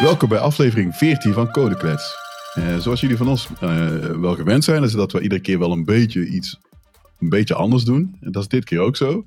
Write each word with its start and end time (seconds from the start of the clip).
Welkom 0.00 0.28
bij 0.28 0.38
aflevering 0.38 0.94
14 0.94 1.32
van 1.32 1.50
Codeklets. 1.50 2.16
Uh, 2.58 2.78
zoals 2.78 3.00
jullie 3.00 3.16
van 3.16 3.28
ons 3.28 3.48
uh, 3.62 3.96
wel 3.96 4.34
gewend 4.34 4.64
zijn, 4.64 4.82
is 4.82 4.92
dat 4.92 5.12
we 5.12 5.20
iedere 5.20 5.40
keer 5.40 5.58
wel 5.58 5.72
een 5.72 5.84
beetje 5.84 6.26
iets 6.26 6.58
een 7.18 7.28
beetje 7.28 7.54
anders 7.54 7.84
doen. 7.84 8.16
En 8.20 8.32
dat 8.32 8.42
is 8.42 8.48
dit 8.48 8.64
keer 8.64 8.80
ook 8.80 8.96
zo. 8.96 9.26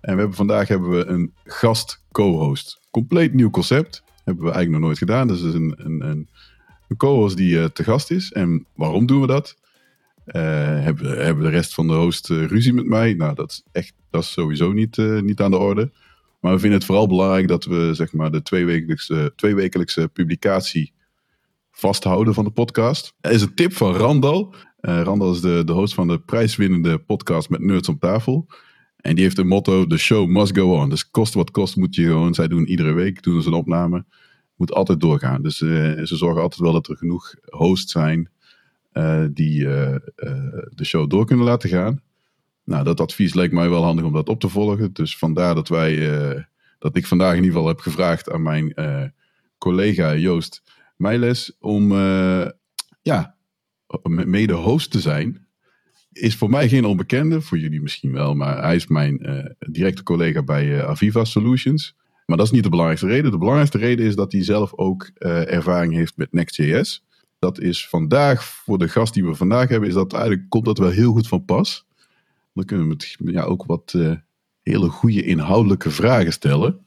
En 0.00 0.14
we 0.14 0.18
hebben, 0.18 0.34
vandaag 0.34 0.68
hebben 0.68 0.90
we 0.90 1.06
een 1.06 1.32
gast 1.44 2.02
co-host. 2.12 2.80
Compleet 2.90 3.34
nieuw 3.34 3.50
concept. 3.50 4.02
Hebben 4.24 4.44
we 4.44 4.50
eigenlijk 4.50 4.70
nog 4.70 4.80
nooit 4.80 4.98
gedaan. 4.98 5.28
Dus 5.28 5.42
is 5.42 5.54
een, 5.54 5.74
een, 5.76 6.08
een, 6.08 6.28
een 6.88 6.96
co-host 6.96 7.36
die 7.36 7.54
uh, 7.54 7.64
te 7.64 7.84
gast 7.84 8.10
is. 8.10 8.32
En 8.32 8.66
waarom 8.74 9.06
doen 9.06 9.20
we 9.20 9.26
dat? 9.26 9.56
hebben, 10.24 11.24
hebben 11.24 11.44
de 11.44 11.50
rest 11.50 11.74
van 11.74 11.86
de 11.86 11.94
host 11.94 12.28
ruzie 12.28 12.72
met 12.72 12.86
mij? 12.86 13.14
Nou, 13.14 13.34
dat 13.34 13.50
is 13.50 13.62
echt 13.72 13.92
dat 14.10 14.22
is 14.22 14.32
sowieso 14.32 14.72
niet, 14.72 14.96
niet 14.96 15.40
aan 15.40 15.50
de 15.50 15.58
orde. 15.58 15.90
Maar 16.46 16.54
we 16.54 16.60
vinden 16.60 16.78
het 16.78 16.88
vooral 16.88 17.08
belangrijk 17.08 17.48
dat 17.48 17.64
we 17.64 17.94
zeg 17.94 18.12
maar, 18.12 18.30
de 18.30 18.42
tweewekelijkse, 18.42 19.32
tweewekelijkse 19.36 20.08
publicatie 20.08 20.92
vasthouden 21.70 22.34
van 22.34 22.44
de 22.44 22.50
podcast. 22.50 23.14
Er 23.20 23.30
is 23.30 23.42
een 23.42 23.54
tip 23.54 23.72
van 23.72 23.94
Randal. 23.94 24.54
Uh, 24.80 25.00
Randal 25.02 25.32
is 25.32 25.40
de, 25.40 25.62
de 25.64 25.72
host 25.72 25.94
van 25.94 26.08
de 26.08 26.18
prijswinnende 26.18 26.98
podcast 26.98 27.48
met 27.48 27.60
Nerds 27.60 27.88
op 27.88 28.00
tafel. 28.00 28.46
En 28.96 29.14
die 29.14 29.24
heeft 29.24 29.38
een 29.38 29.46
motto: 29.46 29.86
The 29.86 29.96
show 29.96 30.28
must 30.28 30.58
go 30.58 30.74
on. 30.74 30.88
Dus 30.88 31.10
kost 31.10 31.34
wat 31.34 31.50
kost 31.50 31.76
moet 31.76 31.94
je 31.94 32.02
gewoon. 32.02 32.34
Zij 32.34 32.48
doen 32.48 32.66
iedere 32.66 32.92
week 32.92 33.22
doen 33.22 33.42
ze 33.42 33.48
een 33.48 33.54
opname. 33.54 34.04
Moet 34.56 34.72
altijd 34.72 35.00
doorgaan. 35.00 35.42
Dus 35.42 35.60
uh, 35.60 35.70
ze 36.04 36.16
zorgen 36.16 36.42
altijd 36.42 36.60
wel 36.60 36.72
dat 36.72 36.88
er 36.88 36.96
genoeg 36.96 37.34
hosts 37.44 37.92
zijn 37.92 38.30
uh, 38.92 39.24
die 39.30 39.58
de 40.74 40.84
show 40.84 41.10
door 41.10 41.26
kunnen 41.26 41.46
laten 41.46 41.68
gaan. 41.68 42.00
Nou, 42.66 42.84
dat 42.84 43.00
advies 43.00 43.34
leek 43.34 43.52
mij 43.52 43.68
wel 43.68 43.84
handig 43.84 44.04
om 44.04 44.12
dat 44.12 44.28
op 44.28 44.40
te 44.40 44.48
volgen. 44.48 44.92
Dus 44.92 45.18
vandaar 45.18 45.54
dat 45.54 45.68
wij, 45.68 45.94
uh, 45.94 46.42
dat 46.78 46.96
ik 46.96 47.06
vandaag 47.06 47.30
in 47.30 47.36
ieder 47.36 47.52
geval 47.52 47.68
heb 47.68 47.78
gevraagd 47.78 48.30
aan 48.30 48.42
mijn 48.42 48.72
uh, 48.74 49.02
collega 49.58 50.14
Joost 50.14 50.62
Meijles 50.96 51.56
om 51.60 51.92
uh, 51.92 52.46
ja, 53.02 53.36
mede-host 54.02 54.90
te 54.90 55.00
zijn. 55.00 55.46
Is 56.12 56.36
voor 56.36 56.50
mij 56.50 56.68
geen 56.68 56.84
onbekende, 56.84 57.40
voor 57.40 57.58
jullie 57.58 57.82
misschien 57.82 58.12
wel, 58.12 58.34
maar 58.34 58.62
hij 58.62 58.76
is 58.76 58.86
mijn 58.86 59.18
directe 59.58 60.02
collega 60.02 60.42
bij 60.42 60.84
Aviva 60.84 61.24
Solutions. 61.24 61.96
Maar 62.26 62.36
dat 62.36 62.46
is 62.46 62.52
niet 62.52 62.62
de 62.62 62.68
belangrijkste 62.68 63.08
reden. 63.08 63.30
De 63.30 63.38
belangrijkste 63.38 63.78
reden 63.78 64.06
is 64.06 64.14
dat 64.14 64.32
hij 64.32 64.44
zelf 64.44 64.74
ook 64.74 65.10
ervaring 65.14 65.92
heeft 65.92 66.16
met 66.16 66.32
Next.js. 66.32 67.04
Dat 67.38 67.60
is 67.60 67.88
vandaag, 67.88 68.44
voor 68.44 68.78
de 68.78 68.88
gast 68.88 69.14
die 69.14 69.24
we 69.24 69.34
vandaag 69.34 69.68
hebben, 69.68 69.88
is 69.88 69.94
dat 69.94 70.12
eigenlijk, 70.12 70.48
komt 70.48 70.64
dat 70.64 70.78
wel 70.78 70.90
heel 70.90 71.12
goed 71.12 71.28
van 71.28 71.44
pas. 71.44 71.85
Dan 72.56 72.64
kunnen 72.64 72.88
we 72.88 72.94
met, 73.18 73.34
ja, 73.34 73.42
ook 73.42 73.64
wat 73.64 73.92
uh, 73.96 74.16
hele 74.62 74.88
goede 74.88 75.22
inhoudelijke 75.22 75.90
vragen 75.90 76.32
stellen. 76.32 76.86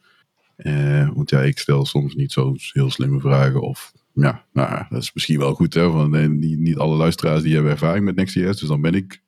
Uh, 0.58 1.10
want 1.14 1.30
ja, 1.30 1.42
ik 1.42 1.60
stel 1.60 1.86
soms 1.86 2.16
niet 2.16 2.32
zo 2.32 2.56
heel 2.74 2.92
slimme 2.92 3.20
vragen. 3.20 3.62
Of 3.62 3.94
ja, 4.14 4.46
nou, 4.54 4.86
dat 4.90 5.02
is 5.02 5.14
misschien 5.14 5.40
wel 5.40 5.54
goed. 5.54 5.74
Hè, 5.74 5.90
want 5.90 6.30
niet, 6.30 6.60
niet 6.60 6.78
alle 6.78 6.96
luisteraars 6.96 7.42
die 7.42 7.54
hebben 7.54 7.72
ervaring 7.72 8.06
met 8.06 8.16
Next.js. 8.16 8.60
Dus 8.60 8.68
dan 8.70 8.82
ben 8.82 8.94
ik 8.94 9.22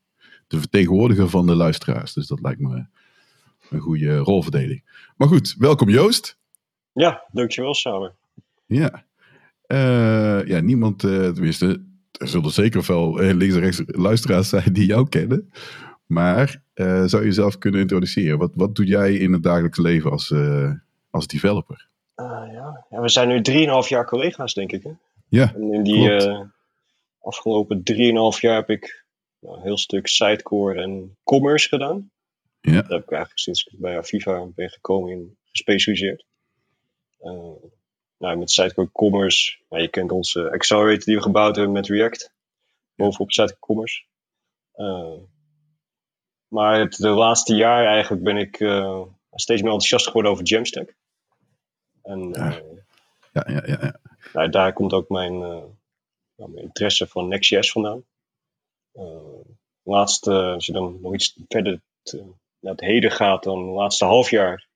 de 0.47 0.59
vertegenwoordiger 0.59 1.29
van 1.29 1.45
de 1.45 1.55
luisteraars. 1.55 2.13
Dus 2.13 2.27
dat 2.27 2.41
lijkt 2.41 2.59
me 2.59 2.85
een 3.69 3.79
goede 3.79 4.17
rolverdeling. 4.17 4.83
Maar 5.17 5.27
goed, 5.27 5.55
welkom 5.57 5.89
Joost. 5.89 6.37
Ja, 6.93 7.23
dankjewel 7.31 7.73
samen. 7.73 8.15
Ja. 8.65 9.05
Uh, 9.67 10.47
ja, 10.47 10.59
niemand, 10.59 10.99
tenminste, 10.99 11.85
er 12.11 12.27
zullen 12.27 12.51
zeker 12.51 12.83
wel 12.87 13.19
links 13.19 13.55
en 13.55 13.59
rechts 13.59 13.81
luisteraars 13.85 14.49
zijn 14.49 14.73
die 14.73 14.85
jou 14.85 15.09
kennen. 15.09 15.51
Maar 16.11 16.63
uh, 16.75 17.03
zou 17.05 17.21
je 17.21 17.27
jezelf 17.27 17.57
kunnen 17.57 17.81
introduceren? 17.81 18.37
Wat, 18.37 18.51
wat 18.55 18.75
doe 18.75 18.85
jij 18.85 19.13
in 19.13 19.33
het 19.33 19.43
dagelijks 19.43 19.77
leven 19.77 20.11
als, 20.11 20.29
uh, 20.29 20.73
als 21.09 21.27
developer? 21.27 21.87
Uh, 22.15 22.25
ja. 22.51 22.85
ja. 22.89 23.01
we 23.01 23.09
zijn 23.09 23.27
nu 23.27 23.41
3,5 23.83 23.87
jaar 23.87 24.05
collega's, 24.05 24.53
denk 24.53 24.71
ik. 24.71 24.83
Hè? 24.83 24.91
Ja. 25.29 25.53
En 25.53 25.73
in 25.73 25.83
die 25.83 26.09
afgelopen 27.19 27.83
3,5 28.33 28.39
jaar 28.39 28.55
heb 28.55 28.69
ik 28.69 29.05
nou, 29.39 29.55
een 29.55 29.61
heel 29.61 29.77
stuk 29.77 30.07
Sitecore 30.07 30.81
en 30.81 31.17
commerce 31.23 31.67
gedaan. 31.67 32.11
Ja. 32.61 32.71
Dat 32.71 32.89
heb 32.89 33.03
ik 33.03 33.11
eigenlijk 33.11 33.39
sinds 33.39 33.63
ik 33.71 33.79
bij 33.79 33.97
Aviva 33.97 34.45
ben 34.55 34.69
gekomen 34.69 35.11
in 35.11 35.37
gespecialiseerd. 35.43 36.25
nou, 38.17 38.37
met 38.37 38.51
Sitecore 38.51 38.91
Commerce, 38.91 39.57
nou, 39.69 39.81
je 39.81 39.89
kent 39.89 40.11
onze 40.11 40.51
accelerator 40.51 41.05
die 41.05 41.15
we 41.15 41.21
gebouwd 41.21 41.55
hebben 41.55 41.73
met 41.73 41.87
React. 41.87 42.33
Bovenop 42.95 43.31
Sitecore 43.31 43.59
Commerce. 43.59 44.03
Maar 46.51 46.79
het 46.79 46.95
de 46.95 47.09
laatste 47.09 47.55
jaar 47.55 47.85
eigenlijk 47.85 48.23
ben 48.23 48.37
ik 48.37 48.59
uh, 48.59 49.01
steeds 49.31 49.61
meer 49.61 49.71
enthousiast 49.71 50.05
geworden 50.07 50.31
over 50.31 50.43
Jamstack. 50.43 50.95
En 52.03 52.29
ja. 52.29 52.61
ja, 53.33 53.45
ja, 53.47 53.63
ja, 53.65 53.77
ja. 53.81 53.99
Nou, 54.33 54.49
daar 54.49 54.73
komt 54.73 54.93
ook 54.93 55.09
mijn, 55.09 55.39
mijn 56.35 56.57
interesse 56.57 57.07
van 57.07 57.27
Next.js 57.27 57.71
vandaan. 57.71 58.03
Laatst, 59.83 60.27
als 60.27 60.65
je 60.65 60.71
dan 60.71 60.97
nog 61.01 61.13
iets 61.13 61.39
verder 61.47 61.81
te, 62.01 62.23
naar 62.59 62.71
het 62.71 62.81
heden 62.81 63.11
gaat, 63.11 63.43
dan 63.43 63.59
het 63.59 63.75
laatste 63.75 64.05
half 64.05 64.29
jaar 64.29 64.67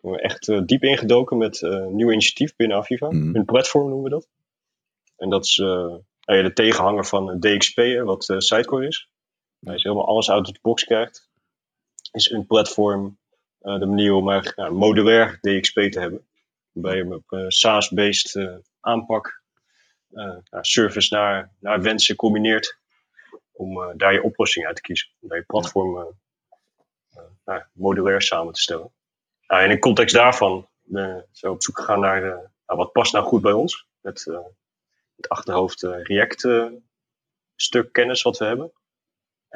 we 0.00 0.20
echt 0.20 0.68
diep 0.68 0.82
ingedoken 0.82 1.36
met 1.36 1.62
een 1.62 1.94
nieuw 1.94 2.10
initiatief 2.10 2.56
binnen 2.56 2.76
Aviva. 2.76 3.06
Mhm. 3.06 3.36
Een 3.36 3.44
platform 3.44 3.88
noemen 3.88 4.04
we 4.04 4.10
dat. 4.10 4.28
En 5.16 5.30
dat 5.30 5.44
is 5.44 5.54
de 6.24 6.50
tegenhanger 6.54 7.04
van 7.06 7.40
DXP, 7.40 7.80
wat 8.04 8.24
Sitecore 8.38 8.86
is. 8.86 9.08
Je 9.74 9.80
helemaal 9.82 10.06
alles 10.06 10.30
uit 10.30 10.46
de 10.46 10.58
box 10.62 10.84
krijgt, 10.84 11.28
is 12.12 12.30
een 12.30 12.46
platform 12.46 13.18
uh, 13.62 13.78
de 13.78 13.86
manier 13.86 14.12
om 14.12 14.28
er 14.28 14.52
ja, 14.56 14.70
modulair 14.70 15.38
DXP 15.40 15.80
te 15.80 16.00
hebben. 16.00 16.26
Waarbij 16.72 16.96
je 16.96 17.14
op 17.14 17.32
uh, 17.32 17.44
SaaS-based 17.48 18.34
uh, 18.34 18.56
aanpak 18.80 19.44
service 20.60 21.14
naar, 21.14 21.52
naar 21.60 21.82
wensen 21.82 22.16
combineert. 22.16 22.78
Om 23.52 23.96
daar 23.96 24.12
je 24.12 24.22
oplossing 24.22 24.66
uit 24.66 24.76
te 24.76 24.82
kiezen. 24.82 25.08
Om 25.20 25.28
daar 25.28 25.38
je 25.38 25.44
platform 25.44 26.16
nou, 27.44 27.62
modulair 27.72 28.22
samen 28.22 28.52
te 28.52 28.60
stellen. 28.60 28.92
Nou, 29.46 29.62
en 29.62 29.70
in 29.70 29.78
context 29.78 30.14
daarvan 30.14 30.68
zijn 30.90 31.26
we 31.32 31.50
op 31.50 31.62
zoek 31.62 31.78
gegaan 31.78 32.00
naar 32.00 32.20
nou, 32.20 32.78
wat 32.78 32.92
past 32.92 33.12
nou 33.12 33.24
goed 33.24 33.42
bij 33.42 33.52
ons. 33.52 33.86
Met 34.00 34.24
het 35.16 35.28
achterhoofd 35.28 35.82
React 35.82 36.48
stuk 37.56 37.92
kennis 37.92 38.22
wat 38.22 38.38
we 38.38 38.44
hebben. 38.44 38.72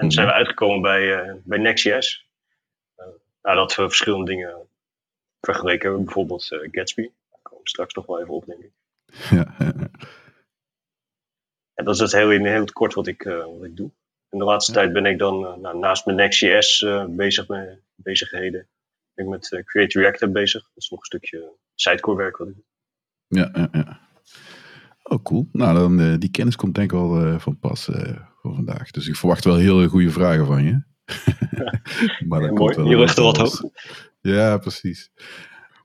En 0.00 0.06
mm 0.06 0.12
zijn 0.12 0.26
we 0.26 0.32
uitgekomen 0.32 0.80
bij, 0.82 1.02
uh, 1.02 1.34
bij 1.44 1.58
Next.js. 1.58 2.28
Uh, 2.98 3.06
nou, 3.42 3.56
dat 3.56 3.74
we 3.74 3.82
verschillende 3.82 4.30
dingen 4.30 4.68
vergeleken 5.40 5.88
hebben. 5.88 6.04
Bijvoorbeeld 6.04 6.50
uh, 6.50 6.68
Gatsby. 6.70 7.02
Daar 7.02 7.40
komen 7.42 7.62
we 7.62 7.68
straks 7.68 7.94
nog 7.94 8.06
wel 8.06 8.20
even 8.20 8.34
op, 8.34 8.46
denk 8.46 8.60
ik. 8.60 8.72
Ja, 9.30 9.54
ja, 9.58 9.72
ja. 9.78 9.90
En 11.74 11.84
dat 11.84 11.94
is 11.94 12.00
het 12.00 12.12
heel 12.12 12.30
in 12.30 12.46
heel 12.46 12.64
kort 12.64 12.94
wat 12.94 13.06
ik, 13.06 13.22
wat 13.22 13.64
ik 13.64 13.76
doe. 13.76 13.90
In 14.30 14.38
de 14.38 14.44
laatste 14.44 14.72
tijd 14.72 14.92
ben 14.92 15.06
ik 15.06 15.18
dan 15.18 15.60
nou, 15.60 15.78
naast 15.78 16.04
mijn 16.04 16.16
Next.js 16.16 16.86
bezig 17.08 17.48
met 17.48 17.80
bezigheden. 17.94 18.68
Ben 19.14 19.24
ik 19.24 19.30
met 19.30 19.62
Create 19.64 20.00
React 20.00 20.32
bezig. 20.32 20.62
Dat 20.62 20.72
is 20.76 20.90
nog 20.90 20.98
een 20.98 21.06
stukje 21.06 21.52
sidecore 21.74 22.16
werk 22.16 22.36
wat 22.36 22.48
ik 22.48 22.54
doe. 22.54 22.64
Ja, 23.26 23.50
ja, 23.52 23.68
ja. 23.72 24.00
Oh, 25.02 25.22
cool. 25.22 25.48
Nou, 25.52 25.74
dan, 25.74 26.18
die 26.18 26.30
kennis 26.30 26.56
komt 26.56 26.74
denk 26.74 26.92
ik 26.92 26.98
wel 26.98 27.38
van 27.38 27.58
pas 27.58 27.88
voor 28.40 28.54
vandaag. 28.54 28.90
Dus 28.90 29.08
ik 29.08 29.16
verwacht 29.16 29.44
wel 29.44 29.56
heel 29.56 29.88
goede 29.88 30.10
vragen 30.10 30.46
van 30.46 30.64
je. 30.64 30.82
maar 32.28 32.40
dat 32.40 32.50
Mooi, 32.50 32.88
je 32.88 32.98
ligt 32.98 33.16
er 33.16 33.22
wat 33.22 33.36
hoog. 33.36 33.62
Ja, 34.20 34.58
precies. 34.58 35.10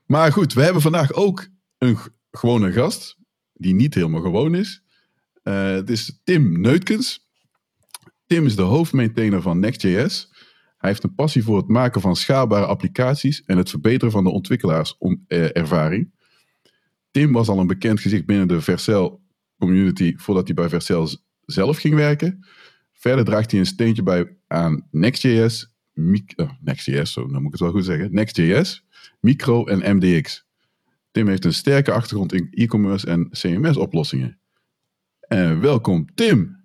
Maar 0.06 0.32
goed, 0.32 0.52
we 0.52 0.62
hebben 0.62 0.82
vandaag 0.82 1.12
ook 1.12 1.48
een 1.78 1.98
gewone 2.30 2.72
gast, 2.72 3.16
die 3.52 3.74
niet 3.74 3.94
helemaal 3.94 4.20
gewoon 4.20 4.54
is. 4.54 4.82
Uh, 5.42 5.70
het 5.70 5.90
is 5.90 6.20
Tim 6.24 6.60
Neutkens. 6.60 7.28
Tim 8.26 8.46
is 8.46 8.56
de 8.56 8.62
hoofdmaintainer 8.62 9.42
van 9.42 9.58
Next.js. 9.58 10.28
Hij 10.76 10.90
heeft 10.90 11.02
een 11.04 11.14
passie 11.14 11.44
voor 11.44 11.56
het 11.56 11.68
maken 11.68 12.00
van 12.00 12.16
schaalbare 12.16 12.66
applicaties 12.66 13.44
en 13.44 13.56
het 13.56 13.70
verbeteren 13.70 14.12
van 14.12 14.24
de 14.24 14.30
ontwikkelaarservaring. 14.30 16.10
Tim 17.10 17.32
was 17.32 17.48
al 17.48 17.58
een 17.58 17.66
bekend 17.66 18.00
gezicht 18.00 18.26
binnen 18.26 18.48
de 18.48 18.60
Vercel 18.60 19.20
community 19.58 20.16
voordat 20.16 20.46
hij 20.46 20.54
bij 20.54 20.68
Vercel 20.68 21.08
zelf 21.46 21.78
ging 21.78 21.94
werken. 21.94 22.44
Verder 22.92 23.24
draagt 23.24 23.50
hij 23.50 23.60
een 23.60 23.66
steentje 23.66 24.02
bij 24.02 24.36
aan 24.46 24.88
Next.js, 24.90 25.74
oh, 26.36 26.50
Next.js, 26.60 27.12
zo, 27.12 27.26
dan 27.26 27.42
moet 27.42 27.44
ik 27.44 27.52
het 27.52 27.60
wel 27.60 27.70
goed 27.70 27.84
zeggen. 27.84 28.14
Next.js, 28.14 28.86
Micro 29.20 29.66
en 29.66 29.96
MDX. 29.96 30.46
Tim 31.10 31.28
heeft 31.28 31.44
een 31.44 31.54
sterke 31.54 31.92
achtergrond 31.92 32.32
in 32.32 32.48
e-commerce 32.50 33.06
en 33.06 33.30
CMS-oplossingen. 33.30 34.38
En 35.20 35.60
welkom, 35.60 36.14
Tim. 36.14 36.64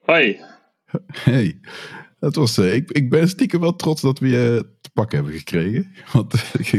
Hoi. 0.00 0.40
Hey. 1.06 1.60
Dat 2.20 2.34
was, 2.34 2.58
uh, 2.58 2.74
ik, 2.74 2.90
ik 2.90 3.10
ben 3.10 3.28
stiekem 3.28 3.60
wel 3.60 3.76
trots 3.76 4.02
dat 4.02 4.18
we 4.18 4.28
je 4.28 4.66
te 4.80 4.90
pakken 4.92 5.18
hebben 5.18 5.38
gekregen. 5.38 5.92
Want 6.12 6.30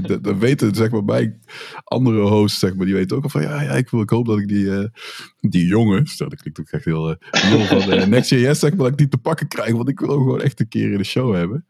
dat, 0.08 0.24
dat 0.24 0.38
weten 0.38 0.76
zeg 0.76 0.92
maar, 0.92 1.06
bij 1.06 1.40
andere 1.84 2.22
hosts, 2.22 2.60
zeg 2.60 2.76
maar, 2.76 2.86
die 2.86 2.96
weten 2.96 3.18
ook 3.18 3.24
al 3.24 3.30
van 3.30 3.42
ja, 3.42 3.62
ja 3.62 3.72
ik, 3.72 3.90
wil, 3.90 4.02
ik 4.02 4.10
hoop 4.10 4.26
dat 4.26 4.38
ik 4.38 4.48
die, 4.48 4.66
uh, 4.66 4.86
die 5.40 5.66
jongen, 5.66 6.08
stel, 6.08 6.30
dat 6.30 6.42
klinkt 6.42 6.60
ook 6.60 6.70
echt 6.70 6.86
heel 6.86 7.10
uh, 7.10 7.16
van 7.68 8.10
Next.js, 8.10 8.60
zeg 8.60 8.70
maar, 8.70 8.80
dat 8.80 8.88
ik 8.88 8.98
die 8.98 9.08
te 9.08 9.18
pakken 9.18 9.48
krijg. 9.48 9.72
Want 9.72 9.90
ik 9.90 10.00
wil 10.00 10.10
hem 10.10 10.20
gewoon 10.20 10.42
echt 10.42 10.60
een 10.60 10.68
keer 10.68 10.92
in 10.92 10.98
de 10.98 11.04
show 11.04 11.36
hebben. 11.36 11.66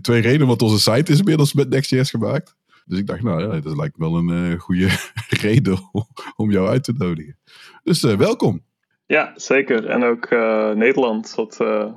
Twee 0.00 0.20
redenen, 0.20 0.46
want 0.46 0.62
onze 0.62 0.80
site 0.80 1.12
is 1.12 1.18
inmiddels 1.18 1.52
met 1.52 1.68
Next.js 1.68 2.10
gemaakt. 2.10 2.56
Dus 2.84 2.98
ik 2.98 3.06
dacht, 3.06 3.22
nou 3.22 3.42
ja, 3.42 3.60
dat 3.60 3.76
lijkt 3.76 3.96
wel 3.96 4.16
een 4.16 4.58
goede 4.58 4.88
reden 5.42 5.78
om 6.36 6.50
jou 6.50 6.68
uit 6.68 6.84
te 6.84 6.92
nodigen. 6.96 7.36
Dus 7.82 8.00
welkom. 8.00 8.62
Ja, 9.10 9.32
zeker. 9.34 9.86
En 9.86 10.04
ook 10.04 10.30
Nederland, 10.76 11.34
wat, 11.34 11.56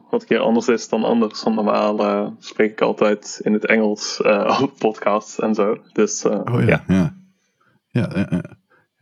wat 0.09 0.21
een 0.21 0.27
keer 0.27 0.39
anders 0.39 0.67
is 0.67 0.89
dan 0.89 1.03
anders. 1.03 1.43
Want 1.43 1.55
normaal 1.55 2.35
spreek 2.39 2.71
ik 2.71 2.81
altijd 2.81 3.39
in 3.43 3.53
het 3.53 3.65
Engels 3.65 4.21
op 4.61 4.73
podcasts 4.77 5.39
en 5.39 5.55
zo. 5.55 5.77
Dus 5.91 6.25
oh, 6.25 6.65
ja. 6.65 6.83
ja. 6.87 7.15
ja. 7.87 8.09
ja 8.13 8.41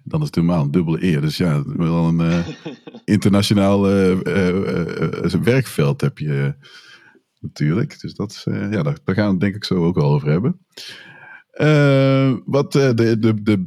dan 0.03 0.19
is 0.19 0.25
het 0.25 0.35
helemaal 0.35 0.63
een 0.63 0.71
dubbele 0.71 1.03
eer. 1.03 1.21
Dus 1.21 1.37
ja, 1.37 1.63
wel 1.65 2.07
een 2.07 2.19
uh, 2.19 2.47
internationaal 3.15 3.81
werkveld 5.43 6.01
heb 6.01 6.17
je 6.17 6.55
natuurlijk. 7.39 7.99
Dus 7.99 8.13
dat, 8.13 8.41
ja, 8.45 8.83
daar, 8.83 8.97
gaan 9.05 9.25
we 9.25 9.31
het 9.31 9.39
denk 9.39 9.55
ik 9.55 9.63
zo 9.63 9.85
ook 9.85 9.95
wel 9.95 10.13
over 10.13 10.29
hebben. 10.29 10.65
Wat 12.45 12.71
de, 12.71 12.93
de, 12.93 13.19
de, 13.19 13.65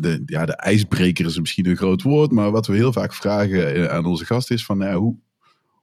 de, 0.00 0.22
ja, 0.26 0.46
de 0.46 0.56
ijsbreker 0.56 1.26
is 1.26 1.38
misschien 1.38 1.66
een 1.66 1.76
groot 1.76 2.02
woord, 2.02 2.30
maar 2.30 2.50
wat 2.50 2.66
we 2.66 2.74
heel 2.74 2.92
vaak 2.92 3.14
vragen 3.14 3.90
aan 3.92 4.06
onze 4.06 4.24
gast 4.24 4.50
is 4.50 4.64
van 4.64 4.92
hoe, 4.92 5.16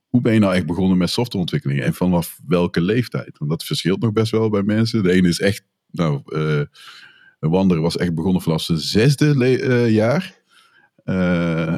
hoe 0.08 0.22
ben 0.22 0.34
je 0.34 0.40
nou 0.40 0.54
echt 0.54 0.66
begonnen 0.66 0.98
met 0.98 1.10
softwareontwikkeling 1.10 1.82
en 1.82 1.94
vanaf 1.94 2.40
welke 2.48 2.82
leeftijd? 2.82 3.38
Want 3.38 3.52
dat 3.52 3.64
verschilt 3.64 4.02
nog 4.02 4.12
best 4.12 4.32
wel 4.32 4.50
bij 4.50 4.64
mensen. 4.64 5.04
De 5.04 5.12
ene 5.12 5.28
is 5.28 5.40
echt 5.40 5.66
nou, 5.92 6.22
Wanderen 7.40 7.84
was 7.84 7.98
echt 7.98 8.14
begonnen 8.14 8.42
vanaf 8.42 8.62
zijn 8.62 8.78
zesde 8.78 9.92
jaar. 9.92 10.44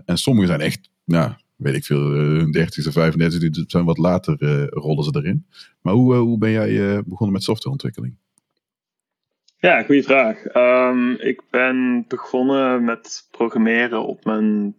En 0.05 0.17
sommigen 0.17 0.47
zijn 0.47 0.61
echt, 0.61 0.89
nou, 1.05 1.31
weet 1.55 1.75
ik 1.75 1.85
veel, 1.85 2.01
hun 2.11 2.51
dertigste, 2.51 2.91
35, 2.91 3.39
die 3.39 3.63
zijn 3.67 3.85
wat 3.85 3.97
later 3.97 4.65
rollen 4.69 5.03
ze 5.03 5.11
erin. 5.15 5.45
Maar 5.81 5.93
hoe, 5.93 6.15
hoe 6.15 6.37
ben 6.37 6.51
jij 6.51 7.03
begonnen 7.03 7.33
met 7.33 7.43
softwareontwikkeling? 7.43 8.15
Ja, 9.59 9.83
goede 9.83 10.03
vraag. 10.03 10.55
Um, 10.55 11.11
ik 11.11 11.41
ben 11.49 12.05
begonnen 12.07 12.83
met 12.83 13.27
programmeren 13.31 14.05
op 14.05 14.25
mijn 14.25 14.75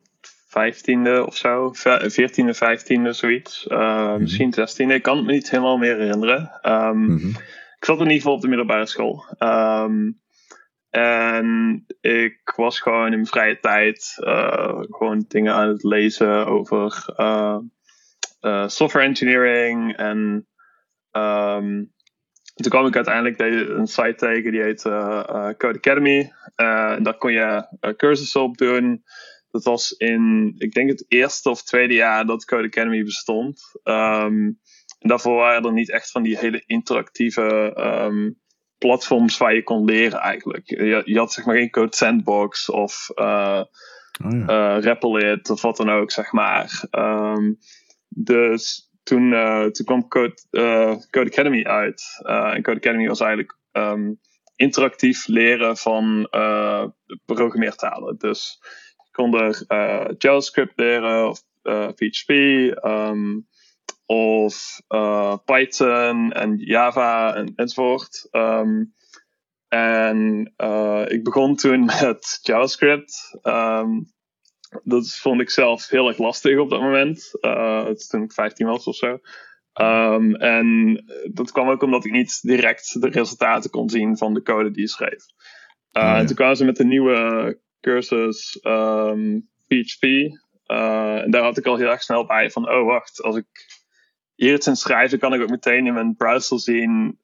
vijftiende 0.48 1.26
of 1.26 1.36
zo, 1.36 1.70
veertiende, 1.72 2.54
vijftiende, 2.54 3.12
zoiets. 3.12 3.66
Uh, 3.68 4.12
mm 4.12 4.20
Misschien 4.20 4.52
zestiende. 4.52 4.94
Ik 4.94 5.02
kan 5.02 5.16
het 5.16 5.26
me 5.26 5.32
niet 5.32 5.50
helemaal 5.50 5.76
meer 5.76 5.96
herinneren. 5.96 6.60
Um, 6.62 6.98
mm 6.98 7.18
-hmm. 7.18 7.30
Ik 7.78 7.84
zat 7.84 7.96
in 7.96 8.02
ieder 8.02 8.16
geval 8.16 8.34
op 8.34 8.40
de 8.40 8.48
middelbare 8.48 8.86
school. 8.86 9.24
Um, 9.38 10.20
en 10.90 11.84
ik 12.00 12.52
was 12.56 12.80
gewoon 12.80 13.04
in 13.04 13.10
mijn 13.10 13.26
vrije 13.26 13.58
tijd 13.58 14.16
uh, 14.18 14.78
gewoon 14.80 15.24
dingen 15.28 15.54
aan 15.54 15.68
het 15.68 15.82
lezen 15.82 16.46
over 16.46 17.14
uh, 17.16 17.58
uh, 18.40 18.68
software 18.68 19.06
engineering. 19.06 19.96
En 19.96 20.46
um, 21.12 21.92
toen 22.62 22.70
kwam 22.70 22.86
ik 22.86 22.96
uiteindelijk 22.96 23.38
een 23.68 23.86
site 23.86 24.14
tegen 24.16 24.52
die 24.52 24.62
heet 24.62 24.82
Code 25.56 25.78
Academy. 25.78 26.32
en 26.54 27.02
daar 27.02 27.18
kon 27.18 27.32
je 27.32 27.66
cursussen 27.96 28.42
op 28.42 28.56
doen. 28.56 29.02
Dat 29.50 29.64
was 29.64 29.90
in, 29.90 30.54
ik 30.58 30.72
denk 30.72 30.88
het 30.88 31.04
eerste 31.08 31.50
of 31.50 31.62
tweede 31.62 31.94
jaar 31.94 32.26
dat 32.26 32.44
Code 32.44 32.66
Academy 32.66 33.04
bestond. 33.04 33.60
Um, 33.84 34.58
en 34.98 35.08
daarvoor 35.08 35.36
waren 35.36 35.64
er 35.64 35.72
niet 35.72 35.90
echt 35.90 36.10
van 36.10 36.22
die 36.22 36.38
hele 36.38 36.62
interactieve 36.66 37.74
um, 37.76 38.38
platforms 38.78 39.36
waar 39.36 39.54
je 39.54 39.62
kon 39.62 39.84
leren 39.84 40.18
eigenlijk. 40.18 40.68
Je, 40.68 41.02
je 41.04 41.18
had 41.18 41.32
zeg 41.32 41.44
maar 41.44 41.56
geen 41.56 41.70
Code 41.70 41.96
Sandbox 41.96 42.70
of 42.70 43.10
uh, 43.14 43.62
oh, 44.24 44.46
ja. 44.46 44.82
uh, 44.82 45.36
of 45.42 45.62
wat 45.62 45.76
dan 45.76 45.90
ook, 45.90 46.10
zeg 46.10 46.32
maar. 46.32 46.84
Um, 46.90 47.58
dus 48.08 48.87
toen, 49.08 49.32
uh, 49.32 49.64
toen 49.64 49.86
kwam 49.86 50.08
Code, 50.08 50.34
Code 51.10 51.30
Academy 51.30 51.64
uit. 51.64 52.02
en 52.24 52.62
Code 52.62 52.76
Academy 52.76 53.08
was 53.08 53.20
eigenlijk 53.20 53.58
um, 53.72 54.20
interactief 54.56 55.26
leren 55.26 55.76
van 55.76 56.28
programmeertalen. 57.24 58.18
Dus 58.18 58.58
je 59.04 59.10
kon 59.10 59.34
er 59.34 59.64
JavaScript 60.18 60.72
leren 60.76 61.28
of 61.28 61.42
PHP. 61.94 62.30
Um, 62.84 63.46
of 64.06 64.80
Python 65.44 66.32
en 66.32 66.56
Java 66.56 67.34
en, 67.34 67.52
enzovoort. 67.56 68.28
Um, 68.30 68.92
en 69.68 70.52
ik 71.08 71.24
begon 71.24 71.56
toen 71.56 71.84
met 72.00 72.38
JavaScript. 72.42 73.38
Dat 74.84 75.10
vond 75.10 75.40
ik 75.40 75.50
zelf 75.50 75.88
heel 75.88 76.08
erg 76.08 76.18
lastig 76.18 76.58
op 76.58 76.70
dat 76.70 76.80
moment. 76.80 77.38
Uh, 77.40 77.88
toen 77.88 78.22
ik 78.22 78.32
15 78.32 78.66
was 78.66 78.84
of 78.84 78.96
zo. 78.96 79.18
Um, 79.80 80.34
en 80.34 81.00
dat 81.32 81.52
kwam 81.52 81.68
ook 81.68 81.82
omdat 81.82 82.04
ik 82.04 82.12
niet 82.12 82.42
direct 82.42 83.00
de 83.00 83.08
resultaten 83.08 83.70
kon 83.70 83.88
zien 83.88 84.16
van 84.16 84.34
de 84.34 84.42
code 84.42 84.70
die 84.70 84.80
je 84.80 84.88
schreef. 84.88 85.24
Uh, 85.92 86.02
oh, 86.02 86.08
ja. 86.08 86.16
En 86.16 86.26
toen 86.26 86.36
kwamen 86.36 86.56
ze 86.56 86.64
met 86.64 86.76
de 86.76 86.84
nieuwe 86.84 87.58
cursus 87.80 88.58
um, 88.62 89.48
PHP. 89.66 90.04
Uh, 90.04 91.22
en 91.22 91.30
daar 91.30 91.42
had 91.42 91.58
ik 91.58 91.66
al 91.66 91.76
heel 91.76 91.90
erg 91.90 92.02
snel 92.02 92.26
bij 92.26 92.50
van, 92.50 92.70
oh 92.70 92.86
wacht, 92.86 93.22
als 93.22 93.36
ik 93.36 93.46
hier 94.34 94.54
iets 94.54 94.66
in 94.66 94.76
schrijven, 94.76 95.18
kan 95.18 95.34
ik 95.34 95.40
ook 95.42 95.50
meteen 95.50 95.86
in 95.86 95.94
mijn 95.94 96.16
browser 96.16 96.60
zien 96.60 97.18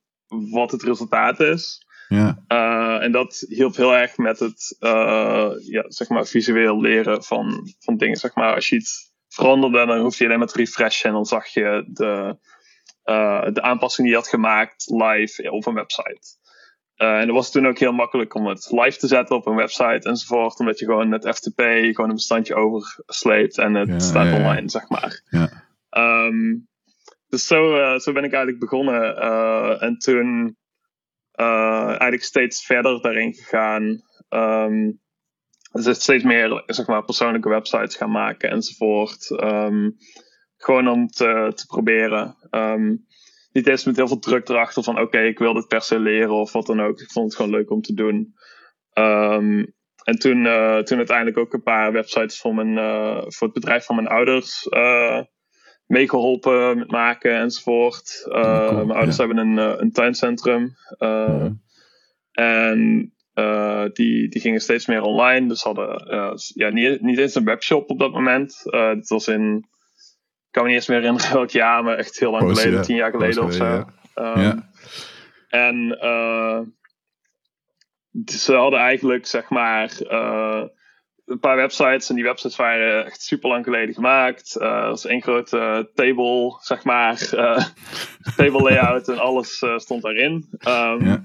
wat 0.51 0.71
het 0.71 0.83
resultaat 0.83 1.41
is. 1.41 1.87
Ja. 2.15 2.39
Uh, 2.49 3.03
en 3.03 3.13
dat 3.13 3.45
hielp 3.49 3.77
heel 3.77 3.97
erg 3.97 4.17
met 4.17 4.39
het 4.39 4.77
uh, 4.81 5.51
ja, 5.59 5.85
zeg 5.87 6.09
maar 6.09 6.27
visueel 6.27 6.81
leren 6.81 7.23
van, 7.23 7.73
van 7.79 7.97
dingen. 7.97 8.17
Zeg 8.17 8.35
maar, 8.35 8.55
als 8.55 8.69
je 8.69 8.77
iets 8.77 9.13
veranderde, 9.29 9.87
dan 9.87 10.01
hoef 10.01 10.19
je 10.19 10.25
alleen 10.25 10.39
maar 10.39 10.49
te 10.49 10.59
refreshen 10.59 11.09
en 11.09 11.15
dan 11.15 11.25
zag 11.25 11.47
je 11.47 11.85
de, 11.87 12.37
uh, 13.05 13.53
de 13.53 13.63
aanpassing 13.63 14.07
die 14.07 14.17
je 14.17 14.23
had 14.23 14.31
gemaakt 14.31 14.91
live 14.91 15.51
op 15.51 15.67
een 15.67 15.75
website. 15.75 16.27
en 16.95 17.27
dat 17.27 17.37
was 17.37 17.51
toen 17.51 17.67
ook 17.67 17.79
heel 17.79 17.93
makkelijk 17.93 18.35
om 18.35 18.47
het 18.47 18.69
live 18.71 18.99
te 18.99 19.07
zetten 19.07 19.37
op 19.37 19.47
een 19.47 19.57
website 19.57 20.09
enzovoort, 20.09 20.59
omdat 20.59 20.79
je 20.79 20.85
gewoon 20.85 21.09
met 21.09 21.29
FTP 21.29 21.61
gewoon 21.61 22.09
een 22.09 22.15
bestandje 22.15 22.55
oversleept 22.55 23.59
en 23.59 23.75
het 23.75 24.03
staat 24.03 24.33
online, 24.33 24.71
zeg 24.71 24.89
maar. 24.89 25.23
Ja. 25.31 25.63
Um, 26.27 26.69
dus 27.29 27.47
zo, 27.47 27.79
zo 27.99 28.13
ben 28.13 28.25
ik 28.25 28.33
eigenlijk 28.33 28.59
begonnen. 28.59 29.17
En 29.81 29.99
toen 29.99 30.57
uh, 31.41 31.87
eigenlijk 31.87 32.23
steeds 32.23 32.67
verder 32.67 33.01
daarin 33.01 33.35
gegaan. 33.35 34.03
Um, 34.29 35.03
dus 35.73 36.03
steeds 36.03 36.25
meer 36.25 36.63
zeg 36.67 36.87
maar, 36.87 37.05
persoonlijke 37.05 37.49
websites 37.49 37.97
gaan 37.97 38.11
maken 38.11 38.51
enzovoort. 38.51 39.31
Um, 39.31 39.97
gewoon 40.57 40.89
om 40.89 41.07
te, 41.07 41.53
te 41.55 41.67
proberen. 41.67 42.37
Um, 42.51 43.07
niet 43.53 43.67
eens 43.67 43.85
met 43.85 43.97
heel 43.97 44.09
veel 44.09 44.19
druk 44.19 44.49
erachter 44.49 44.83
van 44.83 45.01
oké, 45.01 45.19
ik 45.21 45.39
wil 45.39 45.55
dit 45.55 45.69
per 45.69 45.83
se 45.83 45.99
leren 45.99 46.35
of 46.35 46.53
wat 46.53 46.67
dan 46.67 46.81
ook. 46.81 47.01
Ik 47.01 47.11
vond 47.11 47.27
het 47.27 47.37
gewoon 47.37 47.51
leuk 47.51 47.71
om 47.71 47.81
te 47.81 47.95
doen. 47.95 48.35
En 50.05 50.19
toen, 50.19 50.45
uh, 50.45 50.79
toen 50.79 50.99
uiteindelijk 50.99 51.39
ook 51.39 51.53
een 51.53 51.63
paar 51.63 51.93
websites 51.93 52.41
voor, 52.41 52.55
mijn, 52.55 52.77
uh, 52.77 53.23
voor 53.27 53.47
het 53.47 53.53
bedrijf 53.53 53.85
van 53.85 53.97
mijn 53.97 54.09
ouders 54.09 54.69
meegeholpen 55.87 56.79
met 56.79 56.91
maken 56.91 57.37
enzovoort. 57.37 58.27
Uh, 58.29 58.75
mijn 58.75 58.91
ouders 58.91 59.17
hebben 59.17 59.37
een, 59.37 59.59
uh, 59.59 59.73
een 59.77 59.93
tuincentrum. 59.93 60.75
Uh, 60.99 61.47
En 62.33 63.13
die, 63.93 64.29
die 64.29 64.41
gingen 64.41 64.61
steeds 64.61 64.87
meer 64.87 65.03
online. 65.03 65.49
Dus 65.49 65.63
hadden 65.63 66.03
ja, 66.55 66.69
niet, 66.69 67.01
niet 67.01 67.19
eens 67.19 67.35
een 67.35 67.45
webshop 67.45 67.91
op 67.91 67.99
dat 67.99 68.13
moment. 68.13 68.63
dit 68.95 69.09
was 69.09 69.29
in, 69.29 69.57
ik 69.57 70.51
kan 70.51 70.63
me 70.63 70.69
niet 70.69 70.79
eens 70.79 70.89
meer 70.89 70.99
herinneren 70.99 71.33
welk 71.39 71.51
jaar, 71.51 71.85
maar 71.85 71.97
echt 71.97 72.19
heel 72.19 72.31
lang 72.31 72.49
geleden, 72.49 72.73
ja. 72.73 72.83
tien 72.83 72.97
jaar 72.97 73.11
geleden 73.11 73.43
of 73.43 73.53
zo. 73.53 73.65
Ja. 73.65 73.87
Um, 74.15 74.41
ja. 74.41 74.71
En 75.49 75.99
ze 78.25 78.55
hadden 78.55 78.81
eigenlijk, 78.81 79.27
zeg 79.27 79.49
maar, 79.49 79.91
een 81.25 81.39
paar 81.39 81.57
websites. 81.57 82.09
En 82.09 82.15
die 82.15 82.25
websites 82.25 82.57
waren 82.57 83.05
echt 83.05 83.23
super 83.23 83.49
lang 83.49 83.65
geleden 83.65 83.95
gemaakt. 83.95 84.57
Uh, 84.61 84.81
dat 84.81 84.89
was 84.89 85.07
één 85.07 85.23
grote 85.23 85.57
uh, 85.57 85.79
table, 85.95 86.57
zeg 86.61 86.85
maar. 86.85 87.31
Uh, 87.35 87.65
table 88.37 88.63
layout 88.63 89.09
en 89.09 89.19
alles 89.19 89.63
uh, 89.63 89.79
stond 89.79 90.03
daarin. 90.03 90.33
Um, 90.69 91.05
ja. 91.05 91.23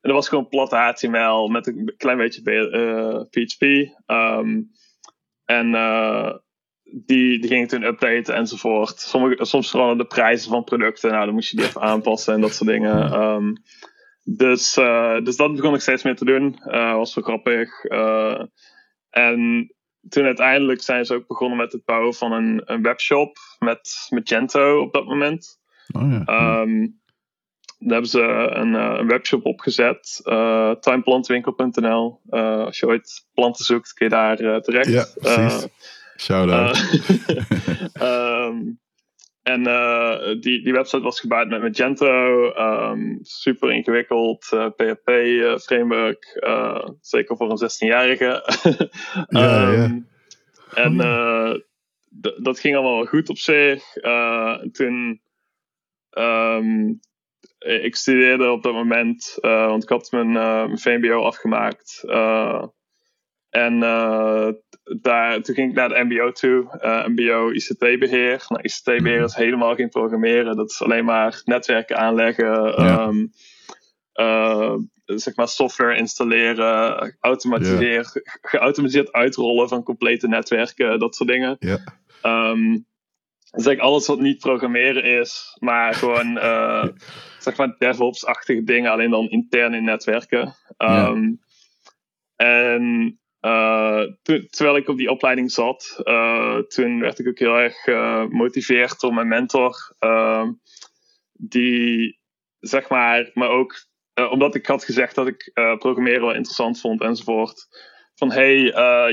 En 0.00 0.08
dat 0.08 0.12
was 0.12 0.28
gewoon 0.28 0.48
plat 0.48 0.70
HTML 0.70 1.48
met 1.48 1.66
een 1.66 1.94
klein 1.96 2.16
beetje 2.16 2.42
PHP. 3.30 3.62
Um, 4.06 4.70
en 5.44 5.70
die, 6.82 7.40
die 7.40 7.48
ging 7.48 7.68
toen 7.68 7.82
updaten 7.82 8.34
enzovoort. 8.34 9.00
Sommige, 9.00 9.44
soms 9.44 9.70
gewoon 9.70 9.98
de 9.98 10.04
prijzen 10.04 10.50
van 10.50 10.64
producten. 10.64 11.10
Nou, 11.10 11.24
dan 11.24 11.34
moest 11.34 11.50
je 11.50 11.56
die 11.56 11.66
even 11.66 11.80
aanpassen 11.80 12.34
en 12.34 12.40
dat 12.40 12.54
soort 12.54 12.70
dingen. 12.70 13.20
Um, 13.22 13.52
dus, 14.22 14.74
dus 15.22 15.36
dat 15.36 15.54
begon 15.54 15.74
ik 15.74 15.80
steeds 15.80 16.02
meer 16.02 16.16
te 16.16 16.24
doen. 16.24 16.58
was 16.72 17.14
wel 17.14 17.24
grappig. 17.24 17.70
En 19.10 19.72
toen 20.08 20.24
uiteindelijk 20.24 20.82
zijn 20.82 21.04
ze 21.04 21.14
ook 21.14 21.26
begonnen 21.26 21.58
met 21.58 21.72
het 21.72 21.84
bouwen 21.84 22.14
van 22.14 22.32
een, 22.32 22.62
een 22.64 22.82
webshop 22.82 23.36
met 23.58 24.06
Magento 24.08 24.80
op 24.80 24.92
dat 24.92 25.06
moment. 25.06 25.60
Oh 25.92 26.24
ja. 26.26 26.60
Um, 26.60 27.00
daar 27.78 27.92
hebben 27.92 28.10
ze 28.10 28.22
een, 28.54 28.74
eh, 28.74 28.98
een 28.98 29.06
webshop 29.06 29.46
opgezet, 29.46 30.20
uh, 30.24 30.70
timeplantwinkel.nl. 30.70 32.20
Uh, 32.30 32.64
als 32.64 32.78
je 32.78 32.86
ooit 32.86 33.26
planten 33.34 33.64
zoekt, 33.64 33.92
kun 33.92 34.06
je 34.06 34.12
daar 34.12 34.40
uh, 34.40 34.56
terecht. 34.56 34.88
Ja, 34.88 35.06
precies. 35.14 35.66
Shout 36.16 36.50
out. 36.50 36.78
um, 38.02 38.80
en 39.42 39.62
die, 40.40 40.62
die 40.62 40.72
website 40.72 41.02
was 41.02 41.20
gebouwd 41.20 41.48
met 41.48 41.62
Magento. 41.62 42.44
Um, 42.90 43.18
super 43.22 43.70
ingewikkeld 43.70 44.46
PHP-framework. 44.76 46.40
zeker 47.00 47.36
voor 47.36 47.50
een 47.50 47.70
16-jarige. 47.70 48.44
ja, 49.28 49.70
ja. 49.70 49.84
Um, 49.84 50.08
en 50.74 50.96
dat 52.42 52.60
ging 52.60 52.74
allemaal 52.74 52.96
wel 52.96 53.06
goed 53.06 53.28
op 53.28 53.38
zich. 53.38 53.92
toen 54.72 55.20
um, 56.10 57.00
ik 57.58 57.96
studeerde 57.96 58.50
op 58.50 58.62
dat 58.62 58.72
moment, 58.72 59.38
want 59.40 59.82
ik 59.82 59.88
had 59.88 60.10
mijn, 60.10 60.32
mijn 60.32 60.78
VMBO 60.78 61.22
afgemaakt. 61.22 62.04
En 63.50 63.78
daar, 64.82 65.42
toen 65.42 65.54
ging 65.54 65.70
ik 65.70 65.76
naar 65.76 65.88
de 65.88 66.04
MBO 66.04 66.32
toe, 66.32 66.78
MBO 67.06 67.50
ICT-beheer. 67.50 68.44
Nou, 68.48 68.62
ICT-beheer 68.62 69.16
mhm. 69.16 69.24
is 69.24 69.34
helemaal 69.34 69.74
geen 69.74 69.88
programmeren, 69.88 70.56
dat 70.56 70.70
is 70.70 70.82
alleen 70.82 71.04
maar 71.04 71.42
netwerken 71.44 71.96
aanleggen, 71.96 72.82
ja. 72.82 73.06
um, 73.06 73.30
zeg 75.04 75.36
maar 75.36 75.48
software 75.48 75.96
installeren, 75.96 77.16
automatiseren, 77.20 78.04
geautomatiseerd 78.40 79.12
uitrollen 79.12 79.68
van 79.68 79.82
complete 79.82 80.28
netwerken, 80.28 80.98
dat 80.98 81.14
soort 81.14 81.28
dingen. 81.28 81.56
Ja. 81.58 81.78
Um, 82.22 82.88
dus 83.50 83.66
eigenlijk 83.66 83.94
alles 83.94 84.06
wat 84.06 84.20
niet 84.20 84.38
programmeren 84.38 85.04
is, 85.04 85.56
maar 85.58 85.94
gewoon 85.94 86.36
uh, 86.36 86.84
zeg 87.38 87.56
maar 87.56 87.74
DevOps-achtige 87.78 88.62
dingen, 88.64 88.90
alleen 88.90 89.10
dan 89.10 89.28
intern 89.28 89.74
in 89.74 89.84
netwerken. 89.84 90.54
Um, 90.78 91.40
En 92.36 93.18
uh, 93.40 94.02
terwijl 94.50 94.76
ik 94.76 94.88
op 94.88 94.96
die 94.96 95.10
opleiding 95.10 95.50
zat, 95.50 96.00
uh, 96.04 96.58
toen 96.58 97.00
werd 97.00 97.18
ik 97.18 97.28
ook 97.28 97.38
heel 97.38 97.58
erg 97.58 97.74
gemotiveerd 97.74 99.00
door 99.00 99.14
mijn 99.14 99.28
mentor, 99.28 99.94
ehm, 99.98 100.52
die 101.32 102.18
zeg 102.58 102.88
maar, 102.88 103.30
maar 103.34 103.48
ook 103.48 103.88
omdat 104.30 104.54
ik 104.54 104.66
had 104.66 104.84
gezegd 104.84 105.14
dat 105.14 105.26
ik 105.26 105.50
programmeren 105.54 106.20
wel 106.20 106.34
interessant 106.34 106.80
vond 106.80 107.00
enzovoort 107.00 107.66
van 108.14 108.32
hey, 108.32 108.58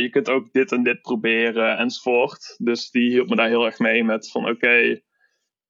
je 0.02 0.10
kunt 0.10 0.30
ook 0.30 0.52
dit 0.52 0.72
en 0.72 0.84
dit 0.84 1.02
proberen 1.02 1.78
enzovoort. 1.78 2.56
Dus 2.58 2.90
die 2.90 3.10
hielp 3.10 3.30
me 3.30 3.36
daar 3.36 3.48
heel 3.48 3.66
erg 3.66 3.80
mee 3.80 4.04
met 4.04 4.32
van 4.32 4.50
oké, 4.50 5.02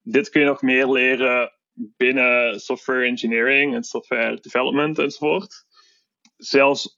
dit 0.02 0.30
kun 0.30 0.40
je 0.40 0.46
nog 0.46 0.62
meer 0.62 0.88
leren 0.88 1.52
binnen 1.78 2.60
software 2.60 3.06
engineering 3.06 3.74
en 3.74 3.82
software 3.82 4.40
development 4.40 4.98
enzovoort. 4.98 5.64
Zelfs, 6.36 6.97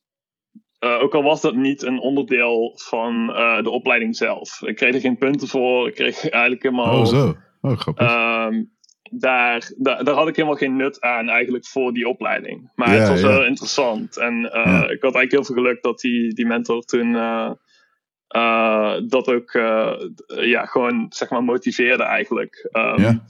uh, 0.81 1.03
ook 1.03 1.15
al 1.15 1.23
was 1.23 1.41
dat 1.41 1.55
niet 1.55 1.83
een 1.83 2.01
onderdeel 2.01 2.73
van 2.77 3.31
uh, 3.31 3.63
de 3.63 3.71
opleiding 3.71 4.17
zelf. 4.17 4.63
Ik 4.63 4.77
kreeg 4.77 4.95
er 4.95 5.01
geen 5.01 5.19
punten 5.19 5.49
voor, 5.49 5.89
ik 5.89 5.95
kreeg 5.95 6.29
eigenlijk 6.29 6.63
helemaal... 6.63 6.99
Oh 6.99 7.07
zo, 7.07 7.37
oh 7.61 7.79
grappig. 7.79 8.11
Um, 8.47 8.79
daar, 9.13 9.73
daar, 9.77 10.05
daar, 10.05 10.15
had 10.15 10.29
ik 10.29 10.37
helemaal 10.37 10.57
geen 10.57 10.77
nut 10.77 11.01
aan 11.01 11.29
eigenlijk 11.29 11.67
voor 11.67 11.93
die 11.93 12.09
opleiding. 12.09 12.71
Maar 12.75 12.91
het 12.91 13.09
was 13.09 13.23
wel 13.23 13.45
interessant. 13.45 14.17
En 14.17 14.35
uh, 14.35 14.51
ja. 14.51 14.89
ik 14.89 15.03
had 15.03 15.15
eigenlijk 15.15 15.31
heel 15.31 15.45
veel 15.45 15.55
geluk 15.55 15.83
dat 15.83 16.01
die, 16.01 16.35
die 16.35 16.47
mentor 16.47 16.83
toen 16.83 17.13
dat 19.09 19.29
ook 19.29 19.51
ja, 20.27 20.67
gewoon 20.67 21.07
zeg 21.09 21.31
maar 21.31 21.45
motiveerde 21.45 22.03
eigenlijk. 22.03 22.69
Um, 22.73 23.03
ja. 23.03 23.25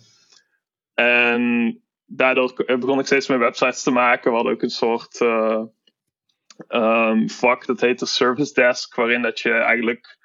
En 0.95 1.83
daardoor 2.07 2.65
begon 2.67 2.99
ik 2.99 3.07
steeds 3.07 3.29
meer 3.29 3.39
websites 3.39 3.83
te 3.83 3.91
maken. 3.91 4.31
We 4.31 4.37
hadden 4.37 4.55
ook 4.55 4.63
een 4.63 4.71
soort 4.71 5.19
um, 6.69 7.31
vak, 7.31 7.67
dat 7.67 7.81
heette 7.81 8.07
Service 8.07 8.55
Desk, 8.55 8.95
waarin 8.95 9.23
dat 9.23 9.41
je 9.41 9.53
eigenlijk 9.53 10.19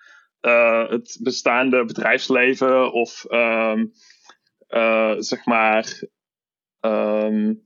het 0.89 1.19
bestaande 1.21 1.85
bedrijfsleven 1.85 2.91
of 2.91 3.25
um, 3.29 3.91
uh, 4.69 5.13
zeg 5.17 5.45
maar, 5.45 6.03
um, 6.81 7.61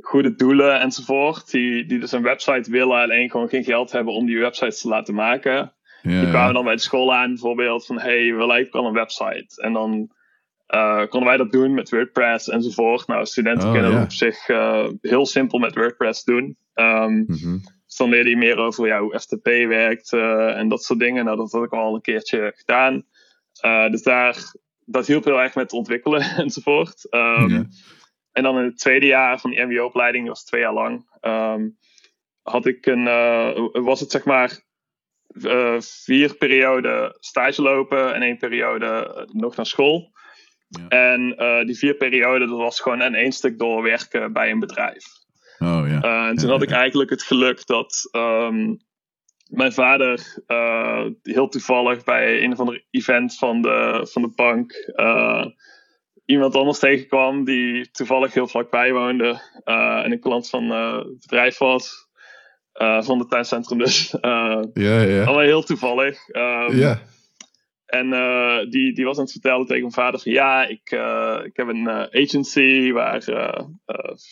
goede 0.00 0.34
doelen 0.34 0.80
enzovoort. 0.80 1.50
Die, 1.50 1.86
die 1.86 1.98
dus 1.98 2.12
een 2.12 2.22
website 2.22 2.70
willen, 2.70 3.02
alleen 3.02 3.30
gewoon 3.30 3.48
geen 3.48 3.64
geld 3.64 3.92
hebben 3.92 4.14
om 4.14 4.26
die 4.26 4.38
websites 4.38 4.80
te 4.80 4.88
laten 4.88 5.14
maken. 5.14 5.74
Ja, 6.02 6.20
die 6.20 6.30
kwamen 6.30 6.54
dan 6.54 6.64
bij 6.64 6.74
de 6.74 6.80
school 6.80 7.14
aan, 7.14 7.28
bijvoorbeeld 7.28 7.86
van: 7.86 8.00
hey, 8.00 8.34
we 8.34 8.46
lijken 8.46 8.72
wel 8.72 8.86
een 8.86 8.94
website. 8.94 9.62
En 9.62 9.72
dan 9.72 10.10
uh, 10.74 11.06
konden 11.06 11.28
wij 11.28 11.36
dat 11.36 11.52
doen 11.52 11.74
met 11.74 11.90
WordPress 11.90 12.48
enzovoort. 12.48 13.06
Nou, 13.06 13.26
studenten 13.26 13.68
oh, 13.68 13.74
kunnen 13.74 14.02
op 14.02 14.12
zich 14.12 14.48
uh, 14.48 14.88
heel 15.00 15.26
simpel 15.26 15.58
met 15.58 15.74
WordPress 15.74 16.24
doen. 16.24 16.56
Um, 16.74 17.12
mm 17.12 17.26
-hmm. 17.26 17.60
Dus 17.90 17.98
dan 17.98 18.08
leerde 18.08 18.30
je 18.30 18.36
meer 18.36 18.56
over 18.56 18.86
ja, 18.86 19.00
hoe 19.00 19.18
FTP 19.18 19.44
werkt 19.68 20.12
uh, 20.12 20.56
en 20.56 20.68
dat 20.68 20.84
soort 20.84 20.98
dingen. 20.98 21.24
Nou, 21.24 21.36
dat 21.36 21.52
had 21.52 21.64
ik 21.64 21.72
al 21.72 21.94
een 21.94 22.00
keertje 22.00 22.52
gedaan. 22.56 23.06
dus 23.90 24.02
daar 24.02 24.52
dat 24.84 25.06
hielp 25.06 25.24
heel 25.24 25.40
erg 25.40 25.54
met 25.54 25.72
ontwikkelen 25.72 26.22
enzovoort. 26.44 27.06
Um, 27.10 27.68
En 28.32 28.42
dan 28.42 28.58
in 28.58 28.64
het 28.64 28.78
tweede 28.78 29.06
jaar 29.06 29.40
van 29.40 29.50
die 29.50 29.62
MBO-opleiding, 29.62 30.22
die 30.22 30.32
was 30.32 30.44
twee 30.44 30.60
jaar 30.60 30.72
lang, 30.72 31.06
um, 31.20 31.78
had 32.42 32.66
ik 32.66 32.86
een, 32.86 33.06
uh, 33.06 33.68
was 33.72 34.00
het 34.00 34.10
zeg 34.10 34.24
maar 34.24 34.60
vier 35.78 36.34
perioden 36.34 37.16
stage 37.20 37.62
lopen 37.62 38.14
en 38.14 38.22
één 38.22 38.36
periode 38.36 39.28
nog 39.32 39.56
naar 39.56 39.66
school. 39.66 40.12
Ja. 40.68 40.88
En 40.88 41.36
die 41.66 41.78
vier 41.78 41.94
perioden, 41.94 42.48
dat 42.48 42.58
was 42.58 42.80
gewoon 42.80 43.00
een 43.00 43.14
één 43.14 43.32
stuk 43.32 43.58
doorwerken 43.58 44.32
bij 44.32 44.50
een 44.50 44.58
bedrijf. 44.58 45.19
Oh, 45.62 45.88
ja. 45.88 46.28
en 46.28 46.36
toen 46.36 46.46
ja, 46.46 46.52
had 46.52 46.62
ik 46.62 46.70
eigenlijk 46.70 47.10
het 47.10 47.22
geluk 47.22 47.66
dat 47.66 48.08
um, 48.12 48.76
mijn 49.46 49.72
vader, 49.72 50.42
uh, 50.46 51.06
heel 51.22 51.48
toevallig 51.48 52.04
bij 52.04 52.42
een 52.42 52.52
of 52.52 52.58
ander 52.58 52.86
event 52.90 53.38
van 53.38 53.62
de, 53.62 54.06
van 54.10 54.22
de 54.22 54.32
bank, 54.34 54.92
uh, 54.96 55.46
iemand 56.24 56.54
anders 56.54 56.78
tegenkwam 56.78 57.44
die 57.44 57.90
toevallig 57.90 58.34
heel 58.34 58.48
vlakbij 58.48 58.92
woonde 58.92 59.40
en 60.04 60.12
een 60.12 60.20
klant 60.20 60.48
van 60.48 60.70
het 60.70 61.20
bedrijf 61.20 61.58
was. 61.58 62.08
van 63.00 63.18
het 63.18 63.30
tuincentrum 63.30 63.78
dus. 63.78 64.10
ja, 64.20 65.00
ja. 65.02 65.24
Allemaal 65.24 65.44
heel 65.44 65.62
toevallig. 65.62 66.28
Um, 66.28 66.76
ja. 66.76 67.00
En 67.90 68.10
die, 68.70 68.94
die 68.94 69.04
was 69.04 69.16
aan 69.16 69.22
het 69.22 69.32
vertellen 69.32 69.66
tegen 69.66 69.80
mijn 69.80 69.92
vader 69.92 70.20
van 70.20 70.32
ja, 70.32 70.66
ik, 70.66 70.90
ik 71.44 71.56
heb 71.56 71.68
een 71.68 71.88
agency 71.88 72.92
waar 72.92 73.18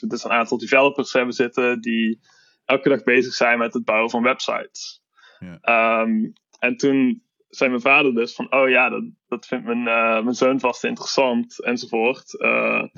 dus 0.00 0.24
een 0.24 0.30
aantal 0.30 0.58
developers 0.58 1.12
hebben 1.12 1.34
zitten 1.34 1.80
die 1.80 2.20
elke 2.64 2.88
dag 2.88 3.02
bezig 3.02 3.32
zijn 3.34 3.58
met 3.58 3.74
het 3.74 3.84
bouwen 3.84 4.10
van 4.10 4.22
websites. 4.22 5.02
Ja. 5.38 6.00
Um, 6.00 6.32
en 6.58 6.76
toen 6.76 7.22
zei 7.48 7.70
mijn 7.70 7.82
vader 7.82 8.14
dus 8.14 8.34
van, 8.34 8.52
oh 8.52 8.68
ja, 8.68 8.88
dat, 8.88 9.04
dat 9.28 9.46
vindt 9.46 9.64
mijn, 9.64 9.82
mijn 10.24 10.34
zoon 10.34 10.60
vast 10.60 10.84
interessant, 10.84 11.64
enzovoort. 11.64 12.34
Ja. 12.38 12.90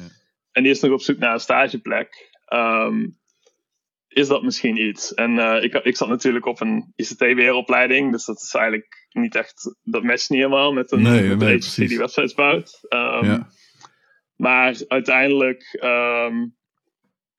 En 0.53 0.63
die 0.63 0.73
is 0.73 0.81
nog 0.81 0.93
op 0.93 1.01
zoek 1.01 1.19
naar 1.19 1.33
een 1.33 1.41
stageplek. 1.41 2.31
Um, 2.53 3.19
is 4.09 4.29
dat 4.29 4.43
misschien 4.43 4.89
iets? 4.89 5.15
En 5.15 5.63
ik, 5.63 5.75
ik 5.75 5.97
zat 5.97 6.09
natuurlijk 6.09 6.47
op 6.47 6.61
een 6.61 6.93
ICT-weeropleiding, 6.97 8.13
dus 8.13 8.25
dat 8.25 8.37
is 8.37 8.55
eigenlijk 8.55 9.00
niet 9.13 9.35
echt, 9.35 9.75
dat 9.83 10.03
matcht 10.03 10.31
niet 10.31 10.41
helemaal 10.41 10.73
met 10.73 10.93
een 10.93 11.03
nee, 11.03 11.37
die 11.77 11.99
websites 11.99 12.35
bouwt. 12.35 12.81
Um, 12.89 13.25
ja. 13.25 13.49
Maar 14.37 14.77
uiteindelijk 14.89 15.79
um, 15.85 16.57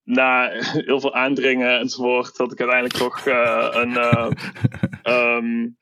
na 0.03 0.49
heel 0.61 0.99
veel 0.99 1.13
aandringen 1.13 1.79
enzovoort, 1.79 2.37
had 2.37 2.51
ik 2.51 2.59
uiteindelijk 2.59 2.99
toch 2.99 3.25
uh, 3.25 3.67
een, 3.71 3.89
uh, 3.89 4.29
um, 5.37 5.77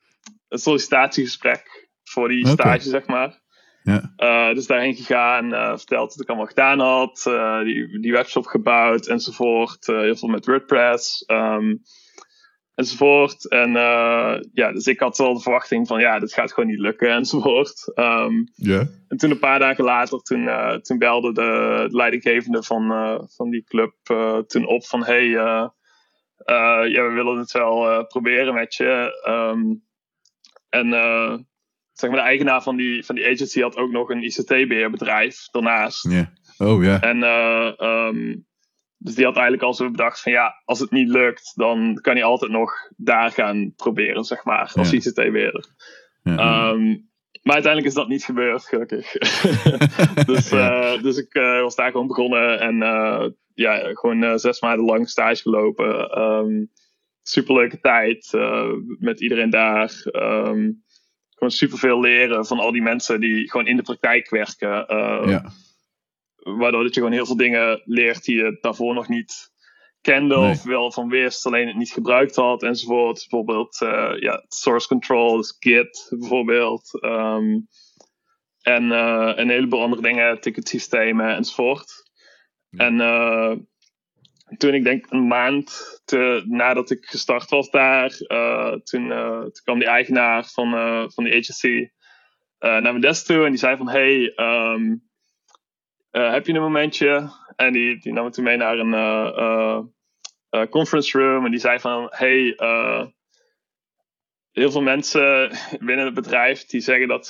een 0.48 0.58
sollicitatiegesprek 0.58 1.88
voor 2.04 2.28
die 2.28 2.40
okay. 2.40 2.54
stage, 2.54 2.88
zeg 2.88 3.06
maar. 3.06 3.40
Ja. 3.82 4.14
Uh, 4.16 4.54
dus 4.54 4.66
daarheen 4.66 4.94
gegaan, 4.94 5.50
verteld 5.78 6.14
wat 6.14 6.20
ik 6.20 6.28
allemaal 6.28 6.46
gedaan 6.46 6.78
had, 6.78 7.22
die, 7.64 8.00
die 8.00 8.12
webshop 8.12 8.46
gebouwd 8.46 9.06
enzovoort. 9.06 9.86
heel 9.86 10.16
veel 10.16 10.28
met 10.28 10.46
WordPress. 10.46 11.24
Um, 11.26 11.82
enzovoort. 12.80 13.48
En 13.48 13.68
uh, 13.68 14.36
ja, 14.52 14.72
dus 14.72 14.86
ik 14.86 15.00
had 15.00 15.18
wel 15.18 15.34
de 15.34 15.40
verwachting 15.40 15.86
van 15.86 16.00
ja, 16.00 16.18
dit 16.18 16.32
gaat 16.32 16.52
gewoon 16.52 16.68
niet 16.68 16.78
lukken 16.78 17.10
enzovoort. 17.20 17.92
Um, 17.94 18.48
yeah. 18.54 18.86
En 19.08 19.16
toen 19.16 19.30
een 19.30 19.38
paar 19.38 19.58
dagen 19.58 19.84
later, 19.84 20.18
toen, 20.18 20.42
uh, 20.42 20.74
toen 20.74 20.98
belde 20.98 21.32
de, 21.32 21.86
leidinggevende 21.90 22.62
van, 22.62 22.92
uh, 22.92 23.20
van 23.26 23.50
die 23.50 23.64
club 23.64 23.94
toen 24.46 24.66
op 24.66 24.86
van 24.86 25.04
hey, 25.04 25.26
ja, 25.26 25.72
we 27.02 27.12
willen 27.14 27.38
het 27.38 27.52
wel 27.52 28.06
proberen 28.06 28.54
met 28.54 28.74
je. 28.74 29.22
Um, 29.28 29.82
en 30.68 30.90
zeg 31.92 32.10
maar 32.10 32.18
de 32.18 32.26
eigenaar 32.26 32.62
van 32.62 32.76
die, 32.76 33.04
van 33.04 33.14
die 33.14 33.26
agency 33.26 33.60
had 33.60 33.76
ook 33.76 33.90
nog 33.90 34.10
een 34.10 34.22
ICT-beheerbedrijf 34.22 35.48
daarnaast. 35.50 36.08
Yeah. 36.08 36.26
Oh 36.58 36.84
ja. 36.84 37.00
En 37.00 37.22
um, 37.86 38.48
dus 39.02 39.14
die 39.14 39.24
had 39.24 39.34
eigenlijk 39.34 39.64
al 39.64 39.74
zo 39.74 39.90
bedacht 39.90 40.20
van 40.20 40.32
ja, 40.32 40.62
als 40.64 40.78
het 40.78 40.90
niet 40.90 41.08
lukt, 41.08 41.52
dan 41.54 41.98
kan 42.02 42.14
hij 42.14 42.24
altijd 42.24 42.50
nog 42.50 42.72
daar 42.96 43.30
gaan 43.30 43.72
proberen, 43.76 44.24
zeg 44.24 44.44
maar, 44.44 44.72
als 44.74 44.90
Ja. 44.90 44.96
ICT-beheerder. 44.96 45.64
Ja. 46.22 46.36
Ehm, 46.36 46.88
maar 47.42 47.54
uiteindelijk 47.54 47.86
is 47.86 47.94
dat 47.94 48.08
niet 48.08 48.24
gebeurd, 48.24 48.64
gelukkig. 48.64 49.12
dus 50.32 50.50
eh, 50.50 51.02
dus 51.02 51.16
ik 51.16 51.34
eh, 51.34 51.60
was 51.60 51.76
daar 51.76 51.90
gewoon 51.90 52.06
begonnen 52.06 52.60
en 52.60 52.82
eh, 52.82 53.28
ja, 53.54 53.90
gewoon 53.92 54.38
zes 54.38 54.60
maanden 54.60 54.86
lang 54.86 55.08
stage 55.08 55.42
gelopen. 55.42 56.10
Ehm 56.10 56.64
superleuke 57.22 57.80
tijd 57.80 58.30
met 58.98 59.20
iedereen 59.20 59.50
daar. 59.50 60.02
Ehm, 60.04 60.70
gewoon 61.30 61.50
superveel 61.50 62.00
leren 62.00 62.46
van 62.46 62.58
al 62.58 62.72
die 62.72 62.82
mensen 62.82 63.20
die 63.20 63.50
gewoon 63.50 63.66
in 63.66 63.76
de 63.76 63.82
praktijk 63.82 64.30
werken. 64.30 64.84
Ja. 65.28 65.44
Waardoor 66.42 66.82
dat 66.82 66.94
je 66.94 67.00
gewoon 67.00 67.14
heel 67.14 67.26
veel 67.26 67.36
dingen 67.36 67.82
leert 67.84 68.24
die 68.24 68.36
je 68.36 68.58
daarvoor 68.60 68.94
nog 68.94 69.08
niet 69.08 69.50
kende 70.00 70.36
Nee. 70.36 70.50
of 70.50 70.62
wel 70.62 70.92
van 70.92 71.08
wist, 71.08 71.46
alleen 71.46 71.66
het 71.66 71.76
niet 71.76 71.92
gebruikt 71.92 72.36
had 72.36 72.62
enzovoort. 72.62 73.18
Bijvoorbeeld 73.18 73.80
uh, 73.82 74.12
ja, 74.18 74.44
source 74.48 74.88
control, 74.88 75.36
dus 75.36 75.56
Git 75.58 76.06
bijvoorbeeld. 76.18 77.00
Ehm, 77.00 77.58
en 78.60 78.84
uh, 78.84 79.32
een 79.34 79.48
heleboel 79.50 79.82
andere 79.82 80.02
dingen, 80.02 80.40
ticketsystemen 80.40 81.36
enzovoort. 81.36 82.10
Ja. 82.68 82.84
En 82.84 82.94
uh, 82.94 83.56
toen 84.56 84.74
ik 84.74 84.84
denk 84.84 85.06
een 85.08 85.26
maand 85.26 86.00
te, 86.04 86.44
nadat 86.46 86.90
ik 86.90 87.04
gestart 87.04 87.50
was 87.50 87.70
daar, 87.70 88.10
toen, 88.84 89.08
toen, 89.52 89.62
kwam 89.62 89.78
die 89.78 89.88
eigenaar 89.88 90.44
van, 90.44 90.70
van 91.12 91.24
die 91.24 91.36
agency 91.36 91.88
naar 92.58 92.82
mijn 92.82 93.00
desk 93.00 93.26
toe 93.26 93.44
en 93.44 93.50
die 93.50 93.58
zei 93.58 93.76
van 93.76 93.88
hey, 93.88 94.32
um, 94.36 95.09
heb 96.10 96.46
je 96.46 96.52
een 96.52 96.60
momentje? 96.60 97.30
En 97.56 97.72
die, 97.72 98.00
die 98.00 98.12
nam 98.12 98.24
me 98.24 98.30
toen 98.30 98.44
mee 98.44 98.56
naar 98.56 98.78
een 98.78 98.92
uh, 100.50 100.66
conference 100.70 101.18
room 101.18 101.44
en 101.44 101.50
die 101.50 101.60
zei 101.60 101.78
van 101.78 102.06
hey, 102.10 102.54
heel 104.52 104.70
veel 104.70 104.82
mensen 104.82 105.50
binnen 105.78 106.04
het 106.04 106.14
bedrijf 106.14 106.66
die 106.66 106.80
zeggen 106.80 107.08
dat, 107.08 107.28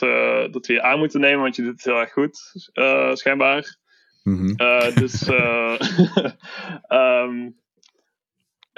dat 0.52 0.66
we 0.66 0.72
je 0.72 0.82
aan 0.82 0.98
moeten 0.98 1.20
nemen, 1.20 1.40
want 1.40 1.56
je 1.56 1.62
doet 1.62 1.72
het 1.72 1.84
heel 1.84 2.00
erg 2.00 2.12
goed, 2.12 2.52
schijnbaar. 3.18 3.78
Mm 4.22 4.36
-hmm. 4.36 4.54
uh, 4.56 4.94
dus. 4.94 5.28
Um, 6.88 7.58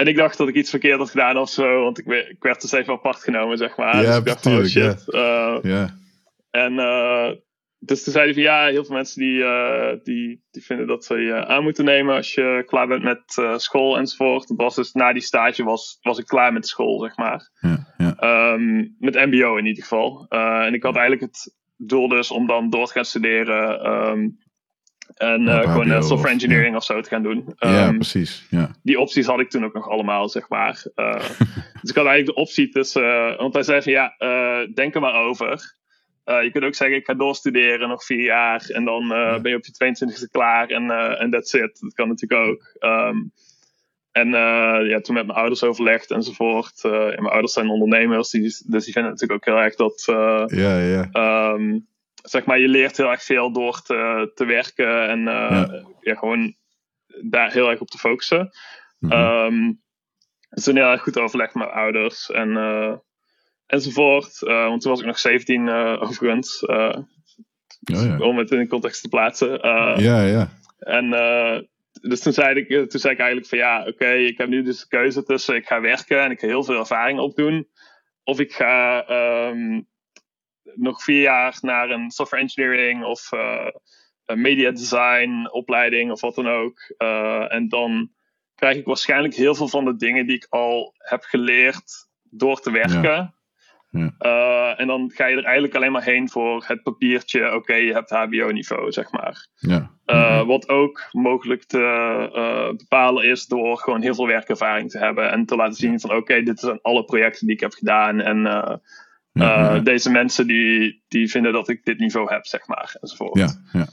en 0.01 0.07
ik 0.07 0.17
dacht 0.17 0.39
dat 0.39 0.49
ik 0.49 0.55
iets 0.55 0.71
verkeerd 0.71 0.99
had 0.99 1.11
gedaan 1.11 1.37
of 1.37 1.51
zo, 1.51 1.83
want 1.83 1.99
ik, 1.99 2.07
ik 2.07 2.43
werd 2.43 2.61
dus 2.61 2.73
even 2.73 2.93
apart 2.93 3.23
genomen, 3.23 3.59
zeg 3.59 3.77
maar. 3.77 3.97
Ja, 3.97 4.03
dus 4.03 4.17
ik 4.17 4.25
dacht 4.25 4.43
van, 4.43 4.59
oh 4.59 4.65
shit. 4.65 5.05
Ja. 5.07 5.55
Uh, 5.57 5.59
ja. 5.63 5.97
En 6.51 6.75
dus 7.85 8.05
toen 8.05 8.13
zei 8.13 8.25
hij 8.25 8.35
van 8.35 8.43
ja, 8.43 8.67
heel 8.67 8.85
veel 8.85 8.95
mensen 8.95 9.21
die, 9.21 9.45
die, 10.03 10.45
die 10.51 10.65
vinden 10.65 10.87
dat 10.87 11.05
ze 11.05 11.15
je 11.15 11.47
aan 11.47 11.63
moeten 11.63 11.85
nemen 11.85 12.15
als 12.15 12.35
je 12.35 12.63
klaar 12.67 12.87
bent 12.87 13.03
met 13.03 13.43
school 13.57 13.99
enzovoort. 13.99 14.49
Dat 14.49 14.57
was 14.57 14.75
dus 14.75 14.93
na 14.93 15.13
die 15.13 15.23
stage 15.23 15.65
was, 15.65 15.99
was 16.01 16.19
ik 16.19 16.27
klaar 16.27 16.53
met 16.53 16.67
school, 16.67 17.01
zeg 17.01 17.17
maar. 17.17 17.51
Ja, 17.61 17.95
ja. 17.97 18.53
Um, 18.53 18.97
met 18.99 19.15
MBO 19.15 19.57
in 19.57 19.67
ieder 19.67 19.83
geval. 19.83 20.27
en 20.29 20.75
ik 20.75 20.83
had 20.83 20.97
eigenlijk 20.97 21.33
het 21.33 21.57
doel 21.77 22.09
dus 22.09 22.31
om 22.31 22.47
dan 22.47 22.71
door 22.71 22.87
te 22.87 22.93
gaan 22.93 23.05
studeren. 23.05 23.91
Um, 23.93 24.39
en 25.15 25.49
gewoon 25.49 26.03
software 26.03 26.35
engineering 26.35 26.77
of, 26.77 26.85
zo 26.85 27.01
te 27.01 27.09
gaan 27.09 27.23
doen. 27.23 27.37
Um, 27.59 27.71
ja, 27.71 27.93
precies. 27.93 28.47
Ja. 28.51 28.71
Die 28.83 29.01
opties 29.01 29.27
had 29.27 29.41
ik 29.41 29.51
toen 29.51 29.65
ook 29.65 29.75
nog 29.75 29.89
allemaal, 29.89 30.29
zeg 30.29 30.49
maar. 30.49 30.83
Dus 31.83 31.91
ik 31.91 31.97
had 31.97 32.07
eigenlijk 32.07 32.37
de 32.37 32.43
optie 32.43 32.69
tussen... 32.69 33.37
want 33.37 33.55
hij 33.55 33.63
zei 33.63 33.83
van 33.83 33.93
ja, 33.93 34.15
denk 34.75 34.95
er 34.95 35.01
maar 35.01 35.15
over. 35.15 35.81
Je 36.25 36.51
kunt 36.53 36.65
ook 36.65 36.75
zeggen, 36.75 36.97
ik 36.97 37.05
ga 37.05 37.15
doorstuderen 37.15 37.89
nog 37.89 38.05
vier 38.05 38.25
jaar. 38.25 38.65
En 38.69 38.85
dan 38.85 39.07
ja. 39.07 39.41
ben 39.41 39.51
je 39.51 39.57
op 39.57 39.65
je 39.65 39.95
22e 40.27 40.31
klaar 40.31 40.69
en 40.69 40.91
en 41.19 41.31
that's 41.31 41.53
it. 41.53 41.81
Dat 41.81 41.95
kan 41.95 42.09
natuurlijk 42.09 42.49
ook. 42.49 42.77
Um, 42.81 43.33
en 44.13 44.29
ja, 44.89 45.01
toen 45.01 45.15
met 45.15 45.27
mijn 45.27 45.39
ouders 45.39 45.63
overlegd 45.63 46.11
enzovoort. 46.11 46.81
Ja, 46.83 46.91
mijn 46.91 47.27
ouders 47.27 47.53
zijn 47.53 47.69
ondernemers, 47.69 48.31
die, 48.31 48.43
dus 48.43 48.85
die 48.85 48.93
vinden 48.93 49.11
natuurlijk 49.11 49.33
ook 49.33 49.55
heel 49.55 49.65
erg 49.65 49.75
dat... 49.75 50.03
ja, 50.55 50.79
ja. 50.79 51.09
Um, 51.53 51.87
zeg 52.23 52.45
maar, 52.45 52.59
je 52.59 52.69
leert 52.69 52.97
heel 52.97 53.11
erg 53.11 53.23
veel 53.23 53.53
door 53.53 53.83
te, 53.83 54.31
te 54.35 54.45
werken 54.45 55.09
en 55.09 55.19
uh, 55.19 55.25
ja. 55.25 55.85
ja. 56.01 56.15
gewoon 56.15 56.55
daar 57.23 57.53
heel 57.53 57.71
erg 57.71 57.81
op 57.81 57.89
te 57.89 57.99
focussen. 57.99 58.51
Mm 58.99 59.11
-hmm. 59.11 59.21
um, 59.21 59.83
dus 60.51 60.65
toen 60.65 60.77
heel 60.77 60.91
erg 60.91 61.03
goed 61.03 61.19
overleg 61.19 61.55
met 61.55 61.65
mijn 61.65 61.77
ouders 61.77 62.31
en, 62.31 62.49
uh, 62.49 62.97
enzovoort. 63.73 64.39
Uh, 64.41 64.67
want 64.67 64.81
toen 64.81 64.91
was 64.91 65.01
ik 65.01 65.07
nog 65.07 65.19
17 65.19 65.69
overigens. 66.01 66.67
Oh, 66.67 67.05
ja. 67.81 68.19
Om 68.19 68.39
het 68.39 68.51
in 68.51 68.59
de 68.59 68.67
context 68.67 69.03
te 69.03 69.09
plaatsen. 69.09 69.51
ja, 70.01 70.23
ja. 70.23 70.49
En 70.79 71.11
dus 72.03 72.21
toen 72.21 72.33
zei, 72.33 72.59
ik, 72.59 72.91
toen 72.91 73.01
zei 73.01 73.15
ik 73.15 73.21
eigenlijk 73.21 73.49
van 73.49 73.59
ja, 73.59 73.81
oké, 73.81 73.89
okay, 73.89 74.25
ik 74.25 74.39
heb 74.39 74.49
nu 74.49 74.63
dus 74.63 74.81
de 74.81 74.89
keuze 74.89 75.23
tussen 75.23 75.55
ik 75.55 75.67
ga 75.67 75.81
werken 75.81 76.23
en 76.23 76.31
ik 76.31 76.41
ga 76.41 76.47
heel 76.47 76.65
veel 76.65 76.79
ervaring 76.79 77.19
opdoen. 77.19 77.69
Of 78.25 78.41
ik 78.41 78.53
ga 78.53 79.05
um, 79.49 79.89
nog 80.75 81.03
vier 81.03 81.21
jaar 81.21 81.59
naar 81.61 81.91
een 81.91 82.11
software 82.11 82.43
engineering 82.43 83.05
of 83.05 83.33
uh, 83.33 83.67
een 84.25 84.41
media 84.41 84.71
design 84.71 85.49
opleiding 85.51 86.11
of 86.11 86.21
wat 86.21 86.35
dan 86.35 86.49
ook. 86.49 86.95
Uh, 86.99 87.53
en 87.53 87.69
dan 87.69 88.11
krijg 88.55 88.77
ik 88.77 88.85
waarschijnlijk 88.85 89.35
heel 89.35 89.55
veel 89.55 89.69
van 89.69 89.85
de 89.85 89.97
dingen 89.97 90.27
die 90.27 90.37
ik 90.37 90.47
al 90.49 90.95
heb 90.99 91.23
geleerd 91.23 92.09
door 92.23 92.61
te 92.61 92.71
werken. 92.71 93.03
Ja. 93.03 93.35
Ja. 93.93 94.15
Uh, 94.21 94.81
en 94.81 94.87
dan 94.87 95.11
ga 95.15 95.27
je 95.27 95.37
er 95.37 95.45
eigenlijk 95.45 95.75
alleen 95.75 95.93
maar 95.93 96.03
heen 96.03 96.29
voor 96.29 96.65
het 96.67 96.83
papiertje. 96.83 97.47
Oké, 97.47 97.57
okay, 97.57 97.85
je 97.85 97.93
hebt 97.93 98.11
HBO-niveau, 98.11 98.93
zeg 98.93 99.11
maar. 99.11 99.47
Ja. 99.55 99.91
Uh, 100.07 100.47
wat 100.47 100.69
ook 100.69 101.09
mogelijk 101.11 101.65
te 101.65 101.79
uh, 102.35 102.77
bepalen 102.77 103.25
is 103.25 103.47
door 103.47 103.79
gewoon 103.79 104.03
heel 104.03 104.15
veel 104.15 104.27
werkervaring 104.27 104.91
te 104.91 104.99
hebben. 104.99 105.31
En 105.31 105.47
te 105.47 105.57
laten 105.57 105.75
zien 105.75 106.01
van 106.01 106.11
oké, 106.11 106.19
okay, 106.19 106.43
dit 106.43 106.59
zijn 106.59 106.79
alle 106.83 107.05
projecten 107.05 107.47
die 107.47 107.55
ik 107.55 107.61
heb 107.61 107.73
gedaan. 107.73 108.21
En 108.21 108.39
ja, 109.33 109.79
deze 109.79 110.11
mensen 110.11 110.47
die, 110.47 111.03
die 111.09 111.31
vinden 111.31 111.53
dat 111.53 111.69
ik 111.69 111.85
dit 111.85 111.99
niveau 111.99 112.33
heb, 112.33 112.47
zeg 112.47 112.67
maar. 112.67 112.97
Enzovoort. 113.01 113.39
Ja, 113.39 113.49
ja. 113.73 113.87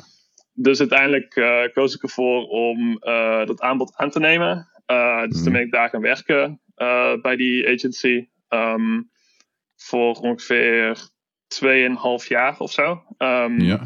Dus 0.54 0.80
uiteindelijk 0.80 1.34
koos 1.74 1.96
ik 1.96 2.04
ervoor 2.04 2.48
om 2.48 3.00
dat 3.46 3.62
aanbod 3.62 3.96
aan 3.96 4.10
te 4.10 4.20
nemen. 4.20 4.68
dus 5.28 5.38
mm. 5.38 5.44
toen 5.44 5.54
ben 5.54 5.62
ik 5.62 5.72
daar 5.72 5.90
gaan 5.90 6.02
werken 6.02 6.62
bij 7.22 7.36
die 7.36 7.68
agency. 7.68 8.28
Um, 8.50 9.10
voor 9.82 10.16
ongeveer 10.16 10.98
2,5 12.22 12.28
jaar 12.28 12.60
of 12.60 12.72
zo. 12.72 13.04
Um, 13.18 13.60
ja. 13.60 13.80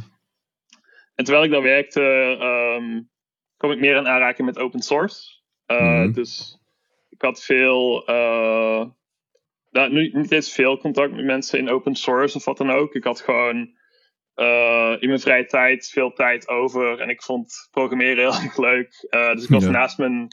En 1.15 1.23
terwijl 1.23 1.45
ik 1.45 1.51
daar 1.51 1.62
werkte, 1.62 2.01
um, 2.41 3.10
kwam 3.58 3.71
ik 3.71 3.79
meer 3.79 3.95
in 3.95 4.08
aanraking 4.08 4.47
met 4.47 4.58
open 4.60 4.82
source. 4.82 5.41
Uh, 5.67 6.03
mm. 6.03 6.13
Dus 6.13 6.60
ik 7.10 7.21
had 7.21 7.43
veel, 7.43 8.10
uh, 8.10 8.86
nou, 9.71 9.91
nu, 9.91 10.10
niet 10.13 10.32
eens 10.32 10.53
veel 10.53 10.77
contact 10.77 11.13
met 11.13 11.25
mensen 11.25 11.60
in 11.60 11.69
open 11.69 11.95
source 11.95 12.38
of 12.38 12.45
wat 12.45 12.58
dan 12.58 12.71
ook. 12.71 12.95
Ik 12.95 13.03
had 13.03 13.21
gewoon 13.21 13.58
uh, 14.36 14.95
in 14.99 15.08
mijn 15.08 15.19
vrije 15.19 15.45
tijd 15.45 15.88
veel 15.88 16.13
tijd 16.13 16.47
over 16.47 16.99
en 16.99 17.10
ik 17.10 17.23
vond 17.23 17.67
programmeren 17.71 18.17
heel 18.32 18.43
erg 18.43 18.58
leuk. 18.58 19.08
dus 19.10 19.43
ik 19.43 19.49
was 19.49 19.63
Ja. 19.63 19.69
naast 19.69 19.97
mijn 19.97 20.27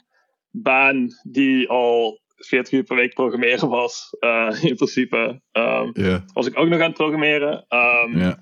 baan, 0.49 1.07
die 1.23 1.69
al 1.69 2.21
40 2.45 2.71
uur 2.73 2.83
per 2.83 2.95
week 2.95 3.13
programmeren 3.13 3.69
was, 3.69 4.15
uh, 4.19 4.63
in 4.63 4.75
principe, 4.75 5.41
um, 5.51 5.89
Ja. 5.93 6.23
was 6.33 6.47
ik 6.47 6.57
ook 6.57 6.67
nog 6.67 6.79
aan 6.79 6.85
het 6.87 6.97
programmeren. 6.97 7.65
Um, 7.69 8.17
Ja. 8.17 8.39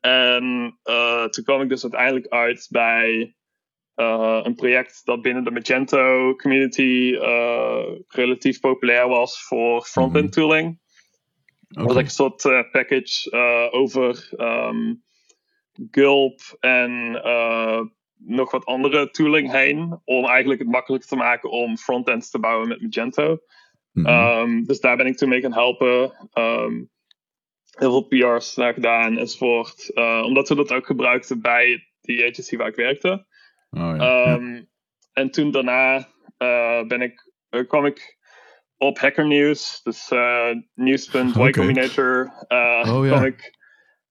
En 0.00 0.78
uh, 0.84 1.24
toen 1.24 1.44
kwam 1.44 1.60
ik 1.60 1.68
dus 1.68 1.82
uiteindelijk 1.82 2.26
uit 2.28 2.66
bij 2.70 3.34
uh, 3.96 4.40
een 4.42 4.54
project 4.54 5.00
dat 5.04 5.22
binnen 5.22 5.44
de 5.44 5.50
Magento 5.50 6.34
community 6.36 7.16
relatief 8.08 8.60
populair 8.60 9.08
was 9.08 9.42
voor 9.42 9.82
front-end 9.84 10.24
Mhm. 10.24 10.32
tooling. 10.32 10.80
Dat 11.68 11.84
was 11.84 11.92
like 11.94 12.04
een 12.04 12.10
soort 12.10 12.44
uh, 12.44 12.60
package 12.70 13.30
uh, 13.30 13.80
over 13.80 14.28
um, 14.36 15.02
Gulp 15.90 16.40
en 16.60 16.90
uh, 17.24 17.80
nog 18.24 18.50
wat 18.50 18.64
andere 18.64 19.10
tooling 19.10 19.52
heen. 19.52 20.00
Om 20.04 20.24
eigenlijk 20.24 20.60
het 20.60 20.70
makkelijker 20.70 21.08
te 21.08 21.16
maken 21.16 21.50
om 21.50 21.76
frontends 21.76 22.30
te 22.30 22.38
bouwen 22.38 22.68
met 22.68 22.80
Magento. 22.80 23.38
Mhm. 23.92 24.06
Um, 24.06 24.64
dus 24.64 24.80
daar 24.80 24.96
ben 24.96 25.06
ik 25.06 25.16
toen 25.16 25.28
mee 25.28 25.40
gaan 25.40 25.52
helpen. 25.52 26.28
Um, 26.34 26.90
heel 27.78 27.90
veel 27.90 28.06
PR's 28.36 28.56
naar 28.56 28.74
gedaan 28.74 29.18
enzovoort. 29.18 29.90
Uh, 29.94 30.22
omdat 30.24 30.48
we 30.48 30.54
dat 30.54 30.72
ook 30.72 30.86
gebruikten 30.86 31.40
bij 31.40 31.88
die 32.00 32.26
agency 32.26 32.56
waar 32.56 32.68
ik 32.68 32.74
werkte. 32.74 33.26
Oh, 33.70 33.80
ja. 33.80 33.94
ja. 33.94 34.32
Um, 34.34 34.68
En 35.12 35.30
toen 35.30 35.50
daarna 35.50 35.96
uh, 36.38 36.86
ben 36.86 37.00
ik, 37.00 37.32
uh, 37.50 37.68
kwam 37.68 37.86
ik 37.86 38.18
op 38.76 38.98
Hacker 38.98 39.26
News, 39.26 39.82
dus 39.82 40.10
uh, 40.10 40.50
Nieuwspunt, 40.74 41.34
Y 41.36 41.38
Oké. 41.38 41.50
Combinator, 41.50 42.32
Oh, 42.48 43.06
ja. 43.06 43.08
kwam 43.08 43.24
ik 43.24 43.58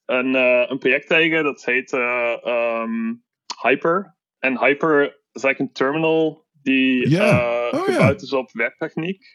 een, 0.06 0.34
een 0.72 0.78
project 0.78 1.08
tegen 1.08 1.44
dat 1.44 1.66
heet 1.66 1.92
um, 1.92 3.24
Hyper. 3.62 4.18
En 4.40 4.60
Hyper 4.60 5.04
is 5.32 5.44
eigenlijk 5.44 5.60
een 5.60 5.72
terminal 5.72 6.46
die 6.62 7.08
uh, 7.08 7.68
Oh, 7.72 7.82
gebouwd 7.84 8.22
is 8.22 8.34
op 8.34 8.52
webtechniek. 8.52 9.26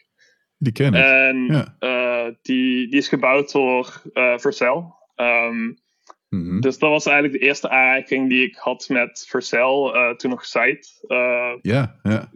Die 0.57 0.71
ken 0.71 0.93
ik. 0.93 1.03
En 1.03 1.45
Ja. 1.45 1.75
uh, 1.79 2.33
die, 2.41 2.87
die 2.89 2.99
is 2.99 3.07
gebouwd 3.07 3.51
door 3.51 4.01
uh, 4.13 4.37
Vercel. 4.37 4.95
Um, 5.15 5.83
Mhm. 6.29 6.59
dus 6.59 6.79
dat 6.79 6.89
was 6.89 7.05
eigenlijk 7.05 7.39
de 7.39 7.45
eerste 7.47 7.69
aanraking 7.69 8.29
die 8.29 8.45
ik 8.47 8.55
had 8.55 8.89
met 8.89 9.25
Vercel, 9.29 9.95
uh, 9.95 10.15
toen 10.15 10.29
nog 10.29 10.45
site. 10.45 10.87
Ja, 11.61 11.99
ja, 12.03 12.29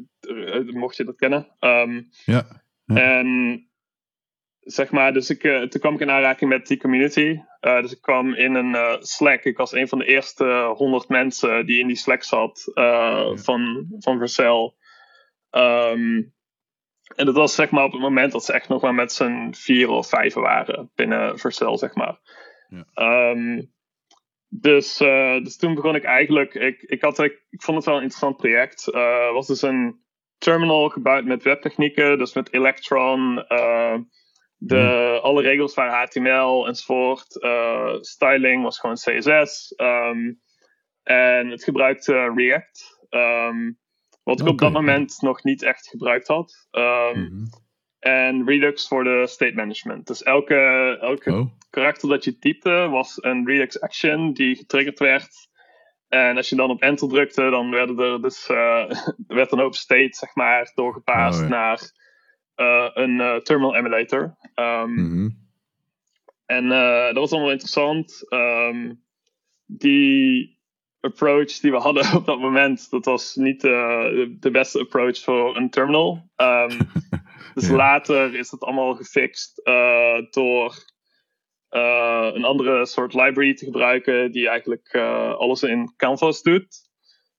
mocht 0.65 0.97
je 0.97 1.03
dat 1.03 1.15
kennen. 1.15 1.47
Um, 1.59 2.09
ja. 2.25 2.63
Ja. 2.85 2.95
En 3.19 3.68
zeg 4.59 4.91
maar, 4.91 5.13
dus 5.13 5.29
ik, 5.29 5.43
uh, 5.43 5.61
toen 5.61 5.81
kwam 5.81 5.93
ik 5.93 5.99
in 5.99 6.09
aanraking 6.11 6.49
met 6.49 6.67
die 6.67 6.77
community. 6.79 7.39
Uh, 7.61 7.81
dus 7.81 7.91
ik 7.91 8.01
kwam 8.01 8.33
in 8.33 8.55
een 8.55 8.73
uh, 8.73 8.95
Slack. 8.99 9.43
Ik 9.43 9.57
was 9.57 9.71
een 9.71 9.87
van 9.87 9.99
de 9.99 10.05
eerste 10.05 10.73
honderd 10.75 11.07
mensen 11.07 11.65
die 11.65 11.79
in 11.79 11.87
die 11.87 11.95
Slack 11.95 12.23
zat 12.23 12.71
uh, 12.73 13.29
van, 13.33 13.87
van 13.99 14.17
Vercel. 14.17 14.77
Um, 15.51 16.33
En 17.15 17.25
dat 17.25 17.35
was 17.35 17.55
zeg 17.55 17.69
maar 17.69 17.83
op 17.83 17.91
het 17.91 18.01
moment 18.01 18.31
dat 18.31 18.45
ze 18.45 18.53
echt 18.53 18.69
nog 18.69 18.81
maar 18.81 18.93
met 18.93 19.11
z'n 19.11 19.51
vier 19.51 19.89
of 19.89 20.09
vijf 20.09 20.33
waren 20.33 20.91
binnen 20.95 21.39
Vercel, 21.39 21.77
zeg 21.77 21.95
maar. 21.95 22.19
Ja. 22.69 22.85
Ehm, 22.93 23.61
dus, 24.47 24.97
dus 25.43 25.57
toen 25.57 25.73
begon 25.73 25.95
ik 25.95 26.03
eigenlijk, 26.03 26.53
ik, 26.53 26.81
ik, 26.81 27.01
had, 27.01 27.19
ik, 27.19 27.45
ik 27.49 27.61
vond 27.61 27.77
het 27.77 27.85
wel 27.85 27.95
een 27.95 28.01
interessant 28.01 28.37
project. 28.37 28.87
Uh, 28.91 29.31
was 29.31 29.47
dus 29.47 29.61
een 29.61 29.99
terminal 30.37 30.89
gebouwd 30.89 31.25
met 31.25 31.43
webtechnieken, 31.43 32.17
dus 32.17 32.33
met 32.33 32.53
Electron. 32.53 33.45
De, 34.61 34.75
hmm. 34.75 35.23
Alle 35.23 35.41
regels 35.41 35.73
waren 35.73 35.93
HTML 35.93 36.67
enzovoort. 36.67 37.37
styling 38.01 38.63
was 38.63 38.79
gewoon 38.79 38.95
CSS. 38.95 39.73
Um, 39.77 40.41
en 41.03 41.49
het 41.49 41.63
gebruikte 41.63 42.33
React. 42.35 43.07
Um, 43.09 43.79
wat 44.23 44.39
ik 44.39 44.47
op 44.47 44.57
dat 44.57 44.71
moment 44.71 45.21
nog 45.21 45.43
niet 45.43 45.63
echt 45.63 45.87
gebruikt 45.87 46.27
had. 46.27 46.67
Um, 46.71 47.49
En 47.99 48.45
Redux 48.45 48.87
voor 48.87 49.03
de 49.03 49.27
state 49.27 49.55
management. 49.55 50.07
Dus 50.07 50.23
elke, 50.23 50.55
elke 51.01 51.33
oh. 51.33 51.45
karakter 51.69 52.09
dat 52.09 52.23
je 52.23 52.37
typte 52.37 52.87
was 52.89 53.23
een 53.23 53.47
Redux 53.47 53.81
action 53.81 54.33
die 54.33 54.55
getriggerd 54.55 54.99
werd. 54.99 55.47
En 56.07 56.37
als 56.37 56.49
je 56.49 56.55
dan 56.55 56.69
op 56.69 56.81
enter 56.81 57.07
drukte, 57.09 57.49
dan 57.49 57.71
werden 57.71 57.99
er 57.99 58.21
dus, 58.21 58.49
uh, 58.49 58.91
werd 59.27 59.51
een 59.51 59.59
open 59.59 59.77
state 59.77 60.15
zeg 60.15 60.35
maar, 60.35 60.71
doorgepaast 60.73 61.41
oh, 61.41 61.49
naar 61.49 61.91
een 62.93 63.19
uh, 63.19 63.35
terminal 63.35 63.75
emulator. 63.75 64.37
Um, 64.55 64.91
mm 64.91 65.09
-hmm. 65.09 65.47
En 66.45 66.69
dat 67.13 67.15
was 67.15 67.31
allemaal 67.31 67.51
interessant. 67.51 68.25
Um, 68.29 69.03
die 69.65 70.57
approach 70.99 71.59
die 71.59 71.71
we 71.71 71.77
hadden 71.77 72.13
op 72.17 72.25
dat 72.25 72.39
moment, 72.39 72.89
dat 72.89 73.05
was 73.05 73.35
niet 73.35 73.61
de, 73.61 74.35
de 74.39 74.51
beste 74.51 74.79
approach 74.79 75.23
voor 75.23 75.57
een 75.57 75.69
terminal. 75.69 76.29
Um, 76.37 76.69
dus 77.53 77.69
later 77.69 78.35
is 78.35 78.49
dat 78.49 78.63
allemaal 78.63 78.95
gefixt 78.95 79.61
door 80.29 80.75
uh, 81.69 82.29
een 82.33 82.43
andere 82.43 82.85
soort 82.85 83.13
library 83.13 83.53
te 83.53 83.65
gebruiken 83.65 84.31
die 84.31 84.49
eigenlijk 84.49 84.93
uh, 84.93 85.33
alles 85.33 85.63
in 85.63 85.93
Canvas 85.97 86.41
doet. 86.41 86.87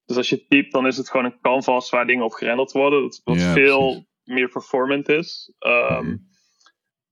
Dus 0.07 0.17
als 0.17 0.29
je 0.29 0.47
typt, 0.47 0.73
dan 0.73 0.87
is 0.87 0.97
het 0.97 1.11
gewoon 1.11 1.27
een 1.27 1.41
canvas 1.41 1.91
waar 1.91 2.07
dingen 2.07 2.25
op 2.25 2.33
gerenderd 2.33 2.73
worden. 2.73 3.03
Dat, 3.03 3.21
wat 3.25 3.43
veel 3.43 4.07
meer 4.31 4.49
performant 4.49 5.09
is. 5.09 5.53
Um, 5.59 6.05
mm. 6.07 6.29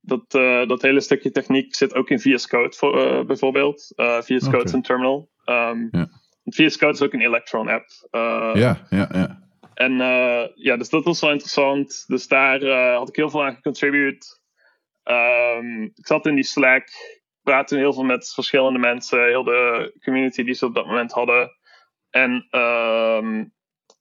dat, 0.00 0.31
dat 0.68 0.83
hele 0.83 1.00
stukje 1.00 1.31
techniek 1.31 1.74
zit 1.74 1.94
ook 1.94 2.11
in 2.11 2.20
VS 2.20 2.46
Code 2.46 2.76
voor, 2.76 3.24
bijvoorbeeld. 3.26 3.92
VS 3.96 4.44
Code 4.44 4.64
is 4.64 4.72
een 4.72 4.83
terminal. 4.83 5.31
Um, 5.44 5.88
ja. 5.90 6.09
VS 6.44 6.78
Code 6.78 6.92
is 6.92 7.02
ook 7.02 7.12
een 7.12 7.20
Electron 7.20 7.68
app. 7.68 7.87
ja, 8.57 8.87
ja, 8.90 9.09
ja. 9.12 9.46
En 9.74 9.92
ja, 10.54 10.76
dus 10.76 10.88
dat 10.88 11.04
was 11.04 11.20
wel 11.20 11.31
interessant. 11.31 12.04
Dus 12.07 12.28
daar 12.28 12.64
had 12.94 13.09
ik 13.09 13.16
heel 13.16 13.31
veel 13.31 13.44
aan 13.44 13.54
gecontribute. 13.54 14.26
Um, 15.11 15.83
ik 15.83 16.07
zat 16.07 16.26
in 16.26 16.35
die 16.35 16.44
Slack, 16.44 16.88
praatte 17.42 17.76
heel 17.76 17.92
veel 17.92 18.04
met 18.04 18.33
verschillende 18.35 18.78
mensen, 18.78 19.24
heel 19.24 19.44
de 19.44 19.92
community 20.04 20.42
die 20.42 20.54
ze 20.54 20.66
op 20.66 20.74
dat 20.74 20.87
moment 20.87 21.12
hadden. 21.12 21.50
En 22.11 22.48
um, 22.50 23.54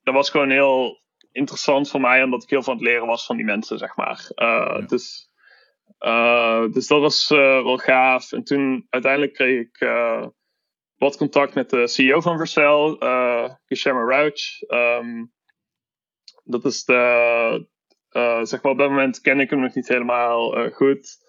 dat 0.04 0.14
was 0.14 0.30
gewoon 0.30 0.50
heel 0.50 1.02
interessant 1.32 1.90
voor 1.90 2.02
mij, 2.02 2.24
omdat 2.24 2.44
ik 2.44 2.50
heel 2.50 2.64
veel 2.64 2.74
aan 2.74 2.80
het 2.80 2.88
leren 2.88 3.08
was 3.08 3.26
van 3.26 3.36
die 3.36 3.46
mensen, 3.46 3.78
zeg 3.78 3.96
maar. 3.96 4.32
Uh, 4.36 4.48
ja. 4.80 4.82
dus, 4.82 5.30
dus 6.74 6.88
dat 6.88 7.00
was 7.00 7.28
wel 7.28 7.78
gaaf. 7.78 8.32
En 8.32 8.44
toen 8.44 8.86
uiteindelijk 8.90 9.34
kreeg 9.34 9.60
ik 9.60 9.78
wat 10.98 11.18
contact 11.18 11.54
met 11.54 11.70
de 11.70 11.88
CEO 11.88 12.22
van 12.22 12.38
Vercel, 12.38 13.04
uh, 13.04 13.50
Guillermo 13.66 14.10
Rauch. 14.10 14.62
Um, 14.68 15.32
dat 16.44 16.66
is 16.66 16.86
de, 16.86 17.68
uh, 18.12 18.44
zeg 18.44 18.62
maar 18.62 18.72
op 18.72 18.78
dat 18.78 18.90
moment 18.90 19.22
ken 19.22 19.40
ik 19.40 19.50
hem 19.50 19.60
nog 19.60 19.76
niet 19.76 19.88
helemaal 19.88 20.58
uh, 20.58 20.74
goed. 20.74 21.26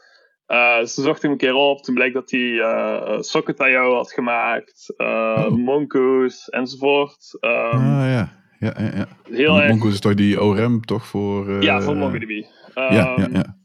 Uh, 0.46 0.78
dus 0.78 0.94
toen 0.94 1.04
zocht 1.04 1.16
ik 1.16 1.22
hem 1.22 1.32
een 1.32 1.38
keer 1.38 1.54
op. 1.54 1.82
Toen 1.82 1.94
bleek 1.94 2.12
dat 2.12 2.30
hij 2.30 2.40
uh, 2.40 3.20
Socket.io 3.20 3.94
had 3.94 4.12
gemaakt, 4.12 4.94
oh. 4.96 5.48
Mongoose 5.48 6.50
enzovoort. 6.50 7.36
Um, 7.40 7.50
ah 7.50 8.10
ja, 8.10 8.42
ja, 8.58 8.74
ja. 8.78 8.90
ja. 8.94 9.08
Heel 9.30 9.66
Mongoose 9.66 9.94
is 9.94 10.00
toch 10.00 10.14
die 10.14 10.42
ORM 10.42 10.84
toch 10.84 11.06
voor... 11.06 11.62
ja, 11.62 11.80
voor 11.80 11.96
MongoDB. 11.96 12.30
Um, 12.30 12.44
ja, 12.74 12.90
ja, 12.90 13.28
ja. 13.32 13.56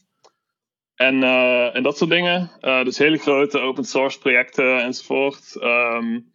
Ehm, 0.96 1.24
en, 1.24 1.24
en 1.74 1.84
dat 1.84 1.98
soort 1.98 2.10
dingen. 2.10 2.52
dus 2.60 2.98
hele 2.98 3.18
grote 3.18 3.60
open 3.60 3.84
source 3.84 4.20
projecten 4.20 4.84
enzovoort. 4.84 5.56
Um, 5.62 6.32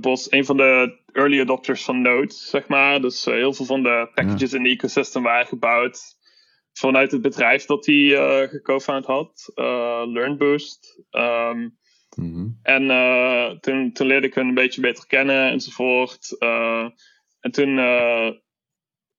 was 0.00 0.30
een 0.30 0.44
van 0.44 0.56
de 0.56 1.00
early 1.12 1.40
adopters 1.40 1.84
van 1.84 2.02
Node, 2.02 2.32
zeg 2.32 2.68
maar. 2.68 3.00
Dus 3.00 3.24
heel 3.24 3.52
veel 3.52 3.66
van 3.66 3.82
de 3.82 4.10
packages 4.14 4.52
in 4.52 4.62
de 4.62 4.68
ecosystem 4.68 5.22
waren 5.22 5.46
gebouwd 5.46 6.20
vanuit 6.72 7.12
het 7.12 7.22
bedrijf 7.22 7.64
dat 7.64 7.86
hij 7.86 7.94
uh, 7.94 8.48
geco-found 8.48 9.06
had, 9.06 9.52
uh, 9.54 10.02
LearnBoost. 10.04 11.02
Um, 11.10 11.78
mm 12.16 12.34
-hmm. 12.34 12.58
En 12.62 13.60
toen, 13.60 13.92
toen 13.92 14.06
leerde 14.06 14.26
ik 14.26 14.34
hem 14.34 14.48
een 14.48 14.54
beetje 14.54 14.80
beter 14.80 15.06
kennen 15.06 15.50
enzovoort. 15.50 16.36
en 17.40 17.50
toen 17.50 17.76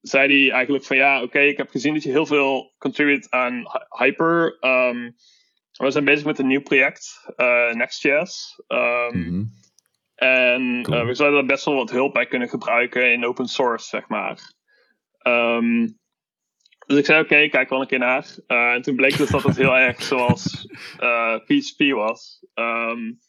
zei 0.02 0.44
hij 0.44 0.54
eigenlijk 0.54 0.84
van 0.86 0.98
ja, 0.98 1.22
oké, 1.22 1.40
ik 1.40 1.58
heb 1.58 1.70
gezien 1.70 1.94
dat 1.94 2.04
je 2.04 2.10
heel 2.10 2.26
veel 2.26 2.74
contribute 2.78 3.28
aan 3.30 3.64
Hyper. 3.90 4.58
Um, 4.62 5.16
we 5.72 5.92
zijn 5.92 6.06
bezig 6.06 6.26
met 6.26 6.40
een 6.40 6.48
nieuw 6.48 6.62
project, 6.62 7.26
Next.js. 7.72 8.62
Um, 8.68 9.18
mm 9.18 9.24
-hmm. 9.24 9.62
En 10.16 10.82
we 11.06 11.14
zouden 11.14 11.40
daar 11.40 11.56
best 11.56 11.66
wel 11.66 11.76
wat 11.76 11.92
hulp 11.92 12.14
bij 12.14 12.28
kunnen 12.28 12.50
gebruiken 12.50 13.12
in 13.12 13.26
open 13.26 13.48
source, 13.48 13.88
zeg 13.88 14.08
maar. 14.08 14.54
Um, 15.28 16.00
dus 16.86 16.98
ik 16.98 17.06
zei, 17.06 17.22
oké, 17.22 17.34
okay, 17.34 17.50
kijk 17.50 17.70
wel 17.70 17.82
een 17.82 17.88
keer 17.88 18.00
naar. 18.00 18.26
Uh, 18.48 18.72
en 18.72 18.82
toen 18.82 18.96
bleek 18.96 19.18
dus 19.18 19.30
dat 19.30 19.44
het 19.44 19.58
heel 19.58 19.78
erg 19.78 20.02
zoals 20.02 20.68
uh, 21.00 21.34
eh, 21.34 21.40
PHP 21.40 21.96
was. 21.96 22.46
Um, 22.54 23.20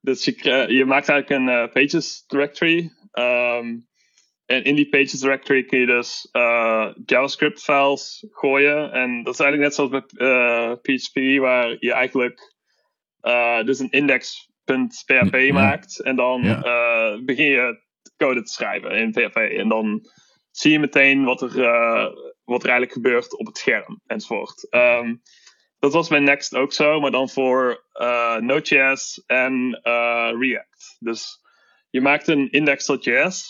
dus 0.00 0.24
je, 0.24 0.64
je, 0.68 0.84
maakt 0.84 1.08
eigenlijk 1.08 1.30
een 1.30 1.70
pages 1.70 2.24
directory. 2.26 2.90
Um, 3.12 3.86
en 4.46 4.64
in 4.64 4.74
die 4.74 4.88
pages 4.88 5.20
directory 5.20 5.64
kun 5.64 5.78
je 5.78 5.86
dus 5.86 6.28
JavaScript 7.04 7.62
files 7.62 8.26
gooien. 8.30 8.92
En 8.92 9.22
dat 9.22 9.34
is 9.34 9.40
eigenlijk 9.40 9.62
net 9.62 9.74
zoals 9.74 9.90
met 9.90 10.06
PHP, 10.82 11.40
waar 11.40 11.76
je 11.78 11.92
eigenlijk 11.92 12.54
dus 13.64 13.78
een 13.78 13.90
index 13.90 14.50
.php 15.04 15.52
maakt. 15.52 16.00
En 16.02 16.16
dan 16.16 16.40
begin 17.24 17.46
je 17.46 17.82
code 18.16 18.42
te 18.42 18.52
schrijven 18.52 18.90
in 18.90 19.10
PHP. 19.10 19.36
En 19.36 19.68
dan 19.68 20.08
zie 20.50 20.72
je 20.72 20.78
meteen 20.78 21.24
wat 21.24 21.42
er, 21.42 21.58
wat 22.46 22.62
er 22.62 22.68
eigenlijk 22.70 22.92
gebeurt 22.92 23.38
op 23.38 23.46
het 23.46 23.58
scherm 23.58 24.00
enzovoort. 24.06 24.66
Um, 24.70 25.22
dat 25.78 25.92
was 25.92 26.08
bij 26.08 26.18
Next 26.18 26.54
ook 26.54 26.72
zo, 26.72 27.00
maar 27.00 27.10
dan 27.10 27.28
voor 27.28 27.84
uh, 27.94 28.36
Node.js 28.36 29.22
en 29.26 29.80
React. 30.38 30.96
Dus 30.98 31.40
je 31.90 32.00
maakt 32.00 32.28
een 32.28 32.50
index.js. 32.50 33.44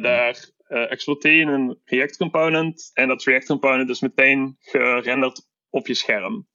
daar 0.00 0.50
exploiteer 0.68 1.32
je 1.32 1.44
een 1.44 1.80
React 1.84 2.16
component. 2.16 2.90
En 2.94 3.08
dat 3.08 3.24
React 3.24 3.46
component 3.46 3.90
is 3.90 4.00
meteen 4.00 4.56
gerenderd 4.60 5.48
op 5.70 5.86
je 5.86 5.94
scherm. 5.94 6.48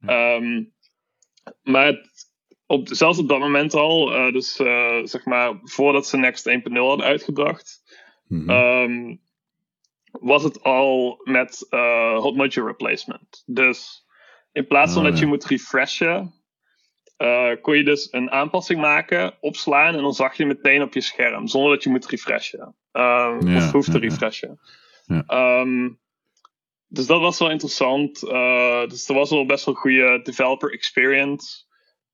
Um, 0.00 0.74
maar 1.62 1.86
het 1.86 2.34
op, 2.66 2.88
zelfs 2.88 3.18
op 3.18 3.28
dat 3.28 3.38
moment 3.38 3.74
al, 3.74 4.06
dus 4.32 4.52
zeg 5.02 5.24
maar 5.24 5.58
voordat 5.62 6.06
ze 6.06 6.16
Next 6.16 6.48
1.0 6.48 6.54
hadden 6.72 7.06
uitgebracht, 7.06 7.82
mm 8.26 8.50
um, 8.50 9.24
was 10.20 10.42
het 10.42 10.62
al 10.62 11.20
met 11.24 11.66
uh, 11.70 12.18
hot 12.18 12.36
module 12.36 12.66
replacement. 12.66 13.42
Dus 13.46 14.06
in 14.52 14.66
plaats 14.66 14.92
van 14.92 15.04
oh, 15.04 15.10
dat 15.10 15.18
je 15.18 15.26
moet 15.26 15.44
refreshen, 15.44 16.34
kon 17.60 17.76
je 17.76 17.84
dus 17.84 18.08
een 18.10 18.30
aanpassing 18.30 18.80
maken, 18.80 19.34
opslaan 19.40 19.94
en 19.94 20.02
dan 20.02 20.12
zag 20.12 20.36
je 20.36 20.46
meteen 20.46 20.82
op 20.82 20.94
je 20.94 21.00
scherm, 21.00 21.46
zonder 21.46 21.70
dat 21.70 21.82
je 21.82 21.90
moet 21.90 22.06
refreshen. 22.06 22.74
Um, 22.92 23.48
ja, 23.48 23.56
of 23.56 23.72
hoeft 23.72 23.90
te 23.90 23.98
refreshen. 23.98 24.60
Ja. 25.06 25.60
Um, 25.60 25.98
dus 26.88 27.06
dat 27.06 27.20
was 27.20 27.38
wel 27.38 27.50
interessant. 27.50 28.20
dus 28.90 29.08
er 29.08 29.14
was 29.14 29.30
wel 29.30 29.46
best 29.46 29.64
wel 29.64 29.74
een 29.74 29.80
goede 29.80 30.20
developer 30.22 30.72
experience. 30.72 31.65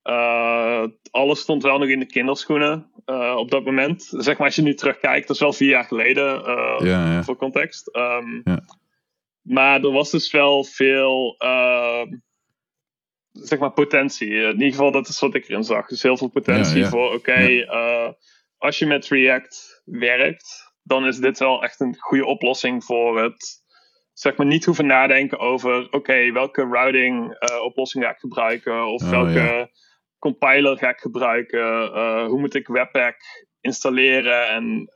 Uh, 0.05 0.85
alles 1.11 1.41
stond 1.41 1.63
wel 1.63 1.79
nog 1.79 1.89
in 1.89 1.99
de 1.99 2.07
kinderschoenen 2.07 2.91
uh, 3.07 3.35
op 3.37 3.51
dat 3.51 3.65
moment. 3.65 4.03
Zeg 4.11 4.39
maar, 4.39 4.47
als 4.47 4.57
je 4.57 4.63
nu 4.63 4.75
terugkijkt, 4.75 5.27
dat 5.27 5.37
is 5.37 5.43
wel 5.43 5.53
vier 5.53 5.69
jaar 5.69 5.85
geleden 5.85 6.41
uh, 6.41 6.77
ja, 6.79 7.13
ja. 7.13 7.23
voor 7.23 7.37
context. 7.37 7.97
Um, 7.97 8.41
ja. 8.45 8.61
Maar 9.43 9.83
er 9.83 9.93
was 9.93 10.11
dus 10.11 10.31
wel 10.31 10.65
veel 10.65 11.35
ehm, 11.39 12.07
zeg 13.33 13.59
maar 13.59 13.73
potentie. 13.73 14.35
In 14.35 14.53
ieder 14.53 14.71
geval, 14.71 14.93
dat 14.93 15.09
is 15.09 15.21
wat 15.21 15.35
ik 15.35 15.49
erin 15.49 15.65
zag. 15.65 15.87
Dus 15.87 16.03
heel 16.03 16.17
veel 16.17 16.29
potentie 16.29 16.87
voor, 16.87 17.07
oké, 17.07 17.15
okay, 17.15 17.67
als 18.59 18.79
je 18.79 18.87
met 18.87 19.09
React 19.09 19.83
werkt, 19.85 20.73
dan 20.83 21.07
is 21.07 21.19
dit 21.19 21.39
wel 21.39 21.63
echt 21.63 21.81
een 21.81 21.97
goede 21.99 22.27
oplossing 22.27 22.85
voor 22.85 23.23
het 23.23 23.63
zeg 24.13 24.37
maar 24.37 24.47
niet 24.47 24.65
hoeven 24.65 24.87
nadenken 24.87 25.39
over, 25.39 25.91
oké, 25.91 26.33
welke 26.33 26.63
routing 26.63 27.37
oplossing 27.65 28.05
ga 28.05 28.11
ik 28.11 28.19
gebruiken 28.19 28.87
of 28.87 29.03
oh, 29.03 29.11
welke 29.11 29.71
compiler 30.23 30.79
ga 30.79 30.89
ik 30.89 30.99
gebruiken? 30.99 31.83
Uh, 31.83 32.27
hoe 32.27 32.41
moet 32.41 32.55
ik 32.55 32.67
Webpack 32.67 33.17
installeren? 33.61 34.49
En 34.49 34.89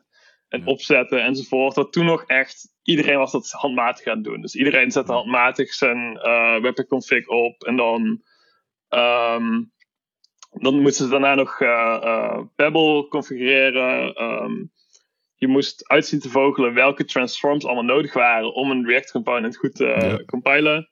en 0.48 0.66
opzetten 0.66 1.22
enzovoort. 1.22 1.74
Dat 1.74 1.92
toen 1.92 2.04
nog 2.04 2.24
echt 2.26 2.74
iedereen 2.82 3.18
was 3.18 3.32
dat 3.32 3.50
handmatig 3.50 4.06
aan 4.06 4.14
het 4.14 4.24
doen. 4.24 4.40
Dus 4.40 4.54
iedereen 4.54 4.90
zette 4.90 5.12
handmatig 5.12 5.72
zijn 5.72 6.20
uh, 6.22 6.60
webpack 6.60 6.88
config 6.88 7.28
op 7.28 7.62
en 7.62 7.76
dan. 7.76 8.22
Um, 8.88 9.74
dan 10.50 10.80
moesten 10.80 11.04
ze 11.04 11.10
daarna 11.10 11.34
nog 11.34 11.60
uh, 11.60 12.40
Pebble 12.54 13.08
configureren. 13.08 14.22
Um, 14.22 14.72
je 15.34 15.48
moest 15.48 15.88
uitzien 15.88 16.20
te 16.20 16.28
vogelen 16.28 16.74
welke 16.74 17.04
transforms 17.04 17.64
allemaal 17.64 17.84
nodig 17.84 18.12
waren 18.12 18.54
om 18.54 18.70
een 18.70 18.86
React 18.86 19.10
component 19.10 19.56
goed 19.56 19.74
te 19.74 20.22
compilen. 20.26 20.90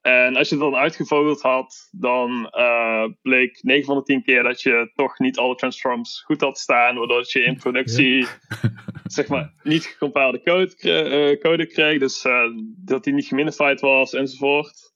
En 0.00 0.36
als 0.36 0.48
je 0.48 0.54
het 0.54 0.64
dan 0.64 0.76
uitgevogeld 0.76 1.42
had, 1.42 1.88
dan 1.90 2.52
uh, 2.58 3.04
bleek 3.22 3.62
9 3.62 3.84
van 3.84 3.96
de 3.96 4.02
10 4.02 4.22
keer 4.22 4.42
dat 4.42 4.62
je 4.62 4.90
toch 4.94 5.18
niet 5.18 5.38
alle 5.38 5.54
transforms 5.54 6.22
goed 6.22 6.40
had 6.40 6.58
staan, 6.58 6.96
waardoor 6.96 7.24
je 7.28 7.44
in 7.44 7.56
productie 7.56 8.26
zeg 9.04 9.28
maar 9.28 9.54
niet 9.62 9.84
gecompilede 9.84 10.42
code, 10.42 10.74
uh, 10.80 11.40
code 11.40 11.66
kreeg, 11.66 11.98
dus 11.98 12.24
uh, 12.24 12.44
dat 12.76 13.04
die 13.04 13.12
niet 13.12 13.26
geminified 13.26 13.80
was 13.80 14.12
enzovoort. 14.12 14.92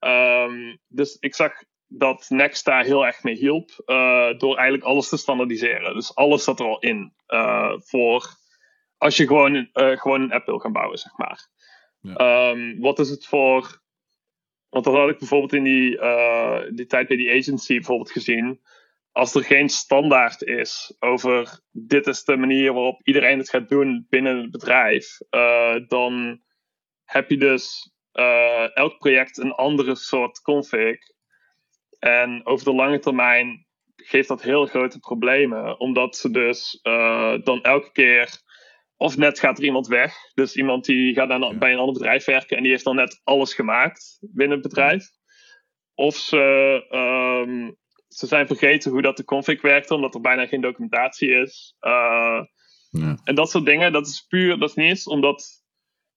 Um, 0.00 0.78
dus 0.88 1.16
ik 1.20 1.34
zag 1.34 1.52
dat 1.86 2.26
Next 2.28 2.64
daar 2.64 2.84
heel 2.84 3.06
erg 3.06 3.22
mee 3.22 3.34
hielp, 3.34 3.70
door 4.38 4.56
eigenlijk 4.56 4.84
alles 4.84 5.08
te 5.08 5.16
standaardiseren. 5.16 5.94
Dus 5.94 6.14
alles 6.14 6.44
zat 6.44 6.60
er 6.60 6.66
al 6.66 6.78
in 6.78 7.12
voor 7.76 8.36
als 8.96 9.16
je 9.16 9.26
gewoon, 9.26 9.68
gewoon 9.72 10.20
een 10.20 10.32
app 10.32 10.46
wil 10.46 10.58
gaan 10.58 10.72
bouwen, 10.72 10.98
zeg 10.98 11.16
maar. 11.16 11.48
Ja. 12.00 12.50
Um, 12.50 12.80
wat 12.80 12.98
is 12.98 13.10
het 13.10 13.26
voor 13.26 13.81
want 14.72 14.84
dat 14.84 14.94
had 14.94 15.08
ik 15.08 15.18
bijvoorbeeld 15.18 15.52
in 15.52 15.64
die, 15.64 15.96
uh, 15.96 16.60
die 16.74 16.86
tijd 16.86 17.08
bij 17.08 17.16
die 17.16 17.30
agency 17.30 17.74
bijvoorbeeld 17.74 18.10
gezien. 18.10 18.60
Als 19.10 19.34
er 19.34 19.44
geen 19.44 19.68
standaard 19.68 20.42
is 20.42 20.96
over 20.98 21.60
dit 21.70 22.06
is 22.06 22.24
de 22.24 22.36
manier 22.36 22.72
waarop 22.72 23.00
iedereen 23.02 23.38
het 23.38 23.50
gaat 23.50 23.68
doen 23.68 24.06
binnen 24.08 24.36
het 24.36 24.50
bedrijf, 24.50 25.18
uh, 25.30 25.76
dan 25.86 26.40
heb 27.04 27.30
je 27.30 27.36
dus 27.36 27.92
uh, 28.12 28.76
elk 28.76 28.98
project 28.98 29.38
een 29.38 29.52
andere 29.52 29.96
soort 29.96 30.40
config. 30.40 30.96
En 31.98 32.46
over 32.46 32.64
de 32.64 32.74
lange 32.74 32.98
termijn 32.98 33.66
geeft 33.96 34.28
dat 34.28 34.42
heel 34.42 34.66
grote 34.66 34.98
problemen, 34.98 35.80
omdat 35.80 36.16
ze 36.16 36.30
dus 36.30 36.80
dan 37.44 37.62
elke 37.62 37.92
keer 37.92 38.40
of 39.02 39.16
net 39.16 39.38
gaat 39.38 39.58
er 39.58 39.64
iemand 39.64 39.86
weg. 39.86 40.14
Dus 40.34 40.56
iemand 40.56 40.84
die 40.84 41.14
gaat 41.14 41.28
dan 41.28 41.58
bij 41.58 41.72
een 41.72 41.78
ander 41.78 41.94
bedrijf 41.94 42.24
werken 42.24 42.56
en 42.56 42.62
die 42.62 42.72
heeft 42.72 42.84
dan 42.84 42.96
net 42.96 43.20
alles 43.24 43.54
gemaakt 43.54 44.18
binnen 44.20 44.58
het 44.58 44.68
bedrijf. 44.68 45.06
Of 45.94 46.16
ze, 46.16 46.38
um, 46.90 47.76
ze 48.08 48.26
zijn 48.26 48.46
vergeten 48.46 48.90
hoe 48.90 49.02
dat 49.02 49.16
de 49.16 49.24
config 49.24 49.62
werkt, 49.62 49.90
omdat 49.90 50.14
er 50.14 50.20
bijna 50.20 50.46
geen 50.46 50.60
documentatie 50.60 51.30
is. 51.30 51.76
Uh, 51.80 52.40
ja. 52.90 53.18
En 53.24 53.34
dat 53.34 53.50
soort 53.50 53.64
dingen, 53.64 53.92
dat 53.92 54.06
is 54.06 54.26
puur, 54.28 54.58
dat 54.58 54.68
is 54.68 54.74
niet 54.74 54.88
eens 54.88 55.06
omdat, 55.06 55.64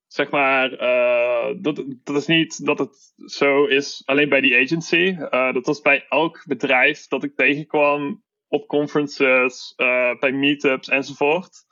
zeg 0.07 0.29
maar, 0.29 0.71
uh, 0.71 1.55
dat, 1.61 1.83
dat 2.03 2.15
is 2.15 2.27
niet 2.27 2.65
dat 2.65 2.79
het 2.79 3.13
zo 3.15 3.65
is 3.65 4.01
alleen 4.05 4.29
bij 4.29 4.41
die 4.41 4.57
agency. 4.57 5.15
Uh, 5.19 5.53
dat 5.53 5.65
was 5.65 5.81
bij 5.81 6.05
elk 6.09 6.43
bedrijf 6.47 7.07
dat 7.07 7.23
ik 7.23 7.35
tegenkwam 7.35 8.23
op 8.47 8.67
conferences, 8.67 9.73
bij 10.19 10.31
meetups 10.31 10.87
enzovoort 10.87 11.64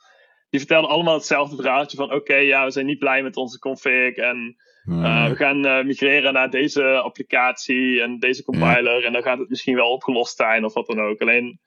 die 0.54 0.62
vertelden 0.62 0.90
allemaal 0.90 1.14
hetzelfde 1.14 1.56
verhaaltje 1.56 1.96
van 1.96 2.12
oké, 2.12 2.34
ja, 2.34 2.64
we 2.64 2.70
zijn 2.70 2.86
niet 2.86 2.98
blij 2.98 3.22
met 3.22 3.36
onze 3.36 3.58
config 3.58 4.16
en 4.16 4.56
uh, 4.88 5.28
we 5.28 5.36
gaan 5.36 5.66
uh, 5.66 5.84
migreren 5.84 6.32
naar 6.32 6.50
deze 6.50 6.84
applicatie 6.84 8.02
en 8.02 8.18
deze 8.18 8.44
compiler 8.44 9.04
en 9.04 9.12
dan 9.12 9.22
gaat 9.22 9.38
het 9.38 9.48
misschien 9.48 9.74
wel 9.74 9.90
opgelost 9.90 10.36
zijn 10.36 10.64
of 10.64 10.74
wat 10.74 10.86
dan 10.86 11.00
ook. 11.00 11.20
Alleen, 11.20 11.60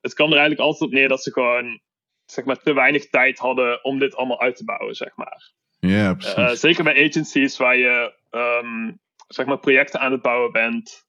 het 0.00 0.14
kwam 0.14 0.26
er 0.26 0.38
eigenlijk 0.38 0.60
altijd 0.60 0.90
op 0.90 0.96
neer 0.96 1.08
dat 1.08 1.22
ze 1.22 1.32
gewoon 1.32 1.80
zeg 2.24 2.44
maar, 2.44 2.56
te 2.56 2.72
weinig 2.72 3.08
tijd 3.08 3.38
hadden 3.38 3.84
om 3.84 3.98
dit 3.98 4.16
allemaal 4.16 4.40
uit 4.40 4.56
te 4.56 4.64
bouwen, 4.64 4.94
zeg 4.94 5.16
maar. 5.16 5.52
Ja, 5.78 6.14
precies. 6.14 6.36
Uh, 6.36 6.50
zeker 6.50 6.84
bij 6.84 7.06
agencies 7.08 7.56
waar 7.56 7.76
je 7.76 8.14
um, 8.30 9.00
zeg 9.28 9.46
maar 9.46 9.58
projecten 9.58 10.00
aan 10.00 10.12
het 10.12 10.22
bouwen 10.22 10.52
bent 10.52 11.04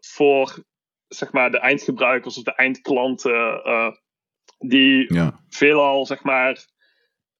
voor 0.00 0.64
zeg 1.08 1.32
maar, 1.32 1.50
de 1.50 1.58
eindgebruikers 1.58 2.38
of 2.38 2.44
de 2.44 2.54
eindklanten 2.54 3.62
die 4.58 5.14
ja. 5.14 5.40
veelal 5.48 6.06
zeg 6.06 6.22
maar, 6.22 6.66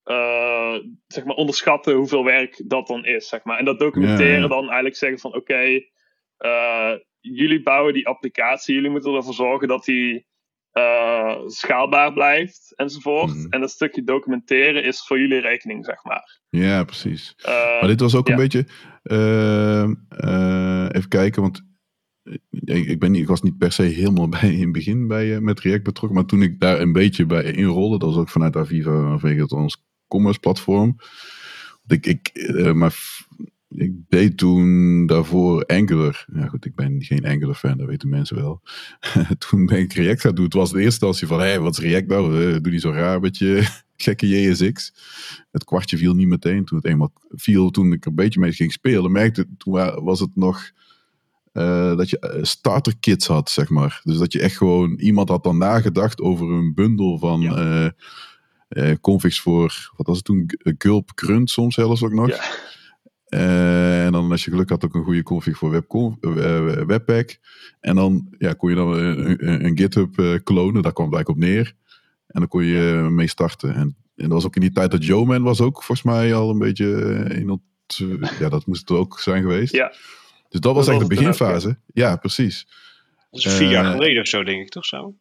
uh, 0.04 0.74
zeg 1.06 1.24
maar 1.24 1.36
onderschatten 1.36 1.94
hoeveel 1.94 2.24
werk 2.24 2.62
dat 2.66 2.86
dan 2.86 3.04
is. 3.04 3.28
Zeg 3.28 3.44
maar. 3.44 3.58
En 3.58 3.64
dat 3.64 3.78
documenteren 3.78 4.48
dan 4.48 4.64
eigenlijk 4.64 4.96
zeggen 4.96 5.18
van 5.18 5.34
oké, 5.34 5.38
okay, 5.38 5.90
uh, 6.38 6.98
jullie 7.20 7.62
bouwen 7.62 7.94
die 7.94 8.06
applicatie, 8.06 8.74
jullie 8.74 8.90
moeten 8.90 9.14
ervoor 9.14 9.34
zorgen 9.34 9.68
dat 9.68 9.84
die 9.84 10.26
uh, 10.72 11.38
schaalbaar 11.46 12.12
blijft 12.12 12.72
enzovoort. 12.76 13.34
Mm. 13.34 13.46
En 13.50 13.60
dat 13.60 13.70
stukje 13.70 14.04
documenteren 14.04 14.84
is 14.84 15.06
voor 15.06 15.18
jullie 15.18 15.40
rekening, 15.40 15.84
zeg 15.84 16.04
maar. 16.04 16.40
Ja, 16.48 16.84
precies. 16.84 17.34
maar 17.44 17.86
dit 17.86 18.00
was 18.00 18.14
ook 18.14 18.28
een 18.28 18.36
beetje. 18.36 18.66
even 20.92 21.08
kijken, 21.08 21.42
want 21.42 21.62
ik, 22.50 22.98
ben 22.98 23.14
ik 23.14 23.26
was 23.26 23.42
niet 23.42 23.58
per 23.58 23.72
se 23.72 23.82
helemaal 23.82 24.28
bij 24.40 24.52
in 24.52 24.60
het 24.60 24.72
begin 24.72 25.06
bij, 25.06 25.34
uh, 25.34 25.38
met 25.38 25.60
React 25.60 25.82
betrokken. 25.82 26.18
Maar 26.18 26.28
toen 26.28 26.42
ik 26.42 26.60
daar 26.60 26.80
een 26.80 26.92
beetje 26.92 27.26
bij 27.26 27.52
inrolde, 27.52 27.98
dat 27.98 28.08
was 28.08 28.18
ook 28.18 28.28
vanuit 28.28 28.56
Aviva 28.56 29.18
vanwege 29.18 29.56
ons 29.56 29.84
commerce 30.08 30.40
platform. 30.40 30.96
Ik, 31.86 32.06
ik, 32.06 32.30
uh, 32.32 32.72
maar 32.72 32.96
ik 33.68 33.92
deed 34.08 34.36
toen 34.36 35.06
daarvoor 35.06 35.64
Angular. 35.64 36.26
Ja 36.32 36.46
goed, 36.46 36.64
ik 36.64 36.74
ben 36.74 37.02
geen 37.02 37.26
Angular 37.26 37.54
fan, 37.54 37.76
dat 37.76 37.86
weten 37.86 38.08
mensen 38.08 38.36
wel. 38.36 38.62
toen 39.48 39.66
ben 39.66 39.78
ik 39.78 39.92
React 39.92 40.20
gaan 40.20 40.34
doen. 40.34 40.44
Het 40.44 40.54
was 40.54 40.70
de 40.70 40.80
eerste 40.80 41.06
instantie 41.06 41.26
van, 41.26 41.38
hé, 41.38 41.46
hey, 41.46 41.60
wat 41.60 41.78
is 41.78 41.84
React 41.84 42.06
nou? 42.06 42.44
Uh, 42.44 42.60
doe 42.60 42.72
niet 42.72 42.80
zo 42.80 42.90
raar 42.90 43.20
met 43.20 43.38
je 43.38 43.68
gekke 43.96 44.28
JSX. 44.28 44.92
Het 45.50 45.64
kwartje 45.64 45.96
viel 45.96 46.14
niet 46.14 46.28
meteen. 46.28 46.64
Toen 46.64 46.78
het 46.78 46.86
eenmaal 46.86 47.12
viel, 47.28 47.70
toen 47.70 47.92
ik 47.92 48.04
een 48.04 48.14
beetje 48.14 48.40
mee 48.40 48.52
ging 48.52 48.72
spelen, 48.72 49.12
merkte, 49.12 49.46
toen 49.56 50.02
was 50.04 50.20
het 50.20 50.30
nog 50.34 50.70
uh, 51.58 51.96
dat 51.96 52.10
je 52.10 52.34
uh, 52.36 52.44
starter 52.44 52.98
kits 53.00 53.26
had, 53.26 53.50
zeg 53.50 53.68
maar. 53.68 54.00
Dus 54.04 54.18
dat 54.18 54.32
je 54.32 54.40
echt 54.40 54.56
gewoon, 54.56 54.94
iemand 54.94 55.28
had 55.28 55.44
dan 55.44 55.58
nagedacht 55.58 56.20
over 56.20 56.50
een 56.50 56.74
bundel 56.74 57.18
van 57.18 57.40
ja. 57.40 57.92
uh, 58.68 58.94
configs 59.00 59.40
voor, 59.40 59.92
wat 59.96 60.06
was 60.06 60.16
het 60.16 60.24
toen, 60.24 60.50
Gulp 60.78 61.10
Grunt 61.14 61.50
soms 61.50 61.74
zelfs 61.74 62.02
ook 62.02 62.12
nog. 62.12 62.28
Ja. 62.28 62.40
en 64.04 64.12
dan 64.12 64.30
als 64.30 64.44
je 64.44 64.50
geluk 64.50 64.68
had 64.68 64.84
ook 64.84 64.94
een 64.94 65.04
goede 65.04 65.22
config 65.22 65.58
voor 65.58 65.70
webconf, 65.70 66.16
Webpack. 66.86 67.38
En 67.80 67.94
dan 67.94 68.26
ja, 68.38 68.52
kon 68.52 68.70
je 68.70 68.76
dan 68.76 68.92
een, 68.92 69.64
een 69.64 69.78
GitHub 69.78 70.40
klonen, 70.44 70.82
daar 70.82 70.92
kwam 70.92 71.06
het 71.06 71.14
eigenlijk 71.14 71.28
op 71.28 71.36
neer. 71.36 71.74
En 72.26 72.40
dan 72.40 72.48
kon 72.48 72.64
je 72.64 73.06
mee 73.10 73.28
starten. 73.28 73.74
En, 73.74 73.96
en 74.16 74.24
dat 74.24 74.32
was 74.32 74.46
ook 74.46 74.54
in 74.54 74.60
die 74.60 74.72
tijd 74.72 74.90
dat 74.90 75.04
Joeman 75.04 75.42
was 75.42 75.60
ook 75.60 75.82
volgens 75.82 76.02
mij 76.02 76.34
al 76.34 76.50
een 76.50 76.58
beetje 76.58 76.86
in 77.28 77.60
ja, 78.38 78.48
dat 78.48 78.66
moest 78.66 78.88
het 78.88 78.98
ook 78.98 79.20
zijn 79.20 79.42
geweest. 79.42 79.74
Ja. 79.74 79.92
Dus 80.48 80.60
dat 80.60 80.74
was 80.74 80.88
echt 80.88 81.00
de 81.00 81.06
beginfase. 81.06 81.78
ja. 81.92 82.16
precies. 82.16 82.66
Dat 83.30 83.44
is 83.44 83.52
vier 83.52 83.70
jaar 83.70 83.84
eh, 83.84 83.90
geleden 83.90 84.22
of 84.22 84.28
zo, 84.28 84.44
denk 84.44 84.62
ik, 84.62 84.68
toch 84.68 84.86
zo? 84.86 85.14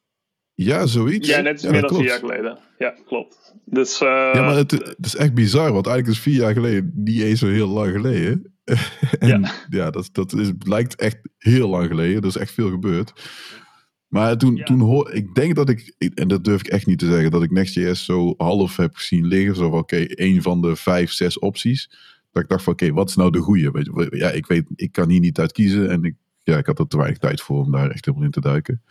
Ja, 0.54 0.86
zoiets. 0.86 1.28
Ja, 1.28 1.42
net 1.42 1.62
ja, 1.62 1.72
meer 1.72 1.82
dan 1.82 1.96
vier 1.96 2.06
jaar 2.06 2.20
geleden. 2.20 2.60
Ja, 2.78 2.96
klopt. 3.06 3.54
Dus, 3.66 4.02
uh, 4.02 4.08
ja, 4.08 4.42
maar 4.42 4.56
het, 4.56 4.72
het, 4.72 5.06
is 5.06 5.16
echt 5.16 5.34
bizar, 5.34 5.72
want 5.72 5.88
eigenlijk 5.88 6.18
is 6.18 6.24
vier 6.24 6.36
jaar 6.36 6.54
geleden 6.54 6.92
niet 6.96 7.22
eens 7.22 7.40
zo 7.40 7.48
heel 7.48 7.68
lang 7.68 7.92
geleden. 7.92 8.54
en 9.20 9.42
ja, 9.42 9.52
ja 9.70 9.90
dat, 9.90 10.10
dat 10.12 10.34
is, 10.34 10.52
lijkt 10.60 10.96
echt 10.96 11.18
heel 11.38 11.70
lang 11.70 11.88
geleden. 11.88 12.22
Er 12.22 12.28
is 12.28 12.38
echt 12.38 12.52
veel 12.52 12.70
gebeurd. 12.70 13.14
Maar 14.08 14.38
toen, 14.38 14.64
toen 14.64 14.80
hoor 14.80 15.14
ik 15.14 15.36
denk 15.36 15.56
dat 15.56 15.70
ik, 15.70 15.96
en 16.14 16.28
dat 16.28 16.44
durf 16.44 16.60
ik 16.60 16.68
echt 16.68 16.86
niet 16.86 17.00
te 17.00 17.06
zeggen, 17.06 17.32
dat 17.32 17.44
ik 17.44 17.52
Next.js 17.52 18.06
zo 18.06 18.34
half 18.38 18.76
heb 18.76 18.98
zien 18.98 19.26
liggen. 19.28 19.56
Zo 19.56 19.70
van, 19.70 19.80
oké, 19.80 19.96
okay, 19.96 20.06
één 20.06 20.42
van 20.42 20.62
de 20.62 20.76
vijf, 20.76 21.12
zes 21.12 21.40
opties. 21.40 21.90
Dat 22.38 22.46
ik 22.46 22.52
dacht 22.52 22.64
van 22.64 22.74
oké, 22.74 22.92
wat 22.92 23.10
is 23.10 23.16
nou 23.16 23.32
de 23.32 23.40
goede? 23.40 24.10
Ja, 24.12 24.30
ik 24.32 24.46
weet, 24.46 24.66
ik 24.76 24.92
kan 24.92 25.10
hier 25.10 25.20
niet 25.20 25.40
uit 25.40 25.52
kiezen. 25.52 25.90
En 25.90 26.04
ik, 26.04 26.16
ja, 26.44 26.58
ik 26.58 26.66
had 26.66 26.80
er 26.80 26.88
te 26.88 26.98
weinig 26.98 27.18
tijd 27.18 27.42
voor 27.42 27.66
om 27.66 27.72
daar 27.72 27.90
echt 27.90 28.06
helemaal 28.06 28.26
in 28.26 28.32
te 28.32 28.42
duiken. 28.42 28.82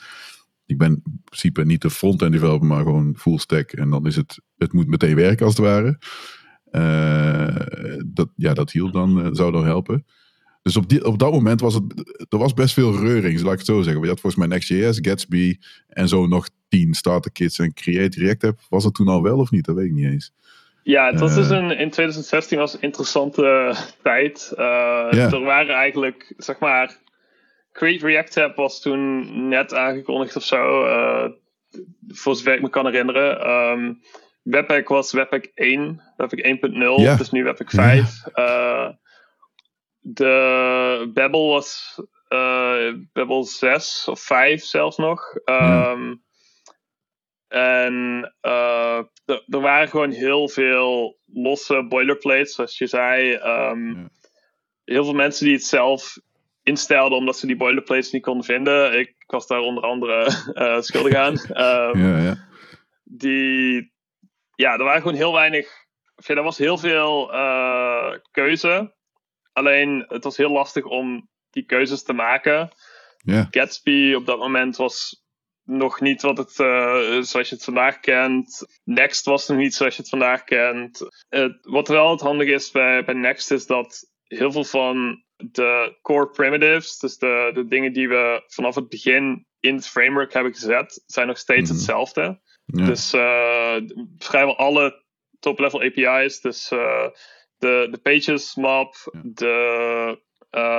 Ik 0.66 0.78
ben 0.78 0.90
in 0.90 1.20
principe 1.24 1.64
niet 1.64 1.82
de 1.82 1.90
front-end 1.90 2.32
developer, 2.32 2.66
maar 2.66 2.82
gewoon 2.82 3.14
full 3.16 3.38
stack. 3.38 3.72
En 3.72 3.90
dan 3.90 4.06
is 4.06 4.16
het, 4.16 4.40
het 4.56 4.72
moet 4.72 4.86
meteen 4.86 5.14
werken 5.14 5.46
als 5.46 5.56
het 5.56 5.66
ware. 5.66 5.98
Uh, 6.72 8.00
dat, 8.06 8.28
ja, 8.36 8.54
dat 8.54 8.70
hielp 8.70 8.92
dan, 8.92 9.18
uh, 9.18 9.28
zou 9.32 9.52
dan 9.52 9.64
helpen. 9.64 10.04
Dus 10.62 10.76
op, 10.76 10.88
die, 10.88 11.04
op 11.04 11.18
dat 11.18 11.32
moment 11.32 11.60
was 11.60 11.74
het, 11.74 12.14
er 12.28 12.38
was 12.38 12.54
best 12.54 12.74
veel 12.74 12.98
reuring, 12.98 13.40
laat 13.40 13.52
ik 13.52 13.58
het 13.58 13.66
zo 13.66 13.82
zeggen. 13.82 14.02
Je 14.02 14.08
had 14.08 14.20
volgens 14.20 14.46
mij 14.46 14.46
Next.js, 14.46 14.98
Gatsby 15.00 15.56
en 15.88 16.08
zo 16.08 16.26
nog 16.26 16.48
tien 16.68 16.94
starter 16.94 17.32
kits 17.32 17.58
en 17.58 17.74
Create 17.74 18.20
React 18.20 18.44
App. 18.44 18.60
Was 18.68 18.84
het 18.84 18.94
toen 18.94 19.08
al 19.08 19.22
wel 19.22 19.38
of 19.38 19.50
niet? 19.50 19.64
Dat 19.64 19.74
weet 19.74 19.86
ik 19.86 19.92
niet 19.92 20.04
eens. 20.04 20.32
Ja, 20.86 21.06
het 21.06 21.20
was 21.20 21.34
dus 21.34 21.50
een, 21.50 21.70
in 21.70 21.90
2016 21.90 22.58
was 22.58 22.74
een 22.74 22.80
interessante 22.80 23.74
tijd. 24.02 24.52
Uh, 24.56 25.32
Er 25.32 25.40
waren 25.40 25.74
eigenlijk, 25.74 26.34
zeg 26.36 26.58
maar, 26.58 26.96
Create 27.72 28.06
React 28.06 28.36
App 28.36 28.56
was 28.56 28.80
toen 28.80 29.48
net 29.48 29.74
aangekondigd 29.74 30.36
of 30.36 30.42
zo. 30.42 30.86
Uh, 30.86 31.30
voor 32.08 32.36
zover 32.36 32.54
ik 32.54 32.62
me 32.62 32.68
kan 32.68 32.86
herinneren. 32.86 33.50
Um, 33.50 34.00
Webpack 34.42 34.88
was 34.88 35.12
Webpack 35.12 35.44
1, 35.54 36.02
Webpack 36.16 36.44
1.0, 36.44 37.02
ja. 37.02 37.16
dus 37.16 37.30
nu 37.30 37.44
Webpack 37.44 37.70
5. 37.70 38.22
Uh, 38.34 38.88
de 40.00 41.10
Babel 41.14 41.48
was 41.48 42.00
uh, 42.28 42.94
Babel 43.12 43.44
6 43.44 44.08
of 44.08 44.20
5 44.20 44.62
zelfs 44.62 44.96
nog. 44.96 45.38
Um, 45.44 46.24
En 47.48 48.34
uh, 48.42 49.02
er 49.26 49.60
waren 49.60 49.88
gewoon 49.88 50.10
heel 50.10 50.48
veel 50.48 51.18
losse 51.26 51.86
boilerplates, 51.88 52.54
zoals 52.54 52.78
je 52.78 52.86
zei. 52.86 53.34
Um, 53.34 54.10
Heel 54.86 55.04
veel 55.04 55.14
mensen 55.14 55.44
die 55.44 55.54
het 55.54 55.64
zelf 55.64 56.18
instelden 56.62 57.18
omdat 57.18 57.38
ze 57.38 57.46
die 57.46 57.56
boilerplates 57.56 58.10
niet 58.10 58.22
konden 58.22 58.44
vinden. 58.44 58.98
Ik, 58.98 59.14
was 59.26 59.46
daar 59.46 59.60
onder 59.60 59.82
andere 59.82 60.30
uh, 60.54 60.80
schuldig 60.88 61.14
aan. 61.14 61.32
Um, 61.32 62.00
ja, 62.06 62.18
ja. 62.18 62.48
Die, 63.04 63.92
ja, 64.54 64.72
er 64.72 64.84
waren 64.84 65.00
gewoon 65.00 65.16
heel 65.16 65.32
weinig. 65.32 65.68
Ja, 66.16 66.34
er 66.34 66.42
was 66.42 66.58
heel 66.58 66.78
veel 66.78 67.34
uh, 67.34 68.12
keuze. 68.30 68.94
Alleen 69.52 70.04
het 70.08 70.24
was 70.24 70.36
heel 70.36 70.50
lastig 70.50 70.84
om 70.84 71.28
die 71.50 71.64
keuzes 71.64 72.02
te 72.02 72.12
maken. 72.12 72.70
Yeah. 73.24 73.46
Gatsby 73.50 74.14
op 74.14 74.26
dat 74.26 74.38
moment 74.38 74.76
was 74.76 75.25
nog 75.66 76.00
niet 76.00 76.22
wat 76.22 76.38
het, 76.38 76.58
uh, 76.58 77.22
zoals 77.22 77.48
je 77.48 77.54
het 77.54 77.64
vandaag 77.64 78.00
kent. 78.00 78.66
Next 78.84 79.24
was 79.24 79.48
nog 79.48 79.58
niet 79.58 79.74
zoals 79.74 79.96
je 79.96 80.00
het 80.00 80.10
vandaag 80.10 80.44
kent. 80.44 81.08
Uh, 81.30 81.48
wat 81.62 81.88
wel 81.88 82.10
het 82.10 82.20
handige 82.20 82.52
is 82.52 82.70
bij, 82.70 83.04
bij 83.04 83.14
Next 83.14 83.50
is 83.50 83.66
dat 83.66 84.10
heel 84.24 84.52
veel 84.52 84.64
van 84.64 85.24
de 85.36 85.98
core 86.02 86.28
primitives, 86.28 86.98
dus 86.98 87.18
de, 87.18 87.50
de 87.54 87.66
dingen 87.66 87.92
die 87.92 88.08
we 88.08 88.42
vanaf 88.46 88.74
het 88.74 88.88
begin 88.88 89.46
in 89.60 89.74
het 89.74 89.88
framework 89.88 90.32
hebben 90.32 90.54
gezet, 90.54 91.02
zijn 91.06 91.26
nog 91.26 91.38
steeds 91.38 91.70
mm 91.70 91.76
hetzelfde. 91.76 92.40
Dus 92.66 93.14
uh, 93.14 93.76
vrijwel 94.18 94.56
alle 94.56 95.04
top-level 95.40 95.82
API's, 95.82 96.40
dus 96.40 96.72
uh, 96.72 97.08
de, 97.58 97.88
de 97.90 97.98
pages 98.02 98.54
map, 98.54 98.94
de 99.22 100.20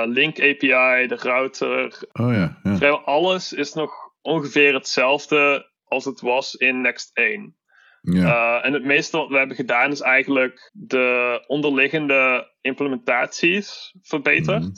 link 0.06 0.40
API, 0.40 1.06
de 1.06 1.16
router. 1.16 2.02
Oh 2.12 2.32
ja, 2.32 2.58
ja. 2.62 2.76
Vrijwel 2.76 3.00
alles 3.00 3.52
is 3.52 3.72
nog 3.72 4.07
ongeveer 4.22 4.74
hetzelfde 4.74 5.70
als 5.84 6.04
het 6.04 6.20
was 6.20 6.54
in 6.54 6.80
Next 6.80 7.10
1. 7.16 7.56
Ja. 8.00 8.62
en 8.62 8.72
het 8.72 8.84
meeste 8.84 9.16
wat 9.16 9.28
we 9.28 9.36
hebben 9.36 9.56
gedaan 9.56 9.90
is 9.90 10.00
eigenlijk 10.00 10.70
de 10.72 11.44
onderliggende 11.46 12.52
implementaties 12.60 13.94
verbeterd. 14.02 14.62
Mhm. 14.62 14.72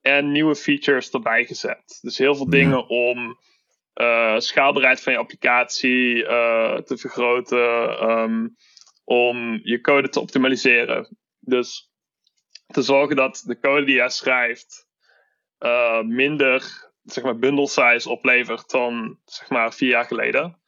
En 0.00 0.32
nieuwe 0.32 0.56
features 0.56 1.10
erbij 1.10 1.44
gezet. 1.44 1.98
Dus 2.00 2.18
heel 2.18 2.34
veel 2.34 2.50
dingen 2.50 2.88
om 2.88 3.38
uh, 3.94 4.38
schaalbaarheid 4.38 5.02
van 5.02 5.12
je 5.12 5.18
applicatie 5.18 6.16
uh, 6.16 6.76
te 6.76 6.96
vergroten. 6.96 8.08
Um, 8.10 8.56
om 9.04 9.60
je 9.62 9.80
code 9.80 10.08
te 10.08 10.20
optimaliseren. 10.20 11.16
Dus 11.40 11.92
te 12.66 12.82
zorgen 12.82 13.16
dat 13.16 13.42
de 13.46 13.58
code 13.58 13.84
die 13.84 13.94
jij 13.94 14.08
schrijft 14.08 14.88
minder 16.02 16.90
zeg 17.04 17.24
maar, 17.24 17.38
bundle 17.38 17.68
size 17.68 18.10
oplevert 18.10 18.70
dan 18.70 19.18
zeg 19.24 19.50
maar, 19.50 19.72
vier 19.72 19.88
jaar 19.88 20.04
geleden. 20.04 20.58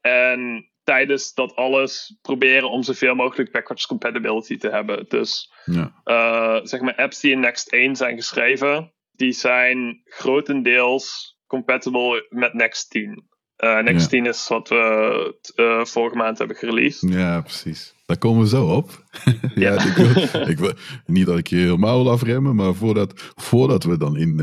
En 0.00 0.70
tijdens 0.84 1.34
dat 1.34 1.56
alles 1.56 2.18
proberen 2.22 2.70
om 2.70 2.82
zoveel 2.82 3.14
mogelijk 3.14 3.52
backwards 3.52 3.86
compatibility 3.86 4.56
te 4.56 4.68
hebben. 4.68 5.04
Dus 5.08 5.52
ja. 5.64 5.94
uh, 6.04 6.60
zeg 6.62 6.80
maar 6.80 6.94
apps 6.94 7.20
die 7.20 7.32
in 7.32 7.40
Next 7.40 7.72
1 7.72 7.96
zijn 7.96 8.16
geschreven, 8.16 8.92
die 9.12 9.32
zijn 9.32 10.00
grotendeels 10.04 11.36
compatible 11.46 12.26
met 12.28 12.54
Next 12.54 12.90
10. 12.90 13.30
Uh, 13.58 13.78
eh, 13.78 13.84
Next 13.84 14.08
10 14.08 14.26
is 14.26 14.48
wat 14.48 14.68
we 14.68 15.36
uh, 15.56 15.84
vorige 15.84 16.16
maand 16.16 16.38
hebben 16.38 16.56
gereleased. 16.56 17.12
Ja, 17.12 17.40
precies. 17.40 17.94
Daar 18.12 18.20
komen 18.20 18.42
we 18.42 18.48
zo 18.48 18.66
op. 18.66 19.04
ja, 19.54 19.84
Ik, 19.84 19.94
wil, 19.94 20.48
ik 20.48 20.58
wil, 20.58 20.72
niet 21.06 21.26
dat 21.26 21.38
ik 21.38 21.46
je 21.46 21.56
helemaal 21.56 22.02
wil 22.02 22.12
afremmen, 22.12 22.54
maar 22.54 22.74
voordat, 22.74 23.32
voordat 23.34 23.84
we 23.84 23.96
dan 23.96 24.16
in, 24.16 24.34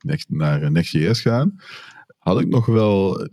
next, 0.00 0.30
naar 0.30 0.70
Next.js 0.70 1.20
gaan, 1.20 1.60
had 2.18 2.40
ik 2.40 2.48
nog 2.48 2.66
wel 2.66 3.28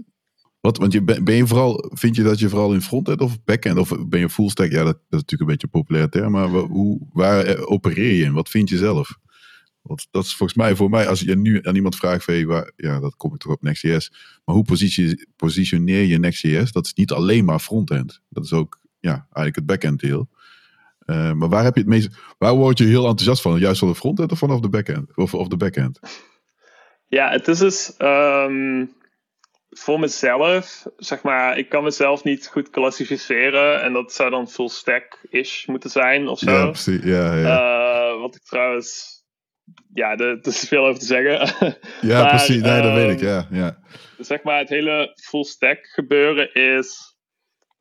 wat, 0.60 0.78
want 0.78 0.94
je, 0.94 1.04
ben 1.04 1.36
je 1.36 1.48
vooral, 1.48 1.92
vind 1.94 2.16
je 2.16 2.24
dat 2.24 2.40
je 2.40 2.50
vooral 2.50 2.74
in 2.74 2.82
frontend 2.82 3.22
of 3.22 3.44
backend, 3.44 3.78
of 3.78 4.08
ben 4.08 4.20
je 4.20 4.30
full 4.30 4.50
stack? 4.50 4.72
Ja, 4.72 4.84
dat, 4.84 4.86
dat 4.86 5.20
is 5.20 5.26
natuurlijk 5.26 5.42
een 5.42 5.48
beetje 5.48 5.68
een 5.72 5.80
populaire 5.82 6.10
term, 6.10 6.32
maar 6.32 6.48
hoe, 6.48 7.08
waar 7.14 7.46
eh, 7.46 7.72
opereer 7.72 8.14
je 8.14 8.24
in? 8.24 8.34
Wat 8.34 8.50
vind 8.50 8.70
je 8.70 8.78
zelf? 8.78 9.18
Want 9.82 10.08
dat 10.12 10.24
is 10.24 10.36
volgens 10.36 10.58
mij, 10.58 10.76
voor 10.76 10.90
mij, 10.90 11.08
als 11.08 11.20
je 11.20 11.36
nu 11.36 11.60
aan 11.64 11.76
iemand 11.76 11.96
vraagt, 11.96 12.26
hey, 12.26 12.46
waar, 12.46 12.72
ja, 12.76 13.00
dat 13.00 13.16
kom 13.16 13.34
ik 13.34 13.40
toch 13.40 13.52
op 13.52 13.62
Next.js. 13.62 14.12
Maar 14.46 14.56
hoe 14.56 14.66
positioneer 15.36 16.04
je 16.04 16.20
Next.js? 16.20 16.72
Dat 16.72 16.86
is 16.86 16.94
niet 16.94 17.12
alleen 17.12 17.46
maar 17.46 17.60
frontend. 17.60 18.22
Dat 18.30 18.44
is 18.44 18.54
ook, 18.54 18.80
ja, 19.08 19.14
eigenlijk 19.14 19.56
het 19.56 19.66
backend 19.66 20.00
deel. 20.00 20.28
Uh, 21.06 21.32
maar 21.32 21.50
waar 21.50 21.64
heb 21.64 21.74
je 21.74 21.80
het 21.80 21.90
meest, 21.90 22.10
waar 22.38 22.56
word 22.56 22.78
je 22.78 22.86
heel 22.86 23.08
enthousiast 23.08 23.42
van? 23.42 23.60
Juist 23.60 23.80
van 23.80 23.88
de 23.88 23.96
frontend 23.96 24.32
of 24.32 24.38
vanaf 24.38 24.60
de 24.60 24.70
backend? 24.70 25.18
Of, 25.18 25.34
of 25.34 25.48
de 25.48 25.58
backend? 25.58 26.00
Ja, 27.08 27.30
het 27.30 27.48
is 27.48 27.60
dus, 27.60 27.96
um, 27.98 28.96
voor 29.70 30.00
mezelf, 30.00 30.86
zeg 30.98 31.22
maar, 31.22 31.58
ik 31.58 31.70
kan 31.70 31.84
mezelf 31.84 32.24
niet 32.24 32.48
goed 32.48 32.70
klassificeren. 32.70 33.82
En 33.82 33.94
dat 33.94 34.14
zou 34.14 34.30
dan 34.30 34.50
full 34.50 34.68
stack-ish 34.68 35.66
moeten 35.66 35.90
zijn 35.90 36.28
of 36.28 36.40
zo. 36.40 36.52
Ja, 36.52 36.66
precies. 36.66 37.04
Ja, 37.04 37.36
ja. 37.36 38.12
Uh, 38.12 38.22
wat 38.22 38.36
ik 38.36 38.44
trouwens. 38.44 39.16
Ja, 39.94 40.16
er 40.16 40.40
is 40.42 40.68
veel 40.68 40.86
over 40.86 41.00
te 41.00 41.06
zeggen. 41.06 41.76
ja, 42.02 42.28
precies. 42.36 42.62
Nee, 42.62 42.82
dat 42.82 42.94
weet 42.94 43.12
ik. 43.12 43.20
Ja, 43.20 43.38
ehm, 43.38 43.56
ja. 43.56 43.78
Zeg 44.18 44.44
maar, 44.44 44.60
het 44.60 44.70
hele 44.70 45.12
full 45.24 45.44
stack 45.44 45.86
gebeuren 45.86 46.54
is. 46.54 47.17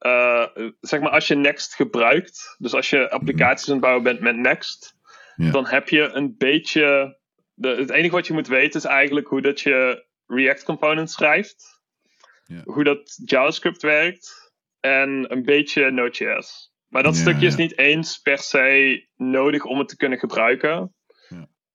Uh, 0.01 0.47
zeg 0.81 1.01
maar, 1.01 1.11
als 1.11 1.29
je 1.29 1.35
Next 1.35 1.75
gebruikt, 1.75 2.57
dus 2.59 2.75
als 2.75 2.91
je 2.91 3.11
applicaties 3.11 3.67
aan 3.67 3.73
het 3.73 3.83
bouwen 3.83 4.05
bent 4.05 4.21
met 4.21 4.37
Next, 4.37 4.97
dan 5.37 5.67
heb 5.67 5.89
je 5.89 6.03
een 6.03 6.35
beetje. 6.37 7.17
De, 7.55 7.69
het 7.69 7.91
enige 7.91 8.15
wat 8.15 8.27
je 8.27 8.33
moet 8.33 8.47
weten 8.47 8.81
is 8.81 8.87
eigenlijk 8.87 9.27
hoe 9.27 9.41
dat 9.41 9.61
je 9.61 10.05
React 10.27 10.63
components 10.63 11.13
schrijft 11.13 11.77
ja. 12.47 12.61
hoe 12.65 12.85
dat 12.85 13.21
JavaScript 13.25 13.83
werkt 13.83 14.53
en 14.81 15.33
een 15.33 15.43
beetje 15.43 15.91
Node.js. 15.91 16.75
Maar 16.89 17.03
dat 17.03 17.17
stukje 17.17 17.47
is 17.47 17.57
niet 17.57 17.79
eens 17.79 18.19
per 18.19 18.39
se 18.39 19.07
nodig 19.17 19.65
om 19.65 19.79
het 19.79 19.89
te 19.89 19.97
kunnen 19.97 20.19
gebruiken. 20.19 20.95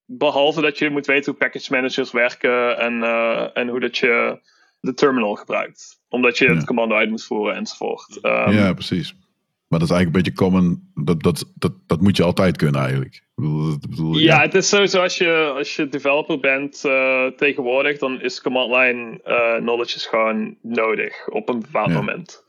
Behalve 0.06 0.62
dat 0.62 0.78
je 0.78 0.90
moet 0.90 1.06
weten 1.06 1.32
hoe 1.32 1.40
package 1.40 1.74
managers 1.74 2.12
werken 2.12 2.78
en, 2.78 2.94
uh, 2.94 3.58
en 3.58 3.68
hoe 3.68 3.80
dat 3.80 3.98
je 3.98 4.40
de 4.82 4.94
terminal 4.94 5.36
gebruikt. 5.36 6.00
Omdat 6.10 6.38
je 6.38 6.50
het 6.50 6.66
commando 6.66 6.96
uit 6.96 7.10
moet 7.10 7.24
voeren 7.24 7.56
enzovoort. 7.56 8.20
Um, 8.22 8.52
ja, 8.52 8.74
precies. 8.74 9.16
Maar 9.68 9.80
dat 9.80 9.90
is 9.90 9.96
eigenlijk 9.96 10.28
een 10.28 10.32
beetje 10.32 10.46
common. 10.46 10.92
Dat, 10.94 11.24
dat, 11.24 11.52
dat, 11.56 11.74
dat 11.88 12.02
moet 12.02 12.18
je 12.18 12.24
altijd 12.24 12.58
kunnen 12.58 12.82
eigenlijk. 12.82 13.24
Bedoel, 13.36 14.18
ja, 14.18 14.36
ja, 14.36 14.42
het 14.42 14.54
is 14.54 14.70
sowieso 14.70 15.02
als 15.02 15.18
je, 15.18 15.54
als 15.56 15.76
je 15.76 15.88
developer 15.88 16.40
bent 16.40 16.84
uh, 16.86 17.26
tegenwoordig, 17.26 17.98
dan 17.98 18.22
is 18.22 18.42
command 18.42 18.72
line 18.72 19.20
uh, 19.26 19.56
knowledge 19.56 19.96
is 19.96 20.06
gewoon 20.06 20.58
nodig 20.62 21.28
op 21.28 21.50
een 21.50 21.60
bepaald 21.60 21.94
moment. 21.94 22.44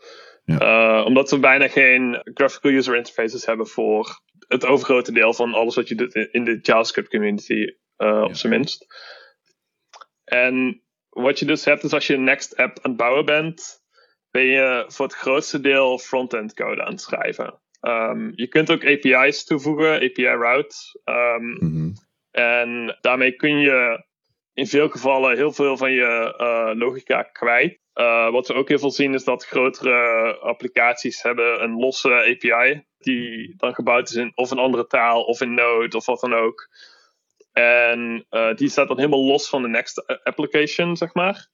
Ja. 0.45 1.01
Uh, 1.01 1.07
omdat 1.07 1.31
we 1.31 1.39
bijna 1.39 1.69
geen 1.69 2.21
graphical 2.35 2.71
user 2.71 2.97
interfaces 2.97 3.47
hebben 3.47 3.67
voor 3.67 4.21
het 4.49 4.67
overgrote 4.67 5.13
deel 5.13 5.35
van 5.35 5.55
alles 5.55 5.75
wat 5.75 5.89
je 5.89 5.95
doet 5.95 6.15
in 6.15 6.45
de 6.45 6.59
JavaScript 6.63 7.09
community, 7.09 7.75
op 7.97 8.35
zijn 8.35 8.53
minst. 8.53 8.87
En 10.25 10.82
wat 11.13 11.39
je 11.39 11.45
dus 11.45 11.65
hebt, 11.65 11.83
is 11.83 11.93
als 11.93 12.07
je 12.07 12.15
een 12.15 12.25
next 12.25 12.57
app 12.57 12.79
aan 12.83 12.91
het 12.91 12.97
bouwen 12.97 13.25
bent, 13.25 13.83
ben 14.31 14.45
je 14.45 14.85
voor 14.89 15.07
het 15.07 15.15
grootste 15.15 15.61
deel 15.61 15.99
front-end 15.99 16.55
code 16.55 16.83
aan 16.83 16.93
het 16.93 17.01
schrijven. 17.01 17.61
Um, 17.81 18.33
je 18.35 18.49
kunt 18.49 18.71
ook 18.71 18.87
API's 18.87 19.45
toevoegen, 19.45 19.95
API 19.95 20.27
routes. 20.27 20.99
Um, 21.05 21.95
En 22.31 22.99
daarmee 23.01 23.33
kun 23.33 23.59
je 23.59 24.05
in 24.53 24.67
veel 24.67 24.89
gevallen 24.89 25.37
heel 25.37 25.53
veel 25.53 25.77
van 25.77 25.93
je 25.93 26.35
uh, 26.41 26.79
logica 26.79 27.23
kwijt. 27.23 27.81
Uh, 27.95 28.31
wat 28.31 28.49
we 28.49 28.55
ook 28.55 28.69
heel 28.69 28.79
veel 28.79 28.91
zien 28.91 29.15
is 29.15 29.25
dat 29.25 29.47
grotere 29.47 30.37
applicaties 30.39 31.23
hebben 31.23 31.63
een 31.63 31.77
losse 31.77 32.13
API. 32.13 32.85
Die 32.99 33.55
dan 33.57 33.75
gebouwd 33.75 34.09
is 34.09 34.15
in 34.15 34.33
of 34.35 34.51
een 34.51 34.59
andere 34.59 34.87
taal 34.87 35.23
of 35.23 35.41
in 35.41 35.55
Node 35.55 35.97
of 35.97 36.07
wat 36.07 36.21
dan 36.21 36.35
ook. 36.35 36.69
En 37.53 38.27
uh, 38.31 38.55
die 38.55 38.69
staat 38.69 38.89
dan 38.89 38.97
helemaal 38.97 39.25
los 39.25 39.49
van 39.49 39.63
de 39.63 39.69
next 39.69 40.07
application, 40.25 40.97
zeg 40.97 41.15
maar 41.15 41.51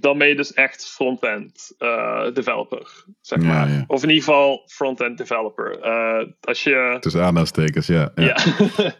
dan 0.00 0.18
ben 0.18 0.28
je 0.28 0.36
dus 0.36 0.52
echt 0.52 0.88
front-end 0.88 1.74
uh, 1.78 2.32
developer, 2.32 3.04
zeg 3.20 3.38
maar. 3.38 3.84
Of 3.86 4.02
in 4.02 4.08
ieder 4.08 4.24
geval 4.24 4.62
front-end 4.66 5.18
developer. 5.18 5.78
Uh, 5.84 6.32
als 6.40 6.62
je... 6.62 6.96
Tussen 7.00 7.22
aanhalingstekens, 7.22 7.86
ja. 7.86 8.12
Ja. 8.14 8.24
ja. 8.24 8.94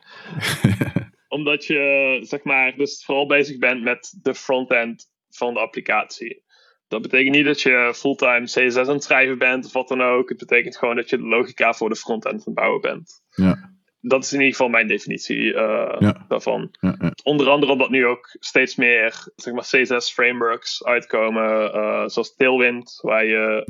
Omdat 1.29 1.65
je, 1.65 2.19
zeg 2.23 2.45
maar, 2.45 2.77
dus 2.77 3.05
vooral 3.05 3.27
bezig 3.27 3.59
bent 3.59 3.83
met 3.83 4.19
de 4.23 4.35
front-end 4.35 5.11
van 5.29 5.55
de 5.55 5.61
applicatie. 5.61 6.45
Dat 6.89 7.03
betekent 7.03 7.35
niet 7.35 7.45
dat 7.45 7.61
je 7.61 7.93
fulltime 7.95 8.45
CSS 8.45 8.77
aan 8.77 8.89
het 8.89 9.05
schrijven 9.05 9.39
bent 9.39 9.66
of 9.66 9.72
wat 9.72 9.89
dan 9.89 10.03
ook. 10.03 10.29
Het 10.29 10.39
betekent 10.39 10.77
gewoon 10.77 10.97
dat 10.97 11.11
je 11.11 11.16
de 11.16 11.27
logica 11.27 11.72
voor 11.72 11.89
de 11.89 11.97
front-end 11.97 12.35
aan 12.35 12.43
het 12.45 12.55
bouwen 12.55 12.81
bent. 12.81 13.22
Ja 13.31 13.74
dat 14.09 14.25
is 14.25 14.33
in 14.33 14.39
ieder 14.39 14.55
geval 14.55 14.69
mijn 14.69 14.87
definitie 14.87 15.53
uh, 15.53 16.13
daarvan. 16.29 16.69
Ja, 16.81 16.97
ja. 17.01 17.11
Onder 17.23 17.49
andere 17.49 17.73
omdat 17.73 17.91
nu 17.91 18.07
ook 18.07 18.37
steeds 18.41 18.77
meer 18.77 19.29
zeg 19.37 19.55
maar, 19.55 19.63
CSS 19.63 20.13
frameworks 20.13 20.85
uitkomen, 20.85 21.75
uh, 21.75 22.07
zoals 22.07 22.35
Tailwind, 22.35 22.99
waar 23.03 23.25
je 23.25 23.65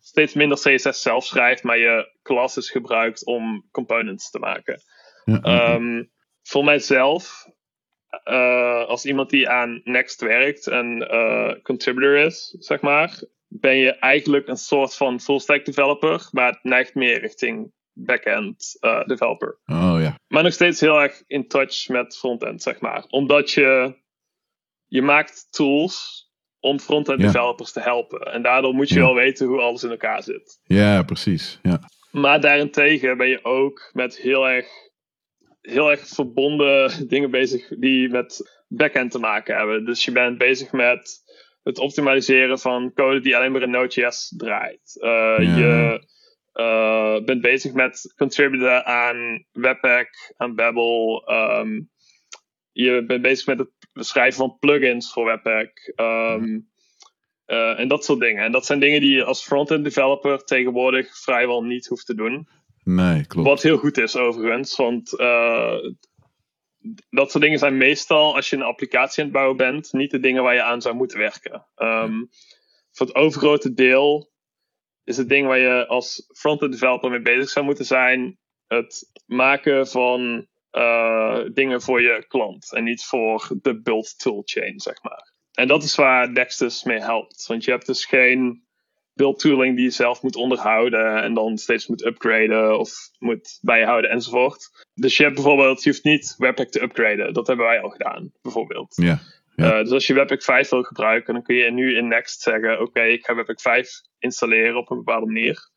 steeds 0.00 0.34
minder 0.34 0.58
CSS 0.58 1.02
zelf 1.02 1.24
schrijft, 1.24 1.62
maar 1.62 1.78
je 1.78 2.10
classes 2.22 2.70
gebruikt 2.70 3.26
om 3.26 3.68
components 3.70 4.30
te 4.30 4.38
maken. 4.38 4.80
Um, 5.24 6.10
voor 6.42 6.64
mijzelf, 6.64 7.46
uh, 8.24 8.84
als 8.84 9.04
iemand 9.04 9.30
die 9.30 9.48
aan 9.48 9.80
Next 9.84 10.20
werkt 10.20 10.66
en 10.66 11.08
contributor 11.62 12.16
is, 12.16 12.56
zeg 12.58 12.80
maar, 12.80 13.22
ben 13.48 13.76
je 13.76 13.90
eigenlijk 13.90 14.48
een 14.48 14.56
soort 14.56 14.94
van 14.94 15.20
full 15.20 15.38
stack 15.38 15.64
developer, 15.64 16.28
maar 16.30 16.50
het 16.50 16.62
neigt 16.62 16.94
meer 16.94 17.20
richting 17.20 17.72
backend 17.92 18.76
uh, 18.80 19.04
developer. 19.04 19.58
Oh 19.66 19.96
ja. 20.00 20.18
Maar 20.28 20.42
nog 20.42 20.52
steeds 20.52 20.80
heel 20.80 21.00
erg 21.02 21.22
in 21.26 21.48
touch 21.48 21.88
met 21.88 22.16
frontend, 22.16 22.62
zeg 22.62 22.80
maar. 22.80 23.04
Omdat 23.08 23.50
je, 23.50 23.94
je 24.86 25.02
maakt 25.02 25.46
tools 25.50 26.20
om 26.60 26.80
frontend 26.80 27.20
Ja. 27.20 27.26
developers 27.26 27.72
te 27.72 27.80
helpen. 27.80 28.20
En 28.20 28.42
daardoor 28.42 28.74
moet 28.74 28.88
je 28.88 28.94
Ja. 28.94 29.00
wel 29.00 29.14
weten 29.14 29.46
hoe 29.46 29.60
alles 29.60 29.82
in 29.84 29.90
elkaar 29.90 30.22
zit. 30.22 30.60
Ja, 30.62 31.02
precies. 31.02 31.58
Ja. 31.62 31.80
Maar 32.10 32.40
daarentegen 32.40 33.16
ben 33.16 33.28
je 33.28 33.44
ook 33.44 33.90
met 33.92 34.16
heel 34.16 34.48
erg, 34.48 34.66
heel 35.60 35.90
erg 35.90 36.08
verbonden 36.08 36.92
dingen 37.08 37.30
bezig 37.30 37.68
die 37.68 38.08
met 38.08 38.60
backend 38.68 39.10
te 39.10 39.18
maken 39.18 39.56
hebben. 39.56 39.84
Dus 39.84 40.04
je 40.04 40.12
bent 40.12 40.38
bezig 40.38 40.72
met 40.72 41.20
het 41.62 41.78
optimaliseren 41.78 42.58
van 42.58 42.92
code 42.94 43.20
die 43.20 43.36
alleen 43.36 43.52
maar 43.52 43.62
in 43.62 43.70
Node.js 43.70 44.34
draait. 44.36 44.96
Uh, 45.00 45.10
Ja. 45.10 45.56
Je 45.56 46.00
uh, 46.54 47.24
bent 47.24 47.40
bezig 47.40 47.72
met 47.72 48.14
contributen 48.16 48.84
aan 48.84 49.46
Webpack, 49.52 50.34
aan 50.36 50.54
Babel. 50.54 51.24
ehm, 51.26 51.80
je 52.72 53.04
bent 53.06 53.22
bezig 53.22 53.46
met 53.46 53.58
het 53.58 53.70
beschrijven 53.92 54.38
van 54.38 54.56
plugins 54.58 55.12
voor 55.12 55.24
Webpack. 55.24 55.92
ehm, 55.94 56.60
uh, 57.46 57.80
en 57.80 57.88
dat 57.88 58.04
soort 58.04 58.20
dingen. 58.20 58.44
En 58.44 58.52
dat 58.52 58.66
zijn 58.66 58.80
dingen 58.80 59.00
die 59.00 59.14
je 59.14 59.24
als 59.24 59.44
front-end 59.44 59.84
developer 59.84 60.44
tegenwoordig 60.44 61.18
vrijwel 61.18 61.64
niet 61.64 61.86
hoeft 61.86 62.06
te 62.06 62.14
doen. 62.14 62.48
Nee, 62.84 63.26
klopt. 63.26 63.48
Wat 63.48 63.62
heel 63.62 63.76
goed 63.76 63.98
is 63.98 64.16
overigens, 64.16 64.76
want 64.76 65.20
uh, 65.20 65.76
dat 67.10 67.30
soort 67.30 67.44
dingen 67.44 67.58
zijn 67.58 67.76
meestal, 67.76 68.34
als 68.34 68.50
je 68.50 68.56
een 68.56 68.62
applicatie 68.62 69.18
aan 69.18 69.28
het 69.28 69.36
bouwen 69.36 69.56
bent, 69.56 69.92
niet 69.92 70.10
de 70.10 70.20
dingen 70.20 70.42
waar 70.42 70.54
je 70.54 70.62
aan 70.62 70.82
zou 70.82 70.94
moeten 70.94 71.18
werken. 71.18 71.66
Um, 71.76 72.28
voor 72.90 73.06
het 73.06 73.14
overgrote 73.14 73.74
deel 73.74 74.31
is 75.04 75.16
het 75.16 75.28
ding 75.28 75.46
waar 75.46 75.58
je 75.58 75.86
als 75.86 76.26
front-end 76.34 76.72
developer 76.72 77.10
mee 77.10 77.22
bezig 77.22 77.48
zou 77.48 77.64
moeten 77.64 77.84
zijn, 77.84 78.38
het 78.66 79.10
maken 79.26 79.88
van 79.88 80.46
uh, 80.72 81.38
dingen 81.52 81.82
voor 81.82 82.02
je 82.02 82.24
klant 82.28 82.72
en 82.72 82.84
niet 82.84 83.04
voor 83.04 83.48
de 83.62 83.80
build 83.80 84.18
toolchain, 84.18 84.80
zeg 84.80 85.02
maar. 85.02 85.32
En 85.52 85.68
dat 85.68 85.82
is 85.82 85.94
waar 85.94 86.30
Nexus 86.30 86.82
mee 86.82 87.00
helpt, 87.00 87.46
want 87.46 87.64
je 87.64 87.70
hebt 87.70 87.86
dus 87.86 88.04
geen 88.04 88.64
build 89.14 89.38
tooling 89.38 89.76
die 89.76 89.84
je 89.84 89.90
zelf 89.90 90.22
moet 90.22 90.36
onderhouden 90.36 91.22
en 91.22 91.34
dan 91.34 91.58
steeds 91.58 91.86
moet 91.86 92.04
upgraden 92.04 92.78
of 92.78 92.92
moet 93.18 93.58
bijhouden 93.62 94.10
enzovoort. 94.10 94.86
Dus 94.94 95.16
je 95.16 95.22
hebt 95.22 95.34
bijvoorbeeld, 95.34 95.82
je 95.82 95.90
hoeft 95.90 96.04
niet 96.04 96.34
Webpack 96.38 96.68
te 96.68 96.82
upgraden. 96.82 97.32
Dat 97.32 97.46
hebben 97.46 97.66
wij 97.66 97.80
al 97.80 97.90
gedaan, 97.90 98.32
bijvoorbeeld. 98.42 98.96
Ja. 98.96 99.20
Ja. 99.54 99.78
Uh, 99.78 99.82
dus 99.82 99.90
als 99.90 100.06
je 100.06 100.14
Webpack 100.14 100.42
5 100.42 100.68
wil 100.68 100.82
gebruiken, 100.82 101.34
dan 101.34 101.42
kun 101.42 101.54
je 101.54 101.70
nu 101.70 101.96
in 101.96 102.08
Next 102.08 102.40
zeggen: 102.40 102.72
Oké, 102.72 102.82
okay, 102.82 103.10
ik 103.12 103.24
ga 103.24 103.34
Webpack 103.34 103.60
5 103.60 103.88
installeren 104.18 104.76
op 104.76 104.90
een 104.90 104.96
bepaalde 104.96 105.26
manier. 105.26 105.70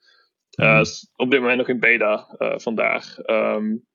Uh, 0.59 0.77
mm. 0.77 0.83
op 1.15 1.31
dit 1.31 1.39
moment 1.39 1.57
nog 1.57 1.67
in 1.67 1.79
beta 1.79 2.35
uh, 2.39 2.53
vandaag. 2.55 3.17
Um, 3.25 3.85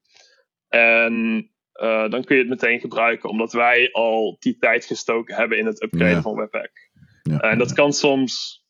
en 0.68 1.44
dan 2.08 2.24
kun 2.24 2.36
je 2.36 2.42
het 2.42 2.50
meteen 2.50 2.80
gebruiken, 2.80 3.28
omdat 3.28 3.52
wij 3.52 3.92
al 3.92 4.36
die 4.38 4.56
tijd 4.58 4.84
gestoken 4.84 5.34
hebben 5.34 5.58
in 5.58 5.66
het 5.66 5.82
upgraden 5.82 6.14
ja. 6.14 6.20
van 6.20 6.36
Webpack. 6.36 6.70
Ja, 7.22 7.38
en 7.40 7.58
dat 7.58 7.72
kan 7.72 7.92
soms 7.92 8.64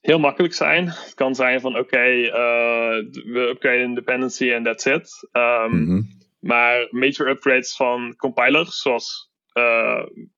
heel 0.00 0.18
makkelijk 0.18 0.54
zijn. 0.54 0.88
Het 0.88 1.14
kan 1.14 1.34
zijn 1.34 1.60
van 1.60 1.70
oké, 1.70 1.80
okay, 1.80 2.24
uh, 2.24 3.12
we 3.12 3.48
upgraden 3.50 3.94
dependency 3.94 4.50
en 4.50 4.62
that's 4.62 4.86
it. 4.86 5.28
Um, 5.32 5.70
mm 5.70 5.86
-hmm. 5.86 6.16
Maar 6.40 6.86
major 6.90 7.28
upgrades 7.28 7.76
van 7.76 8.16
compilers, 8.16 8.80
zoals 8.80 9.27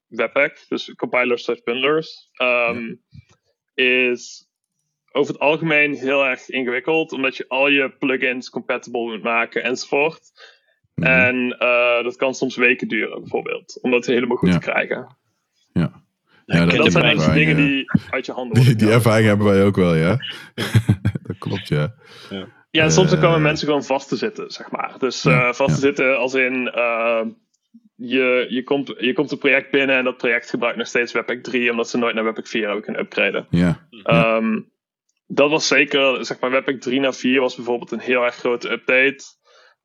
Webpack, 0.08 0.64
dus 0.68 0.94
compilers 0.94 1.44
slash 1.44 1.60
bundlers, 1.64 2.30
um, 2.42 3.00
ja. 3.74 3.84
is 3.84 4.48
over 5.12 5.32
het 5.32 5.42
algemeen 5.42 5.94
heel 5.94 6.26
erg 6.26 6.48
ingewikkeld, 6.48 7.12
omdat 7.12 7.36
je 7.36 7.44
al 7.48 7.68
je 7.68 7.90
plugins 7.98 8.50
compatible 8.50 9.00
moet 9.00 9.22
maken 9.22 9.62
enzovoort. 9.62 10.30
Mm 10.94 11.04
-hmm. 11.04 11.12
En 11.12 11.56
uh, 11.58 12.02
dat 12.02 12.16
kan 12.16 12.34
soms 12.34 12.56
weken 12.56 12.88
duren, 12.88 13.20
bijvoorbeeld, 13.20 13.78
om 13.82 13.90
dat 13.90 14.06
helemaal 14.06 14.36
goed 14.36 14.48
ja. 14.48 14.58
te 14.58 14.70
krijgen. 14.70 15.16
Ja. 15.72 16.02
Ja, 16.46 16.64
dat, 16.64 16.76
dat 16.76 16.92
zijn 16.92 17.16
dus 17.16 17.32
dingen 17.32 17.56
die 17.56 17.84
uit 18.10 18.26
je 18.26 18.32
handen 18.32 18.56
worden. 18.56 18.76
Die, 18.76 18.86
die 18.86 18.94
ervaring 18.94 19.26
hebben 19.26 19.46
wij 19.46 19.64
ook 19.64 19.76
wel, 19.76 19.94
ja. 19.94 20.16
dat 21.26 21.38
klopt, 21.38 21.68
ja. 21.68 21.94
Ja, 22.30 22.46
ja 22.70 22.82
en 22.82 22.92
soms 22.92 23.12
uh, 23.12 23.20
komen 23.20 23.42
mensen 23.42 23.66
gewoon 23.66 23.84
vast 23.84 24.08
te 24.08 24.16
zitten, 24.16 24.50
zeg 24.50 24.70
maar. 24.70 24.94
Dus 24.98 25.24
uh, 25.24 25.32
ja, 25.32 25.52
vast 25.52 25.74
te 25.74 25.80
zitten 25.80 26.18
als 26.18 26.34
in... 26.34 26.72
Je, 28.02 28.46
je, 28.48 28.62
komt, 28.62 28.94
je 28.98 29.12
komt 29.12 29.30
een 29.30 29.38
project 29.38 29.70
binnen 29.70 29.96
en 29.96 30.04
dat 30.04 30.16
project 30.16 30.50
gebruikt 30.50 30.78
nog 30.78 30.86
steeds 30.86 31.12
Webpack 31.12 31.42
3... 31.42 31.70
omdat 31.70 31.88
ze 31.88 31.98
nooit 31.98 32.14
naar 32.14 32.24
Webpack 32.24 32.46
4 32.46 32.64
hebben 32.64 32.82
kunnen 32.82 33.02
upgraden. 33.02 33.46
Ja. 33.50 33.88
Um, 34.36 34.72
dat 35.26 35.50
was 35.50 35.66
zeker... 35.66 36.24
Zeg 36.24 36.40
maar, 36.40 36.50
Webpack 36.50 36.80
3 36.80 37.00
naar 37.00 37.14
4 37.14 37.40
was 37.40 37.56
bijvoorbeeld 37.56 37.92
een 37.92 38.00
heel 38.00 38.24
erg 38.24 38.34
grote 38.34 38.70
update... 38.70 39.38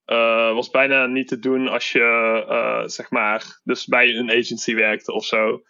Uh, 0.05 0.53
was 0.53 0.70
bijna 0.70 1.05
niet 1.05 1.28
te 1.28 1.39
doen 1.39 1.68
als 1.68 1.91
je, 1.91 2.45
uh, 2.49 2.88
zeg 2.88 3.09
maar, 3.09 3.59
dus 3.63 3.86
bij 3.86 4.16
een 4.16 4.32
agency 4.32 4.76
werkte 4.76 5.13
of 5.13 5.26
zo 5.26 5.61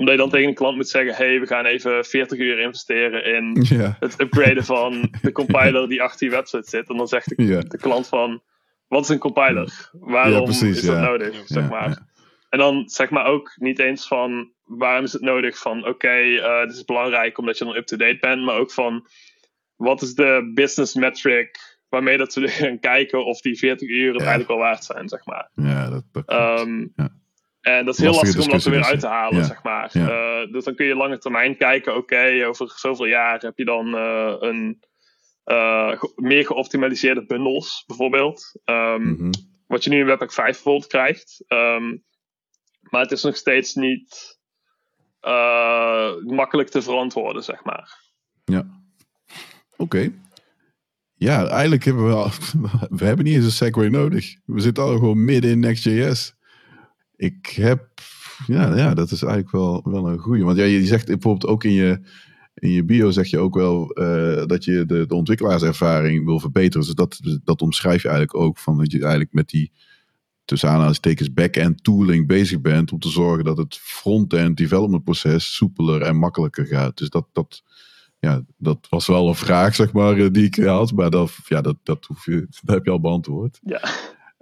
omdat 0.00 0.14
je 0.14 0.20
dan 0.20 0.30
tegen 0.30 0.48
een 0.48 0.54
klant 0.54 0.76
moet 0.76 0.88
zeggen: 0.88 1.14
hey, 1.14 1.40
we 1.40 1.46
gaan 1.46 1.64
even 1.64 2.04
40 2.04 2.38
uur 2.38 2.58
investeren 2.58 3.24
in 3.24 3.66
ja. 3.68 3.96
het 4.00 4.20
upgraden 4.20 4.64
van 4.64 5.14
de 5.22 5.32
compiler 5.32 5.88
die 5.88 6.02
achter 6.02 6.26
je 6.26 6.32
website 6.32 6.68
zit. 6.68 6.88
En 6.88 6.96
dan 6.96 7.08
zegt 7.08 7.36
de, 7.36 7.44
ja. 7.44 7.60
de 7.60 7.78
klant 7.78 8.08
van: 8.08 8.42
wat 8.90 9.02
is 9.02 9.08
een 9.08 9.18
compiler? 9.18 9.90
Waarom 9.92 10.32
ja, 10.32 10.42
precies, 10.42 10.76
is 10.76 10.86
dat 10.86 11.00
nodig? 11.00 11.42
Zeg 11.44 11.68
maar. 11.68 12.08
En 12.48 12.58
dan 12.58 12.88
zeg 12.88 13.10
maar 13.10 13.26
ook 13.26 13.52
niet 13.56 13.78
eens 13.78 14.06
van 14.06 14.52
waarom 14.64 15.04
is 15.04 15.12
het 15.12 15.22
nodig 15.22 15.58
van 15.58 15.78
oké, 15.78 15.88
okay, 15.88 16.34
uh, 16.36 16.60
dit 16.66 16.76
is 16.76 16.84
belangrijk 16.84 17.38
omdat 17.38 17.58
je 17.58 17.64
dan 17.64 17.76
up-to-date 17.76 18.18
bent, 18.20 18.42
maar 18.44 18.56
ook 18.56 18.72
van 18.72 19.06
wat 19.76 20.02
is 20.02 20.14
de 20.14 20.50
business 20.54 20.94
metric 20.94 21.78
waarmee 21.88 22.16
dat 22.16 22.34
we 22.34 22.48
gaan 22.62 22.78
kijken 22.78 23.24
of 23.24 23.40
die 23.40 23.58
40 23.58 23.88
uur 23.88 24.12
het 24.12 24.20
eigenlijk 24.20 24.50
al 24.50 24.58
waard 24.58 24.84
zijn, 24.84 25.08
zeg 25.08 25.24
maar. 25.24 25.50
Ja, 25.54 25.90
dat, 25.90 26.04
dat 26.12 26.60
um, 26.60 26.94
en 27.60 27.84
dat 27.84 27.94
is 27.94 28.00
heel 28.00 28.14
lastig 28.14 28.44
om 28.44 28.50
dat 28.50 28.64
er 28.64 28.70
weer 28.70 28.84
uit 28.84 29.00
te 29.00 29.06
halen, 29.06 29.44
zeg 29.44 29.62
maar. 29.62 29.90
Uh, 29.96 30.52
dus 30.52 30.64
dan 30.64 30.74
kun 30.74 30.86
je 30.86 30.94
lange 30.94 31.18
termijn 31.18 31.56
kijken, 31.56 31.96
oké, 31.96 32.14
okay, 32.14 32.44
over 32.44 32.72
zoveel 32.76 33.06
jaar 33.06 33.38
heb 33.38 33.58
je 33.58 33.64
dan 33.64 33.94
uh, 33.94 34.34
een 34.38 34.84
ge 35.98 36.12
meer 36.16 36.46
geoptimaliseerde 36.46 37.24
bundels, 37.26 37.84
bijvoorbeeld. 37.86 38.60
Um, 38.64 39.02
mm 39.02 39.16
-hmm. 39.16 39.30
Wat 39.66 39.84
je 39.84 39.90
nu 39.90 39.98
in 39.98 40.06
Webpack 40.06 40.32
5 40.32 40.52
bijvoorbeeld 40.52 40.86
krijgt. 40.86 41.44
Um, 41.48 42.04
maar 42.80 43.00
het 43.00 43.12
is 43.12 43.22
nog 43.22 43.36
steeds 43.36 43.74
niet 43.74 44.38
makkelijk 46.26 46.68
te 46.68 46.82
verantwoorden, 46.82 47.42
zeg 47.42 47.64
maar. 47.64 47.98
Ja. 48.44 48.82
Oké. 49.76 49.82
Okay. 49.82 50.14
Ja, 51.14 51.48
eigenlijk 51.48 51.84
hebben 51.84 52.06
we 52.06 52.14
al, 52.14 52.30
we 52.98 53.04
hebben 53.04 53.24
niet 53.24 53.34
eens 53.34 53.44
een 53.44 53.50
segue 53.50 53.90
nodig. 53.90 54.36
We 54.44 54.60
zitten 54.60 54.84
al 54.84 54.92
gewoon 54.92 55.24
midden 55.24 55.50
in 55.50 55.58
Next.js. 55.58 56.34
Ik 57.16 57.46
heb, 57.46 57.88
ja, 58.46 58.76
ja, 58.76 58.94
dat 58.94 59.10
is 59.10 59.22
eigenlijk 59.22 59.52
wel, 59.52 59.82
wel 59.84 60.08
een 60.08 60.18
goeie. 60.18 60.44
Want 60.44 60.56
ja, 60.56 60.64
je 60.64 60.86
zegt 60.86 61.06
bijvoorbeeld 61.06 61.46
ook 61.46 61.64
in 61.64 61.72
je, 61.72 62.00
in 62.60 62.70
je 62.70 62.84
bio 62.84 63.10
zeg 63.10 63.26
je 63.26 63.38
ook 63.38 63.54
wel 63.54 63.98
uh, 63.98 64.46
dat 64.46 64.64
je 64.64 64.86
de, 64.86 65.06
de 65.06 65.14
ontwikkelaarservaring 65.14 66.24
wil 66.24 66.40
verbeteren. 66.40 66.86
Dus 66.86 66.94
dat, 66.94 67.20
dat 67.44 67.62
omschrijf 67.62 68.02
je 68.02 68.08
eigenlijk 68.08 68.38
ook 68.38 68.58
van 68.58 68.78
dat 68.78 68.92
je 68.92 69.00
eigenlijk 69.00 69.32
met 69.32 69.48
die 69.48 69.72
tussen 70.44 70.68
aanhalingstekens 70.68 71.32
back-end 71.32 71.84
tooling 71.84 72.26
bezig 72.26 72.60
bent 72.60 72.92
om 72.92 72.98
te 72.98 73.08
zorgen 73.08 73.44
dat 73.44 73.56
het 73.56 73.76
front-end 73.76 74.56
development 74.56 75.04
proces 75.04 75.54
soepeler 75.54 76.02
en 76.02 76.16
makkelijker 76.16 76.66
gaat. 76.66 76.96
Dus 76.96 77.08
dat, 77.08 77.26
dat, 77.32 77.62
ja, 78.18 78.42
dat 78.56 78.86
was 78.88 79.06
wel 79.06 79.28
een 79.28 79.34
vraag, 79.34 79.74
zeg 79.74 79.92
maar, 79.92 80.32
die 80.32 80.44
ik 80.44 80.54
had. 80.54 80.92
Maar 80.92 81.10
dat, 81.10 81.32
ja, 81.46 81.60
dat, 81.60 81.76
dat, 81.82 82.04
hoef 82.04 82.24
je, 82.24 82.46
dat 82.64 82.74
heb 82.74 82.84
je 82.84 82.90
al 82.90 83.00
beantwoord. 83.00 83.60
Ja. 83.62 83.80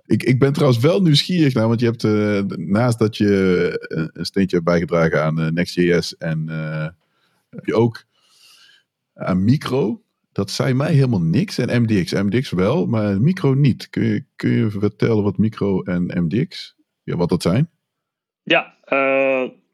Ik, 0.06 0.22
ik 0.22 0.38
ben 0.38 0.52
trouwens 0.52 0.80
wel 0.80 1.02
nieuwsgierig 1.02 1.54
naar, 1.54 1.68
want 1.68 1.80
je 1.80 1.86
hebt 1.86 2.04
uh, 2.04 2.40
naast 2.56 2.98
dat 2.98 3.16
je 3.16 4.10
een 4.14 4.26
steentje 4.26 4.56
hebt 4.56 4.68
bijgedragen 4.68 5.24
aan 5.24 5.40
uh, 5.40 5.48
Next.js 5.50 6.16
en 6.16 6.48
heb 7.50 7.66
je 7.66 7.74
ook 7.74 8.04
aan 9.14 9.44
Micro. 9.44 10.02
Dat 10.32 10.50
zei 10.50 10.74
mij 10.74 10.92
helemaal 10.92 11.20
niks. 11.20 11.58
En 11.58 11.82
MDX, 11.82 12.12
MDX 12.12 12.50
wel, 12.50 12.86
maar 12.86 13.20
Micro 13.20 13.54
niet. 13.54 13.90
Kun 13.90 14.04
je, 14.04 14.24
kun 14.36 14.50
je 14.50 14.70
vertellen 14.70 15.22
wat 15.22 15.38
Micro 15.38 15.82
en 15.82 16.24
MDX, 16.24 16.76
ja, 17.02 17.16
wat 17.16 17.28
dat 17.28 17.42
zijn? 17.42 17.70
Ja, 18.42 18.76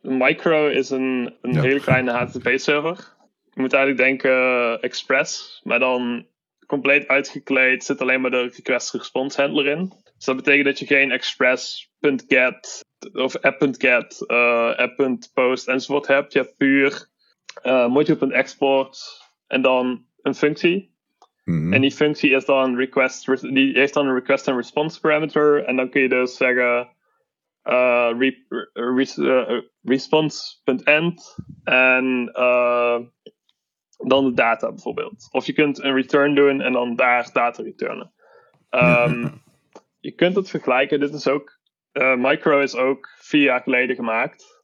Micro 0.03 0.69
is 0.69 0.91
een, 0.91 1.35
een 1.43 1.53
ja. 1.53 1.61
hele 1.61 1.81
kleine 1.81 2.13
HTTP-server. 2.13 3.13
Je 3.55 3.61
moet 3.61 3.73
eigenlijk 3.73 4.05
denken 4.05 4.81
Express, 4.81 5.61
maar 5.65 5.79
dan 5.79 6.27
compleet 6.67 7.09
uitgekleed 7.09 7.85
zit 7.85 8.01
alleen 8.01 8.21
maar 8.21 8.31
de 8.31 8.51
request-response 8.57 9.41
handler 9.41 9.67
in. 9.67 9.93
Dus 10.17 10.25
dat 10.25 10.37
betekent 10.37 10.65
dat 10.65 10.79
je 10.79 10.87
geen 10.87 11.11
express.get 11.11 12.81
of 13.13 13.37
app.get, 13.37 14.25
uh, 14.27 14.77
app.post 14.77 15.69
enzovoort 15.69 16.07
hebt. 16.07 16.33
Je 16.33 16.39
hebt 16.39 16.57
puur 16.57 17.09
uh, 17.63 17.89
module.export 17.89 19.23
en 19.47 19.63
dan 19.63 20.07
een 20.23 20.35
functie. 20.35 20.93
Mhm. 21.45 21.73
En 21.73 21.81
die 21.81 21.93
functie 21.93 22.31
is 22.31 22.45
dan 22.45 22.77
request, 22.77 23.41
die 23.41 23.79
heeft 23.79 23.95
dan 23.95 24.07
een 24.07 24.15
request 24.15 24.49
en 24.49 24.57
response 24.57 25.01
parameter. 25.01 25.65
En 25.65 25.77
dan 25.77 25.91
kun 25.91 26.03
je 26.03 26.09
dus 26.09 26.37
zeggen 26.37 26.89
uh, 27.65 28.11
re, 28.19 28.45
re, 28.73 29.71
response.end 29.83 31.37
en 31.65 32.31
dan 33.97 34.25
de 34.25 34.33
data 34.35 34.69
bijvoorbeeld. 34.69 35.29
Of 35.31 35.47
je 35.47 35.53
kunt 35.53 35.83
een 35.83 35.95
return 35.95 36.35
doen 36.35 36.61
en 36.61 36.73
dan 36.73 36.97
daar 36.97 37.31
data 37.33 37.63
returnen. 37.63 38.13
Ehm, 38.71 39.29
je 40.01 40.13
kunt 40.13 40.37
het 40.37 40.51
vergelijken. 40.51 41.01
Dit 41.01 41.15
is 41.15 41.29
ook, 41.29 41.59
Micro 42.17 42.61
is 42.61 42.75
ook 42.75 43.09
vier 43.19 43.43
jaar 43.43 43.61
geleden 43.61 43.97
gemaakt. 43.97 44.63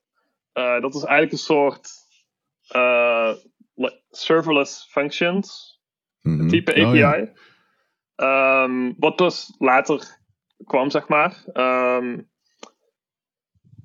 Dat 0.53 0.95
is 0.95 1.03
eigenlijk 1.03 1.33
een 1.33 1.39
soort 1.39 2.00
uh, 2.77 3.35
serverless 4.11 4.87
functions 4.91 5.79
mm 6.23 6.49
type 6.49 6.71
API. 6.71 7.03
Oh, 7.03 7.29
ehm, 8.17 8.93
wat 8.99 9.19
dus 9.19 9.55
later 9.59 10.19
kwam, 10.65 10.91
zeg 10.91 11.09
maar. 11.09 11.45
Um, 11.55 12.29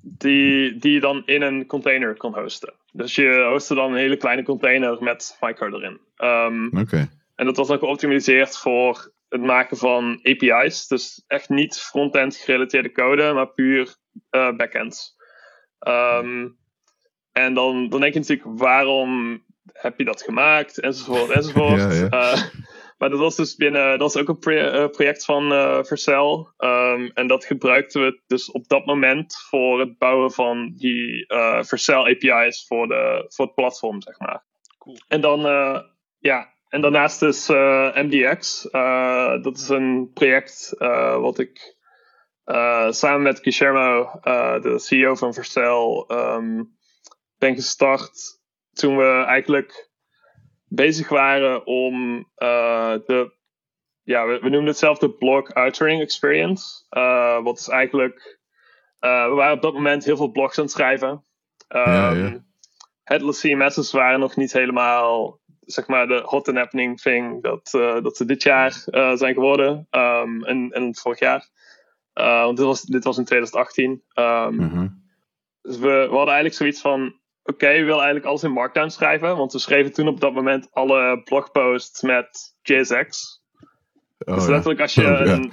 die, 0.00 0.76
die 0.76 0.92
je 0.92 1.00
dan 1.00 1.22
in 1.26 1.42
een 1.42 1.66
container 1.66 2.16
kan 2.16 2.38
hosten. 2.38 2.74
Dus 2.92 3.14
je 3.14 3.46
hostte 3.50 3.74
dan 3.74 3.90
een 3.90 3.98
hele 3.98 4.16
kleine 4.16 4.42
container 4.42 5.02
met 5.02 5.36
Micro 5.40 5.66
erin. 5.66 6.00
Um, 6.16 6.78
Oké. 6.78 7.08
En 7.34 7.46
dat 7.46 7.56
was 7.56 7.70
ook 7.70 7.78
geoptimaliseerd 7.78 8.58
voor 8.58 9.12
het 9.28 9.42
maken 9.42 9.76
van 9.76 10.20
API's. 10.22 10.86
Dus 10.86 11.24
echt 11.26 11.48
niet 11.48 11.78
front-end 11.78 12.36
gerelateerde 12.36 12.92
code, 12.92 13.32
maar 13.32 13.48
puur 13.48 13.96
uh, 14.30 14.56
backends. 14.56 15.16
Um, 15.88 16.58
en 17.36 17.54
dan, 17.54 17.88
dan 17.88 18.00
denk 18.00 18.12
je 18.12 18.18
natuurlijk, 18.18 18.58
waarom 18.58 19.42
heb 19.72 19.98
je 19.98 20.04
dat 20.04 20.22
gemaakt? 20.22 20.80
Enzovoort, 20.80 21.30
enzovoort. 21.30 21.80
ja, 21.92 21.92
ja. 21.92 22.32
Uh, 22.32 22.42
maar 22.98 23.10
dat 23.10 23.18
was 23.18 23.36
dus 23.36 23.56
binnen, 23.56 23.98
dat 23.98 24.12
was 24.12 24.16
ook 24.16 24.28
een 24.28 24.58
eh, 24.58 24.88
project 24.88 25.24
van 25.24 25.52
uh, 25.52 25.82
Vercel. 25.82 26.52
Um, 26.58 27.10
en 27.14 27.26
dat 27.26 27.44
gebruikten 27.44 28.02
we 28.02 28.20
dus 28.26 28.50
op 28.50 28.68
dat 28.68 28.86
moment 28.86 29.36
voor 29.48 29.80
het 29.80 29.98
bouwen 29.98 30.32
van 30.32 30.72
die 30.76 31.24
uh, 31.28 31.62
Vercel 31.62 32.06
API's 32.06 32.66
voor, 32.66 32.88
de, 32.88 33.24
voor 33.28 33.44
het 33.44 33.54
platform, 33.54 34.02
zeg 34.02 34.18
maar. 34.18 34.44
Cool. 34.78 34.96
En 35.08 35.20
dan, 35.20 35.46
uh, 35.46 35.80
ja, 36.18 36.52
en 36.68 36.80
daarnaast 36.80 37.22
is 37.22 37.48
MDX. 37.48 38.68
dat 39.42 39.56
is 39.56 39.68
een 39.68 40.10
project 40.14 40.74
wat 41.20 41.38
ik 41.38 41.76
samen 42.88 43.22
met 43.22 43.40
Guillermo, 43.42 44.10
de 44.60 44.78
CEO 44.78 45.14
van 45.14 45.34
Vercel, 45.34 46.06
um, 46.12 46.75
ben 47.46 47.54
gestart 47.54 48.40
toen 48.72 48.96
we 48.96 49.24
eigenlijk 49.26 49.90
bezig 50.68 51.08
waren 51.08 51.66
om 51.66 52.18
uh, 52.18 52.92
de, 53.06 53.32
ja, 54.02 54.26
we, 54.26 54.38
we, 54.38 54.48
noemen 54.48 54.68
het 54.68 54.78
zelf 54.78 54.98
de 54.98 55.10
blog 55.10 55.50
authoring 55.50 56.00
experience. 56.00 56.84
Uh, 56.90 57.42
wat 57.42 57.58
is 57.58 57.68
eigenlijk, 57.68 58.40
uh, 59.00 59.28
we 59.28 59.34
waren 59.34 59.54
op 59.54 59.62
dat 59.62 59.72
moment 59.72 60.04
heel 60.04 60.16
veel 60.16 60.30
blogs 60.30 60.58
aan 60.58 60.64
het 60.64 60.72
schrijven. 60.72 61.08
Um, 61.08 61.22
ja, 61.68 62.10
ja. 62.10 62.26
Ehm, 62.26 62.38
headless 63.02 63.40
CMS's 63.40 63.92
waren 63.92 64.20
nog 64.20 64.36
niet 64.36 64.52
helemaal, 64.52 65.40
zeg 65.60 65.86
maar, 65.86 66.06
de 66.06 66.22
hot 66.24 66.48
and 66.48 66.56
happening 66.56 67.00
thing 67.00 67.42
dat, 67.42 67.68
dat 68.02 68.16
ze 68.16 68.24
dit 68.24 68.42
jaar 68.42 68.72
zijn 69.16 69.34
geworden. 69.34 69.86
Um, 69.90 70.44
en, 70.44 70.70
en 70.70 70.94
vorig 70.94 71.18
jaar. 71.18 71.48
want 72.12 72.56
dit 72.56 72.66
was, 72.66 72.82
dit 72.82 73.04
was 73.04 73.18
in 73.18 73.24
2018. 73.24 74.02
Um, 74.14 74.60
-huh. 74.60 74.88
Dus 75.66 75.78
we, 75.78 75.88
we 75.88 76.16
hadden 76.16 76.34
eigenlijk 76.34 76.54
zoiets 76.54 76.80
van, 76.80 77.14
oké, 77.46 77.64
okay, 77.64 77.72
we 77.72 77.84
willen 77.84 77.94
eigenlijk 77.94 78.26
alles 78.26 78.42
in 78.42 78.52
Markdown 78.52 78.88
schrijven. 78.88 79.36
Want 79.36 79.52
we 79.52 79.58
schreven 79.58 79.92
toen 79.92 80.08
op 80.08 80.20
dat 80.20 80.34
moment 80.34 80.68
alle 80.72 81.22
blogposts 81.24 82.02
met 82.02 82.56
JSX. 82.62 83.40
Oh, 84.18 84.34
dus 84.34 84.46
letterlijk 84.46 84.80
als 84.80 84.94
je, 84.94 85.04
oh, 85.04 85.20
een, 85.20 85.52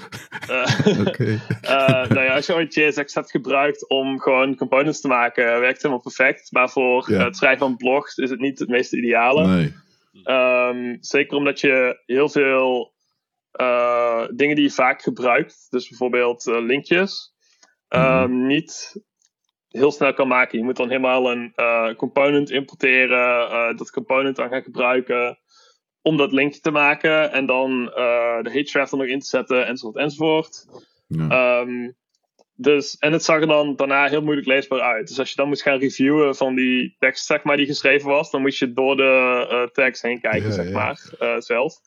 uh, 0.50 1.08
okay. 1.08 1.40
uh, 1.64 2.10
nou 2.10 2.22
ja, 2.22 2.36
als 2.36 2.46
je 2.46 2.54
ooit 2.54 2.74
JSX 2.74 3.14
hebt 3.14 3.32
gebruikt 3.32 3.90
om 3.90 4.20
gewoon 4.20 4.56
components 4.56 5.02
te 5.02 5.08
maken, 5.08 5.46
werkt 5.46 5.74
het 5.74 5.82
helemaal 5.82 6.02
perfect. 6.02 6.52
Maar 6.52 6.70
voor 6.70 7.12
ja. 7.12 7.24
het 7.24 7.38
schrijven 7.38 7.60
van 7.60 7.78
blogs 7.78 8.18
is 8.18 8.30
het 8.30 8.40
niet 8.40 8.60
het 8.60 8.70
meest 8.70 8.94
ideale. 8.94 9.48
Nee. 9.48 9.74
Um, 10.24 10.98
zeker 11.00 11.38
omdat 11.38 11.60
je 11.60 12.02
heel 12.06 12.30
veel 12.30 12.94
uh, 13.62 14.28
dingen 14.36 14.56
die 14.56 14.66
je 14.66 14.72
vaak 14.72 15.02
gebruikt, 15.02 15.68
dus 15.70 15.90
bijvoorbeeld 15.90 16.46
linkjes, 16.46 17.34
um, 17.90 18.32
mm. 18.32 18.48
niet 18.48 19.02
heel 19.74 19.92
snel 19.92 20.14
kan 20.14 20.28
maken. 20.28 20.58
Je 20.58 20.64
moet 20.64 20.76
dan 20.76 20.88
helemaal 20.88 21.32
een 21.32 21.54
uh, 21.56 21.94
component 21.94 22.50
importeren, 22.52 23.52
uh, 23.52 23.78
dat 23.78 23.92
component 23.92 24.36
dan 24.36 24.50
gaan 24.50 24.64
gebruiken 24.64 25.40
om 26.02 26.18
dat 26.18 26.32
linkje 26.32 26.60
te 26.60 26.72
maken 26.72 27.32
en 27.32 27.46
dan 27.46 27.82
uh, 27.82 28.42
de 28.42 28.50
href 28.50 28.92
er 28.92 28.98
nog 28.98 29.08
in 29.08 29.20
te 29.20 29.26
zetten 29.26 29.66
enzovoort 29.66 29.98
enzovoort. 29.98 30.66
Ja. 31.08 31.60
Um, 31.60 31.96
dus, 32.56 32.98
en 32.98 33.12
het 33.12 33.24
zag 33.24 33.42
er 33.42 33.48
dan 33.48 33.76
daarna 33.76 34.08
heel 34.08 34.22
moeilijk 34.22 34.48
leesbaar 34.48 34.82
uit. 34.82 35.08
Dus 35.08 35.20
als 35.20 35.30
je 35.30 35.36
dan 35.36 35.48
moest 35.48 35.62
gaan 35.62 35.80
reviewen 35.80 36.36
van 36.36 36.56
die 36.56 36.96
tekst 37.00 37.26
zeg 37.26 37.44
maar, 37.44 37.58
die 37.58 37.66
geschreven 37.66 38.10
was, 38.10 38.32
dan 38.32 38.42
moest 38.42 38.60
je 38.60 38.74
door 38.74 38.96
de 38.96 39.70
tekst 39.74 40.02
heen 40.02 40.22
kijken, 40.22 40.50
ja, 40.50 40.52
zeg 40.52 40.68
ja. 40.68 40.72
maar, 40.72 41.00
zelf. 41.42 41.80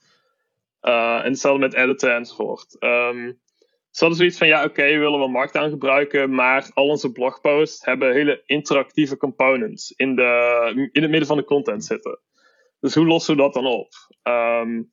en 0.80 1.30
hetzelfde 1.30 1.60
met 1.60 1.74
editen 1.74 2.14
enzovoort. 2.14 2.76
Um, 2.80 3.40
ze 3.96 4.04
hadden 4.04 4.16
zoiets 4.16 4.38
van, 4.38 4.46
ja 4.46 4.64
oké, 4.64 4.82
we 4.82 4.98
willen 4.98 5.18
wel 5.18 5.28
Markdown 5.28 5.70
gebruiken, 5.70 6.34
maar 6.34 6.70
al 6.74 6.88
onze 6.88 7.12
blogposts 7.12 7.84
hebben 7.84 8.12
hele 8.12 8.42
interactieve 8.46 9.16
components 9.16 9.90
in, 9.90 10.16
de, 10.16 10.88
in 10.92 11.02
het 11.02 11.10
midden 11.10 11.26
van 11.28 11.36
de 11.36 11.44
content 11.44 11.84
zitten. 11.84 12.20
Dus 12.80 12.94
hoe 12.94 13.06
lossen 13.06 13.36
we 13.36 13.42
dat 13.42 13.54
dan 13.54 13.66
op? 13.66 13.92
Um, 14.22 14.92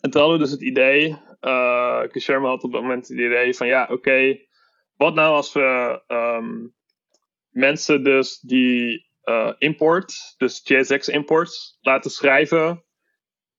en 0.00 0.10
toen 0.10 0.20
hadden 0.20 0.38
we 0.38 0.44
dus 0.44 0.50
het 0.50 0.62
idee, 0.62 1.16
uh, 1.40 2.02
had 2.24 2.62
op 2.62 2.72
dat 2.72 2.82
moment 2.82 3.08
het 3.08 3.18
idee 3.18 3.54
van, 3.54 3.66
ja 3.66 3.88
oké, 3.90 4.38
wat 4.96 5.14
nou 5.14 5.34
als 5.34 5.52
we 5.52 6.02
um, 6.08 6.74
mensen 7.50 8.04
dus 8.04 8.40
die 8.40 9.06
uh, 9.24 9.52
import, 9.58 10.34
dus 10.36 10.60
JSX 10.64 11.08
imports, 11.08 11.78
laten 11.80 12.10
schrijven 12.10 12.84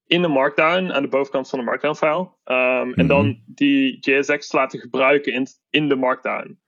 in 0.07 0.21
de 0.21 0.27
Markdown, 0.27 0.91
aan 0.91 1.01
de 1.01 1.07
bovenkant 1.07 1.49
van 1.49 1.59
de 1.59 1.65
Markdown-file. 1.65 2.29
Um, 2.45 2.93
En 2.93 3.07
dan 3.07 3.27
mhm. 3.27 3.37
die 3.45 3.97
JSX 3.99 4.51
laten 4.51 4.79
gebruiken 4.79 5.33
in, 5.33 5.47
in 5.69 5.89
de 5.89 5.95
Markdown. 5.95 6.59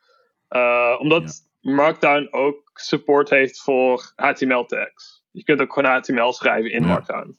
Uh, 0.50 0.96
omdat 1.00 1.50
Markdown 1.62 2.28
ook 2.32 2.72
support 2.74 3.30
heeft 3.30 3.62
voor 3.62 4.12
HTML-tags. 4.16 5.24
Je 5.32 5.44
kunt 5.44 5.62
ook 5.62 5.74
gewoon 5.74 5.92
HTML 5.92 6.34
schrijven 6.34 6.72
in 6.72 6.82
ja. 6.82 6.88
Markdown. 6.88 7.38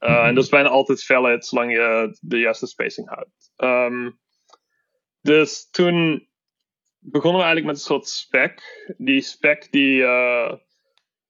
Uh, 0.00 0.08
mm 0.08 0.14
-hmm. 0.14 0.24
En 0.24 0.34
dat 0.34 0.44
is 0.44 0.50
bijna 0.50 0.68
altijd 0.68 1.04
valid, 1.04 1.46
zolang 1.46 1.72
je 1.72 2.16
de 2.20 2.38
juiste 2.38 2.66
spacing 2.66 3.08
houdt. 3.08 3.52
Um, 3.56 4.20
dus 5.20 5.70
toen 5.70 6.28
begonnen 6.98 7.40
we 7.40 7.46
eigenlijk 7.46 7.66
met 7.66 7.76
een 7.76 7.94
soort 7.94 8.08
spec. 8.08 8.62
Die 8.96 9.20
spec 9.20 9.70
die 9.70 10.00
uh, 10.00 10.52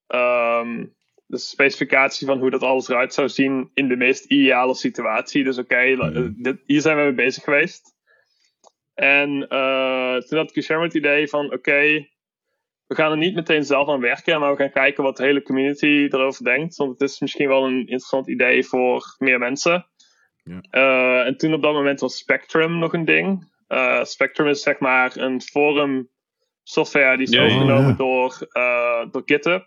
um, 0.08 0.94
de 1.32 1.38
specificatie 1.38 2.26
van 2.26 2.38
hoe 2.38 2.50
dat 2.50 2.62
alles 2.62 2.88
eruit 2.88 3.14
zou 3.14 3.28
zien 3.28 3.70
in 3.74 3.88
de 3.88 3.96
meest 3.96 4.24
ideale 4.24 4.74
situatie. 4.74 5.44
Dus 5.44 5.58
oké, 5.58 5.74
okay, 5.74 5.92
mhm. 5.94 6.54
hier 6.66 6.80
zijn 6.80 6.96
we 6.96 7.02
mee 7.02 7.14
bezig 7.14 7.44
geweest. 7.44 7.94
En 8.94 9.46
uh, 9.48 10.16
toen 10.16 10.38
had 10.38 10.52
Guillermo 10.52 10.84
het 10.84 10.94
idee 10.94 11.28
van 11.28 11.44
oké, 11.44 11.54
okay, 11.54 12.10
we 12.86 12.94
gaan 12.94 13.10
er 13.10 13.16
niet 13.16 13.34
meteen 13.34 13.64
zelf 13.64 13.88
aan 13.88 14.00
werken, 14.00 14.40
maar 14.40 14.50
we 14.50 14.56
gaan 14.56 14.70
kijken 14.70 15.04
wat 15.04 15.16
de 15.16 15.22
hele 15.22 15.42
community 15.42 15.86
erover 15.86 16.44
denkt. 16.44 16.76
Want 16.76 16.90
het 16.90 17.10
is 17.10 17.20
misschien 17.20 17.48
wel 17.48 17.64
een 17.64 17.78
interessant 17.78 18.28
idee 18.28 18.64
voor 18.64 19.14
meer 19.18 19.38
mensen. 19.38 19.86
Ja. 20.42 20.60
Uh, 20.70 21.26
en 21.26 21.36
toen 21.36 21.54
op 21.54 21.62
dat 21.62 21.72
moment 21.72 22.00
was 22.00 22.16
Spectrum 22.16 22.78
nog 22.78 22.92
een 22.92 23.04
ding. 23.04 23.52
Uh, 23.68 24.04
Spectrum 24.04 24.48
is 24.48 24.62
zeg 24.62 24.78
maar 24.78 25.16
een 25.16 25.40
forum 25.40 26.08
software 26.62 27.16
die 27.16 27.26
is 27.26 27.32
ja, 27.32 27.44
overgenomen 27.44 27.88
ja. 27.88 27.94
door, 27.94 28.48
door 29.10 29.22
GitHub 29.24 29.66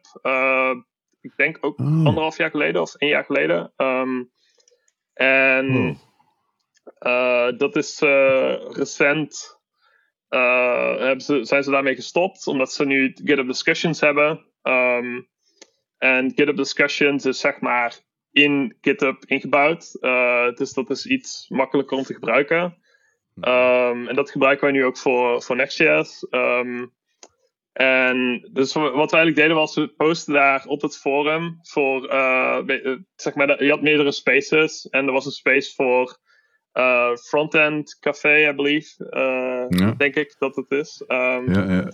ik 1.26 1.34
denk 1.36 1.58
ook 1.62 1.80
oh. 1.80 1.86
anderhalf 1.86 2.38
jaar 2.38 2.50
geleden 2.50 2.82
of 2.82 2.96
één 2.96 3.10
jaar 3.10 3.26
geleden. 3.26 3.74
Um, 3.78 4.32
en 5.14 5.76
oh. 5.76 5.98
uh, 7.00 7.58
dat 7.58 7.76
is 7.76 8.02
uh, 8.02 8.56
recent. 8.70 9.60
Uh, 10.30 10.98
hebben 10.98 11.22
ze, 11.22 11.44
zijn 11.44 11.64
ze 11.64 11.72
daarmee 11.72 11.96
gestopt, 11.96 12.48
omdat 12.48 12.74
ze 12.74 12.86
nu 12.86 13.12
GitHub 13.24 13.48
Discussions 13.48 14.00
hebben. 14.00 14.46
Um, 14.64 15.28
en 15.98 16.32
GitHub 16.36 16.58
Discussions 16.58 17.26
is 17.26 17.40
zeg 17.40 17.60
maar 17.60 18.00
in 18.32 18.78
GitHub 18.82 19.26
ingebouwd. 19.26 19.92
dus 20.58 20.74
dat 20.74 20.90
is 20.90 21.06
iets 21.06 21.46
makkelijker 21.50 21.98
om 21.98 22.04
te 22.04 22.14
gebruiken. 22.14 22.78
Um, 23.36 24.08
en 24.08 24.16
dat 24.16 24.32
gebruiken 24.32 24.64
wij 24.64 24.76
nu 24.76 24.86
ook 24.86 24.98
voor, 24.98 25.42
voor 25.42 25.56
Next.js. 25.56 26.28
Um, 26.30 26.94
en 27.76 28.50
dus 28.54 28.74
wat 28.74 28.94
we 28.94 29.18
eigenlijk 29.18 29.36
deden 29.36 29.56
was, 29.56 29.76
we 29.76 29.88
posten 29.88 30.34
daar 30.34 30.66
op 30.66 30.82
het 30.82 30.98
forum 30.98 31.60
voor, 31.62 32.14
uh, 32.14 32.58
zeg 33.16 33.36
maar, 33.36 33.64
je 33.64 33.70
had 33.70 33.82
meerdere 33.82 34.12
spaces. 34.12 34.88
En 34.90 35.06
er 35.06 35.12
was 35.12 35.26
een 35.26 35.32
space 35.32 35.74
voor 35.76 36.18
uh, 36.74 37.16
Frontend 37.16 37.98
Café, 38.00 38.50
I 38.50 38.54
believe. 38.54 39.10
Uh, 39.10 39.80
ja. 39.80 39.94
Denk 39.98 40.16
ik 40.16 40.36
dat 40.40 40.56
het 40.56 40.72
is. 40.72 41.04
Um, 41.08 41.54
ja, 41.54 41.90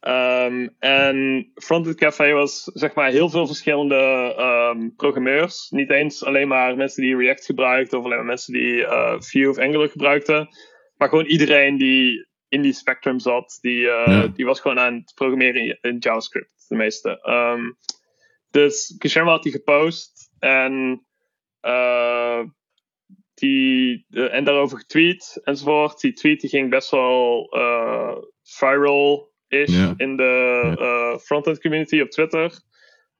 ja. 0.00 0.46
Um, 0.46 0.74
en 0.78 1.50
Frontend 1.54 1.96
Café 1.96 2.32
was 2.32 2.62
zeg 2.64 2.94
maar 2.94 3.10
heel 3.10 3.28
veel 3.28 3.46
verschillende 3.46 4.34
um, 4.74 4.94
programmeurs. 4.96 5.70
Niet 5.70 5.90
eens 5.90 6.24
alleen 6.24 6.48
maar 6.48 6.76
mensen 6.76 7.02
die 7.02 7.16
React 7.16 7.44
gebruikten 7.44 7.98
of 7.98 8.04
alleen 8.04 8.16
maar 8.16 8.26
mensen 8.26 8.52
die 8.52 8.86
Vue 9.18 9.48
of 9.48 9.58
Angular 9.58 9.88
gebruikten. 9.88 10.48
Maar 10.96 11.08
gewoon 11.08 11.26
iedereen 11.26 11.76
die 11.76 12.27
in 12.48 12.62
die 12.62 12.72
spectrum 12.72 13.18
zat, 13.18 13.58
die, 13.60 13.80
uh, 13.80 14.04
ja. 14.06 14.26
die 14.26 14.44
was 14.44 14.60
gewoon 14.60 14.78
aan 14.78 14.94
het 14.94 15.12
programmeren 15.14 15.78
in, 15.80 15.96
JavaScript, 15.98 16.64
de 16.68 16.76
meeste. 16.76 17.20
Um, 17.28 17.76
dus 18.50 18.94
Guillermo 18.98 19.30
had 19.30 19.42
die 19.42 19.52
gepost. 19.52 20.30
En, 20.38 21.02
die, 23.34 24.06
en 24.10 24.44
daarover 24.44 24.78
getweet 24.78 25.40
enzovoort. 25.44 26.00
Die 26.00 26.12
tweet 26.12 26.40
die 26.40 26.50
ging 26.50 26.70
best 26.70 26.90
wel 26.90 27.48
viral 28.42 29.32
is 29.48 29.70
in 29.96 30.16
de 30.16 30.62
ja. 30.78 31.18
frontend 31.18 31.60
community 31.60 32.00
op 32.00 32.10
Twitter. 32.10 32.62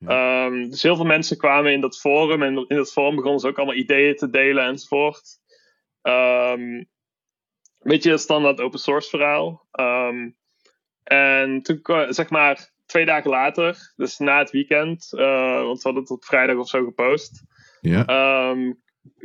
Um, 0.01 0.71
dus 0.71 0.83
heel 0.83 0.97
veel 0.97 1.05
mensen 1.05 1.37
kwamen 1.37 1.73
in 1.73 1.81
dat 1.81 1.99
forum 1.99 2.43
en 2.43 2.65
in 2.69 2.77
dat 2.77 2.93
forum 2.93 3.15
begonnen 3.15 3.41
ze 3.41 3.49
ook 3.49 3.57
allemaal 3.57 3.75
ideeën 3.75 4.17
te 4.17 4.31
delen 4.31 4.65
enzovoort. 4.65 5.39
Um, 6.03 6.89
beetje 7.79 8.11
het 8.11 8.21
standaard 8.21 8.61
open 8.61 8.79
source 8.79 9.09
verhaal. 9.09 9.67
Um, 9.81 10.37
en 11.05 11.63
toen, 11.63 11.81
zeg 12.09 12.31
maar, 12.31 12.71
twee 12.87 13.05
dagen 13.05 13.31
later, 13.31 13.93
dus 13.97 14.19
na 14.19 14.39
het 14.39 14.51
weekend, 14.51 15.09
uh, 15.13 15.63
want 15.63 15.77
we 15.77 15.83
hadden 15.83 16.03
het 16.03 16.11
op 16.11 16.25
vrijdag 16.25 16.57
of 16.57 16.69
zo 16.69 16.85
gepost. 16.85 17.43
Ja. 17.81 18.05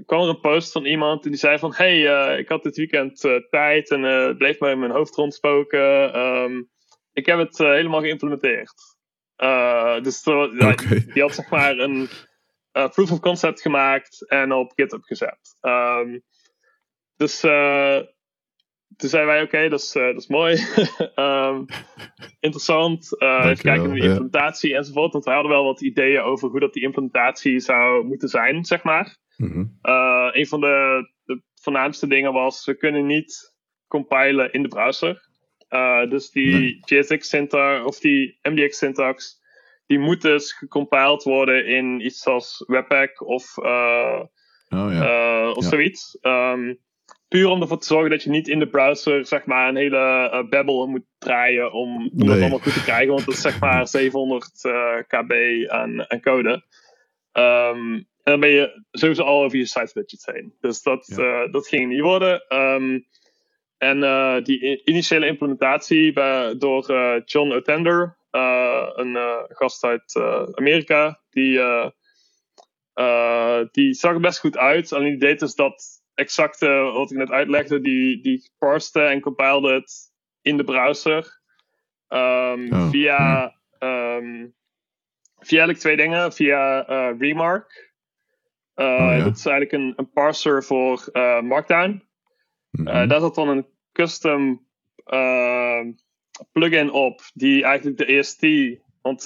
kwam 0.06 0.22
er 0.22 0.30
een 0.30 0.40
post 0.40 0.72
van 0.72 0.86
iemand 0.86 1.24
die 1.24 1.36
zei 1.36 1.60
van, 1.60 1.74
hey, 1.74 1.98
uh, 1.98 2.40
ik 2.40 2.50
had 2.50 2.64
dit 2.64 2.78
weekend 2.78 3.24
uh, 3.24 3.36
tijd 3.50 3.90
en 3.92 4.02
het 4.02 4.38
bleef 4.38 4.60
maar 4.60 4.72
in 4.72 4.80
mijn 4.80 4.92
hoofd 4.92 5.16
rondspoken. 5.16 6.70
ik 7.14 7.26
heb 7.26 7.38
het 7.38 7.58
helemaal 7.58 8.02
geïmplementeerd. 8.02 8.74
Dus 10.04 10.24
die 10.24 11.22
had 11.22 11.34
zeg 11.34 11.50
maar 11.50 11.78
een 11.78 12.10
proof 12.72 13.12
of 13.12 13.20
concept 13.20 13.62
gemaakt 13.62 14.30
en 14.30 14.52
op 14.52 14.72
GitHub 14.76 15.04
gezet. 15.04 15.56
Um, 15.62 16.24
dus 17.16 17.42
toen 18.98 19.10
zeiden 19.10 19.34
wij: 19.34 19.44
Oké, 19.44 19.70
dat, 19.70 19.80
is, 19.80 19.92
dat 19.92 20.18
is 20.18 20.28
mooi. 20.28 20.58
um, 21.16 21.66
interessant. 22.40 23.22
even 23.22 23.58
kijken 23.58 23.88
naar 23.88 24.00
de 24.00 24.06
implementatie 24.06 24.76
enzovoort. 24.76 25.14
Want 25.14 25.26
we 25.26 25.32
hadden 25.32 25.52
wel 25.52 25.64
wat 25.64 25.82
ideeën 25.82 26.22
over 26.22 26.50
hoe 26.50 26.60
dat 26.60 26.74
die 26.74 26.84
implementatie 26.84 27.60
zou 27.60 28.06
moeten 28.06 28.30
zijn, 28.30 28.66
zeg 28.66 28.84
maar. 28.84 29.18
Mm 29.38 29.52
-hmm. 29.52 29.78
een 30.32 30.48
van 30.48 30.60
de, 30.60 31.08
de 31.24 31.42
voornaamste 31.54 32.08
dingen 32.08 32.34
was: 32.34 32.66
we 32.66 32.78
kunnen 32.78 33.06
niet 33.06 33.56
compilen 33.88 34.52
in 34.52 34.62
de 34.62 34.68
browser. 34.68 35.32
Dus 36.10 36.30
die 36.30 36.56
nee. 36.56 36.80
JSX 36.86 37.30
syntax 37.30 37.86
of 37.86 38.00
die 38.00 38.40
MDX 38.42 38.78
syntax, 38.78 39.42
die 39.86 40.00
moet 40.00 40.22
dus 40.22 40.54
gecompiled 40.54 41.24
worden 41.24 41.66
in 41.66 42.06
iets 42.06 42.28
als 42.28 42.64
Webpack 42.68 43.22
of, 43.22 43.58
oh, 43.58 44.22
ja. 44.70 45.50
of 45.52 45.64
ja. 45.64 45.70
zoiets. 45.70 46.18
Um, 46.22 46.80
puur 47.34 47.50
om 47.50 47.62
ervoor 47.62 47.80
te 47.80 47.86
zorgen 47.86 48.10
dat 48.10 48.24
je 48.24 48.30
niet 48.30 48.48
in 48.48 48.60
de 48.60 48.68
browser 48.68 49.26
zeg 49.26 49.46
maar 49.46 49.70
een 49.70 49.76
hele 49.76 50.30
uh, 50.34 50.50
babbel 50.50 50.88
moet 50.88 51.06
draaien 51.18 51.72
om, 51.72 51.96
om 51.96 52.10
nee. 52.14 52.28
dat 52.28 52.40
allemaal 52.40 52.60
goed 52.60 52.74
te 52.74 52.84
krijgen. 52.84 53.14
Want 53.14 53.26
dat 53.26 53.34
is 53.34 53.42
zeg 53.42 53.60
maar 53.60 53.88
700 53.88 54.52
kb 55.08 55.32
aan, 55.68 56.12
aan 56.12 56.22
code. 56.22 56.50
Um, 57.34 57.94
en 57.96 58.32
dan 58.32 58.40
ben 58.40 58.50
je 58.50 58.84
sowieso 58.92 59.24
al 59.24 59.44
over 59.44 59.58
je 59.58 59.90
budget 59.94 60.26
heen. 60.34 60.54
Dus 60.60 60.82
dat, 60.82 61.14
ja. 61.16 61.48
dat 61.48 61.68
ging 61.68 61.90
niet 61.90 62.02
worden. 62.02 62.46
Um, 62.50 63.06
en 63.78 64.00
die 64.44 64.84
initiële 64.86 65.28
implementatie 65.28 66.14
bij, 66.14 66.58
door 66.58 66.86
John 67.26 67.52
Otender, 67.52 68.18
een 68.32 69.18
gast 69.48 69.84
uit 69.84 70.16
Amerika, 70.54 71.22
die, 71.30 71.60
die 73.72 73.94
zag 73.94 74.14
er 74.14 74.20
best 74.20 74.40
goed 74.40 74.58
uit. 74.58 74.94
Alleen 74.94 75.10
die 75.10 75.20
deed 75.20 75.40
dus 75.40 75.56
dat 75.56 76.03
exacte, 76.14 76.68
wat 76.68 77.12
ik 77.12 77.18
net 77.18 77.32
uitlegde, 77.32 77.82
die, 77.82 78.22
die 78.22 78.52
parste 78.58 79.02
en 79.02 79.22
compilede 79.22 79.74
het 79.74 80.12
in 80.42 80.58
de 80.58 80.64
browser. 80.64 81.42
Um, 82.10 82.74
oh, 82.74 82.90
via, 82.90 83.44
um, 83.80 84.56
via 85.40 85.58
eigenlijk 85.58 85.80
twee 85.80 85.96
dingen. 85.96 86.34
Via 86.34 86.80
Remark. 87.20 87.94
Oh, 88.76 88.86
ja. 88.86 89.24
Dat 89.24 89.38
is 89.38 89.46
eigenlijk 89.46 89.72
een, 89.72 89.94
een 89.96 90.12
parser 90.12 90.64
voor 90.64 91.10
Markdown. 91.44 92.04
Mm 92.70 92.88
-hmm. 92.88 93.08
daar 93.08 93.20
zat 93.20 93.36
dan 93.36 93.50
een 93.50 93.68
custom 93.92 94.68
plugin 96.52 96.92
op 96.92 97.22
die 97.34 97.64
eigenlijk 97.64 97.98
de 97.98 98.06
EST. 98.06 98.46
Want 99.02 99.24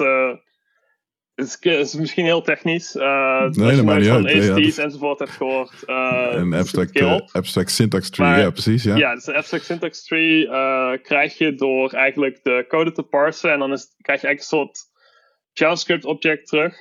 het, 1.37 1.57
is, 1.61 1.93
misschien 1.93 2.25
heel 2.25 2.41
technisch. 2.41 2.95
Uh, 2.95 3.49
nee, 3.49 3.75
dat 3.75 3.85
maakt 3.85 4.01
niet 4.01 4.09
uit. 4.09 4.25
EST's 4.25 4.75
ja, 4.75 4.83
enzovoort 4.83 5.19
hebt 5.19 5.31
gehoord. 5.31 5.83
Uh, 5.85 6.27
een 6.31 6.53
abstract, 6.53 6.99
uh, 6.99 7.19
abstract 7.31 7.71
syntax 7.71 8.09
tree, 8.09 8.27
maar, 8.27 8.39
ja, 8.39 8.49
precies. 8.49 8.83
Ja, 8.83 8.95
ja 8.95 9.13
dus 9.13 9.23
de 9.23 9.33
abstract 9.33 9.65
syntax 9.65 10.03
tree 10.03 10.45
krijg 11.01 11.37
je 11.37 11.55
door 11.55 11.93
eigenlijk 11.93 12.43
de 12.43 12.65
code 12.67 12.91
te 12.91 13.03
parsen. 13.03 13.51
En 13.51 13.59
dan 13.59 13.71
is, 13.71 13.95
krijg 14.01 14.21
je 14.21 14.27
eigenlijk 14.27 14.39
een 14.39 14.67
soort 14.67 14.79
JavaScript 15.51 16.05
object 16.05 16.47
terug. 16.47 16.75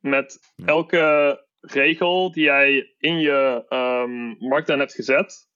Met 0.00 0.54
elke 0.64 1.38
regel 1.60 2.32
die 2.32 2.44
jij 2.44 2.94
in 2.98 3.20
je 3.20 3.64
um, 3.68 4.36
Markdown 4.48 4.78
hebt 4.78 4.94
gezet. 4.94 5.50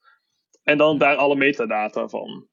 En 0.63 0.79
dan 0.79 0.99
daar 0.99 1.17
alle 1.17 1.37
metadata 1.37 2.09
van. 2.09 2.49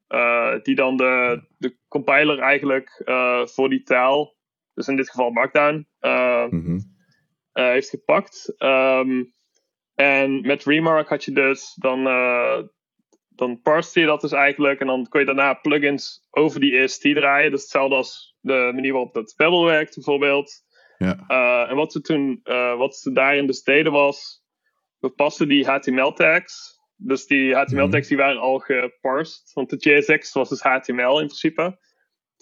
Die 0.63 0.75
dan 0.75 0.97
de, 0.97 1.41
de 1.57 1.77
compiler 1.87 2.39
eigenlijk 2.39 3.01
voor 3.45 3.69
die 3.69 3.83
taal, 3.83 4.35
dus 4.73 4.87
in 4.87 4.95
dit 4.95 5.09
geval 5.09 5.29
Markdown, 5.29 5.87
uh, 6.01 6.45
mm 6.49 6.63
-hmm. 6.65 6.79
heeft 7.51 7.89
gepakt. 7.89 8.53
Um, 8.57 9.33
en 9.95 10.41
met 10.41 10.63
Remark 10.63 11.09
had 11.09 11.23
je 11.23 11.31
dus 11.31 11.73
dan, 11.73 12.03
dan 13.29 13.61
parste 13.61 13.99
je 13.99 14.05
dat 14.05 14.21
dus 14.21 14.31
eigenlijk. 14.31 14.79
En 14.79 14.87
dan 14.87 15.07
kon 15.07 15.19
je 15.19 15.25
daarna 15.25 15.53
plugins 15.53 16.27
over 16.29 16.59
die 16.59 16.77
EST 16.77 17.01
draaien. 17.01 17.51
Dus 17.51 17.61
hetzelfde 17.61 17.95
als 17.95 18.37
de 18.39 18.71
manier 18.73 18.91
waarop 18.91 19.13
dat 19.13 19.33
Babel 19.37 19.65
werkt 19.65 19.95
bijvoorbeeld. 19.95 20.51
Ja. 20.97 21.67
en 21.67 21.75
wat 21.75 21.91
ze 21.91 22.01
toen, 22.01 22.39
wat 22.77 22.95
ze 22.95 23.11
daarin 23.11 23.47
dus 23.47 23.63
deden 23.63 23.91
was, 23.91 24.43
we 24.99 25.09
pasten 25.09 25.47
die 25.47 25.65
HTML 25.65 26.13
tags 26.13 26.73
dus 27.03 27.25
die 27.25 27.55
HTML-tekst 27.55 28.09
die 28.09 28.17
waren 28.17 28.41
al 28.41 28.59
geparsed. 28.59 29.51
Want 29.53 29.69
de 29.69 29.77
JSX 29.77 30.33
was 30.33 30.49
dus 30.49 30.61
HTML 30.61 31.19
in 31.19 31.25
principe. 31.25 31.77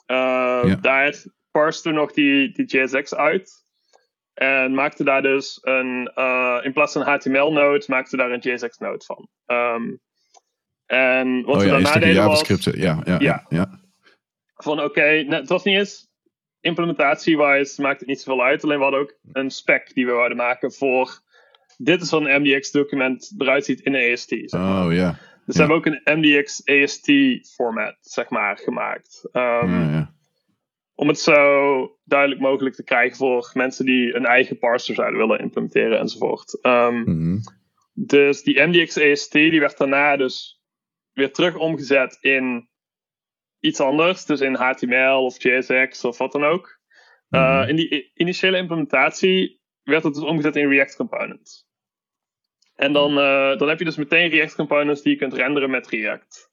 Uh, 0.07 0.81
Daar 0.81 1.25
parste 1.51 1.91
nog 1.91 2.11
die, 2.11 2.51
die 2.51 2.65
JSX 2.65 3.15
uit. 3.15 3.65
En 4.33 4.73
maakte 4.73 5.03
daar 5.03 5.21
dus 5.21 5.59
een, 5.61 6.11
uh, 6.15 6.59
in 6.61 6.73
plaats 6.73 6.93
van 6.93 7.01
een 7.01 7.07
HTML-node, 7.07 7.83
maakte 7.87 8.17
daar 8.17 8.31
een 8.31 8.39
JSX-node 8.39 9.05
van. 9.05 9.27
Um, 9.45 9.99
en 10.85 11.43
wat 11.43 11.55
oh, 11.55 11.61
we 11.61 11.67
ja, 11.67 11.71
daarna 11.71 11.93
deden 11.93 12.13
JavaScript, 12.13 12.65
was... 12.65 12.73
Ja, 12.73 13.01
ja, 13.03 13.19
ja. 13.19 13.45
ja. 13.49 13.79
Van 14.55 14.77
oké, 14.77 14.87
okay, 14.87 15.25
het 15.25 15.49
was 15.49 15.63
niet 15.63 15.77
eens 15.77 16.09
implementatie-wise, 16.59 17.81
maakt 17.81 17.99
het 17.99 18.09
niet 18.09 18.21
zoveel 18.21 18.43
uit. 18.43 18.63
Alleen 18.63 18.77
we 18.77 18.83
hadden 18.83 19.01
ook 19.01 19.17
een 19.31 19.49
spec 19.49 19.93
die 19.93 20.05
we 20.05 20.11
wilden 20.11 20.37
maken 20.37 20.73
voor 20.73 21.21
dit 21.83 22.01
is 22.01 22.09
wat 22.09 22.25
een 22.25 22.41
MDX-document 22.41 23.33
eruit 23.37 23.65
ziet 23.65 23.81
in 23.81 23.93
een 23.93 24.11
EST. 24.11 24.29
Zeg 24.29 24.51
maar. 24.51 24.85
Oh 24.85 24.93
ja. 24.93 25.17
Dus 25.45 25.55
ja. 25.55 25.61
hebben 25.61 25.81
we 25.81 25.89
ook 25.89 26.01
een 26.05 26.17
MDX 26.17 26.65
AST 26.65 27.11
format, 27.53 27.97
zeg 28.01 28.29
maar, 28.29 28.57
gemaakt. 28.57 29.29
Um, 29.31 29.41
ja, 29.41 29.91
ja. 29.91 30.13
Om 31.01 31.07
het 31.07 31.19
zo 31.19 31.99
duidelijk 32.03 32.41
mogelijk 32.41 32.75
te 32.75 32.83
krijgen 32.83 33.17
voor 33.17 33.51
mensen 33.53 33.85
die 33.85 34.15
een 34.15 34.25
eigen 34.25 34.57
parser 34.57 34.95
zouden 34.95 35.19
willen 35.19 35.39
implementeren 35.39 35.99
enzovoort. 35.99 36.59
Um, 36.61 36.95
mm 36.95 37.05
-hmm. 37.05 37.41
Dus 37.93 38.43
die 38.43 38.61
MDX 38.61 38.97
AST 38.97 39.31
die 39.31 39.59
werd 39.59 39.77
daarna 39.77 40.17
dus 40.17 40.61
weer 41.13 41.31
terug 41.31 41.55
omgezet 41.55 42.17
in 42.21 42.69
iets 43.59 43.79
anders. 43.79 44.25
Dus 44.25 44.41
in 44.41 44.55
HTML 44.55 45.25
of 45.25 45.43
JSX 45.43 46.03
of 46.03 46.17
wat 46.17 46.31
dan 46.31 46.43
ook. 46.43 46.79
Mm 47.27 47.39
-hmm. 47.39 47.61
uh, 47.61 47.69
in 47.69 47.75
die 47.75 48.11
initiële 48.13 48.57
implementatie 48.57 49.61
werd 49.83 50.03
het 50.03 50.13
dus 50.13 50.23
omgezet 50.23 50.55
in 50.55 50.69
React 50.69 50.95
Components. 50.95 51.67
En 52.75 52.93
dan, 52.93 53.11
uh, 53.11 53.57
dan 53.57 53.69
heb 53.69 53.79
je 53.79 53.85
dus 53.85 53.95
meteen 53.95 54.29
React 54.29 54.55
components 54.55 55.01
die 55.01 55.11
je 55.11 55.17
kunt 55.17 55.33
renderen 55.33 55.69
met 55.69 55.87
React. 55.87 56.50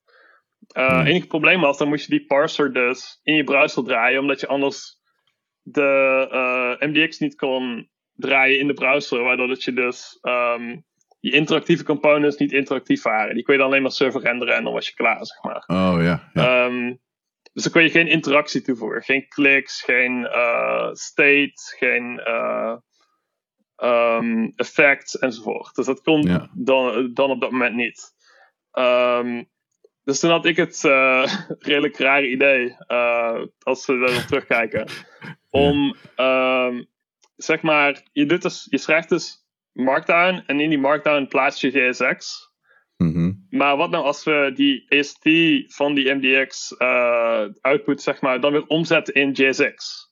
Uh, 0.77 0.89
hmm. 0.89 1.07
enige 1.07 1.27
probleem 1.27 1.61
was, 1.61 1.79
dan 1.79 1.89
moest 1.89 2.07
je 2.07 2.19
die 2.19 2.27
parser 2.27 2.73
dus 2.73 3.21
in 3.23 3.35
je 3.35 3.45
browser 3.45 3.85
draaien, 3.85 4.21
omdat 4.21 4.41
je 4.41 4.47
anders 4.47 5.01
de 5.63 6.29
uh, 6.81 6.89
MDX 6.89 7.19
niet 7.19 7.35
kon 7.35 7.91
draaien 8.15 8.59
in 8.59 8.67
de 8.67 8.75
browser, 8.75 9.23
waardoor 9.23 9.49
dat 9.49 9.63
je 9.63 9.73
dus 9.73 10.19
um, 10.23 10.85
die 11.21 11.33
interactieve 11.33 11.85
components 11.85 12.37
niet 12.37 12.53
interactief 12.53 13.03
waren. 13.03 13.35
Die 13.35 13.45
kon 13.45 13.55
je 13.55 13.61
dan 13.61 13.69
alleen 13.69 13.83
maar 13.83 13.93
server 13.93 14.21
renderen 14.21 14.55
en 14.55 14.65
dan 14.65 14.73
was 14.73 14.89
je 14.89 14.95
klaar, 14.95 15.27
zeg 15.27 15.43
maar. 15.43 15.65
Oh 15.67 16.03
ja. 16.03 16.31
ja. 16.33 16.65
Um, 16.65 17.01
dus 17.53 17.63
dan 17.63 17.73
kon 17.73 17.83
je 17.83 17.91
geen 17.91 18.09
interactie 18.09 18.63
toevoegen. 18.63 19.03
Geen 19.03 19.29
kliks, 19.29 19.83
geen 19.83 20.21
uh, 20.21 20.89
state, 20.93 21.53
geen 21.79 22.21
um, 23.77 24.53
effect 24.57 25.15
enzovoort. 25.15 25.75
Dus 25.75 25.87
dat 25.87 26.03
kon 26.03 26.49
dan, 26.55 27.11
dan 27.15 27.31
op 27.31 27.41
dat 27.41 27.51
moment 27.51 27.75
niet. 27.75 28.15
Um, 28.73 29.49
dus 30.09 30.21
toen 30.21 30.31
had 30.31 30.45
ik 30.45 30.57
het 30.57 30.83
uh, 30.85 31.25
redelijk 31.71 31.99
rare 31.99 32.31
idee, 32.31 32.77
uh, 32.89 33.41
als 33.63 33.87
we 33.87 33.93
erop 33.93 34.23
terugkijken, 34.23 34.87
om 35.51 35.97
um, 36.17 36.87
zeg 37.37 37.63
maar, 37.63 38.03
je, 38.13 38.27
doet 38.27 38.43
dus, 38.43 38.67
je 38.71 38.79
schrijft 38.79 39.09
dus 39.09 39.47
Markdown 39.73 40.43
en 40.47 40.61
in 40.61 40.69
die 40.69 40.79
Markdown 40.79 41.27
plaats 41.27 41.61
je 41.61 41.71
JSX. 41.71 42.51
Mm 42.97 43.13
-hmm. 43.13 43.47
Maar 43.51 43.77
wat 43.77 43.91
nou 43.91 44.05
als 44.05 44.25
we 44.25 44.53
die 44.55 44.99
AST 44.99 45.29
van 45.75 45.95
die 45.95 46.15
MDX 46.15 46.75
uh, 46.79 47.45
output, 47.61 48.03
zeg 48.03 48.21
maar, 48.21 48.41
dan 48.41 48.53
weer 48.53 48.67
omzetten 48.67 49.15
in 49.15 49.33
JSX? 49.33 50.07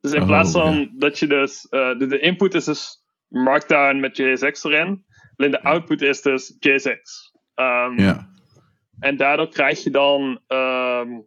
Dus 0.00 0.12
in 0.12 0.20
oh, 0.20 0.26
plaats 0.26 0.52
van 0.52 0.90
dat 0.94 1.18
je 1.18 1.26
dus, 1.26 1.66
de, 1.70 2.06
de, 2.08 2.18
input 2.18 2.54
is 2.54 2.64
dus 2.64 3.04
Markdown 3.28 4.00
met 4.00 4.16
JSX 4.16 4.64
erin. 4.64 5.04
Alleen 5.36 5.50
de 5.50 5.62
output 5.62 6.02
is 6.02 6.22
dus 6.22 6.56
JSX. 6.58 7.32
Um, 7.54 7.98
Ja. 7.98 8.30
En 8.98 9.16
daardoor 9.16 9.48
krijg 9.48 9.82
je 9.82 9.90
dan, 9.90 10.40
ehm, 10.46 11.20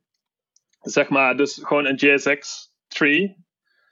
zeg 0.82 1.10
maar, 1.10 1.38
dus 1.38 1.60
gewoon 1.64 1.86
een 1.86 1.96
JSX 1.96 2.70
tree. 2.88 3.44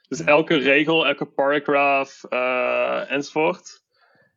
Dus 0.08 0.20
elke 0.24 0.56
regel, 0.56 1.06
elke 1.06 1.26
paragraph 1.26 2.24
uh, 2.30 3.10
enzovoort, 3.10 3.82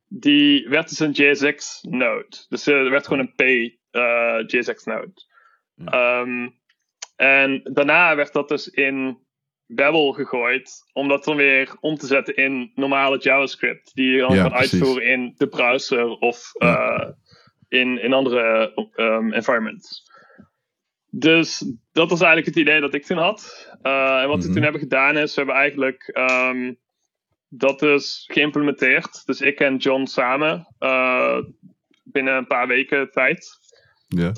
die 0.07 0.67
werd 0.69 0.89
dus 0.89 0.99
een 0.99 1.11
JSX 1.11 1.81
node. 1.81 2.45
Dus 2.49 2.67
er 2.67 2.89
werd 2.89 3.07
gewoon 3.07 3.19
een 3.19 3.33
P 3.35 3.41
uh, 3.91 4.43
JSX 4.47 4.83
node. 4.83 5.11
Ja. 5.75 6.19
Um, 6.19 6.59
en 7.15 7.61
daarna 7.63 8.15
werd 8.15 8.33
dat 8.33 8.47
dus 8.49 8.67
in 8.67 9.19
Babel 9.65 10.11
gegooid, 10.11 10.89
om 10.93 11.07
dat 11.07 11.23
dan 11.23 11.35
weer 11.35 11.75
om 11.79 11.95
te 11.95 12.05
zetten 12.07 12.35
in 12.35 12.71
normale 12.75 13.17
JavaScript, 13.17 13.91
die 13.95 14.11
je 14.11 14.19
dan 14.19 14.35
Ja, 14.35 14.41
kan 14.41 14.51
precies. 14.51 14.73
uitvoeren 14.73 15.07
in 15.07 15.33
de 15.38 15.47
browser 15.47 16.07
of 16.07 16.51
Ja. 16.53 17.15
In, 17.68 18.01
in 18.01 18.13
andere 18.13 18.72
um, 18.95 19.34
environments. 19.34 20.05
Dus 21.09 21.74
dat 21.91 22.09
was 22.09 22.22
eigenlijk 22.22 22.55
het 22.55 22.65
idee 22.65 22.82
dat 22.82 22.93
ik 22.93 23.05
toen 23.05 23.18
had. 23.18 23.70
Uh, 23.84 24.22
en 24.22 24.28
wat 24.28 24.38
we 24.38 24.43
Mhm. 24.43 24.53
toen 24.53 24.63
hebben 24.63 24.82
gedaan 24.82 25.18
is, 25.18 25.36
we 25.36 25.41
hebben 25.41 25.55
eigenlijk 25.55 26.18
um, 26.18 26.78
dat 27.49 27.80
dus 27.80 28.24
geïmplementeerd. 28.32 29.26
Dus 29.26 29.41
ik 29.41 29.59
en 29.59 29.78
John 29.78 30.05
samen, 30.05 30.68
uh, 30.80 31.38
binnen 32.03 32.36
een 32.36 32.47
paar 32.47 32.68
weken 32.68 33.11
tijd. 33.11 33.47
Ja. 34.07 34.32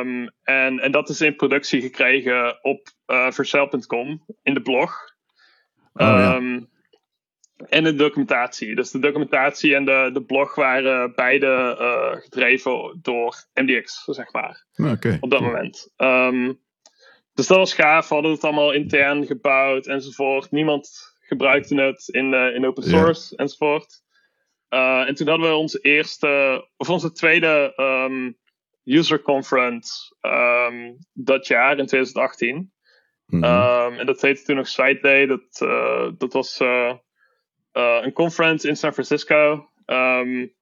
Um, 0.00 0.30
en, 0.42 0.78
en 0.78 0.92
dat 0.92 1.08
is 1.08 1.20
in 1.20 1.36
productie 1.36 1.80
gekregen 1.80 2.64
op 2.64 2.88
uh, 3.06 3.30
Vercel.com 3.30 4.24
in 4.42 4.54
de 4.54 4.62
blog. 4.62 5.16
Oh, 5.92 6.06
ja. 6.06 6.36
En 7.66 7.84
de 7.84 7.94
documentatie. 7.94 8.74
Dus 8.74 8.90
de 8.90 8.98
documentatie 8.98 9.74
en 9.74 9.84
de, 9.84 10.10
de 10.12 10.22
blog 10.22 10.54
waren 10.54 11.14
beide 11.14 11.76
uh, 11.80 12.22
gedreven 12.22 12.98
door 13.02 13.44
MDX, 13.54 14.04
zeg 14.04 14.32
maar. 14.32 14.66
Nou, 14.74 14.94
Oké. 14.94 15.18
Op 15.20 15.30
dat 15.30 15.40
moment. 15.40 15.92
Um, 15.96 16.60
dus 17.34 17.46
dat 17.46 17.56
was 17.56 17.74
gaaf. 17.74 18.08
We 18.08 18.14
hadden 18.14 18.32
het 18.32 18.44
allemaal 18.44 18.72
intern 18.72 19.26
gebouwd 19.26 19.86
enzovoort. 19.86 20.50
Niemand 20.50 21.16
gebruikte 21.20 21.80
het 21.80 22.08
in, 22.08 22.32
uh, 22.32 22.54
in 22.54 22.66
open 22.66 22.82
source 22.82 23.36
enzovoort. 23.36 24.02
Uh, 24.70 25.08
en 25.08 25.14
toen 25.14 25.28
hadden 25.28 25.48
we 25.48 25.54
onze 25.54 25.78
eerste, 25.78 26.64
of 26.76 26.88
onze 26.88 27.12
tweede 27.12 27.72
um, 27.76 28.38
user 28.84 29.22
conference 29.22 30.14
um, 30.20 30.98
dat 31.12 31.46
jaar 31.46 31.78
in 31.78 31.86
2018. 31.86 32.72
Mhm. 33.26 33.98
En 33.98 34.06
dat 34.06 34.20
heette 34.20 34.42
toen 34.42 34.56
nog 34.56 34.68
Site 34.68 34.98
Day. 35.02 35.26
Dat, 35.26 35.58
dat 36.18 36.32
was 36.32 36.60
een 37.78 38.12
conference 38.12 38.68
in 38.68 38.76
San 38.76 38.92
Francisco. 38.92 39.70
Um, 39.86 40.56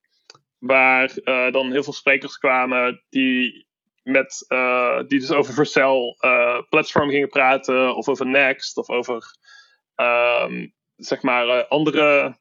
waar 0.59 1.12
uh, 1.25 1.53
dan 1.53 1.73
heel 1.73 1.83
veel 1.83 1.93
sprekers 1.93 2.39
kwamen 2.39 3.03
die, 3.09 3.67
met, 4.03 4.45
uh, 4.49 4.99
die 5.07 5.21
dus 5.21 5.33
over 5.33 5.55
Vercel 5.55 6.17
platform 6.69 7.11
gingen 7.11 7.29
praten. 7.29 7.97
Of 7.97 8.09
over 8.09 8.27
Next. 8.27 8.77
Of 8.77 8.89
over 8.91 9.37
um, 9.97 10.75
zeg 10.97 11.23
maar 11.23 11.67
andere 11.67 12.37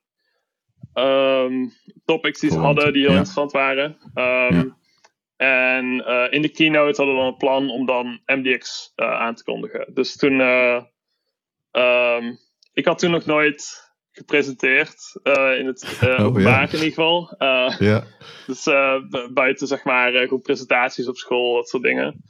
um, 0.94 1.72
topics 2.06 2.40
die 2.40 2.52
ze 2.52 2.60
hadden 2.60 2.94
die 2.94 3.02
heel 3.02 3.12
ja. 3.12 3.18
interessant 3.18 3.52
waren. 3.52 3.98
Ja. 4.14 4.78
En 5.36 5.86
uh, 5.86 6.28
in 6.30 6.42
de 6.42 6.50
keynote 6.50 6.98
hadden 7.02 7.16
we 7.16 7.22
dan 7.22 7.32
een 7.32 7.38
plan 7.38 7.70
om 7.70 7.86
dan 7.86 8.22
MDX 8.26 8.92
uh, 8.96 9.12
aan 9.12 9.36
te 9.36 9.44
kondigen. 9.44 9.94
Dus 9.94 10.16
toen. 10.18 10.40
Uh, 10.40 10.84
um, 11.72 12.38
ik 12.74 12.86
had 12.86 13.00
toen 13.00 13.12
nog 13.12 13.26
nooit 13.26 13.85
gepresenteerd. 14.16 15.20
uh, 15.24 15.58
in 15.60 15.66
het 15.66 16.00
uh, 16.04 16.10
Oh, 16.20 16.26
openbaar 16.26 16.62
ja. 16.62 16.68
in 16.68 16.74
ieder 16.74 16.88
geval. 16.88 17.36
Uh, 17.40 17.76
ja. 17.80 18.04
Dus 18.48 18.64
bu- 19.10 19.34
buiten 19.34 19.68
zeg 19.68 19.84
maar 19.84 20.12
gewoon 20.12 20.42
presentaties 20.42 21.08
op 21.08 21.16
school, 21.18 21.56
dat 21.56 21.70
soort 21.70 21.84
dingen. 21.84 22.24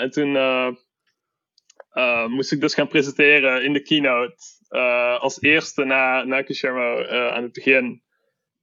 En 0.00 0.10
toen 0.10 0.32
moest 2.30 2.52
ik 2.52 2.60
dus 2.60 2.74
gaan 2.74 2.88
presenteren 2.88 3.64
in 3.64 3.72
de 3.72 3.82
keynote. 3.82 4.36
als 5.20 5.40
eerste 5.40 5.84
na, 5.84 6.24
na 6.24 6.42
aan 7.34 7.42
het 7.42 7.52
begin. 7.52 8.02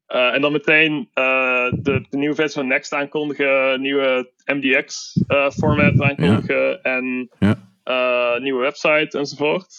En 0.07 0.41
dan 0.41 0.51
meteen 0.51 1.09
de, 1.13 2.05
de 2.09 2.17
nieuwe 2.17 2.35
versie 2.35 2.59
van 2.59 2.67
Next 2.69 2.93
aankondigen, 2.93 3.81
nieuwe 3.81 4.31
MDX 4.45 5.15
uh, 5.27 5.49
format 5.49 6.01
aankondigen 6.01 6.81
en 6.83 7.29
Ja. 7.39 7.71
uh, 7.85 8.41
nieuwe 8.41 8.61
website 8.61 9.17
enzovoort. 9.17 9.73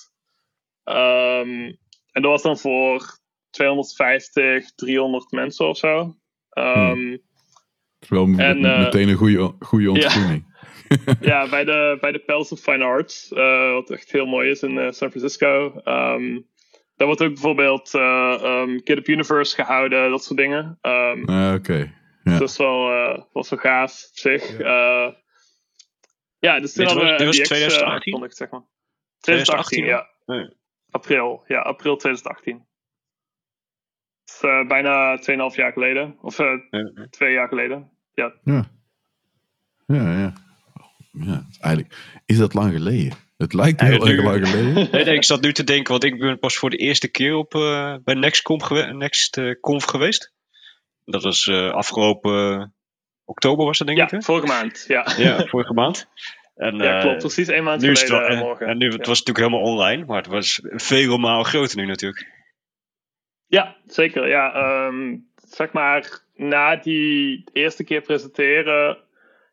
Um, 0.84 1.78
en 2.14 2.22
dat 2.22 2.30
was 2.30 2.42
dan 2.42 2.58
voor 2.58 3.18
250, 3.50 4.74
300 4.74 5.30
mensen 5.30 5.68
of 5.68 5.76
zo. 5.76 6.16
Um, 6.58 7.10
Het 7.10 7.20
is 8.00 8.08
wel 8.08 8.26
m- 8.26 8.40
En, 8.40 8.64
eh, 8.64 8.78
meteen 8.78 9.08
een 9.08 9.16
goede, 9.16 9.54
goede 9.60 9.90
ontgroening. 9.90 10.52
ja, 11.20 11.48
bij 11.48 11.64
de, 11.64 11.96
bij 12.00 12.12
de 12.12 12.18
Palace 12.18 12.54
of 12.54 12.60
Fine 12.60 12.84
Arts, 12.84 13.30
uh, 13.32 13.72
wat 13.72 13.90
echt 13.90 14.12
heel 14.12 14.26
mooi 14.26 14.50
is 14.50 14.62
in 14.62 14.70
uh, 14.70 14.90
San 14.90 15.10
Francisco. 15.10 15.64
Um, 15.84 16.46
daar 16.96 17.06
wordt 17.06 17.22
ook 17.22 17.32
bijvoorbeeld 17.32 17.94
uh, 17.94 18.40
um, 18.44 18.70
GitHub 18.84 19.08
Universe 19.08 19.54
gehouden, 19.54 20.10
dat 20.10 20.24
soort 20.24 20.38
dingen. 20.38 20.78
Um, 20.82 21.24
Ah, 21.28 21.54
Oké. 21.54 21.92
Ja. 22.22 22.38
Dat 22.38 22.48
is 22.48 22.56
wel, 22.56 22.90
uh, 22.92 23.18
was 23.32 23.50
wel 23.50 23.58
gaaf 23.58 23.90
op 23.92 24.16
zich. 24.18 24.58
Ja, 24.58 25.16
ja 26.38 26.60
dus 26.60 26.72
toen 26.72 26.84
Dit 26.84 26.92
hadden 26.92 27.10
was- 27.10 27.12
we 27.12 27.16
dit 27.16 27.26
was 27.26 27.36
MDX, 27.36 27.48
2018? 27.48 27.86
uh, 27.88 27.94
aangekondigd, 27.94 28.36
zeg 28.36 28.50
maar. 28.50 28.62
2018, 29.20 29.82
2018, 29.82 29.84
ja. 29.84 30.36
Nee. 30.36 30.62
April, 30.94 31.44
ja, 31.46 31.60
april 31.60 31.96
2018. 31.96 32.66
Dat 34.24 34.34
is 34.34 34.42
uh, 34.42 34.68
bijna 34.68 35.18
2,5 35.50 35.56
jaar 35.56 35.72
geleden. 35.72 36.16
Of 36.20 36.38
uh, 36.38 36.46
Ja. 36.70 37.06
twee 37.10 37.32
jaar 37.32 37.48
geleden. 37.48 37.90
Ja, 38.14 38.32
Ja. 38.44 38.70
Ja, 39.86 40.18
ja. 40.18 40.32
Ja, 41.12 41.46
eigenlijk 41.60 41.94
is 42.26 42.38
dat 42.38 42.54
lang 42.54 42.72
geleden. 42.72 43.12
Het 43.36 43.52
lijkt 43.52 43.80
Ja, 43.80 43.86
heel 43.86 44.06
erg 44.08 44.22
lang 44.22 44.48
geleden. 44.48 44.74
Nee, 44.92 45.04
nee, 45.04 45.14
ik 45.14 45.24
zat 45.24 45.40
nu 45.42 45.52
te 45.52 45.64
denken, 45.64 45.90
want 45.92 46.04
ik 46.04 46.18
ben 46.18 46.38
pas 46.38 46.56
voor 46.56 46.70
de 46.70 46.76
eerste 46.76 47.08
keer 47.08 47.34
op, 47.34 47.54
uh, 47.54 47.94
bij 48.04 48.14
NextConf, 48.14 48.62
gewe 48.62 48.92
Next, 48.92 49.36
uh, 49.36 49.60
Conf 49.60 49.84
geweest. 49.84 50.32
Dat 51.04 51.22
was 51.22 51.46
uh, 51.46 51.70
afgelopen 51.72 52.74
oktober 53.24 53.64
was 53.64 53.78
dat 53.78 53.86
denk 53.86 53.98
ja 53.98 54.04
ik 54.04 54.10
hè? 54.10 54.22
vorige 54.22 54.46
maand. 54.46 54.84
Ja, 54.88 55.12
Ja, 55.16 55.46
vorige 55.46 55.72
maand. 55.72 56.06
En, 56.54 56.76
ja 56.76 56.96
uh, 56.96 57.00
klopt. 57.00 57.18
Precies 57.18 57.48
één 57.48 57.64
maand 57.64 57.80
nu 57.80 57.88
het 57.88 57.98
geleden 57.98 58.28
wel, 58.28 58.36
uh, 58.36 58.42
morgen. 58.42 58.66
en 58.66 58.78
nu, 58.78 58.84
het 58.84 59.00
ja. 59.00 59.08
was 59.08 59.22
natuurlijk 59.22 59.46
helemaal 59.46 59.72
online, 59.72 60.04
maar 60.04 60.16
het 60.16 60.26
was 60.26 60.60
vele 60.62 61.18
malen 61.18 61.44
groter 61.44 61.76
nu 61.76 61.86
natuurlijk. 61.86 62.32
Ja, 63.46 63.76
zeker. 63.86 64.28
Ja, 64.28 64.86
um, 64.86 65.30
zeg 65.36 65.72
maar, 65.72 66.20
na 66.34 66.76
die 66.76 67.44
eerste 67.52 67.84
keer 67.84 68.00
presenteren 68.00 68.98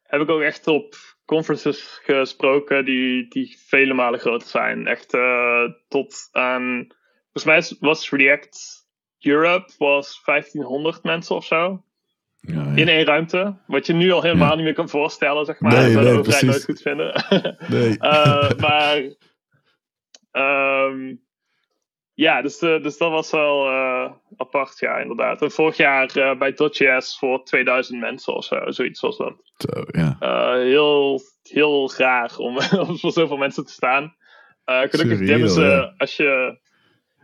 heb 0.03 0.21
ik 0.21 0.29
ook 0.29 0.41
echt 0.41 0.67
op 0.67 0.95
conferences 1.25 1.99
gesproken 2.03 2.85
die, 2.85 3.27
die 3.27 3.57
vele 3.67 3.93
malen 3.93 4.19
groter 4.19 4.47
zijn. 4.47 4.87
Echt 4.87 5.13
uh, 5.13 5.63
tot 5.87 6.29
aan, 6.31 6.87
volgens 7.31 7.43
mij 7.69 7.89
was 7.89 8.09
React 8.09 8.81
Europe 9.19 9.71
was 9.77 10.21
1500 10.25 11.03
mensen 11.03 11.35
of 11.35 11.45
zo. 11.45 11.83
Ja, 12.41 12.53
ja. 12.53 12.75
In 12.75 12.87
één 12.87 13.05
ruimte. 13.05 13.57
Wat 13.67 13.85
je 13.85 13.93
nu 13.93 14.11
al 14.11 14.21
helemaal 14.21 14.49
Ja. 14.49 14.55
niet 14.55 14.63
meer 14.63 14.73
kan 14.73 14.89
voorstellen, 14.89 15.45
zeg 15.45 15.59
maar. 15.59 15.71
Nee, 15.71 15.81
dat 15.81 15.91
zou 16.03 16.05
nee, 16.41 16.51
nooit 16.51 16.63
goed 16.63 16.81
vinden. 16.81 17.25
Nee. 17.67 17.97
Uh, 17.99 18.49
maar. 18.57 19.13
Um, 20.31 21.21
ja, 22.13 22.41
dus, 22.41 22.61
uh, 22.61 22.83
dus 22.83 22.97
dat 22.97 23.11
was 23.11 23.31
wel 23.31 23.67
uh, 23.71 24.11
apart, 24.37 24.79
ja, 24.79 24.97
inderdaad. 24.97 25.41
En 25.41 25.51
vorig 25.51 25.77
jaar 25.77 26.17
uh, 26.17 26.37
bij 26.37 26.53
.js 26.69 27.17
voor 27.17 27.43
2000 27.43 27.99
mensen 27.99 28.35
of 28.35 28.45
zo, 28.45 28.71
zoiets 28.71 28.99
was 29.01 29.17
dat. 29.17 29.33
Zo, 29.57 29.83
ja. 29.87 30.17
Heel, 30.57 31.21
heel 31.43 31.87
graag 31.87 32.37
om, 32.37 32.57
om 32.87 32.97
voor 32.97 33.11
zoveel 33.11 33.37
mensen 33.37 33.65
te 33.65 33.71
staan. 33.71 34.15
Gelukkig 34.65 35.19
dimmen 35.19 35.49
ze 35.49 35.93
als 35.97 36.15
je, 36.15 36.59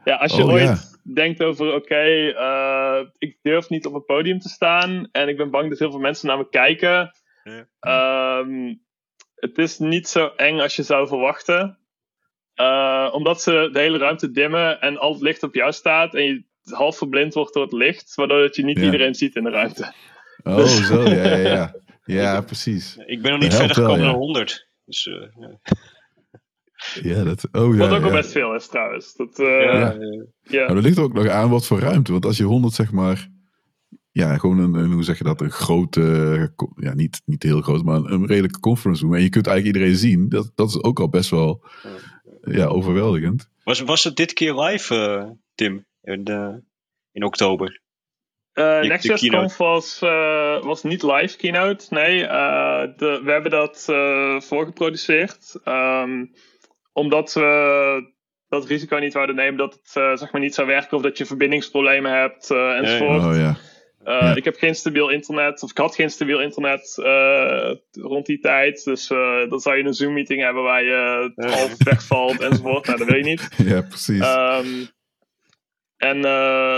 ja, 0.07 0.15
als 0.15 0.35
je 0.35 0.43
Oh, 0.43 0.49
ooit 0.49 0.63
ja. 0.63 1.13
denkt 1.13 1.43
over, 1.43 1.73
oké, 1.73 2.05
uh, 2.33 2.99
ik 3.17 3.37
durf 3.41 3.69
niet 3.69 3.85
op 3.85 3.93
een 3.93 4.05
podium 4.05 4.39
te 4.39 4.49
staan 4.49 5.09
en 5.11 5.27
ik 5.27 5.37
ben 5.37 5.51
bang 5.51 5.69
dat 5.69 5.79
heel 5.79 5.91
veel 5.91 5.99
mensen 5.99 6.27
naar 6.27 6.37
me 6.37 6.49
kijken. 6.49 7.11
Ja. 7.43 8.37
Um, 8.39 8.81
het 9.35 9.57
is 9.57 9.77
niet 9.77 10.07
zo 10.07 10.27
eng 10.35 10.59
als 10.59 10.75
je 10.75 10.83
zou 10.83 11.07
verwachten. 11.07 11.77
Uh, 12.55 13.09
omdat 13.11 13.41
ze 13.41 13.69
de 13.73 13.79
hele 13.79 13.97
ruimte 13.97 14.31
dimmen 14.31 14.81
en 14.81 14.97
al 14.97 15.13
het 15.13 15.21
licht 15.21 15.43
op 15.43 15.53
jou 15.55 15.71
staat 15.71 16.13
en 16.13 16.23
je 16.23 16.43
half 16.63 16.97
verblind 16.97 17.33
wordt 17.33 17.53
door 17.53 17.63
het 17.63 17.71
licht, 17.73 18.15
waardoor 18.15 18.39
dat 18.41 18.55
je 18.55 18.63
niet 18.63 18.77
Ja. 18.77 18.83
iedereen 18.83 19.15
ziet 19.15 19.35
in 19.35 19.43
de 19.43 19.49
ruimte. 19.49 19.93
Oh, 20.43 20.65
zo, 20.65 21.01
ja, 21.03 21.25
ja, 21.25 21.35
ja. 21.35 21.73
Ja, 22.05 22.41
precies. 22.41 22.97
Ik 23.05 23.21
ben 23.21 23.31
nog 23.31 23.41
niet 23.41 23.53
verder 23.55 23.75
gekomen 23.75 23.99
ja. 23.99 24.05
dan 24.05 24.15
100. 24.15 24.67
Dus, 24.85 25.05
uh, 25.05 25.23
ja. 26.93 27.15
Ja, 27.17 27.23
dat, 27.23 27.47
oh 27.51 27.73
ja. 27.75 27.79
Wat 27.79 27.89
ook 27.91 28.01
al 28.03 28.07
ja. 28.09 28.15
best 28.15 28.31
veel 28.31 28.55
is 28.55 28.67
trouwens. 28.67 29.13
Dat, 29.15 29.39
uh, 29.39 29.47
Ja, 29.47 29.79
ja. 29.79 29.93
eh, 29.93 30.21
ja. 30.41 30.65
Maar 30.67 30.75
er 30.75 30.81
ligt 30.81 30.99
ook 30.99 31.13
nog 31.13 31.27
aan 31.27 31.49
wat 31.49 31.65
voor 31.65 31.79
ruimte. 31.79 32.11
Want 32.11 32.25
als 32.25 32.37
je 32.37 32.43
100 32.43 32.73
zeg 32.73 32.91
maar. 32.91 33.29
Ja, 34.11 34.37
gewoon 34.37 34.59
een, 34.59 34.73
een- 34.73 34.91
hoe 34.91 35.03
zeg 35.03 35.17
je 35.17 35.23
dat? 35.23 35.41
Een 35.41 35.51
grote. 35.51 36.01
Ja, 36.75 36.93
niet, 36.93 37.21
niet 37.25 37.43
heel 37.43 37.61
groot, 37.61 37.83
maar 37.83 37.95
een, 37.95 38.11
een 38.11 38.25
redelijke 38.25 38.59
conference 38.59 39.03
room. 39.03 39.13
En 39.15 39.21
je 39.21 39.29
kunt 39.29 39.47
eigenlijk 39.47 39.77
iedereen 39.77 39.99
zien. 39.99 40.29
Dat, 40.29 40.51
dat 40.55 40.69
is 40.69 40.83
ook 40.83 40.99
al 40.99 41.09
best 41.09 41.29
wel. 41.29 41.63
Ja, 42.41 42.65
overweldigend. 42.65 43.49
was, 43.63 43.81
was 43.81 44.03
het 44.03 44.15
dit 44.15 44.33
keer 44.33 44.53
live, 44.59 44.95
uh, 44.95 45.31
Tim? 45.55 45.85
In, 46.01 46.29
uh, 46.29 46.53
in 47.11 47.23
oktober. 47.23 47.81
Uh, 48.53 48.81
Next.conf 48.81 49.57
was, 49.57 50.01
uh, 50.03 50.61
was 50.63 50.83
niet 50.83 51.03
live 51.03 51.37
keynote. 51.37 51.85
Nee, 51.89 52.21
uh, 52.21 52.81
de, 52.97 53.21
we 53.23 53.31
hebben 53.31 53.51
dat 53.51 53.83
voorgeproduceerd. 54.43 55.59
Um, 55.65 56.31
omdat 56.97 57.33
we 57.33 58.13
dat 58.47 58.65
risico 58.65 58.97
niet 58.97 59.11
zouden 59.11 59.35
nemen 59.35 59.57
dat 59.57 59.73
het 59.73 60.19
zeg 60.19 60.31
maar 60.31 60.41
niet 60.41 60.55
zou 60.55 60.67
werken 60.67 60.97
of 60.97 61.03
dat 61.03 61.17
je 61.17 61.25
verbindingsproblemen 61.25 62.11
hebt 62.11 62.51
enzovoort. 62.51 63.23
Oh, 63.23 63.35
ja. 63.35 63.57
Ja. 64.03 64.35
Ik 64.35 64.43
heb 64.43 64.57
geen 64.57 64.75
stabiel 64.75 65.09
internet, 65.09 65.63
of 65.63 65.69
ik 65.69 65.77
had 65.77 65.95
geen 65.95 66.09
stabiel 66.09 66.41
internet 66.41 66.93
rond 67.91 68.25
die 68.25 68.39
tijd. 68.39 68.83
Dus 68.83 69.07
dan 69.49 69.59
zou 69.59 69.77
je 69.77 69.83
een 69.83 69.93
Zoom-meeting 69.93 70.41
hebben 70.41 70.63
waar 70.63 70.83
je 70.83 71.31
half 71.35 71.83
wegvalt 71.83 72.41
enzovoort. 72.41 72.85
Nou, 72.85 72.97
dat 72.97 73.07
wil 73.07 73.17
je 73.17 73.23
niet. 73.23 73.49
Ja, 73.73 73.81
precies. 73.81 74.25
Um, 74.25 74.87
en 75.97 76.21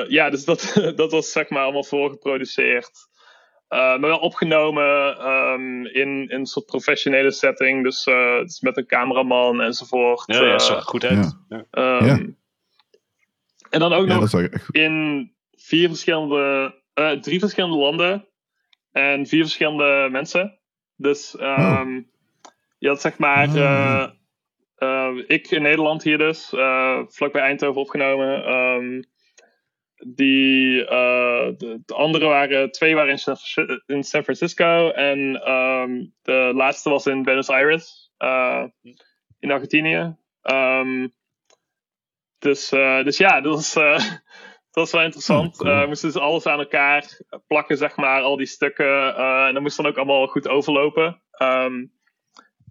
ja, 0.10 0.30
dus 0.30 0.46
dat, 0.46 0.74
dat 0.96 1.12
was 1.12 1.32
zeg 1.32 1.50
maar 1.50 1.64
allemaal 1.64 1.84
voorgeproduceerd. 1.84 3.09
Uh, 3.70 3.80
maar 3.80 4.00
wel 4.00 4.20
opgenomen 4.20 5.28
um, 5.28 5.86
in, 5.86 6.30
in 6.30 6.40
een 6.40 6.46
soort 6.46 6.66
professionele 6.66 7.32
setting. 7.32 7.84
Dus, 7.84 8.08
uh, 8.08 8.40
dus 8.40 8.62
met 8.62 8.78
een 8.78 8.86
cameraman 8.86 9.62
enzovoort. 9.62 10.24
Ja, 10.26 10.44
ja 10.44 10.60
zag 10.60 10.84
goed 10.84 11.06
uit. 11.06 11.38
Ja. 11.50 11.58
Um, 11.58 12.06
ja. 12.06 12.20
En 13.70 13.80
dan 13.80 13.94
ook 13.94 14.08
ja, 14.08 14.20
nog 14.20 14.50
in 14.72 15.32
vier 15.56 15.88
verschillende, 15.88 16.76
drie 17.22 17.40
verschillende 17.40 17.78
landen. 17.78 18.28
En 18.92 19.26
vier 19.26 19.42
verschillende 19.42 20.08
mensen. 20.12 20.60
Dus 20.96 21.36
um, 21.40 21.48
oh. 21.48 22.52
je 22.78 22.88
had 22.88 23.02
zeg 23.02 23.18
maar... 23.18 23.48
Oh. 23.48 24.08
Uh, 24.80 25.24
ik 25.28 25.52
in 25.52 25.62
Nederland 25.62 26.04
hier 26.04 26.18
dus, 26.18 26.54
uh, 26.54 27.00
vlakbij 27.08 27.42
Eindhoven 27.42 27.82
opgenomen. 27.82 28.54
Um, 28.54 29.04
die, 30.08 30.82
uh, 30.82 31.48
de, 31.58 31.82
de, 31.86 31.94
andere 31.94 32.26
waren, 32.26 32.72
twee 32.72 32.96
waren 32.96 33.12
in 33.12 33.18
San, 33.18 33.36
in 33.86 34.04
San 34.04 34.24
Francisco 34.24 34.92
en 34.92 35.52
um, 35.52 36.14
de 36.22 36.52
laatste 36.56 36.90
was 36.90 37.06
in 37.06 37.24
Buenos 37.24 37.50
Aires, 37.50 38.12
in 39.40 39.52
Argentinië. 39.52 40.16
Um, 40.42 41.14
dus, 42.40 42.70
dus 43.04 43.18
ja, 43.18 43.42
dat 43.42 43.54
was, 43.54 43.74
dat 44.72 44.72
was 44.72 44.92
wel 44.92 45.04
interessant. 45.04 45.62
Oh, 45.62 45.82
we 45.82 45.88
moesten 45.88 46.12
dus 46.12 46.22
alles 46.22 46.46
aan 46.46 46.60
elkaar 46.60 47.20
plakken, 47.48 47.78
zeg 47.78 47.96
maar, 47.96 48.22
al 48.22 48.38
die 48.38 48.46
stukken. 48.46 49.16
en 49.16 49.54
dat 49.54 49.62
moest 49.62 49.78
dan 49.78 49.86
ook 49.86 49.98
allemaal 49.98 50.28
goed 50.28 50.48
overlopen. 50.48 51.22
Um, 51.42 51.92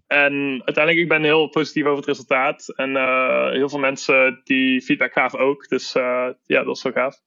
en 0.09 0.61
uiteindelijk, 0.65 0.97
ik 0.97 1.07
ben 1.07 1.23
heel 1.23 1.47
positief 1.47 1.83
over 1.83 1.97
het 1.97 2.05
resultaat. 2.05 2.69
En 2.75 2.89
uh, 2.89 3.49
heel 3.51 3.69
veel 3.69 3.79
mensen 3.79 4.41
die 4.43 4.81
feedback 4.81 5.13
gaven 5.13 5.39
ook. 5.39 5.67
Dus 5.67 5.95
uh, 5.95 6.27
ja, 6.43 6.57
dat 6.57 6.65
was 6.65 6.81
wel 6.81 6.91
gaaf. 6.91 7.21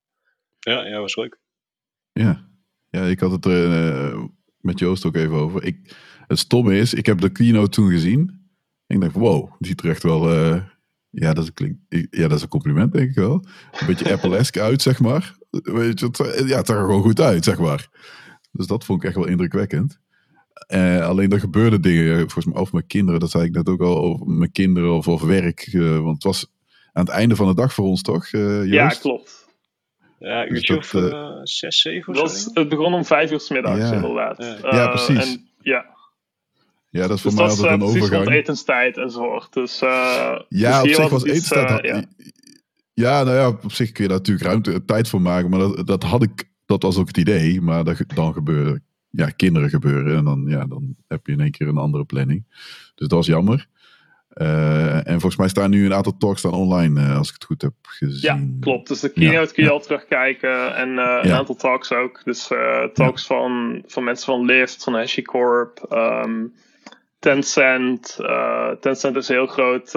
Ja, 0.58 0.86
ja, 0.86 1.00
was 1.00 1.16
leuk. 1.16 1.38
Ja, 2.12 2.48
ja 2.90 3.02
ik 3.02 3.20
had 3.20 3.30
het 3.30 3.44
er 3.44 3.92
uh, 3.92 4.24
met 4.60 4.78
Joost 4.78 5.06
ook 5.06 5.16
even 5.16 5.34
over. 5.34 5.64
Ik, 5.64 5.96
het 6.26 6.38
stomme 6.38 6.76
is, 6.76 6.94
ik 6.94 7.06
heb 7.06 7.20
de 7.20 7.32
keynote 7.32 7.70
toen 7.70 7.90
gezien. 7.90 8.50
En 8.86 8.96
ik 8.96 9.00
dacht, 9.00 9.14
wow, 9.14 9.52
die 9.58 9.68
ziet 9.68 9.82
er 9.82 9.90
echt 9.90 10.02
wel... 10.02 10.34
ja, 11.10 11.32
dat 11.32 11.44
is, 11.44 11.50
een, 11.54 11.86
ja, 12.10 12.28
dat 12.28 12.36
is 12.36 12.42
een 12.42 12.48
compliment, 12.48 12.92
denk 12.92 13.08
ik 13.08 13.14
wel. 13.14 13.46
Een 13.72 13.86
beetje 13.86 14.12
Apple-esque 14.14 14.62
uit, 14.62 14.82
zeg 14.82 15.00
maar. 15.00 15.36
Weet 15.50 16.00
je, 16.00 16.06
het, 16.06 16.48
ja, 16.48 16.56
het 16.56 16.66
zag 16.66 16.76
er 16.76 16.84
gewoon 16.84 17.02
goed 17.02 17.20
uit, 17.20 17.44
zeg 17.44 17.58
maar. 17.58 17.88
Dus 18.52 18.66
dat 18.66 18.84
vond 18.84 19.02
ik 19.02 19.08
echt 19.08 19.16
wel 19.16 19.26
indrukwekkend. 19.26 20.01
Uh, 20.68 21.06
alleen 21.06 21.32
er 21.32 21.40
gebeurde 21.40 21.80
dingen, 21.80 22.18
volgens 22.18 22.44
mij 22.44 22.54
over 22.54 22.74
mijn 22.74 22.86
kinderen, 22.86 23.20
dat 23.20 23.30
zei 23.30 23.44
ik 23.44 23.52
net 23.52 23.68
ook 23.68 23.80
al, 23.80 23.98
over 23.98 24.26
mijn 24.26 24.52
kinderen 24.52 24.92
of 24.94 25.08
over 25.08 25.28
werk. 25.28 25.72
Uh, 25.72 25.98
want 25.98 26.14
het 26.14 26.22
was 26.22 26.46
aan 26.92 27.04
het 27.04 27.12
einde 27.14 27.36
van 27.36 27.46
de 27.46 27.54
dag 27.54 27.74
voor 27.74 27.84
ons 27.84 28.02
toch, 28.02 28.32
uh, 28.32 28.66
Ja, 28.66 28.88
klopt. 28.88 29.46
Ja, 30.18 30.42
dus 30.42 30.50
uurtje 30.50 30.74
dus 30.74 30.92
of 30.94 31.40
zes, 31.42 31.80
zeven 31.80 32.22
of 32.22 32.30
zo? 32.30 32.50
Het 32.54 32.68
begon 32.68 32.94
om 32.94 33.04
vijf 33.04 33.30
uur 33.30 33.40
s 33.40 33.50
middags 33.50 33.78
ja. 33.78 33.92
inderdaad. 33.92 34.38
Ja, 34.62 34.74
ja 34.74 34.88
precies. 34.88 35.32
En, 35.32 35.48
ja. 35.60 35.86
Ja, 36.90 37.06
dat 37.06 37.16
is 37.16 37.22
voor 37.22 37.30
dus 37.30 37.40
mij 37.40 37.48
altijd 37.48 37.72
een 37.72 37.82
overgang. 37.82 38.08
precies 38.08 38.24
rond 38.24 38.36
etenstijd 38.36 38.96
enzovoort. 38.96 39.52
Dus, 39.52 39.78
ja, 39.78 40.82
dus 40.82 40.96
op 40.96 41.02
zich 41.02 41.08
was 41.08 41.24
etenstijd... 41.24 41.84
ja. 41.84 42.04
ja, 42.94 43.22
nou 43.22 43.36
ja, 43.36 43.48
op 43.48 43.72
zich 43.72 43.92
kun 43.92 44.02
je 44.02 44.08
daar 44.08 44.18
natuurlijk 44.18 44.46
ruimte, 44.46 44.84
tijd 44.84 45.08
voor 45.08 45.22
maken. 45.22 45.50
Maar 45.50 45.58
dat, 45.58 45.86
dat 45.86 46.02
had 46.02 46.22
ik, 46.22 46.50
dat 46.66 46.82
was 46.82 46.96
ook 46.96 47.06
het 47.06 47.16
idee. 47.16 47.60
Maar 47.60 47.84
dat, 47.84 48.04
dan 48.14 48.32
gebeurde 48.32 48.80
ja, 49.12 49.26
kinderen 49.26 49.68
gebeuren. 49.68 50.16
En 50.16 50.24
dan, 50.24 50.44
ja, 50.46 50.66
dan 50.66 50.96
heb 51.08 51.26
je 51.26 51.32
in 51.32 51.40
één 51.40 51.50
keer 51.50 51.68
een 51.68 51.76
andere 51.76 52.04
planning. 52.04 52.44
Dus 52.94 53.08
dat 53.08 53.12
was 53.12 53.26
jammer. 53.26 53.66
Uh, 54.34 54.96
en 54.96 55.12
volgens 55.12 55.36
mij 55.36 55.48
staan 55.48 55.70
nu 55.70 55.84
een 55.84 55.94
aantal 55.94 56.16
talks 56.16 56.38
staan 56.38 56.52
online, 56.52 57.00
uh, 57.00 57.16
als 57.16 57.28
ik 57.28 57.34
het 57.34 57.44
goed 57.44 57.62
heb 57.62 57.72
gezien. 57.82 58.20
Ja, 58.20 58.58
klopt. 58.60 58.88
Dus 58.88 59.00
de 59.00 59.12
keynote 59.12 59.38
ja, 59.38 59.52
kun 59.52 59.62
je 59.62 59.68
ja. 59.68 59.74
al 59.74 59.80
terugkijken. 59.80 60.76
En 60.76 60.88
uh, 60.88 61.18
een 61.22 61.32
aantal 61.32 61.54
talks 61.54 61.92
ook. 61.92 62.24
Dus 62.24 62.50
talks 62.92 63.26
van, 63.26 63.82
van 63.86 64.04
mensen 64.04 64.26
van 64.26 64.44
Lyft, 64.44 64.84
van 64.84 64.94
HashiCorp, 64.94 65.86
um, 65.90 66.52
Tencent. 67.18 68.18
Tencent 68.80 69.16
is 69.16 69.28
een 69.28 69.34
heel 69.34 69.46
groot 69.46 69.90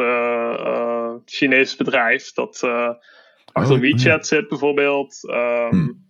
Chinees 1.25 1.75
bedrijf 1.75 2.33
dat 2.33 2.63
achter 3.51 3.75
oh, 3.75 3.81
WeChat 3.81 4.27
zit 4.27 4.47
bijvoorbeeld. 4.47 5.19
Um, 5.23 5.69
hmm. 5.69 6.03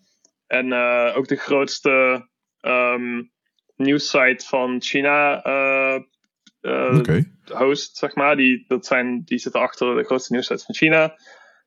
En 0.47 0.73
ook 1.15 1.27
de 1.27 1.35
grootste 1.35 2.25
um, 2.67 3.31
nieuwssite 3.75 4.45
van 4.47 4.81
China 4.81 5.45
uh, 5.45 6.01
uh, 6.61 6.97
okay. 6.97 7.31
host, 7.43 7.97
zeg 7.97 8.15
maar. 8.15 8.35
Die, 8.35 8.65
dat 8.67 8.85
zijn, 8.85 9.21
die 9.25 9.37
zitten 9.37 9.61
achter 9.61 9.95
de 9.95 10.03
grootste 10.03 10.33
nieuwssite 10.33 10.63
van 10.65 10.75
China. 10.75 11.15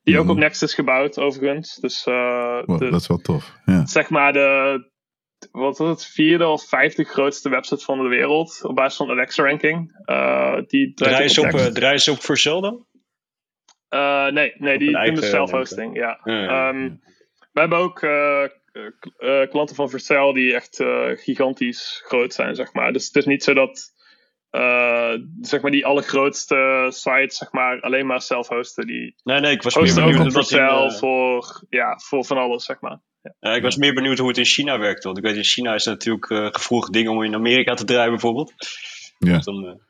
Die 0.03 0.15
mm. 0.15 0.21
ook 0.21 0.29
op 0.29 0.37
Next 0.37 0.63
is 0.63 0.75
gebouwd, 0.75 1.19
overigens. 1.19 1.75
Dus, 1.75 2.07
uh, 2.07 2.63
wow, 2.65 2.79
de, 2.79 2.91
dat 2.91 3.01
is 3.01 3.07
wel 3.07 3.19
tof. 3.19 3.53
Ja. 3.65 3.87
Zeg 3.87 4.11
maar 4.11 4.33
de, 4.33 4.91
wat 5.51 5.79
was 5.79 5.89
het, 5.89 6.07
vierde 6.07 6.47
of 6.47 6.69
vijfde 6.69 7.05
grootste 7.05 7.49
website 7.49 7.85
van 7.85 7.99
de 7.99 8.09
wereld. 8.09 8.61
Op 8.63 8.75
basis 8.75 8.97
van 8.97 9.11
Alexa-ranking. 9.11 10.03
Uh, 10.07 10.59
die 10.67 10.95
draai 10.95 11.29
ze 11.29 11.41
op, 11.41 11.53
uh, 11.53 11.67
draai 11.67 12.11
op 12.11 12.23
voor 12.23 12.39
Zelda? 12.39 12.77
Uh, 13.95 14.27
nee, 14.27 14.55
nee, 14.59 14.79
die 14.79 15.05
doen 15.05 15.15
de 15.15 15.23
self-hosting, 15.23 15.97
ja. 15.97 16.21
ja, 16.25 16.43
ja. 16.43 16.69
Um, 16.69 17.01
we 17.53 17.61
hebben 17.61 17.79
ook 17.79 18.03
uh, 18.03 18.43
klanten 19.51 19.77
van 19.77 19.91
Vercel 19.91 20.33
die 20.33 20.55
echt 20.55 20.81
uh, 20.81 21.11
gigantisch 21.15 22.03
groot 22.05 22.35
zijn, 22.35 22.55
zeg 22.55 22.73
maar. 22.73 22.93
Dus 22.93 23.07
het 23.07 23.17
is 23.17 23.25
niet 23.25 23.43
zo 23.43 23.55
dat 23.55 23.97
uh, 24.51 25.13
zeg 25.41 25.61
maar 25.61 25.71
die 25.71 25.87
allergrootste 25.87 26.87
sites 26.89 27.37
zeg 27.37 27.53
maar 27.53 27.81
alleen 27.81 28.07
maar 28.07 28.23
self-hosten. 28.23 28.87
Die 28.87 29.15
nee, 29.25 29.41
nee, 29.41 29.53
ik 29.53 29.63
was 29.63 29.75
hosten 29.75 30.05
meer 30.05 30.19
ook 30.19 30.25
op 30.25 30.33
Vercel 30.33 30.91
voor, 30.91 31.63
ja, 31.69 31.99
voor 31.99 32.25
van 32.25 32.37
alles, 32.37 32.65
zeg 32.65 32.81
maar. 32.81 33.01
Ja. 33.41 33.55
ik 33.55 33.63
was 33.63 33.77
meer 33.77 33.95
benieuwd 33.95 34.19
hoe 34.19 34.29
het 34.29 34.39
in 34.39 34.45
China 34.45 34.79
werkt. 34.79 35.05
Want 35.05 35.19
ik 35.19 35.25
weet 35.25 35.37
in 35.37 35.45
China 35.45 35.75
is 35.75 35.85
het 35.85 35.95
natuurlijk 35.95 36.31
uh, 36.31 36.49
gevoelig 36.51 36.89
ding 36.89 37.09
om 37.09 37.23
in 37.23 37.35
Amerika 37.35 37.75
te 37.75 37.85
draaien 37.85 38.11
bijvoorbeeld. 38.11 38.55
Ja. 39.19 39.35
Dus 39.35 39.45
dan, 39.45 39.81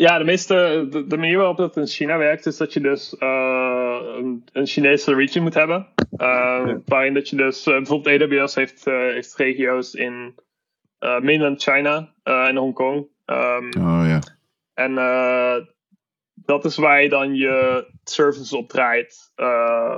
ja, 0.00 0.18
de 0.18 0.24
meeste, 0.24 0.86
de, 0.90 1.06
de, 1.06 1.16
manier 1.16 1.36
waarop 1.36 1.56
dat 1.56 1.76
in 1.76 1.86
China 1.86 2.18
werkt, 2.18 2.46
is 2.46 2.56
dat 2.56 2.72
je 2.72 2.80
dus 2.80 3.14
uh, 3.18 3.89
een, 4.00 4.44
een, 4.52 4.66
Chinese 4.66 5.14
region 5.14 5.42
moet 5.42 5.54
hebben. 5.54 5.86
Ja. 6.10 6.80
Waarin 6.86 7.14
dat 7.14 7.28
je 7.28 7.36
dus, 7.36 7.66
uh, 7.66 7.74
bijvoorbeeld 7.74 8.22
AWS 8.22 8.54
heeft, 8.54 8.84
heeft 8.84 9.36
regio's 9.36 9.94
in 9.94 10.34
mainland 10.98 11.62
China 11.62 12.14
en 12.22 12.56
Hongkong. 12.56 13.06
Um, 13.26 13.70
oh 13.78 14.02
ja. 14.06 14.20
En 14.74 14.94
dat 16.34 16.64
is 16.64 16.76
waar 16.76 17.02
je 17.02 17.08
dan 17.08 17.34
je 17.34 17.86
services 18.04 18.52
op 18.52 18.68
draait 18.68 19.32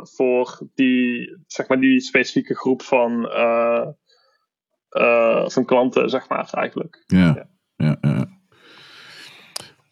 voor 0.02 0.58
die, 0.74 1.36
zeg 1.46 1.68
maar, 1.68 1.80
die 1.80 2.00
specifieke 2.00 2.54
groep 2.54 2.82
van, 2.82 3.28
van 5.50 5.64
klanten, 5.64 6.10
zeg 6.10 6.28
maar, 6.28 6.48
eigenlijk. 6.52 7.04
ja, 7.06 7.48
ja. 7.76 7.96
ja. 8.00 8.26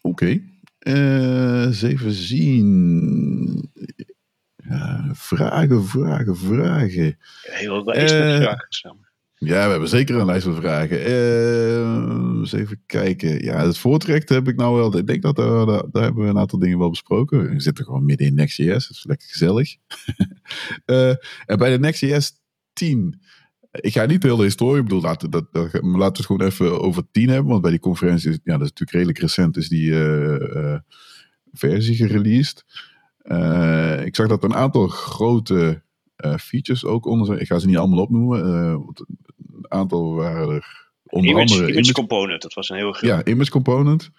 Oké. 0.01 0.23
Okay. 0.23 0.51
Uh, 0.87 1.65
eens 1.65 1.81
even 1.81 2.11
zien. 2.11 3.71
Ja, 4.55 5.09
vragen, 5.13 5.85
vragen, 5.85 6.37
vragen. 6.37 7.17
Heel 7.41 7.83
lijst 7.83 8.13
met 8.13 8.23
uh, 8.23 8.35
vragen 8.35 8.65
samen. 8.69 9.09
Ja, 9.35 9.65
we 9.65 9.71
hebben 9.71 9.89
zeker 9.89 10.15
een 10.15 10.25
lijst 10.25 10.43
van 10.43 10.55
vragen. 10.55 11.09
Uh, 11.09 12.39
eens 12.39 12.51
even 12.51 12.81
kijken. 12.85 13.43
Ja, 13.43 13.65
het 13.65 13.77
voortrekt 13.77 14.29
heb 14.29 14.47
ik 14.47 14.55
nou 14.55 14.75
wel. 14.75 14.97
Ik 14.97 15.07
denk 15.07 15.21
dat 15.21 15.35
daar, 15.35 15.65
daar, 15.65 15.83
daar 15.91 16.03
hebben 16.03 16.23
we 16.23 16.29
een 16.29 16.37
aantal 16.37 16.59
dingen 16.59 16.77
wel 16.77 16.89
besproken. 16.89 17.49
We 17.49 17.59
zitten 17.59 17.85
gewoon 17.85 18.05
midden 18.05 18.27
in 18.27 18.35
Next.js. 18.35 18.87
Dat 18.87 18.97
is 18.97 19.05
lekker 19.07 19.27
gezellig. 19.27 19.75
uh, 20.85 21.09
en 21.51 21.57
bij 21.57 21.71
de 21.71 21.79
Next.js 21.79 22.31
10 22.73 23.21
ik 23.71 23.93
ga 23.93 24.05
niet 24.05 24.21
de 24.21 24.27
hele 24.27 24.43
historie, 24.43 24.77
ik 24.77 24.83
bedoel, 24.83 25.01
laten, 25.01 25.29
dat, 25.29 25.53
dat, 25.53 25.73
laten 25.73 25.91
we 25.91 26.03
het 26.03 26.25
gewoon 26.25 26.45
even 26.47 26.81
over 26.81 27.03
tien 27.11 27.29
hebben. 27.29 27.49
Want 27.49 27.61
bij 27.61 27.71
die 27.71 27.79
conferentie, 27.79 28.31
ja, 28.31 28.57
dat 28.57 28.61
is 28.61 28.69
natuurlijk 28.69 28.91
redelijk 28.91 29.19
recent, 29.19 29.57
is 29.57 29.69
die 29.69 29.89
uh, 29.89 30.35
uh, 30.39 30.77
versie 31.51 31.95
gereleased. 31.95 32.65
Uh, 33.23 34.05
ik 34.05 34.15
zag 34.15 34.27
dat 34.27 34.43
een 34.43 34.55
aantal 34.55 34.87
grote 34.87 35.81
features 36.39 36.85
ook 36.85 37.05
onder 37.05 37.25
zijn. 37.25 37.39
Ik 37.39 37.47
ga 37.47 37.59
ze 37.59 37.67
niet 37.67 37.77
allemaal 37.77 37.99
opnoemen. 37.99 38.45
een 38.45 39.65
aantal 39.67 40.15
waren 40.15 40.49
er 40.49 40.91
onder 41.05 41.29
image, 41.29 41.53
andere... 41.53 41.71
Image, 41.71 41.93
Component, 41.93 42.41
dat 42.41 42.53
was 42.53 42.69
een 42.69 42.77
heel 42.77 42.91
groot. 42.91 43.09
Ja, 43.09 43.25
Image 43.25 43.51
Component. 43.51 44.11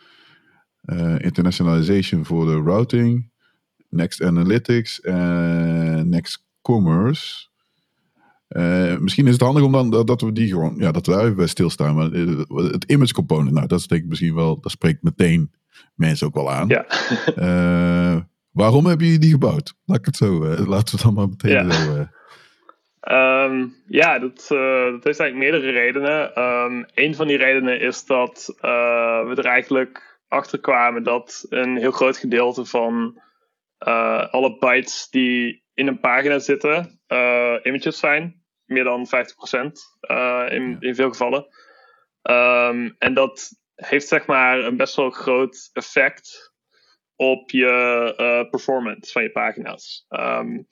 internationalization 1.18 2.24
voor 2.24 2.46
de 2.46 2.56
routing. 2.56 3.30
Next 3.88 4.22
Analytics 4.22 5.00
en 5.00 6.08
Next 6.08 6.44
Commerce. 6.62 7.50
Uh, 8.52 8.98
misschien 8.98 9.26
is 9.26 9.32
het 9.32 9.40
handig 9.40 9.62
om 9.62 9.72
dan 9.72 9.90
dat, 9.90 10.06
dat, 10.06 10.20
we 10.20 10.32
die 10.32 10.48
gewoon, 10.48 10.74
ja, 10.78 10.92
dat 10.92 11.06
we 11.06 11.12
daar 11.12 11.22
even 11.22 11.36
bij 11.36 11.46
stilstaan. 11.46 11.94
Maar 11.94 12.10
het 12.70 12.84
image 12.84 13.12
component, 13.12 13.54
nou, 13.54 13.66
dat 13.66 13.90
ik 13.90 14.04
misschien 14.04 14.34
wel, 14.34 14.60
dat 14.60 14.70
spreekt 14.70 15.02
meteen 15.02 15.52
mensen 15.94 16.26
ook 16.26 16.34
wel 16.34 16.52
aan. 16.52 16.68
Ja. 16.68 16.86
uh, 17.36 18.20
waarom 18.62 18.86
heb 18.86 19.00
je 19.00 19.18
die 19.18 19.30
gebouwd? 19.30 19.74
Laat 19.84 19.98
ik 19.98 20.06
het 20.06 20.16
zo, 20.16 20.44
uh, 20.44 20.66
laten 20.66 20.96
we 20.96 21.02
dan 21.02 21.14
maar 21.14 21.28
meteen 21.28 21.52
ja. 21.52 21.70
zo. 21.70 22.06
Um, 23.10 23.74
ja, 23.86 24.18
dat, 24.18 24.46
dat 24.48 25.04
heeft 25.04 25.20
eigenlijk 25.20 25.34
meerdere 25.34 25.70
redenen. 25.70 26.42
Um, 26.42 26.86
een 26.94 27.14
van 27.14 27.26
die 27.26 27.36
redenen 27.36 27.80
is 27.80 28.04
dat 28.04 28.54
we 28.56 29.32
er 29.36 29.44
eigenlijk 29.44 30.20
achter 30.28 30.60
kwamen 30.60 31.02
dat 31.02 31.46
een 31.48 31.76
heel 31.76 31.90
groot 31.90 32.16
gedeelte 32.16 32.64
van 32.64 33.20
alle 34.30 34.56
bytes 34.58 35.08
die 35.10 35.64
in 35.74 35.86
een 35.86 36.00
pagina 36.00 36.38
zitten, 36.38 37.00
images 37.62 37.98
zijn 37.98 38.41
meer 38.72 38.84
dan 38.84 39.06
50% 39.06 39.10
uh, 39.10 39.70
eh, 40.00 40.52
in, 40.52 40.76
in 40.80 40.94
veel 40.94 41.08
gevallen. 41.08 41.46
Um, 42.22 42.94
en 42.98 43.14
dat 43.14 43.48
heeft 43.74 44.08
zeg 44.08 44.26
maar 44.26 44.58
een 44.58 44.76
best 44.76 44.96
wel 44.96 45.10
groot 45.10 45.70
effect 45.72 46.52
op 47.16 47.50
je 47.50 48.14
uh, 48.18 48.50
performance 48.50 49.12
van 49.12 49.22
je 49.22 49.30
pagina's. 49.30 50.06
Um, 50.08 50.66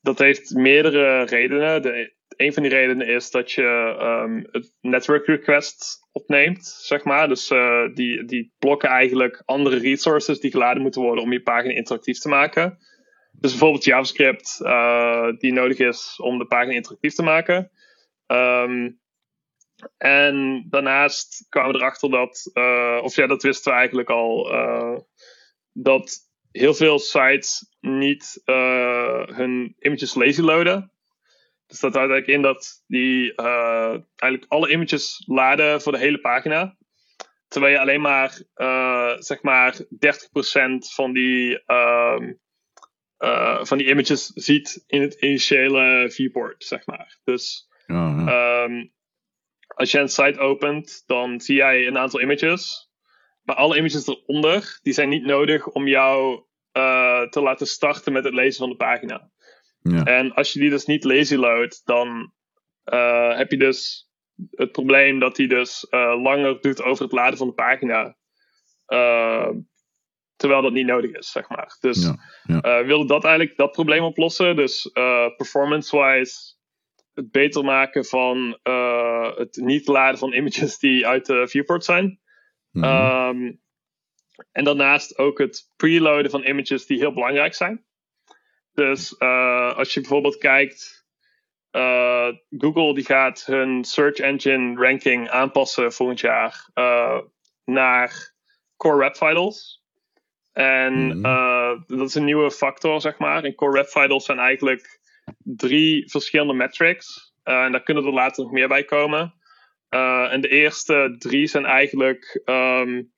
dat 0.00 0.18
heeft 0.18 0.54
meerdere 0.54 1.24
redenen. 1.24 1.82
De, 1.82 2.14
een 2.36 2.52
van 2.52 2.62
die 2.62 2.72
redenen 2.72 3.06
is 3.06 3.30
dat 3.30 3.52
je 3.52 3.96
um, 4.24 4.46
het 4.50 4.72
network 4.80 5.26
request 5.26 5.98
opneemt, 6.12 6.66
zeg 6.66 7.04
maar. 7.04 7.28
Dus 7.28 7.50
uh, 7.50 7.94
die, 7.94 8.24
die 8.24 8.52
blokken 8.58 8.88
eigenlijk 8.88 9.42
andere 9.44 9.78
resources 9.78 10.40
die 10.40 10.50
geladen 10.50 10.82
moeten 10.82 11.02
worden 11.02 11.24
om 11.24 11.32
je 11.32 11.42
pagina 11.42 11.74
interactief 11.74 12.18
te 12.18 12.28
maken. 12.28 12.78
Dus 13.42 13.50
bijvoorbeeld 13.50 13.84
JavaScript, 13.84 14.58
uh, 14.62 15.28
die 15.38 15.52
nodig 15.52 15.78
is 15.78 16.20
om 16.20 16.38
de 16.38 16.46
pagina 16.46 16.72
interactief 16.72 17.14
te 17.14 17.22
maken. 17.22 17.70
Um, 18.26 19.00
en 19.98 20.66
daarnaast 20.70 21.46
kwamen 21.48 21.72
we 21.72 21.78
erachter 21.78 22.10
dat, 22.10 22.50
uh, 22.54 23.00
of 23.02 23.16
ja, 23.16 23.26
dat 23.26 23.42
wisten 23.42 23.72
we 23.72 23.78
eigenlijk 23.78 24.10
al, 24.10 24.52
uh, 24.52 24.98
dat 25.72 26.18
heel 26.50 26.74
veel 26.74 26.98
sites 26.98 27.74
niet 27.80 28.42
hun 28.44 29.76
images 29.78 30.14
lazy 30.14 30.40
loaden. 30.40 30.92
Dus 31.66 31.80
dat 31.80 31.94
houdt 31.94 32.10
eigenlijk 32.10 32.26
in 32.26 32.42
dat 32.42 32.84
die 32.86 33.34
eigenlijk 33.34 34.44
alle 34.48 34.70
images 34.70 35.22
laden 35.26 35.80
voor 35.80 35.92
de 35.92 35.98
hele 35.98 36.20
pagina. 36.20 36.76
Terwijl 37.48 37.72
je 37.72 37.80
alleen 37.80 38.00
maar, 38.00 38.42
zeg 39.18 39.42
maar, 39.42 39.74
30% 39.74 39.78
van 40.94 41.12
die 41.12 41.62
um, 41.66 42.40
uh, 43.22 43.64
van 43.64 43.78
die 43.78 43.88
images 43.88 44.26
ziet 44.26 44.84
in 44.86 45.00
het 45.00 45.14
initiële 45.14 46.10
viewport, 46.10 46.64
zeg 46.64 46.86
maar. 46.86 47.18
Dus 47.24 47.68
ja. 47.86 48.64
Um, 48.64 48.92
als 49.66 49.90
je 49.90 49.98
een 49.98 50.08
site 50.08 50.38
opent, 50.38 51.02
dan 51.06 51.40
zie 51.40 51.56
jij 51.56 51.86
een 51.86 51.98
aantal 51.98 52.20
images. 52.20 52.90
Maar 53.42 53.56
alle 53.56 53.76
images 53.76 54.06
eronder, 54.06 54.78
die 54.82 54.92
zijn 54.92 55.08
niet 55.08 55.24
nodig 55.24 55.66
om 55.66 55.86
jou 55.86 56.44
uh, 56.72 57.22
te 57.22 57.40
laten 57.40 57.66
starten 57.66 58.12
met 58.12 58.24
het 58.24 58.34
lezen 58.34 58.58
van 58.58 58.68
de 58.68 58.76
pagina. 58.76 59.30
Ja. 59.82 60.04
En 60.04 60.32
als 60.32 60.52
je 60.52 60.60
die 60.60 60.70
dus 60.70 60.84
niet 60.84 61.04
lazy 61.04 61.34
loadt, 61.34 61.82
dan 61.84 62.32
uh, 62.84 63.36
heb 63.36 63.50
je 63.50 63.56
dus 63.56 64.10
het 64.50 64.72
probleem 64.72 65.18
dat 65.18 65.36
hij 65.36 65.46
dus 65.46 65.86
langer 65.90 66.60
doet 66.60 66.82
over 66.82 67.04
het 67.04 67.12
laden 67.12 67.38
van 67.38 67.46
de 67.46 67.54
pagina 67.54 68.16
terwijl 70.42 70.62
dat 70.62 70.72
niet 70.72 70.86
nodig 70.86 71.10
is, 71.10 71.30
zeg 71.30 71.48
maar. 71.48 71.76
Dus 71.80 72.04
ja, 72.04 72.16
ja. 72.42 72.54
Uh, 72.54 72.80
we 72.80 72.86
wilden 72.86 73.06
dat 73.06 73.24
eigenlijk 73.24 73.56
dat 73.56 73.72
probleem 73.72 74.02
oplossen. 74.02 74.56
Dus 74.56 74.90
uh, 74.94 75.26
performance-wise 75.36 76.54
het 77.14 77.30
beter 77.30 77.64
maken 77.64 78.04
van 78.04 78.58
uh, 78.62 79.36
het 79.36 79.56
niet 79.56 79.86
laden 79.86 80.18
van 80.18 80.32
images 80.32 80.78
die 80.78 81.06
uit 81.06 81.26
de 81.26 81.48
viewport 81.48 81.84
zijn. 81.84 82.20
Mhm. 82.70 82.84
Um, 82.84 83.60
en 84.52 84.64
daarnaast 84.64 85.18
ook 85.18 85.38
het 85.38 85.72
preloaden 85.76 86.30
van 86.30 86.44
images 86.44 86.86
die 86.86 86.98
heel 86.98 87.12
belangrijk 87.12 87.54
zijn. 87.54 87.84
Dus 88.72 89.18
als 89.76 89.94
je 89.94 90.00
bijvoorbeeld 90.00 90.36
kijkt, 90.36 91.06
Google 92.50 92.94
die 92.94 93.04
gaat 93.04 93.44
hun 93.46 93.84
search 93.84 94.18
engine 94.18 94.80
ranking 94.80 95.28
aanpassen 95.28 95.92
volgend 95.92 96.20
jaar 96.20 96.70
naar 97.64 98.34
core 98.76 98.98
web 98.98 99.16
vitals. 99.16 99.81
En 100.52 101.06
Mhm. 101.06 101.26
uh, 101.26 101.80
dat 101.86 102.08
is 102.08 102.14
een 102.14 102.24
nieuwe 102.24 102.50
factor, 102.50 103.00
zeg 103.00 103.18
maar. 103.18 103.44
En 103.44 103.54
core 103.54 103.72
web 103.72 103.88
vitals 103.88 104.24
zijn 104.24 104.38
eigenlijk 104.38 105.00
drie 105.38 106.10
verschillende 106.10 106.52
metrics. 106.54 107.34
Uh, 107.44 107.64
en 107.64 107.72
daar 107.72 107.82
kunnen 107.82 108.04
er 108.04 108.12
later 108.12 108.42
nog 108.42 108.52
meer 108.52 108.68
bij 108.68 108.84
komen. 108.84 109.34
Uh, 109.90 110.32
en 110.32 110.40
de 110.40 110.48
eerste 110.48 111.14
drie 111.18 111.46
zijn 111.46 111.64
eigenlijk 111.64 112.40
um, 112.44 113.12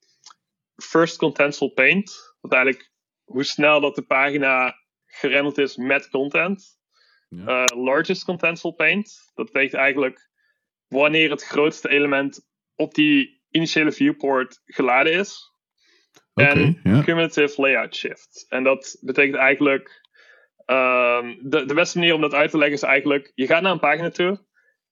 first 0.82 1.16
contentful 1.16 1.68
paint. 1.72 2.34
Dat 2.40 2.52
eigenlijk 2.52 2.92
hoe 3.24 3.44
snel 3.44 3.80
dat 3.80 3.94
de 3.94 4.02
pagina 4.02 4.74
gerenderd 5.06 5.58
is 5.58 5.76
met 5.76 6.08
content. 6.08 6.82
Ja. 7.28 7.64
largest 7.64 8.24
contentful 8.24 8.72
paint. 8.72 9.30
Dat 9.34 9.46
betekent 9.46 9.74
eigenlijk 9.80 10.28
wanneer 10.88 11.30
het 11.30 11.44
grootste 11.44 11.88
element 11.88 12.46
op 12.74 12.94
die 12.94 13.42
initiële 13.50 13.92
viewport 13.92 14.60
geladen 14.64 15.12
is. 15.12 15.52
En 16.34 16.80
cumulative 17.04 17.60
layout 17.60 17.96
shift. 17.96 18.46
En 18.48 18.64
dat 18.64 18.96
betekent 19.00 19.36
eigenlijk. 19.36 20.02
Um, 20.66 21.38
de, 21.42 21.64
de 21.66 21.74
beste 21.74 21.98
manier 21.98 22.14
om 22.14 22.20
dat 22.20 22.34
uit 22.34 22.50
te 22.50 22.56
leggen 22.58 22.76
is 22.76 22.82
eigenlijk: 22.82 23.32
je 23.34 23.46
gaat 23.46 23.62
naar 23.62 23.72
een 23.72 23.78
pagina 23.78 24.10
toe. 24.10 24.44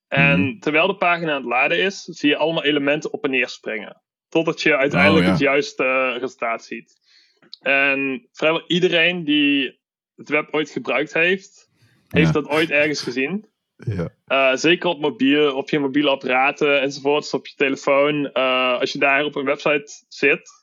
En 0.09 0.41
Mhm. 0.41 0.59
terwijl 0.59 0.87
de 0.87 0.97
pagina 0.97 1.31
aan 1.31 1.37
het 1.37 1.45
laden 1.51 1.79
is, 1.79 2.03
zie 2.03 2.29
je 2.29 2.37
allemaal 2.37 2.65
elementen 2.65 3.13
op 3.13 3.25
en 3.25 3.31
neer 3.31 3.49
springen. 3.49 4.03
Totdat 4.29 4.63
je 4.63 4.77
uiteindelijk 4.77 5.21
Oh, 5.21 5.27
ja. 5.27 5.31
het 5.31 5.41
juiste 5.41 5.85
eh, 5.85 6.21
resultaat 6.21 6.65
ziet. 6.65 7.01
En 7.61 8.29
vrijwel 8.33 8.65
iedereen 8.67 9.25
die 9.25 9.81
het 10.17 10.29
web 10.29 10.49
ooit 10.55 10.71
gebruikt 10.71 11.13
heeft, 11.13 11.71
heeft 12.09 12.27
Ja. 12.27 12.33
dat 12.41 12.49
ooit 12.49 12.71
ergens 12.71 13.03
gezien. 13.03 13.45
Ja. 13.97 14.09
Uh, 14.27 14.57
zeker 14.57 14.89
op, 14.89 15.01
mobiel, 15.01 15.57
op 15.57 15.71
je 15.71 15.79
mobiele 15.79 16.11
apparaten 16.11 16.81
enzovoorts, 16.81 17.35
op 17.35 17.47
je 17.47 17.55
telefoon. 17.57 18.31
Uh, 18.33 18.79
als 18.79 18.93
je 18.93 18.99
daar 18.99 19.25
op 19.25 19.35
een 19.35 19.45
website 19.45 20.05
zit 20.09 20.62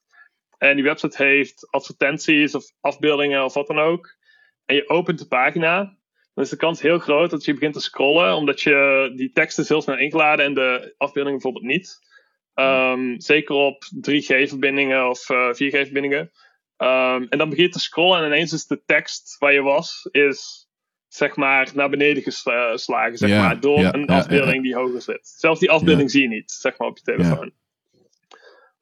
en 0.60 0.76
die 0.76 0.84
website 0.84 1.24
heeft 1.24 1.68
advertenties 1.70 2.55
of 2.55 2.66
afbeeldingen 2.82 3.43
of 3.43 3.53
wat 3.53 3.68
dan 3.68 3.80
ook, 3.80 4.18
en 4.66 4.76
je 4.76 4.89
opent 4.89 5.20
de 5.20 5.28
pagina, 5.28 5.97
dan 6.34 6.43
is 6.43 6.49
de 6.49 6.55
kans 6.55 6.82
heel 6.82 6.99
groot 6.99 7.30
dat 7.30 7.45
je 7.45 7.53
begint 7.53 7.74
te 7.74 7.82
scrollen, 7.82 8.36
omdat 8.36 8.62
je 8.62 9.12
die 9.16 9.32
tekst 9.32 9.60
is 9.60 9.70
heel 9.70 9.82
snel 9.82 9.97
ingeladen 9.97 10.45
en 10.45 10.53
de 10.53 10.93
afbeeldingen 10.97 11.39
bijvoorbeeld 11.39 11.74
niet. 11.74 12.07
Um, 12.55 13.22
zeker 13.22 13.55
op 13.55 13.84
3G-verbindingen 14.10 15.10
of 15.10 15.30
uh, 15.30 15.53
4G-verbindingen. 15.53 16.32
Um, 16.78 17.28
en 17.30 17.38
dan 17.38 17.49
begin 17.49 17.64
je 17.64 17.70
te 17.70 17.80
scrollen 17.80 18.20
en 18.20 18.26
ineens 18.26 18.53
is 18.53 18.66
de 18.66 18.84
tekst 18.86 19.36
waar 19.38 19.53
je 19.53 19.62
was, 19.62 20.07
is 20.12 20.68
zeg 21.07 21.36
maar 21.36 21.72
naar 21.74 21.89
beneden 21.89 22.24
geslagen, 22.24 23.18
zeg 23.18 23.30
maar, 23.30 23.60
door 23.60 23.80
een 23.80 24.07
afbeelding 24.07 24.64
die 24.64 24.76
hoger 24.76 25.01
zit. 25.01 25.28
Zelfs 25.38 25.60
die 25.60 25.72
afbeelding 25.72 26.12
zie 26.12 26.22
je 26.22 26.28
niet, 26.28 26.51
zeg 26.51 26.78
maar, 26.78 26.88
op 26.88 26.97
je 26.97 27.03
telefoon. 27.03 27.51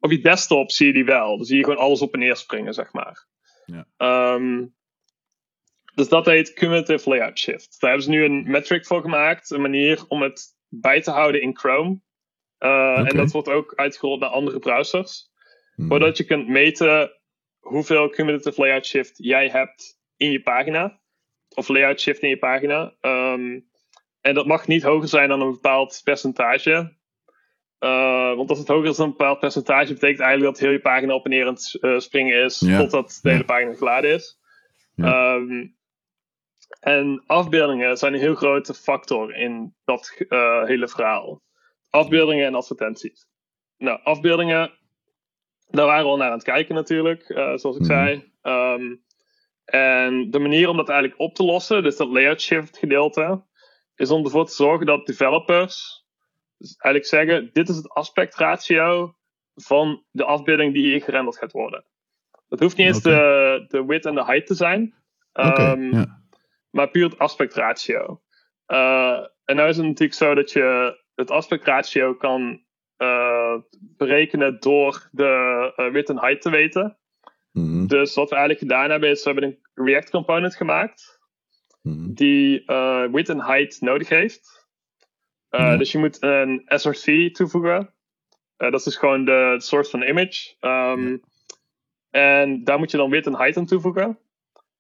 Op 0.08 0.14
je 0.14 0.22
desktop 0.22 0.72
zie 0.72 0.88
je 0.88 0.94
die 0.94 1.06
wel. 1.06 1.38
Dan 1.38 1.46
zie 1.46 1.58
je 1.58 1.64
gewoon 1.64 1.80
alles 1.80 2.02
op 2.02 2.14
en 2.14 2.20
neer 2.20 2.36
springen, 2.36 2.74
zeg 2.74 2.94
maar. 2.94 3.26
Ja. 3.66 4.34
Um, 4.34 4.76
dus 5.96 6.10
dat 6.10 6.26
heet 6.26 6.54
cumulative 6.54 7.10
layout 7.10 7.40
shift. 7.40 7.80
Daar 7.80 7.90
hebben 7.90 8.08
ze 8.08 8.14
nu 8.14 8.24
een 8.24 8.52
metric 8.52 8.86
voor 8.86 9.02
gemaakt, 9.02 9.52
een 9.52 9.62
manier 9.62 10.06
om 10.08 10.22
het 10.22 10.56
bij 10.68 11.02
te 11.02 11.12
houden 11.12 11.42
in 11.42 11.58
Chrome. 11.58 12.00
Uh, 12.60 12.96
Oké. 13.00 13.10
En 13.10 13.18
dat 13.18 13.32
wordt 13.32 13.50
ook 13.50 13.74
uitgerold 13.76 14.20
naar 14.20 14.30
andere 14.30 14.60
browsers. 14.60 15.32
Zodat 15.76 16.18
je 16.18 16.24
kunt 16.24 16.48
meten 16.48 17.12
hoeveel 17.60 18.10
cumulative 18.10 18.62
layout 18.62 18.86
shift 18.86 19.14
jij 19.18 19.50
hebt 19.50 20.00
in 20.18 20.32
je 20.32 20.42
pagina. 20.42 21.00
Of 21.56 21.68
layout 21.68 22.02
shift 22.02 22.22
in 22.22 22.30
je 22.30 22.38
pagina. 22.38 22.94
Um, 23.02 23.70
en 24.22 24.34
dat 24.34 24.46
mag 24.46 24.68
niet 24.68 24.84
hoger 24.84 25.08
zijn 25.08 25.30
dan 25.30 25.42
een 25.42 25.52
bepaald 25.52 26.02
percentage. 26.04 26.97
Uh, 27.80 28.36
want 28.36 28.50
als 28.50 28.60
het 28.60 28.68
hoger 28.68 28.90
is 28.90 28.96
dan 28.96 29.06
een 29.06 29.12
bepaald 29.12 29.40
percentage, 29.40 29.94
betekent 29.94 30.20
eigenlijk 30.20 30.54
dat 30.54 30.64
heel 30.64 30.72
je 30.72 30.80
pagina 30.80 31.14
op 31.14 31.24
en 31.24 31.30
neer 31.30 31.48
aan 31.48 31.54
het 31.54 31.78
uh, 31.82 32.00
springen 32.00 32.44
is. 32.44 32.60
Ja. 32.60 32.78
Totdat 32.78 33.20
de 33.22 33.30
hele 33.30 33.46
pagina 33.46 33.74
geladen 33.74 34.14
is. 34.14 34.40
Ja. 34.96 35.34
Um, 35.34 35.76
en 36.80 37.24
afbeeldingen 37.26 37.98
zijn 37.98 38.14
een 38.14 38.20
heel 38.20 38.36
grote 38.36 38.74
factor 38.74 39.36
in 39.36 39.76
dat 39.86 40.16
uh, 40.30 40.64
hele 40.64 40.88
verhaal. 40.88 41.42
Afbeeldingen 41.90 42.46
en 42.46 42.56
advertenties. 42.56 43.28
Nou, 43.78 44.00
afbeeldingen, 44.04 44.72
daar 45.70 45.86
waren 45.86 46.04
we 46.04 46.10
al 46.10 46.18
naar 46.18 46.28
aan 46.28 46.38
het 46.38 46.44
kijken 46.44 46.76
natuurlijk, 46.76 47.30
uh, 47.30 47.56
zoals 47.56 47.76
ik 47.76 47.82
Mhm. 47.82 47.92
zei. 47.92 48.32
Um, 48.42 49.06
en 49.66 50.32
de 50.32 50.40
manier 50.40 50.70
om 50.70 50.78
dat 50.78 50.90
eigenlijk 50.90 51.20
op 51.20 51.36
te 51.36 51.44
lossen, 51.44 51.84
dus 51.84 51.98
dat 51.98 52.08
layout 52.08 52.42
shift 52.42 52.78
gedeelte, 52.78 53.46
is 53.96 54.12
om 54.12 54.24
ervoor 54.24 54.46
te 54.46 54.54
zorgen 54.54 54.86
dat 54.86 55.06
developers 55.06 56.06
dus 56.58 56.76
eigenlijk 56.78 57.06
zeggen: 57.06 57.50
dit 57.54 57.70
is 57.70 57.76
het 57.76 57.90
aspect 57.90 58.36
ratio 58.36 59.16
van 59.56 60.04
de 60.12 60.24
afbeelding 60.24 60.74
die 60.74 60.84
hier 60.84 61.02
gerenderd 61.02 61.38
gaat 61.38 61.52
worden. 61.52 61.86
Dat 62.48 62.60
hoeft 62.60 62.78
niet 62.78 62.88
eens 62.88 63.02
de, 63.02 63.66
de 63.68 63.86
width 63.86 64.06
en 64.06 64.16
de 64.16 64.26
height 64.26 64.48
te 64.48 64.54
zijn, 64.54 64.94
um, 65.34 65.92
ja. 65.92 66.22
maar 66.70 66.90
puur 66.90 67.04
het 67.04 67.20
aspect 67.20 67.54
ratio. 67.54 68.22
Uh, 68.68 69.26
en 69.46 69.56
nou 69.56 69.70
is 69.70 69.78
het 69.78 69.86
natuurlijk 69.86 70.18
zo 70.18 70.34
dat 70.34 70.52
je 70.52 70.98
het 71.16 71.32
aspect 71.32 71.66
ratio 71.66 72.14
kan 72.14 72.62
uh, 72.98 73.56
berekenen 73.80 74.60
door 74.60 75.10
de 75.12 75.74
uh, 75.78 75.92
width 75.92 76.10
en 76.10 76.20
height 76.20 76.42
te 76.42 76.50
weten. 76.50 76.98
Mhm. 77.52 77.88
Dus 77.88 78.16
wat 78.16 78.30
we 78.30 78.36
eigenlijk 78.36 78.68
gedaan 78.68 78.90
hebben 78.90 79.10
is, 79.10 79.24
we 79.24 79.32
hebben 79.32 79.50
een 79.50 79.86
React 79.86 80.10
component 80.10 80.56
gemaakt 80.56 81.18
Mhm. 81.88 82.14
die 82.14 82.64
width 83.12 83.30
en 83.30 83.42
height 83.42 83.82
nodig 83.82 84.10
heeft. 84.10 84.57
Uh, 85.52 85.60
Ja. 85.60 85.78
Dus 85.78 85.92
je 85.92 85.98
moet 85.98 86.24
een 86.24 86.62
SRC 86.66 87.34
toevoegen. 87.36 87.80
Uh, 88.58 88.72
dat 88.72 88.74
is 88.80 88.84
dus 88.84 88.96
gewoon 88.98 89.26
de 89.26 89.56
source 89.58 89.90
van 89.90 90.02
image. 90.04 90.56
Um, 90.60 91.22
En 92.10 92.64
daar 92.64 92.78
moet 92.80 92.92
je 92.92 92.98
dan 92.98 93.10
width 93.10 93.28
en 93.28 93.36
height 93.36 93.58
aan 93.58 93.66
toevoegen. 93.66 94.20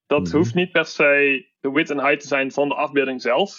Dat 0.08 0.28
Mhm. 0.28 0.36
hoeft 0.38 0.54
niet 0.54 0.72
per 0.72 0.86
se 0.86 1.46
de 1.60 1.72
width 1.72 1.90
en 1.90 2.00
height 2.00 2.22
te 2.22 2.28
zijn 2.28 2.52
van 2.52 2.68
de 2.68 2.76
afbeelding 2.76 3.22
zelf. 3.22 3.52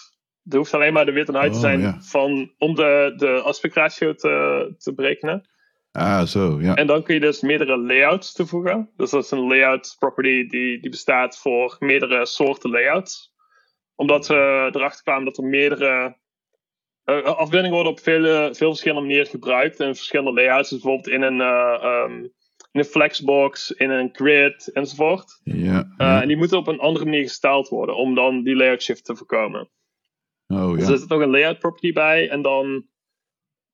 Het 0.44 0.54
hoeft 0.54 0.74
alleen 0.74 0.92
maar 0.92 1.06
de 1.06 1.12
width 1.12 1.28
en 1.28 1.34
height 1.34 1.52
te 1.60 1.66
Oh, 1.66 1.72
zijn 1.72 2.02
van, 2.02 2.52
om 2.58 2.74
de, 2.74 3.12
de 3.16 3.40
aspect 3.40 3.74
ratio 3.74 4.14
te, 4.14 4.74
te 4.78 4.94
berekenen. 4.94 5.48
Ah, 5.92 6.22
zo, 6.22 6.60
ja. 6.60 6.74
En 6.74 6.86
dan 6.86 7.02
kun 7.02 7.14
je 7.14 7.20
dus 7.20 7.40
meerdere 7.40 7.78
layouts 7.78 8.32
toevoegen. 8.32 8.90
Dus 8.96 9.10
dat 9.10 9.24
is 9.24 9.30
een 9.30 9.46
layout 9.46 9.96
property 9.98 10.46
die, 10.46 10.80
die 10.80 10.90
bestaat 10.90 11.38
voor 11.38 11.76
meerdere 11.78 12.26
soorten 12.26 12.70
layouts. 12.70 13.34
Omdat 13.94 14.26
we 14.26 14.68
erachter 14.72 15.02
kwamen 15.02 15.24
dat 15.24 15.38
er 15.38 15.44
meerdere 15.44 16.16
eh, 17.08 17.22
afbeeldingen 17.22 17.74
worden 17.74 17.92
op 17.92 18.00
vele, 18.00 18.48
veel 18.52 18.68
verschillende 18.68 19.02
manieren 19.02 19.26
gebruikt. 19.26 19.80
En 19.80 19.94
verschillende 19.94 20.32
layouts, 20.32 20.70
dus 20.70 20.80
bijvoorbeeld 20.80 21.14
in 21.14 21.22
een, 21.22 21.40
eh, 21.40 21.82
ehm, 21.82 22.22
in 22.72 22.80
een 22.80 22.84
flexbox, 22.84 23.70
in 23.70 23.90
een 23.90 24.08
grid 24.12 24.70
enzovoort. 24.72 25.40
Ja, 25.44 25.94
ja. 25.98 26.22
En 26.22 26.28
die 26.28 26.36
moeten 26.36 26.58
op 26.58 26.66
een 26.66 26.78
andere 26.78 27.04
manier 27.04 27.22
gestyled 27.22 27.68
worden 27.68 27.96
om 27.96 28.14
dan 28.14 28.42
die 28.42 28.56
layout 28.56 28.82
shift 28.82 29.04
te 29.04 29.16
voorkomen. 29.16 29.70
Oh, 30.46 30.72
Dus 30.72 30.86
ja. 30.86 30.92
er 30.92 30.98
zit 30.98 31.08
nog 31.08 31.20
een 31.20 31.30
layout 31.30 31.58
property 31.58 31.92
bij. 31.92 32.28
En 32.28 32.42
dan 32.42 32.66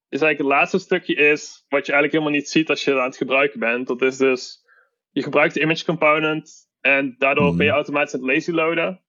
is 0.09 0.21
eigenlijk 0.21 0.39
het 0.39 0.47
laatste 0.61 0.79
stukje 0.79 1.15
is, 1.15 1.65
wat 1.69 1.87
je 1.87 1.93
eigenlijk 1.93 2.13
helemaal 2.13 2.41
niet 2.41 2.49
ziet 2.49 2.71
als 2.71 2.85
je 2.85 2.91
het 2.91 2.99
aan 3.01 3.07
het 3.07 3.17
gebruiken 3.17 3.61
bent. 3.61 3.87
Dat 3.87 4.03
is 4.03 4.17
dus, 4.17 4.65
je 5.11 5.23
gebruikt 5.23 5.55
de 5.55 5.61
image 5.61 5.85
component 5.85 6.53
en 6.81 7.15
daardoor 7.19 7.49
Mhm. 7.49 7.57
ben 7.57 7.67
je 7.67 7.73
automatisch 7.73 8.15
aan 8.15 8.21
het 8.21 8.29
lazy 8.31 8.51
loaden. 8.51 9.04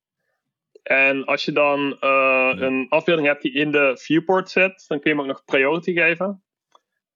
En 0.85 1.25
als 1.25 1.45
je 1.45 1.51
dan 1.51 1.97
eh, 1.99 2.51
een 2.55 2.85
afbeelding 2.89 3.27
hebt 3.27 3.41
die 3.41 3.53
in 3.53 3.71
de 3.71 3.97
viewport 4.01 4.49
zit, 4.49 4.85
dan 4.87 4.99
kun 4.99 5.11
je 5.11 5.17
hem 5.17 5.19
ook 5.19 5.31
nog 5.31 5.45
priority 5.45 5.93
geven. 5.93 6.43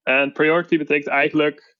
En 0.02 0.32
priority 0.32 0.78
betekent 0.78 1.06
eigenlijk, 1.08 1.76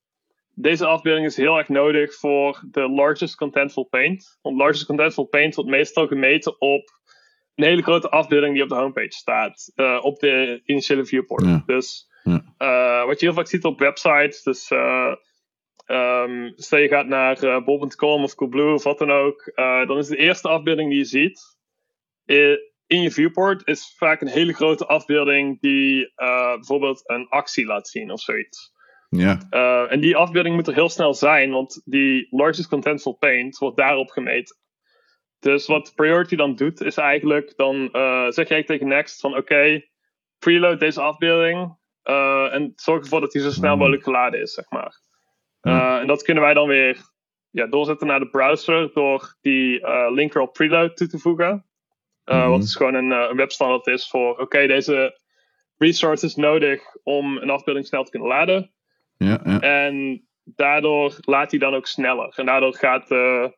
deze 0.55 0.87
afbeelding 0.87 1.27
is 1.27 1.37
heel 1.37 1.59
erg 1.59 1.69
nodig 1.69 2.15
voor 2.15 2.63
de 2.71 2.89
largest 2.89 3.35
contentful 3.37 3.85
paint. 3.85 4.39
Want 4.43 4.57
largest 4.57 4.87
contentful 4.87 5.25
paint 5.25 5.55
wordt 5.55 5.71
meestal 5.71 6.07
gemeten 6.07 6.61
op 6.61 6.89
een 7.55 7.65
hele 7.65 7.83
grote 7.83 8.09
afbeelding 8.11 8.55
die 8.55 8.63
op 8.63 8.69
de 8.69 8.75
homepage 8.75 9.13
staat. 9.13 9.73
eh, 9.75 9.99
op 10.03 10.19
de 10.19 10.63
initiële 10.65 11.05
viewport. 11.05 11.45
Ja. 11.45 11.63
Dus 11.67 12.09
Ja. 12.23 12.43
eh, 12.59 13.07
wat 13.07 13.21
je 13.21 13.27
heel 13.27 13.35
vaak 13.35 13.47
ziet 13.47 13.65
op 13.65 13.79
websites. 13.79 14.43
Dus 14.43 14.71
ehm, 14.71 16.51
stel 16.55 16.79
je 16.79 16.89
gaat 16.89 17.07
naar 17.07 17.63
bol.com 17.65 18.23
of 18.23 18.35
Coolblue 18.35 18.75
of 18.75 18.83
wat 18.85 18.99
dan 18.99 19.11
ook. 19.11 19.53
dan 19.87 19.99
is 19.99 20.09
de 20.09 20.17
eerste 20.17 20.49
afbeelding 20.49 20.89
die 20.91 20.99
je 20.99 21.05
ziet. 21.05 21.59
Eh, 22.31 22.57
in 22.87 23.03
je 23.03 23.11
viewport 23.11 23.67
is 23.67 23.95
vaak 23.97 24.21
een 24.21 24.29
hele 24.29 24.53
grote 24.53 24.87
afbeelding 24.87 25.61
die 25.61 26.13
eh, 26.15 26.55
bijvoorbeeld 26.55 27.03
een 27.11 27.29
actie 27.29 27.67
laat 27.67 27.89
zien 27.89 28.11
of 28.11 28.21
zoiets. 28.21 28.73
Ja, 29.09 29.39
Uh, 29.51 29.93
en 29.93 30.01
die 30.01 30.17
afbeelding 30.17 30.55
moet 30.55 30.67
er 30.67 30.75
heel 30.75 30.89
snel 30.89 31.15
zijn, 31.15 31.51
want 31.51 31.83
die 31.85 32.27
largest 32.31 32.69
contentful 32.69 33.13
paint 33.13 33.59
wordt 33.59 33.77
daarop 33.77 34.11
gemeten. 34.11 34.57
Dus 35.39 35.67
wat 35.67 35.93
priority 35.95 36.37
dan 36.37 36.55
doet, 36.55 36.81
is 36.81 36.97
eigenlijk, 36.97 37.53
dan 37.57 37.89
uh, 37.93 38.29
zeg 38.29 38.49
jij 38.49 38.65
tegen 38.65 38.89
Next 38.89 39.21
van 39.21 39.37
oké, 39.37 39.83
preload 40.39 40.81
deze 40.81 41.01
afbeelding 41.01 41.79
en 42.53 42.73
zorg 42.77 43.03
ervoor 43.03 43.21
dat 43.21 43.33
die 43.33 43.43
zo 43.43 43.51
snel 43.51 43.71
Mhm. 43.71 43.79
mogelijk 43.79 44.03
geladen 44.03 44.41
is, 44.41 44.53
zeg 44.55 44.71
maar. 44.71 45.01
Ja. 45.61 46.01
En 46.01 46.07
dat 46.07 46.23
kunnen 46.23 46.43
wij 46.43 46.55
dan 46.55 46.69
weer 46.69 46.99
ja, 47.51 47.67
doorzetten 47.67 48.07
naar 48.07 48.21
de 48.21 48.31
browser 48.31 48.91
door 48.93 49.37
die 49.41 49.87
linker 50.11 50.41
op 50.41 50.53
preload 50.53 50.97
toe 50.97 51.07
te 51.07 51.19
voegen. 51.19 51.70
Uh, 52.31 52.37
Mhm. 52.37 52.51
Wat 52.51 52.63
is 52.63 52.77
gewoon 52.77 52.95
een, 52.95 53.11
uh, 53.11 53.27
een 53.31 53.37
webstandard 53.37 53.87
is 53.87 54.09
voor 54.09 54.39
oké, 54.39 54.67
deze 54.67 55.21
resource 55.77 56.27
is 56.27 56.35
nodig 56.35 56.83
om 57.03 57.37
een 57.37 57.51
afbeelding 57.51 57.87
snel 57.87 58.05
te 58.05 58.11
kunnen 58.11 58.29
laden. 58.29 58.71
ja, 59.17 59.41
ja. 59.45 59.61
En 59.61 60.25
daardoor 60.45 61.17
laat 61.21 61.51
hij 61.51 61.61
dan 61.61 61.75
ook 61.75 61.87
sneller. 61.87 62.33
En 62.37 62.47
daardoor 62.47 62.75
gaat 62.75 63.09
de 63.09 63.57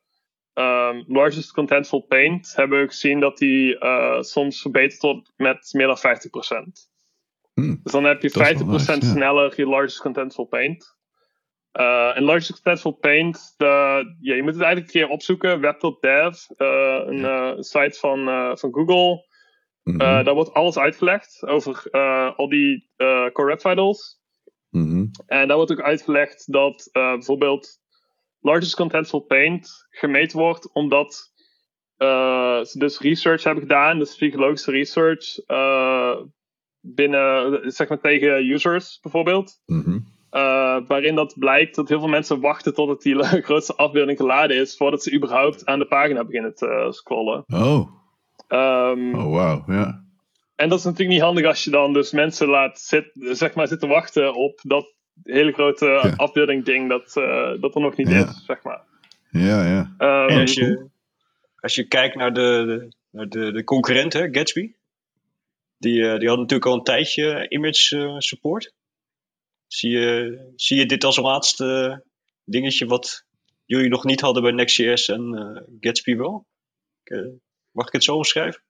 ehm, 0.54 1.02
largest 1.06 1.52
contentful 1.52 2.00
paint, 2.00 2.52
hebben 2.56 2.80
we 2.80 2.86
gezien 2.86 3.20
dat 3.20 3.38
die 3.38 3.78
eh, 3.78 4.20
soms 4.20 4.60
verbeterd 4.60 5.02
wordt 5.02 5.32
met 5.36 5.68
meer 5.72 5.86
dan 5.86 5.98
50%. 5.98 6.90
Hm. 7.54 7.76
Dus 7.82 7.92
dan 7.92 8.04
heb 8.04 8.22
je 8.22 8.30
Dat 8.30 8.42
is 8.42 8.52
50% 8.52 8.58
wel 8.58 8.76
nice, 8.76 9.06
ja. 9.06 9.12
sneller 9.12 9.52
je 9.56 9.66
largest 9.66 10.00
contentful 10.00 10.44
paint. 10.44 10.96
Eh, 11.72 12.16
en 12.16 12.22
largest 12.22 12.52
contentful 12.52 12.92
paint, 12.92 13.54
ja, 13.56 14.04
je 14.18 14.42
moet 14.42 14.54
het 14.54 14.62
eigenlijk 14.62 14.94
een 14.94 15.00
keer 15.00 15.08
opzoeken. 15.08 15.60
Web.dev, 15.60 16.36
eh, 16.56 17.02
een 17.06 17.24
eh, 17.24 17.52
site 17.58 17.98
van, 17.98 18.24
van 18.58 18.72
Google. 18.72 19.30
Mhm. 19.82 19.98
Daar 19.98 20.34
wordt 20.34 20.54
alles 20.54 20.78
uitgelegd 20.78 21.46
over 21.46 21.90
al 22.36 22.48
die 22.48 22.90
core 23.32 23.44
web 23.44 23.60
vitals. 23.60 24.20
Mhm. 24.70 25.06
En 25.26 25.48
daar 25.48 25.56
wordt 25.56 25.72
ook 25.72 25.80
uitgelegd 25.80 26.52
dat 26.52 26.88
bijvoorbeeld 26.92 27.80
largest 28.40 28.74
contentful 28.74 29.20
paint 29.20 29.86
gemeten 29.90 30.38
wordt 30.38 30.72
omdat 30.72 31.32
ze 32.66 32.74
dus 32.78 33.00
research 33.00 33.44
hebben 33.44 33.62
gedaan, 33.62 33.98
dus 33.98 34.14
psychologische 34.14 34.70
research 34.70 35.34
binnen, 36.80 37.60
zeg 37.72 37.88
maar 37.88 38.00
tegen 38.00 38.50
users 38.50 38.98
bijvoorbeeld. 39.00 39.62
Mhm. 39.66 39.98
Eh, 40.32 40.78
waarin 40.86 41.14
dat 41.14 41.34
blijkt 41.38 41.74
dat 41.74 41.88
heel 41.88 41.98
veel 41.98 42.08
mensen 42.08 42.40
wachten 42.40 42.74
totdat 42.74 43.02
die 43.02 43.22
grootste 43.48 43.74
afbeelding 43.76 44.18
geladen 44.18 44.56
is 44.56 44.76
voordat 44.76 45.02
ze 45.02 45.12
überhaupt 45.14 45.66
aan 45.66 45.78
de 45.78 45.86
pagina 45.86 46.24
beginnen 46.24 46.54
te 46.54 46.86
scrollen. 46.90 47.44
Oh, 47.46 47.90
Ehm, 48.48 49.14
oh 49.14 49.32
wauw, 49.34 49.64
ja. 49.66 50.04
en 50.56 50.68
dat 50.68 50.78
is 50.78 50.84
natuurlijk 50.84 51.10
niet 51.10 51.20
handig 51.20 51.44
als 51.44 51.64
je 51.64 51.70
dan 51.70 51.92
dus 51.92 52.12
mensen 52.12 52.48
laat 52.48 52.80
zit, 52.80 53.10
zeg 53.14 53.54
maar, 53.54 53.68
zitten 53.68 53.88
wachten 53.88 54.34
op 54.34 54.60
dat 54.62 54.94
hele 55.22 55.52
grote 55.52 55.86
Ja. 55.86 56.12
afbeelding 56.16 56.64
ding 56.64 56.88
dat, 56.88 57.16
eh, 57.16 57.50
dat 57.60 57.74
er 57.74 57.80
nog 57.80 57.96
niet 57.96 58.08
Ja. 58.08 58.28
is, 58.28 58.44
zeg 58.46 58.62
maar. 58.62 58.80
Ja, 59.30 59.66
ja. 59.66 59.94
Ehm, 59.98 60.28
En 60.28 60.40
als 60.40 60.54
je, 60.54 60.86
als 61.60 61.74
je 61.74 61.88
kijkt 61.88 62.16
naar 62.16 62.32
de, 62.32 62.64
de, 62.66 62.96
naar 63.10 63.28
de, 63.28 63.52
de 63.52 63.64
concurrent, 63.64 64.12
hè, 64.12 64.28
Gatsby. 64.30 64.72
Die, 65.78 66.08
eh, 66.08 66.18
die 66.18 66.28
had 66.28 66.38
natuurlijk 66.38 66.66
al 66.66 66.74
een 66.74 66.82
tijdje 66.82 67.48
image 67.48 67.96
eh, 67.98 68.14
support. 68.18 68.74
Zie 69.72 69.90
je, 69.90 70.52
zie 70.56 70.78
je 70.78 70.86
dit 70.86 71.04
als 71.04 71.16
laatste 71.16 72.02
dingetje 72.44 72.86
wat 72.86 73.24
jullie 73.64 73.88
nog 73.88 74.04
niet 74.04 74.20
hadden 74.20 74.42
bij 74.42 74.52
Next.js 74.52 75.08
en 75.08 75.34
eh, 75.34 75.62
Gatsby 75.80 76.16
wel? 76.16 76.46
Eh, 77.04 77.18
mag 77.70 77.86
ik 77.86 77.92
het 77.92 78.04
zo 78.04 78.14
omschrijven? 78.16 78.62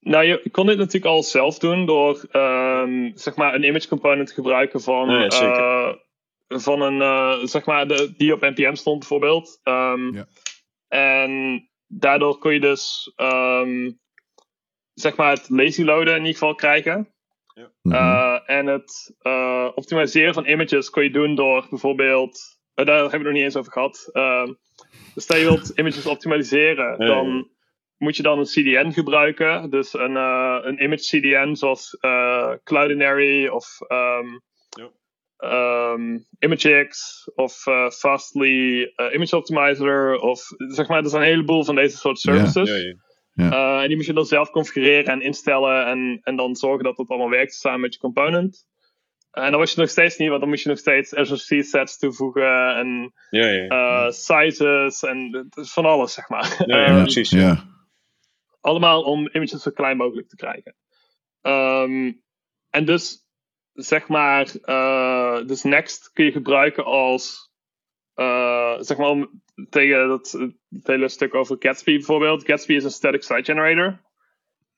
Nou, 0.00 0.24
je 0.24 0.50
kon 0.50 0.66
dit 0.66 0.76
natuurlijk 0.78 1.04
al 1.04 1.22
zelf 1.22 1.58
doen 1.58 1.86
door 1.86 2.24
ehm, 2.30 3.10
zeg 3.14 3.36
maar 3.36 3.54
een 3.54 3.64
image 3.64 3.88
component 3.88 4.28
te 4.28 4.34
gebruiken 4.34 4.80
van, 4.80 5.10
Ja, 5.10 5.20
ja, 5.22 5.30
zeker. 5.30 5.58
eh, 5.58 5.94
van 6.48 6.80
een, 6.82 7.00
eh, 7.00 7.46
zeg 7.46 7.64
maar, 7.64 7.88
de, 7.88 8.14
die 8.16 8.32
op 8.32 8.40
NPM 8.40 8.74
stond 8.74 8.98
bijvoorbeeld. 8.98 9.60
Ehm, 9.62 10.14
Ja. 10.14 10.26
En 10.88 11.68
daardoor 11.86 12.38
kon 12.38 12.52
je 12.52 12.60
dus, 12.60 13.12
ehm, 13.16 13.90
zeg 14.94 15.16
maar, 15.16 15.32
het 15.32 15.48
lazy 15.48 15.82
loaden 15.82 16.12
in 16.14 16.18
ieder 16.18 16.32
geval 16.32 16.54
krijgen. 16.54 17.14
Mhm. 17.82 17.94
Uh, 17.94 18.39
en 18.50 18.66
het 18.66 19.14
uh, 19.22 19.68
optimaliseren 19.74 20.34
van 20.34 20.46
images 20.46 20.90
kon 20.90 21.02
je 21.02 21.10
doen 21.10 21.34
door 21.34 21.66
bijvoorbeeld. 21.70 22.38
Uh, 22.74 22.86
daar 22.86 22.96
hebben 22.96 23.10
we 23.10 23.16
het 23.16 23.22
nog 23.24 23.32
niet 23.32 23.42
eens 23.42 23.56
over 23.56 23.72
gehad. 23.72 24.10
Uh, 24.12 24.46
dus 25.14 25.24
stel 25.24 25.36
je 25.36 25.44
wilt 25.44 25.68
images 25.68 26.06
optimaliseren, 26.06 26.98
Nee. 26.98 27.08
dan 27.08 27.50
moet 27.96 28.16
je 28.16 28.22
dan 28.22 28.38
een 28.38 28.44
CDN 28.44 28.90
gebruiken. 28.90 29.70
Dus 29.70 29.92
een, 29.94 30.10
uh, 30.16 30.58
een 30.62 30.82
image 30.82 31.18
CDN 31.18 31.54
zoals 31.54 31.98
uh, 32.00 32.52
Cloudinary 32.64 33.46
of 33.48 33.66
um, 33.88 34.40
Ja. 34.70 35.92
um, 35.92 36.26
ImageX 36.38 37.24
of 37.34 37.66
uh, 37.66 37.90
Fastly 37.90 38.80
uh, 38.96 39.12
Image 39.14 39.36
Optimizer. 39.36 40.16
Of 40.20 40.40
zeg 40.56 40.88
maar, 40.88 41.02
er 41.02 41.08
zijn 41.08 41.22
een 41.22 41.28
heleboel 41.28 41.64
van 41.64 41.74
deze 41.74 41.96
soort 41.96 42.22
Ja. 42.22 42.32
services. 42.34 42.82
Ja, 42.82 42.94
ja. 43.40 43.76
Uh, 43.76 43.82
en 43.82 43.88
die 43.88 43.96
moet 43.96 44.06
je 44.06 44.12
dan 44.12 44.24
zelf 44.24 44.50
configureren 44.50 45.12
en 45.12 45.20
instellen 45.20 45.86
en, 45.86 46.20
en 46.22 46.36
dan 46.36 46.56
zorgen 46.56 46.84
dat 46.84 46.96
het 46.96 47.08
allemaal 47.08 47.30
werkt 47.30 47.54
samen 47.54 47.80
met 47.80 47.94
je 47.94 48.00
component. 48.00 48.68
En 49.30 49.50
dan 49.50 49.60
was 49.60 49.72
je 49.72 49.80
nog 49.80 49.90
steeds 49.90 50.16
niet, 50.16 50.28
want 50.28 50.40
dan 50.40 50.48
moet 50.48 50.60
je 50.60 50.68
nog 50.68 50.78
steeds 50.78 51.08
SRC 51.08 51.64
sets 51.64 51.98
toevoegen 51.98 52.76
en 52.76 53.12
ja, 53.30 53.46
ja. 53.46 54.04
uh, 54.06 54.10
sizes 54.10 55.02
en 55.02 55.48
van 55.50 55.84
alles, 55.84 56.12
zeg 56.12 56.28
maar. 56.28 56.64
Ja, 56.66 56.78
ja, 56.78 56.96
Um, 56.96 57.02
precies. 57.02 57.30
ja. 57.30 57.64
allemaal 58.60 59.02
om 59.02 59.28
images 59.32 59.62
zo 59.62 59.70
klein 59.70 59.96
mogelijk 59.96 60.28
te 60.28 60.36
krijgen. 60.36 60.74
Ehm, 61.40 62.12
en 62.70 62.84
dus, 62.84 63.26
zeg 63.72 64.08
maar, 64.08 64.46
uh, 64.64 65.46
dus 65.46 65.62
Next 65.62 66.12
kun 66.12 66.24
je 66.24 66.32
gebruiken 66.32 66.84
als, 66.84 67.52
uh, 68.16 68.76
zeg 68.78 68.96
maar, 68.96 69.08
om 69.08 69.42
tegen 69.70 70.08
dat 70.08 70.30
het 70.70 70.86
hele 70.86 71.08
stuk 71.08 71.34
over 71.34 71.56
Gatsby 71.58 71.92
bijvoorbeeld. 71.92 72.44
Gatsby 72.44 72.74
is 72.74 72.84
een 72.84 72.90
static 72.90 73.22
site 73.22 73.44
generator. 73.44 74.00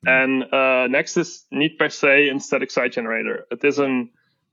En 0.01 0.47
uh, 0.51 0.85
Next 0.85 1.17
is 1.17 1.47
niet 1.49 1.77
per 1.77 1.91
se 1.91 2.29
een 2.29 2.41
static 2.41 2.71
site 2.71 2.93
generator. 2.93 3.45
Het 3.49 3.65
is 3.65 3.77
een, 3.77 4.13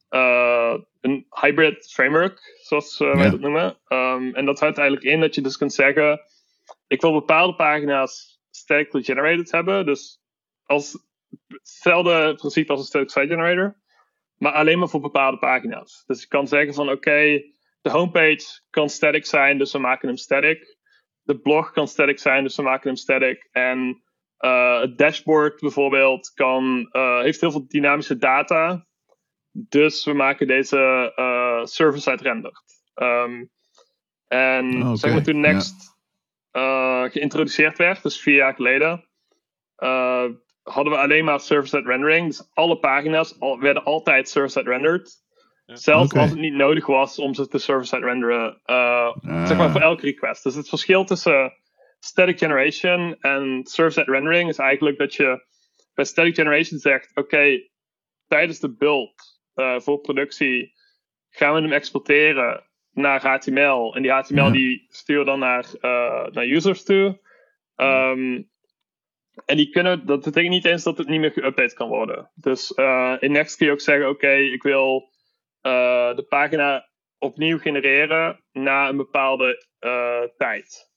uh, 0.09 0.77
een 1.01 1.25
hybrid 1.29 1.91
framework, 1.91 2.59
zoals 2.61 2.99
uh, 2.99 3.15
wij 3.15 3.29
dat 3.29 3.39
noemen. 3.39 3.77
Um, 3.87 4.35
en 4.35 4.45
dat 4.45 4.59
houdt 4.59 4.77
eigenlijk 4.77 5.13
in 5.13 5.19
dat 5.19 5.35
je 5.35 5.41
dus 5.41 5.57
kunt 5.57 5.73
zeggen: 5.73 6.21
ik 6.87 7.01
wil 7.01 7.11
bepaalde 7.11 7.55
pagina's 7.55 8.41
statically 8.49 9.03
generated 9.03 9.51
hebben. 9.51 9.85
Dus 9.85 10.21
als 10.63 11.07
hetzelfde 11.47 12.35
principe 12.35 12.71
als 12.71 12.79
een 12.79 12.85
static 12.85 13.09
site 13.09 13.27
generator, 13.27 13.77
maar 14.37 14.51
alleen 14.51 14.79
maar 14.79 14.89
voor 14.89 15.01
bepaalde 15.01 15.37
pagina's. 15.37 16.03
Dus 16.05 16.21
je 16.21 16.27
kan 16.27 16.47
zeggen 16.47 16.73
van 16.73 16.85
oké, 16.85 16.95
okay, 16.95 17.53
de 17.81 17.89
homepage 17.89 18.61
kan 18.69 18.89
static 18.89 19.25
zijn, 19.25 19.57
dus 19.57 19.71
we 19.71 19.79
maken 19.79 20.07
hem 20.07 20.17
static. 20.17 20.77
De 21.21 21.39
blog 21.39 21.71
kan 21.71 21.87
static 21.87 22.19
zijn, 22.19 22.43
dus 22.43 22.55
we 22.55 22.61
maken 22.61 22.87
hem 22.87 22.97
static. 22.97 23.47
En 23.51 24.03
uh, 24.39 24.79
het 24.79 24.97
dashboard 24.97 25.59
bijvoorbeeld 25.59 26.31
kan, 26.33 26.89
uh, 26.91 27.21
heeft 27.21 27.41
heel 27.41 27.51
veel 27.51 27.67
dynamische 27.67 28.17
data. 28.17 28.87
Dus 29.51 30.05
we 30.05 30.13
maken 30.13 30.47
deze 30.47 31.13
uh, 31.15 31.65
server-side 31.65 32.23
rendered. 32.23 32.61
Um, 32.95 33.49
en 34.27 34.81
okay. 34.81 34.95
zeg 34.95 35.11
maar 35.11 35.23
toen 35.23 35.39
Next 35.39 35.97
yeah. 36.51 37.11
geïntroduceerd 37.11 37.77
werd, 37.77 38.03
dus 38.03 38.21
vier 38.21 38.35
jaar 38.35 38.55
geleden, 38.55 39.09
hadden 40.63 40.93
we 40.93 40.99
alleen 40.99 41.25
maar 41.25 41.39
server-side 41.39 41.89
rendering. 41.89 42.27
Dus 42.27 42.49
alle 42.53 42.79
pagina's 42.79 43.39
al, 43.39 43.59
werden 43.59 43.83
altijd 43.83 44.29
server-side 44.29 44.69
rendered. 44.69 45.27
Zelfs 45.73 46.11
okay. 46.11 46.21
als 46.21 46.31
het 46.31 46.39
niet 46.39 46.53
nodig 46.53 46.85
was 46.85 47.19
om 47.19 47.33
ze 47.33 47.47
te 47.47 47.57
server-side 47.57 48.05
renderen. 48.05 48.61
zeg 49.47 49.57
maar 49.57 49.71
voor 49.71 49.81
elke 49.81 50.05
request. 50.05 50.43
Dus 50.43 50.55
het 50.55 50.69
verschil 50.69 51.03
tussen 51.03 51.53
static 51.99 52.37
generation 52.37 53.15
en 53.19 53.61
server-side 53.63 54.11
rendering 54.11 54.49
is 54.49 54.57
eigenlijk 54.57 54.97
dat 54.97 55.13
je 55.13 55.45
bij 55.93 56.05
static 56.05 56.35
generation 56.35 56.79
zegt: 56.79 57.09
oké, 57.09 57.19
okay, 57.19 57.71
tijdens 58.27 58.59
de 58.59 58.75
build 58.75 59.41
uh, 59.55 59.79
voor 59.79 59.99
productie 59.99 60.73
gaan 61.29 61.53
we 61.53 61.61
hem 61.61 61.71
exporteren 61.71 62.63
naar 62.91 63.21
HTML. 63.21 63.95
En 63.95 64.01
die 64.01 64.11
HTML 64.11 64.45
ja. 64.45 64.51
die 64.51 64.85
sturen 64.89 65.25
dan 65.25 65.39
naar, 65.39 65.65
uh, 65.81 66.25
naar 66.27 66.45
users 66.45 66.83
toe. 66.83 67.19
Um, 67.75 68.49
en 69.45 69.57
die 69.57 69.69
kunnen, 69.69 70.05
dat 70.05 70.23
betekent 70.23 70.53
niet 70.53 70.65
eens 70.65 70.83
dat 70.83 70.97
het 70.97 71.07
niet 71.07 71.19
meer 71.19 71.31
geüpdate 71.31 71.73
kan 71.73 71.87
worden. 71.87 72.31
Dus 72.35 72.73
uh, 72.75 73.15
in 73.19 73.31
Next 73.31 73.57
kun 73.57 73.65
je 73.65 73.71
ook 73.71 73.81
zeggen: 73.81 74.09
oké, 74.09 74.15
okay, 74.15 74.45
ik 74.45 74.63
wil 74.63 75.09
de 75.61 76.25
pagina 76.29 76.87
opnieuw 77.17 77.57
genereren 77.57 78.43
na 78.51 78.89
een 78.89 78.97
bepaalde 78.97 79.65
tijd. 80.37 80.87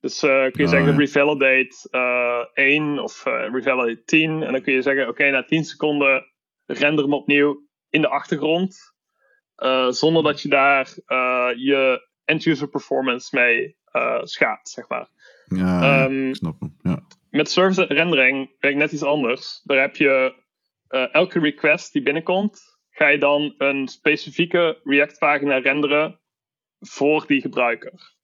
Dus 0.00 0.22
uh, 0.22 0.30
kun 0.30 0.52
je 0.54 0.62
Oh, 0.64 0.68
zeggen 0.68 0.92
ja. 0.92 0.98
revalidate 0.98 1.88
eh 1.90 2.64
1 2.64 2.98
of 2.98 3.26
eh, 3.26 3.48
revalidate 3.52 4.02
10. 4.04 4.42
En 4.42 4.52
dan 4.52 4.62
kun 4.62 4.72
je 4.72 4.82
zeggen, 4.82 5.08
oké, 5.08 5.30
na 5.30 5.44
10 5.44 5.64
seconden 5.64 6.24
render 6.66 7.04
hem 7.04 7.14
opnieuw 7.14 7.66
in 7.90 8.00
de 8.00 8.08
achtergrond. 8.08 8.76
eh, 9.54 9.88
zonder 9.88 10.22
dat 10.22 10.42
je 10.42 10.48
daar 10.48 10.94
eh, 11.06 11.48
je 11.56 12.08
end-user 12.24 12.68
performance 12.68 13.36
mee 13.38 13.76
eh, 13.84 14.18
schaadt, 14.22 14.68
zeg 14.68 14.88
maar. 14.88 15.08
Ja, 15.46 16.04
Ehm, 16.04 16.28
ik 16.28 16.34
snap 16.34 16.60
hem. 16.60 16.76
Ja. 16.82 17.00
Met 17.30 17.50
service 17.50 17.82
rendering 17.84 18.50
werkt 18.58 18.76
net 18.78 18.92
iets 18.92 19.02
anders. 19.02 19.60
Daar 19.64 19.80
heb 19.80 19.96
je 19.96 20.34
eh, 20.88 21.14
elke 21.14 21.40
request 21.40 21.92
die 21.92 22.02
binnenkomt, 22.02 22.69
ga 23.00 23.08
je 23.08 23.18
dan 23.18 23.54
een 23.58 23.88
specifieke 23.88 24.80
React 24.84 25.18
pagina 25.18 25.58
renderen 25.58 26.20
voor 26.80 27.26
die 27.26 27.40
gebruiker. 27.40 28.14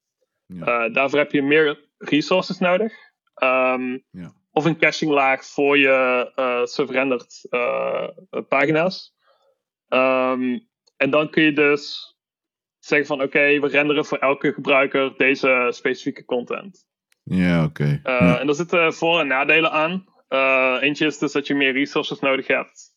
Ja. 0.46 0.84
Eh, 0.86 0.94
daarvoor 0.94 1.18
heb 1.18 1.32
je 1.32 1.42
meer 1.42 1.88
resources 1.98 2.58
nodig. 2.58 2.92
Ehm, 3.34 3.98
Ja. 4.10 4.32
Of 4.52 4.64
een 4.64 4.78
caching 4.78 5.10
laag 5.10 5.44
voor 5.44 5.78
je 5.78 6.30
eh, 7.50 8.40
pagina's. 8.48 9.14
Ehm, 9.88 10.58
en 10.96 11.10
dan 11.10 11.30
kun 11.30 11.42
je 11.42 11.52
dus 11.52 12.14
zeggen 12.78 13.06
van 13.08 13.22
oké, 13.22 13.60
we 13.60 13.68
renderen 13.68 14.04
voor 14.04 14.18
elke 14.18 14.52
gebruiker 14.52 15.14
deze 15.16 15.68
specifieke 15.70 16.24
content. 16.24 16.86
Ja, 17.22 17.64
oké. 17.64 17.82
Uh, 17.84 18.00
Ja. 18.02 18.38
En 18.40 18.46
daar 18.46 18.54
zitten 18.54 18.94
voor- 18.94 19.20
en 19.20 19.26
nadelen 19.26 19.70
aan. 19.70 20.04
Uh, 20.28 20.76
eentje 20.80 21.06
is 21.06 21.18
dus 21.18 21.32
dat 21.32 21.46
je 21.46 21.54
meer 21.54 21.72
resources 21.72 22.18
nodig 22.20 22.46
hebt. 22.46 22.95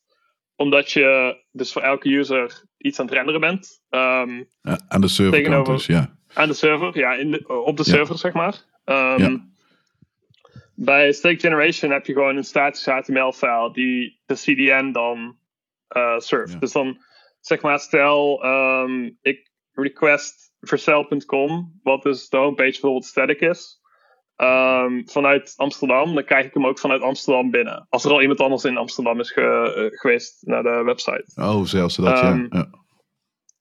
Omdat 0.59 0.91
je 0.91 1.37
dus 1.51 1.71
voor 1.71 1.81
elke 1.81 2.09
user 2.17 2.63
iets 2.77 2.99
aan 2.99 3.05
het 3.05 3.15
renderen 3.15 3.39
bent. 3.41 3.81
Ehm, 3.89 4.43
Ja, 4.61 4.79
Aan 4.87 5.01
de 5.01 5.07
tegenover- 5.31 5.73
dus, 5.73 5.85
ja. 5.85 6.17
aan 6.33 6.47
de 6.47 6.53
server, 6.53 6.97
ja, 6.97 7.13
in 7.13 7.31
de, 7.31 7.47
op 7.63 7.77
de 7.77 7.83
Ja. 7.85 7.91
server 7.95 8.17
zeg 8.17 8.33
maar. 8.33 8.65
Ehm, 8.83 9.19
Ja. 9.21 9.47
Bij 10.75 11.11
Stake 11.11 11.39
Generation 11.39 11.91
heb 11.91 12.05
je 12.05 12.13
gewoon 12.13 12.35
een 12.37 12.43
statische 12.43 12.91
HTML-file 12.91 13.73
die 13.73 14.21
de 14.25 14.33
CDN 14.35 14.91
dan. 14.91 15.37
Ja. 15.87 16.59
Dus 16.59 16.71
dan 16.71 16.97
zeg 17.39 17.61
maar, 17.61 17.79
stel 17.79 18.43
ehm, 18.43 19.09
ik 19.21 19.51
request 19.71 20.51
versell.com, 20.59 21.79
wat 21.83 22.01
dus 22.03 22.29
de 22.29 22.37
homepage 22.37 22.71
bijvoorbeeld 22.71 23.05
static 23.05 23.39
is. 23.41 23.78
Ehm, 24.39 25.01
vanuit 25.05 25.53
Amsterdam, 25.57 26.13
dan 26.13 26.23
krijg 26.23 26.45
ik 26.45 26.53
hem 26.53 26.65
ook 26.67 26.79
vanuit 26.79 27.01
Amsterdam 27.01 27.51
binnen. 27.51 27.85
Als 27.89 28.05
er 28.05 28.11
al 28.11 28.21
iemand 28.21 28.39
anders 28.39 28.63
in 28.63 28.77
Amsterdam 28.77 29.19
is 29.19 29.31
ge- 29.31 29.73
eh, 29.91 29.99
geweest 29.99 30.45
naar 30.47 30.63
de 30.63 30.81
website. 30.85 31.23
Oh, 31.35 31.63
zelfs 31.65 31.95
dat, 31.95 32.19
Ehm, 32.19 32.39
ja. 32.39 32.47
ja. 32.49 32.69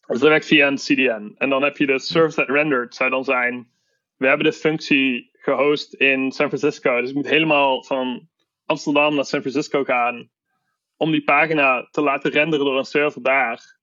Dus 0.07 0.21
dat 0.21 0.29
werkt 0.29 0.47
via 0.47 0.67
een 0.67 0.77
CDN. 0.77 1.35
En 1.39 1.49
dan 1.49 1.63
heb 1.63 1.77
je 1.77 1.87
de 1.87 1.99
service 1.99 2.37
that 2.37 2.49
rendered, 2.49 2.95
zou 2.95 3.11
dan 3.11 3.25
zijn. 3.25 3.71
We 4.17 4.27
hebben 4.27 4.47
de 4.47 4.53
functie 4.53 5.31
gehost 5.33 5.95
in 5.95 6.33
San 6.33 6.47
Francisco. 6.49 7.01
Dus 7.01 7.09
ik 7.11 7.15
moet 7.17 7.29
helemaal 7.29 7.85
van 7.85 8.29
Amsterdam 8.67 9.15
naar 9.15 9.25
San 9.25 9.41
Francisco 9.41 9.85
gaan. 9.85 10.31
Om 10.97 11.11
die 11.11 11.25
pagina 11.25 11.89
te 11.91 12.01
laten 12.01 12.31
renderen 12.31 12.65
door 12.65 12.79
een 12.79 12.85
server 12.85 13.23
daar. 13.23 13.77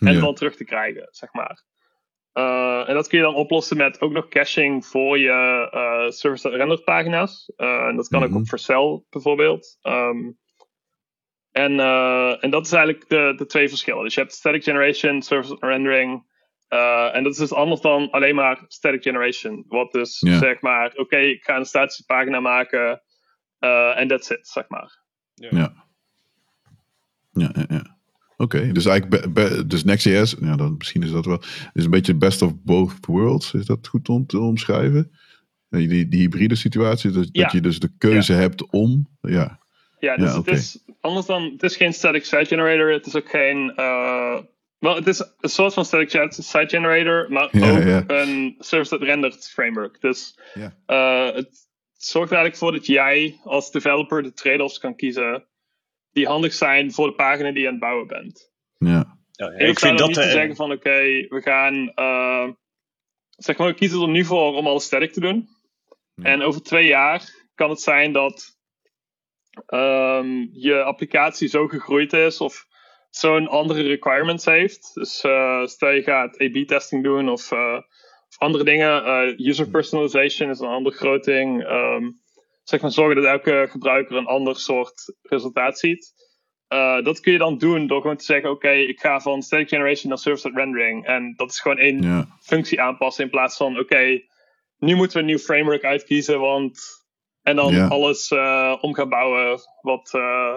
En 0.00 0.12
Ja. 0.14 0.20
dan 0.20 0.34
terug 0.34 0.56
te 0.56 0.64
krijgen, 0.64 1.08
zeg 1.10 1.32
maar. 1.32 1.62
Eh, 2.38 2.88
en 2.88 2.94
dat 2.94 3.08
kun 3.08 3.18
je 3.18 3.24
dan 3.24 3.34
oplossen 3.34 3.76
met 3.76 4.00
ook 4.00 4.12
nog 4.12 4.28
caching 4.28 4.86
voor 4.86 5.18
je 5.18 5.68
eh 5.72 6.10
service 6.10 6.42
that 6.42 6.52
rendered 6.58 6.84
pagina's. 6.84 7.52
Eh, 7.56 7.86
en 7.86 7.96
dat 7.96 8.08
kan 8.08 8.20
Mhm. 8.22 8.30
ook 8.32 8.36
op 8.40 8.48
Vercel 8.48 9.06
bijvoorbeeld. 9.10 9.78
Ehm, 9.82 10.30
en, 11.50 11.80
eh, 11.80 12.44
en 12.44 12.50
dat 12.50 12.66
is 12.66 12.72
eigenlijk 12.72 13.08
de, 13.08 13.32
de 13.36 13.46
twee 13.46 13.68
verschillen. 13.68 14.02
Dus 14.04 14.14
je 14.14 14.20
hebt 14.20 14.32
static 14.32 14.62
generation, 14.64 15.22
service 15.22 15.56
rendering. 15.60 16.26
eh, 16.68 17.14
en 17.16 17.22
dat 17.22 17.32
is 17.32 17.38
dus 17.38 17.52
anders 17.52 17.80
dan 17.80 18.10
alleen 18.10 18.34
maar 18.34 18.64
static 18.66 19.02
generation. 19.02 19.64
Wat 19.68 19.92
dus 19.92 20.20
Ja. 20.20 20.38
zeg 20.38 20.60
maar, 20.60 20.92
oké, 20.96 21.16
ik 21.16 21.44
ga 21.44 21.56
een 21.56 21.64
statische 21.64 22.04
pagina 22.04 22.40
maken. 22.40 23.02
eh, 23.58 23.98
En 24.00 24.08
that's 24.08 24.30
it, 24.30 24.48
zeg 24.48 24.68
maar. 24.68 25.02
Ja, 25.34 25.48
ja, 27.54 27.64
ja. 27.68 27.97
Oké, 28.40 28.72
dus 28.72 28.86
eigenlijk, 28.86 29.32
be- 29.32 29.66
dus 29.66 29.84
Next.js, 29.84 30.36
ja, 30.40 30.56
dan, 30.56 30.74
misschien 30.78 31.02
is 31.02 31.10
dat 31.10 31.24
wel, 31.24 31.42
is 31.72 31.84
een 31.84 31.90
beetje 31.90 32.14
best 32.14 32.42
of 32.42 32.52
both 32.62 33.06
worlds. 33.06 33.54
Is 33.54 33.66
dat 33.66 33.86
goed 33.88 34.08
om 34.08 34.26
te 34.26 34.38
omschrijven? 34.38 35.10
Die, 35.70 36.08
die, 36.08 36.20
hybride 36.20 36.54
situatie, 36.54 37.10
dat, 37.10 37.28
Ja. 37.32 37.42
dat 37.42 37.52
je 37.52 37.60
dus 37.60 37.78
de 37.80 37.90
keuze 37.98 38.32
hebt 38.32 38.70
om, 38.70 39.08
ja, 39.20 39.58
Ja, 39.98 40.16
dus 40.16 40.30
Ja, 40.30 40.36
het 40.36 40.46
is 40.46 40.84
anders 41.00 41.26
dan. 41.26 41.42
Het 41.52 41.62
is 41.62 41.76
geen 41.76 41.92
static 41.92 42.24
site 42.24 42.44
generator. 42.44 42.92
Het 42.92 43.06
is 43.06 43.16
ook 43.16 43.28
geen. 43.30 43.72
eh, 43.76 44.38
wel, 44.78 44.94
het 44.94 45.06
is 45.06 45.18
een 45.40 45.48
soort 45.50 45.74
van 45.74 45.84
static 45.84 46.10
site 46.30 46.66
generator, 46.68 47.26
maar 47.32 47.44
ook 47.44 47.52
een 48.06 48.54
service 48.58 48.90
that 48.90 49.02
rendered 49.02 49.50
framework. 49.52 50.00
Dus 50.00 50.38
eh, 50.86 51.32
het 51.34 51.66
zorgt 51.96 52.30
er 52.30 52.36
eigenlijk 52.36 52.56
voor 52.56 52.72
dat 52.72 52.86
jij 52.86 53.38
als 53.44 53.70
developer 53.70 54.22
de 54.22 54.32
trade-offs 54.32 54.78
kan 54.78 54.96
kiezen 54.96 55.44
die 56.18 56.26
handig 56.26 56.52
zijn 56.52 56.92
voor 56.92 57.06
de 57.06 57.14
pagina 57.14 57.50
die 57.52 57.60
je 57.60 57.66
aan 57.66 57.72
het 57.72 57.82
bouwen 57.82 58.06
bent. 58.06 58.50
ja, 58.78 59.50
ik 59.56 59.68
ik 59.68 59.78
vind 59.78 59.98
dat 59.98 60.06
niet 60.06 60.16
te 60.16 60.22
eh, 60.22 60.30
zeggen 60.30 60.56
van 60.56 60.72
oké, 60.72 61.00
we 61.28 61.40
gaan. 61.42 61.92
eh, 61.94 62.48
zeg 63.36 63.56
maar, 63.56 63.66
we 63.66 63.74
kiezen 63.74 64.00
er 64.02 64.08
nu 64.08 64.24
voor 64.24 64.54
om 64.54 64.66
alles 64.66 64.84
static 64.84 65.12
te 65.12 65.20
doen. 65.20 65.48
Ja. 66.14 66.24
En 66.24 66.42
over 66.42 66.62
twee 66.62 66.86
jaar 66.86 67.46
kan 67.54 67.70
het 67.70 67.80
zijn 67.80 68.12
dat 68.12 68.56
ehm, 69.66 70.46
je 70.52 70.82
applicatie 70.82 71.48
zo 71.48 71.66
gegroeid 71.66 72.12
is 72.12 72.40
of 72.40 72.66
zo'n 73.10 73.48
andere 73.48 73.82
requirements 73.82 74.44
heeft. 74.44 74.90
Dus 74.94 75.20
eh, 75.20 75.64
stel 75.66 75.90
je 75.90 76.02
gaat 76.02 76.40
A-B-testing 76.42 77.02
doen 77.02 77.28
of, 77.28 77.52
eh, 77.52 77.80
of 78.28 78.38
andere 78.38 78.64
dingen. 78.64 79.04
eh, 79.04 79.46
user 79.46 79.68
personalization 79.68 80.50
is 80.50 80.60
een 80.60 80.68
ander 80.68 80.92
groot 80.92 81.24
ding. 81.24 81.64
Ehm, 81.64 82.10
zeg 82.68 82.80
maar 82.80 82.90
zorgen 82.90 83.16
dat 83.16 83.24
elke 83.24 83.66
gebruiker 83.70 84.16
een 84.16 84.26
ander 84.26 84.56
soort 84.56 85.14
resultaat 85.22 85.78
ziet. 85.78 86.12
Eh, 86.68 87.02
dat 87.02 87.20
kun 87.20 87.32
je 87.32 87.38
dan 87.38 87.58
doen 87.58 87.86
door 87.86 88.00
gewoon 88.00 88.16
te 88.16 88.24
zeggen: 88.24 88.50
Oké, 88.50 88.70
ik 88.70 89.00
ga 89.00 89.20
van 89.20 89.42
static 89.42 89.68
generation 89.68 90.08
naar 90.08 90.18
server-side 90.18 90.60
rendering. 90.60 91.06
En 91.06 91.34
dat 91.36 91.50
is 91.50 91.60
gewoon 91.60 91.78
één 91.78 92.02
functie 92.40 92.80
aanpassen 92.80 93.24
in 93.24 93.30
plaats 93.30 93.56
van: 93.56 93.78
Oké, 93.78 94.20
nu 94.78 94.94
moeten 94.94 95.16
we 95.16 95.22
een 95.22 95.28
nieuw 95.28 95.38
framework 95.38 95.84
uitkiezen, 95.84 96.40
want. 96.40 96.96
En 97.42 97.56
dan 97.56 97.74
alles 97.88 98.30
eh, 98.30 98.76
om 98.80 98.94
gaan 98.94 99.08
bouwen, 99.08 99.60
wat 99.80 100.14
eh, 100.14 100.56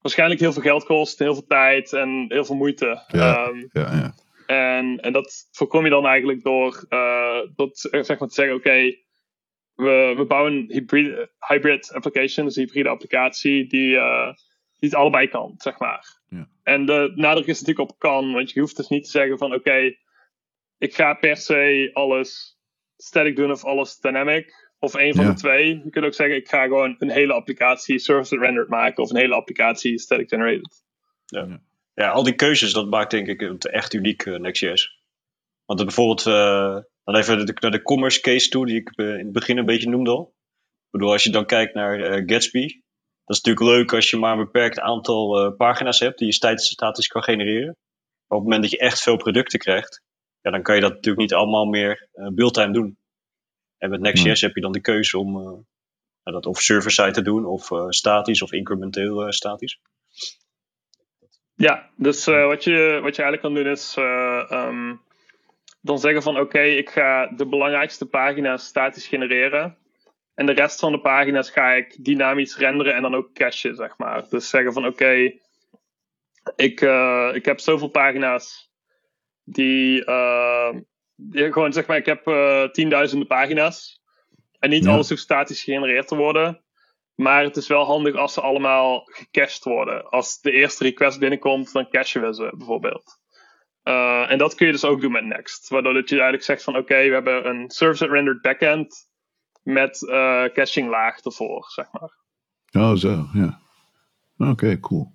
waarschijnlijk 0.00 0.40
heel 0.40 0.52
veel 0.52 0.62
geld 0.62 0.84
kost, 0.84 1.18
heel 1.18 1.34
veel 1.34 1.46
tijd 1.46 1.92
en 1.92 2.24
heel 2.28 2.44
veel 2.44 2.56
moeite. 2.56 3.04
Ja, 3.08 3.50
ja. 3.72 4.14
en, 4.46 5.00
en 5.00 5.12
dat 5.12 5.48
voorkom 5.52 5.84
je 5.84 5.90
dan 5.90 6.06
eigenlijk 6.06 6.42
door, 6.42 6.84
door 7.56 7.70
te- 7.70 7.98
zeg 8.02 8.18
maar 8.18 8.28
te 8.28 8.34
zeggen: 8.34 8.56
Oké, 8.56 8.94
we, 9.76 10.14
we 10.16 10.24
bouwen 10.24 10.52
een 10.52 10.66
hybrid, 10.68 11.28
hybrid 11.38 11.92
application, 11.92 12.46
dus 12.46 12.56
een 12.56 12.62
hybride 12.62 12.88
applicatie 12.88 13.66
die, 13.68 13.94
uh, 13.94 14.32
die 14.78 14.88
het 14.88 14.94
allebei 14.94 15.28
kan, 15.28 15.54
zeg 15.56 15.78
maar. 15.78 16.18
Ja. 16.28 16.48
En 16.62 16.86
de 16.86 17.12
nadruk 17.14 17.46
is 17.46 17.60
natuurlijk 17.60 17.90
op 17.90 17.98
kan, 17.98 18.32
want 18.32 18.50
je 18.50 18.60
hoeft 18.60 18.76
dus 18.76 18.88
niet 18.88 19.04
te 19.04 19.10
zeggen 19.10 19.38
van 19.38 19.54
oké, 19.54 19.94
ik 20.78 20.94
ga 20.94 21.14
per 21.14 21.36
se 21.36 21.90
alles 21.92 22.58
static 22.96 23.36
doen 23.36 23.50
of 23.50 23.64
alles 23.64 23.98
dynamic. 23.98 24.64
Of 24.78 24.94
een 24.94 25.14
van 25.14 25.24
Ja. 25.24 25.30
de 25.30 25.36
twee. 25.36 25.80
Je 25.84 25.90
kunt 25.90 26.04
ook 26.04 26.14
zeggen, 26.14 26.36
ik 26.36 26.48
ga 26.48 26.62
gewoon 26.62 26.96
een 26.98 27.10
hele 27.10 27.32
applicatie 27.32 27.98
service 27.98 28.38
rendered 28.38 28.68
maken. 28.68 29.02
Of 29.02 29.10
een 29.10 29.16
hele 29.16 29.34
applicatie 29.34 29.98
static 29.98 30.28
generated. 30.28 30.84
Ja, 31.94 32.10
al 32.10 32.22
die 32.22 32.34
keuzes, 32.34 32.72
dat 32.72 32.90
maakt 32.90 33.10
denk 33.10 33.26
ik 33.26 33.40
het 33.40 33.66
echt 33.66 33.94
uniek 33.94 34.24
uh, 34.24 34.38
Next.js. 34.38 34.95
Want 35.66 35.84
bijvoorbeeld, 35.84 36.26
uh, 36.26 36.78
dan 37.04 37.16
even 37.16 37.46
de, 37.46 37.56
naar 37.60 37.70
de 37.70 37.82
commerce 37.82 38.20
case 38.20 38.48
toe, 38.48 38.66
die 38.66 38.76
ik 38.76 38.92
uh, 38.96 39.18
in 39.18 39.24
het 39.24 39.32
begin 39.32 39.58
een 39.58 39.64
beetje 39.64 39.88
noemde 39.88 40.10
al. 40.10 40.34
Ik 40.84 40.90
bedoel, 40.90 41.12
als 41.12 41.22
je 41.22 41.30
dan 41.30 41.46
kijkt 41.46 41.74
naar 41.74 41.98
uh, 41.98 42.22
Gatsby, 42.26 42.66
dat 43.24 43.36
is 43.36 43.42
natuurlijk 43.42 43.76
leuk 43.76 43.92
als 43.92 44.10
je 44.10 44.16
maar 44.16 44.32
een 44.32 44.44
beperkt 44.44 44.80
aantal 44.80 45.46
uh, 45.46 45.56
pagina's 45.56 45.98
hebt 45.98 46.18
die 46.18 46.26
je 46.26 46.56
statisch 46.58 47.06
kan 47.06 47.22
genereren. 47.22 47.76
Maar 48.26 48.38
op 48.38 48.44
het 48.44 48.52
moment 48.52 48.62
dat 48.62 48.70
je 48.70 48.78
echt 48.78 49.02
veel 49.02 49.16
producten 49.16 49.58
krijgt, 49.58 50.02
ja, 50.40 50.50
dan 50.50 50.62
kan 50.62 50.74
je 50.74 50.80
dat 50.80 50.92
natuurlijk 50.92 51.22
niet 51.22 51.34
allemaal 51.34 51.64
meer 51.64 52.08
uh, 52.14 52.28
build-time 52.28 52.72
doen. 52.72 52.98
En 53.78 53.90
met 53.90 54.00
Next.js 54.00 54.40
heb 54.40 54.54
je 54.54 54.60
dan 54.60 54.72
de 54.72 54.80
keuze 54.80 55.18
om 55.18 55.36
uh, 55.36 56.32
dat 56.32 56.46
of 56.46 56.60
server-side 56.60 57.10
te 57.10 57.22
doen, 57.22 57.44
of 57.44 57.70
uh, 57.70 57.86
statisch 57.88 58.42
of 58.42 58.52
incrementeel 58.52 59.22
uh, 59.22 59.30
statisch. 59.30 59.80
Ja, 61.54 61.90
dus 61.96 62.28
uh, 62.28 62.46
wat, 62.46 62.64
je, 62.64 63.00
wat 63.02 63.16
je 63.16 63.22
eigenlijk 63.22 63.40
kan 63.42 63.54
doen 63.54 63.66
is 63.66 63.96
uh, 63.98 64.50
um, 64.50 65.00
dan 65.86 65.98
zeggen 65.98 66.22
van 66.22 66.34
oké, 66.34 66.44
okay, 66.44 66.76
ik 66.76 66.90
ga 66.90 67.26
de 67.26 67.46
belangrijkste 67.46 68.06
pagina's 68.06 68.66
statisch 68.66 69.06
genereren. 69.06 69.76
En 70.34 70.46
de 70.46 70.52
rest 70.52 70.80
van 70.80 70.92
de 70.92 71.00
pagina's 71.00 71.50
ga 71.50 71.72
ik 71.72 72.04
dynamisch 72.04 72.56
renderen 72.56 72.94
en 72.94 73.02
dan 73.02 73.14
ook 73.14 73.32
cachen, 73.32 73.74
zeg 73.74 73.98
maar. 73.98 74.28
Dus 74.28 74.48
zeggen 74.48 74.72
van 74.72 74.86
oké, 74.86 74.92
okay, 74.92 75.40
ik, 76.56 76.80
uh, 76.80 77.30
ik 77.32 77.44
heb 77.44 77.60
zoveel 77.60 77.88
pagina's 77.88 78.70
die, 79.44 80.04
die, 81.14 81.52
gewoon 81.52 81.72
zeg 81.72 81.86
maar, 81.86 81.96
ik 81.96 82.06
heb 82.06 82.22
tienduizenden 82.72 83.26
pagina's. 83.26 84.02
En 84.58 84.70
niet 84.70 84.84
ja. 84.84 84.90
alles 84.90 85.08
hoeft 85.08 85.20
statisch 85.20 85.62
gegenereerd 85.62 86.08
te 86.08 86.16
worden. 86.16 86.60
Maar 87.14 87.42
het 87.42 87.56
is 87.56 87.66
wel 87.66 87.84
handig 87.84 88.14
als 88.14 88.32
ze 88.32 88.40
allemaal 88.40 89.02
gecached 89.04 89.64
worden. 89.64 90.10
Als 90.10 90.40
de 90.40 90.50
eerste 90.50 90.84
request 90.84 91.18
binnenkomt, 91.18 91.72
dan 91.72 91.88
cachen 91.90 92.22
we 92.22 92.34
ze 92.34 92.52
bijvoorbeeld. 92.56 93.18
Uh, 93.88 94.30
en 94.30 94.38
dat 94.38 94.54
kun 94.54 94.66
je 94.66 94.72
dus 94.72 94.84
ook 94.84 95.00
doen 95.00 95.12
met 95.12 95.24
Next. 95.24 95.68
Waardoor 95.68 95.94
dat 95.94 96.08
je 96.08 96.14
eigenlijk 96.14 96.44
zegt 96.44 96.62
van 96.62 96.74
oké, 96.74 96.82
okay, 96.82 97.08
we 97.08 97.14
hebben 97.14 97.46
een 97.48 97.70
service-rendered 97.70 98.42
backend 98.42 99.08
met 99.62 100.02
uh, 100.02 100.44
caching 100.44 100.88
laag 100.88 101.18
ervoor, 101.18 101.70
zeg 101.74 101.86
maar. 101.92 102.12
Oh, 102.82 102.96
zo, 102.96 103.28
ja. 103.32 103.60
Oké, 104.38 104.50
okay, 104.50 104.80
cool. 104.80 105.12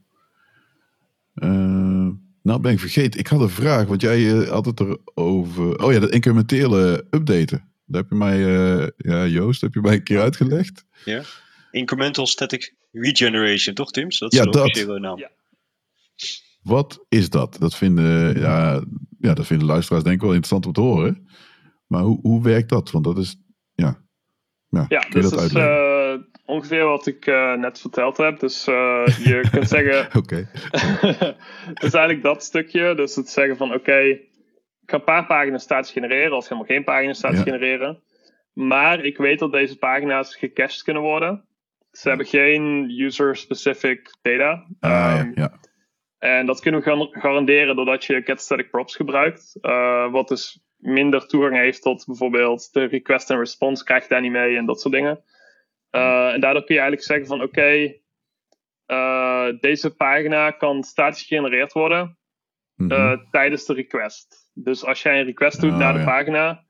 Uh, 1.35 2.09
nou 2.41 2.59
ben 2.59 2.71
ik 2.71 2.79
vergeten, 2.79 3.19
ik 3.19 3.27
had 3.27 3.41
een 3.41 3.49
vraag, 3.49 3.87
want 3.87 4.01
jij 4.01 4.19
uh, 4.19 4.49
had 4.49 4.65
het 4.65 4.79
erover... 4.79 5.83
Oh 5.83 5.91
ja, 5.93 5.99
dat 5.99 6.09
incrementele 6.09 7.07
updaten. 7.09 7.71
Daar 7.85 8.01
heb 8.01 8.09
je 8.09 8.15
mij, 8.15 8.39
ja 8.97 9.25
Joost, 9.25 9.61
heb 9.61 9.73
je 9.73 9.81
mij 9.81 9.93
een 9.93 10.03
keer 10.03 10.21
uitgelegd. 10.21 10.85
Ja. 11.05 11.21
Incremental 11.71 12.27
Static 12.27 12.75
Regeneration, 12.91 13.75
toch 13.75 13.91
Tim? 13.91 14.09
Dat 14.09 14.31
is 14.31 14.39
ja, 14.39 14.45
de 14.45 14.51
dat. 14.85 14.99
naam. 14.99 15.17
Ja. 15.17 15.29
Wat 16.63 17.05
is 17.09 17.29
dat? 17.29 17.57
Dat 17.59 17.75
vinden, 17.75 18.39
ja, 18.39 18.83
ja, 19.19 19.33
dat 19.33 19.45
vinden 19.45 19.67
luisteraars 19.67 20.03
denk 20.03 20.15
ik 20.15 20.21
wel 20.21 20.33
interessant 20.33 20.65
om 20.65 20.73
te 20.73 20.81
horen. 20.81 21.27
Maar 21.87 22.01
hoe, 22.01 22.19
hoe 22.21 22.43
werkt 22.43 22.69
dat? 22.69 22.91
Want 22.91 23.03
dat 23.03 23.17
is, 23.17 23.35
ja... 23.73 23.99
Ja, 24.69 24.85
ja 24.87 24.99
kun 24.99 25.21
je 25.21 25.29
dus 25.29 25.29
dat 25.29 25.41
is 25.41 25.53
uh, 25.53 26.13
ongeveer 26.45 26.85
wat 26.85 27.07
ik 27.07 27.25
uh, 27.25 27.53
net 27.53 27.79
verteld 27.79 28.17
heb. 28.17 28.39
Dus 28.39 28.67
uh, 28.67 29.05
je 29.05 29.47
kunt 29.51 29.67
zeggen... 29.77 30.07
Oké. 30.17 30.35
het 31.73 31.83
is 31.83 31.93
eigenlijk 31.93 32.23
dat 32.23 32.43
stukje. 32.43 32.95
Dus 32.95 33.15
het 33.15 33.29
zeggen 33.29 33.57
van, 33.57 33.67
oké, 33.67 33.77
okay, 33.77 34.09
ik 34.81 34.89
ga 34.89 34.95
een 34.95 35.03
paar 35.03 35.25
pagina's 35.25 35.63
statisch 35.63 35.91
genereren. 35.91 36.37
Of 36.37 36.43
helemaal 36.43 36.65
geen 36.65 36.83
pagina's 36.83 37.19
ja. 37.19 37.33
genereren. 37.33 38.03
Maar 38.53 39.05
ik 39.05 39.17
weet 39.17 39.39
dat 39.39 39.51
deze 39.51 39.77
pagina's 39.77 40.35
gecached 40.35 40.83
kunnen 40.83 41.01
worden. 41.01 41.45
Ze 41.91 42.07
hebben 42.07 42.25
geen 42.25 42.89
user-specific 42.97 44.17
data. 44.21 44.67
Ah, 44.79 45.19
um, 45.19 45.31
ja, 45.35 45.41
ja. 45.41 45.59
En 46.21 46.45
dat 46.45 46.59
kunnen 46.59 46.81
we 46.81 47.07
garanderen 47.11 47.75
doordat 47.75 48.05
je 48.05 48.21
get 48.21 48.41
static 48.41 48.69
props 48.69 48.95
gebruikt. 48.95 49.57
Uh, 49.61 50.11
wat 50.11 50.27
dus 50.27 50.63
minder 50.77 51.27
toegang 51.27 51.55
heeft 51.55 51.81
tot 51.81 52.05
bijvoorbeeld 52.05 52.73
de 52.73 52.83
request 52.83 53.29
en 53.29 53.37
response 53.37 53.83
krijg 53.83 54.03
je 54.03 54.09
daar 54.09 54.21
niet 54.21 54.31
mee 54.31 54.57
en 54.57 54.65
dat 54.65 54.81
soort 54.81 54.93
dingen. 54.93 55.23
Uh, 55.91 56.33
en 56.33 56.39
daardoor 56.41 56.63
kun 56.63 56.75
je 56.75 56.81
eigenlijk 56.81 57.03
zeggen 57.03 57.27
van 57.27 57.41
oké, 57.41 57.59
okay, 57.59 58.01
uh, 58.87 59.59
deze 59.59 59.95
pagina 59.95 60.51
kan 60.51 60.83
statisch 60.83 61.23
gegenereerd 61.23 61.73
worden 61.73 62.17
mm 62.75 62.91
-hmm. 62.91 63.27
tijdens 63.31 63.65
de 63.65 63.73
request. 63.73 64.49
Dus 64.53 64.85
als 64.85 65.01
jij 65.01 65.19
een 65.19 65.25
request 65.25 65.61
doet 65.61 65.71
oh, 65.71 65.77
naar 65.77 65.93
de 65.93 65.99
ja. 65.99 66.05
pagina, 66.05 66.63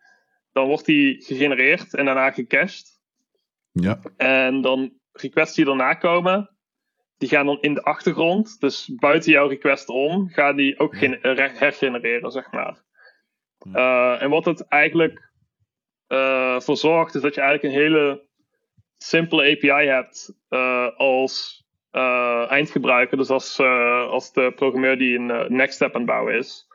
dan 0.52 0.68
wordt 0.68 0.86
die 0.86 1.24
gegenereerd 1.24 1.94
en 1.94 2.06
daarna 2.06 2.32
gecached. 2.32 3.00
Ja. 3.72 4.00
En 4.18 4.62
dan 4.62 4.94
requests 5.12 5.56
die 5.56 5.66
daarna 5.66 5.94
komen, 5.94 6.51
die 7.22 7.30
gaan 7.30 7.46
dan 7.46 7.62
in 7.62 7.74
de 7.74 7.84
achtergrond, 7.84 8.60
dus 8.60 8.94
buiten 8.96 9.32
jouw 9.32 9.48
request 9.48 9.90
om, 9.90 10.30
gaan 10.30 10.56
die 10.56 10.80
ook 10.80 10.96
ja. 10.96 11.18
hergenereren, 11.54 12.32
zeg 12.32 12.52
maar. 12.52 12.84
Uh, 13.68 14.22
en 14.22 14.30
wat 14.30 14.46
het 14.46 14.68
eigenlijk 14.68 15.32
uh, 16.08 16.60
voor 16.60 16.78
zorgt, 16.78 17.16
is 17.16 17.22
dat 17.22 17.36
je 17.36 17.42
eigenlijk 17.42 17.74
een 17.74 17.82
hele 17.82 18.28
simpele 18.98 19.52
API 19.52 19.88
hebt 19.88 20.34
uh, 20.50 20.88
als 20.98 21.66
eindgebruiker, 22.48 23.18
dus 23.18 23.30
als, 23.30 23.60
als 24.10 24.34
de 24.34 24.52
programmeur 24.56 24.98
die 24.98 25.18
een 25.18 25.56
next 25.56 25.76
step 25.76 25.94
aan 25.94 26.02
het 26.02 26.10
bouwen 26.10 26.36
is. 26.36 26.68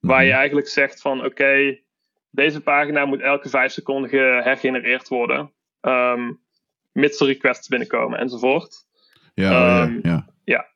Waar 0.00 0.24
je 0.24 0.32
eigenlijk 0.32 0.68
zegt 0.68 1.00
van 1.00 1.18
oké, 1.18 1.26
okay, 1.26 1.84
deze 2.30 2.62
pagina 2.62 3.04
moet 3.04 3.20
elke 3.20 3.48
vijf 3.48 3.72
seconden 3.72 4.10
gehergenereerd 4.10 5.08
worden. 5.08 5.52
Um, 5.80 6.40
mits 6.92 7.20
er 7.20 7.26
requests 7.26 7.68
binnenkomen 7.68 8.18
enzovoort. 8.18 8.87
Ja, 9.40 9.82
um, 9.82 10.00
ja, 10.02 10.10
ja. 10.10 10.28
ja. 10.44 10.66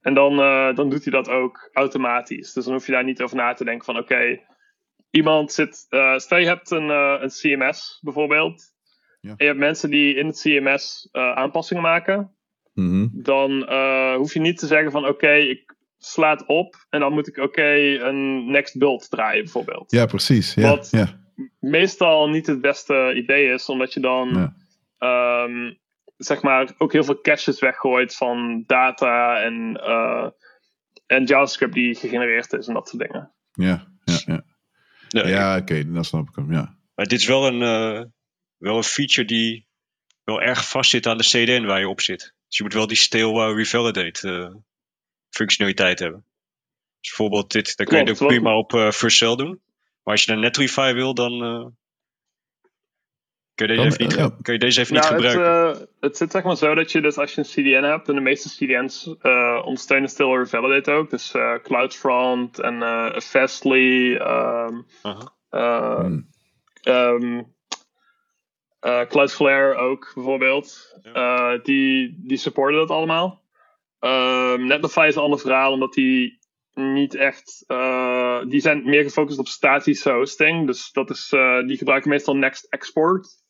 En 0.00 0.14
dan, 0.14 0.32
uh, 0.32 0.74
dan 0.74 0.90
doet 0.90 1.04
hij 1.04 1.12
dat 1.12 1.28
ook 1.28 1.70
automatisch. 1.72 2.52
Dus 2.52 2.64
dan 2.64 2.72
hoef 2.72 2.86
je 2.86 2.92
daar 2.92 3.04
niet 3.04 3.22
over 3.22 3.36
na 3.36 3.52
te 3.52 3.64
denken 3.64 3.84
van 3.84 3.96
oké, 3.96 4.12
okay, 4.14 4.46
iemand 5.10 5.52
zit. 5.52 5.86
Uh, 5.90 6.16
stel 6.18 6.38
je 6.38 6.46
hebt 6.46 6.70
een, 6.70 6.88
uh, 6.88 7.16
een 7.20 7.28
CMS 7.28 7.98
bijvoorbeeld. 8.02 8.74
Ja. 9.20 9.30
En 9.30 9.36
je 9.36 9.44
hebt 9.44 9.58
mensen 9.58 9.90
die 9.90 10.14
in 10.14 10.26
het 10.26 10.40
CMS 10.40 11.08
aanpassingen 11.12 11.82
maken. 11.82 12.30
Mm-hmm. 12.74 13.10
Dan 13.12 13.50
hoef 14.16 14.34
je 14.34 14.40
niet 14.40 14.58
te 14.58 14.66
zeggen 14.66 14.90
van 14.90 15.02
oké, 15.02 15.10
okay, 15.10 15.40
ik 15.40 15.76
sla 15.98 16.30
het 16.30 16.46
op 16.46 16.86
en 16.90 17.00
dan 17.00 17.12
moet 17.12 17.28
ik 17.28 17.36
oké 17.36 17.46
okay, 17.46 18.00
een 18.00 18.50
next 18.50 18.78
build 18.78 19.10
draaien 19.10 19.42
bijvoorbeeld. 19.42 19.90
Ja, 19.90 20.06
precies. 20.06 20.54
Ja, 20.54 20.68
Wat 20.68 20.88
ja. 20.90 21.20
meestal 21.60 22.28
niet 22.28 22.46
het 22.46 22.60
beste 22.60 23.12
idee 23.14 23.52
is, 23.52 23.68
omdat 23.68 23.92
je 23.92 24.00
dan 24.00 24.52
ja. 24.98 25.44
um, 25.44 25.78
zeg 26.16 26.42
maar 26.42 26.74
ook 26.78 26.92
heel 26.92 27.04
veel 27.04 27.20
caches 27.20 27.60
weggooit 27.60 28.16
van 28.16 28.64
data 28.66 29.40
en, 29.40 29.80
uh, 29.82 30.28
en 31.06 31.24
JavaScript 31.24 31.74
die 31.74 31.94
gegenereerd 31.94 32.52
is 32.52 32.66
en 32.66 32.74
dat 32.74 32.88
soort 32.88 33.02
dingen. 33.02 33.32
Ja, 33.52 33.86
ja, 34.04 34.20
ja. 34.26 34.44
Ja, 35.08 35.28
Ja, 35.28 35.52
oké, 35.52 35.62
okay, 35.62 35.92
dan 35.92 36.04
snap 36.04 36.28
ik 36.28 36.34
hem, 36.34 36.52
ja. 36.52 36.76
Maar 36.94 37.06
dit 37.06 37.20
is 37.20 37.26
wel 37.26 37.46
een, 37.46 37.60
uh, 37.60 38.04
wel 38.56 38.76
een 38.76 38.82
feature 38.82 39.26
die 39.26 39.66
wel 40.24 40.42
erg 40.42 40.68
vast 40.68 40.90
zit 40.90 41.06
aan 41.06 41.16
de 41.16 41.24
CDN 41.24 41.64
waar 41.64 41.80
je 41.80 41.88
op 41.88 42.00
zit. 42.00 42.34
Dus 42.46 42.56
je 42.56 42.62
moet 42.62 42.72
wel 42.72 42.86
die 42.86 42.96
stale 42.96 43.50
uh, 43.50 43.56
revalidate 43.56 44.28
uh, 44.28 44.54
functionaliteit 45.28 45.98
hebben. 45.98 46.24
Dus 47.00 47.08
bijvoorbeeld 47.08 47.52
dit, 47.52 47.76
dan 47.76 47.86
kun 47.86 47.98
je 47.98 48.04
het 48.04 48.22
ook 48.22 48.28
prima 48.28 48.56
op 48.56 48.72
uh, 48.72 48.90
first 48.90 49.16
cell 49.16 49.36
doen. 49.36 49.60
Maar 50.02 50.14
als 50.14 50.24
je 50.24 50.32
een 50.32 50.40
netrefy 50.40 50.92
wil, 50.92 51.14
dan 51.14 51.44
uh, 51.44 51.66
kun, 53.56 53.68
je 53.68 53.76
deze 53.76 53.86
even 53.86 54.02
niet, 54.04 54.14
ja. 54.14 54.30
kun 54.42 54.52
je 54.52 54.58
deze 54.58 54.80
even 54.80 54.94
Nou, 54.94 55.14
niet 55.14 55.22
het, 55.22 55.32
gebruiken. 55.32 55.80
uh, 55.80 55.86
het 56.00 56.16
zit 56.16 56.30
zeg 56.30 56.42
maar 56.42 56.56
zo 56.56 56.74
dat 56.74 56.92
je 56.92 57.00
dus 57.00 57.18
als 57.18 57.34
je 57.34 57.40
een 57.40 57.46
CDN 57.46 57.84
hebt, 57.84 58.08
en 58.08 58.14
de 58.14 58.20
meeste 58.20 58.48
CDN's 58.48 59.16
uh, 59.22 59.62
ondersteunen 59.64 60.08
Still 60.08 60.36
Revalidate 60.36 60.90
ook. 60.90 61.10
Dus 61.10 61.34
uh, 61.34 61.54
CloudFront 61.62 62.58
en 62.58 62.74
uh, 62.74 63.18
Fastly, 63.18 64.14
um, 64.16 64.86
uh, 65.50 66.00
Hmm. 66.00 66.28
um, 66.84 67.54
uh, 68.86 69.00
Cloudflare 69.08 69.74
ook 69.74 70.10
bijvoorbeeld. 70.14 70.98
Ja. 71.02 71.52
Uh, 71.54 71.62
die, 71.62 72.20
die 72.26 72.36
supporten 72.36 72.78
dat 72.78 72.90
allemaal. 72.90 73.42
Um, 74.00 74.66
Netlify 74.66 75.04
is 75.08 75.14
een 75.16 75.22
ander 75.22 75.38
verhaal, 75.38 75.72
omdat 75.72 75.92
die 75.92 76.38
niet 76.74 77.14
echt. 77.14 77.64
Uh, 77.68 78.40
die 78.48 78.60
zijn 78.60 78.84
meer 78.84 79.02
gefocust 79.02 79.38
op 79.38 79.48
statische 79.48 80.10
hosting. 80.10 80.66
Dus 80.66 80.92
dat 80.92 81.10
is, 81.10 81.32
uh, 81.34 81.66
die 81.66 81.76
gebruiken 81.76 82.10
meestal 82.10 82.36
Next 82.36 82.66
Export. 82.68 83.44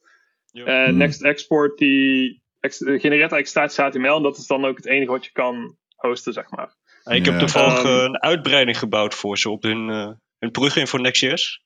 Ja. 0.56 0.64
En 0.64 0.88
Hmm. 0.88 0.98
Next 0.98 1.22
Export 1.22 1.78
die 1.78 2.42
ex- 2.60 2.78
genereert 2.78 3.32
eigenlijk 3.32 3.46
statisch 3.46 3.76
HTML. 3.76 4.16
En 4.16 4.22
dat 4.22 4.36
is 4.36 4.46
dan 4.46 4.64
ook 4.64 4.76
het 4.76 4.86
enige 4.86 5.10
wat 5.10 5.24
je 5.24 5.32
kan 5.32 5.76
hosten, 5.96 6.32
zeg 6.32 6.50
maar. 6.50 6.74
En 7.04 7.16
ik 7.16 7.24
heb 7.24 7.38
toevallig 7.38 7.78
Um, 7.78 7.86
eh, 7.86 8.02
een 8.02 8.20
uitbreiding 8.22 8.78
gebouwd 8.78 9.14
voor 9.14 9.38
ze 9.38 9.50
op 9.50 9.62
hun, 9.62 9.90
eh 9.90 10.12
hun 10.38 10.50
plugin 10.50 10.86
voor 10.86 11.00
Next.js. 11.00 11.64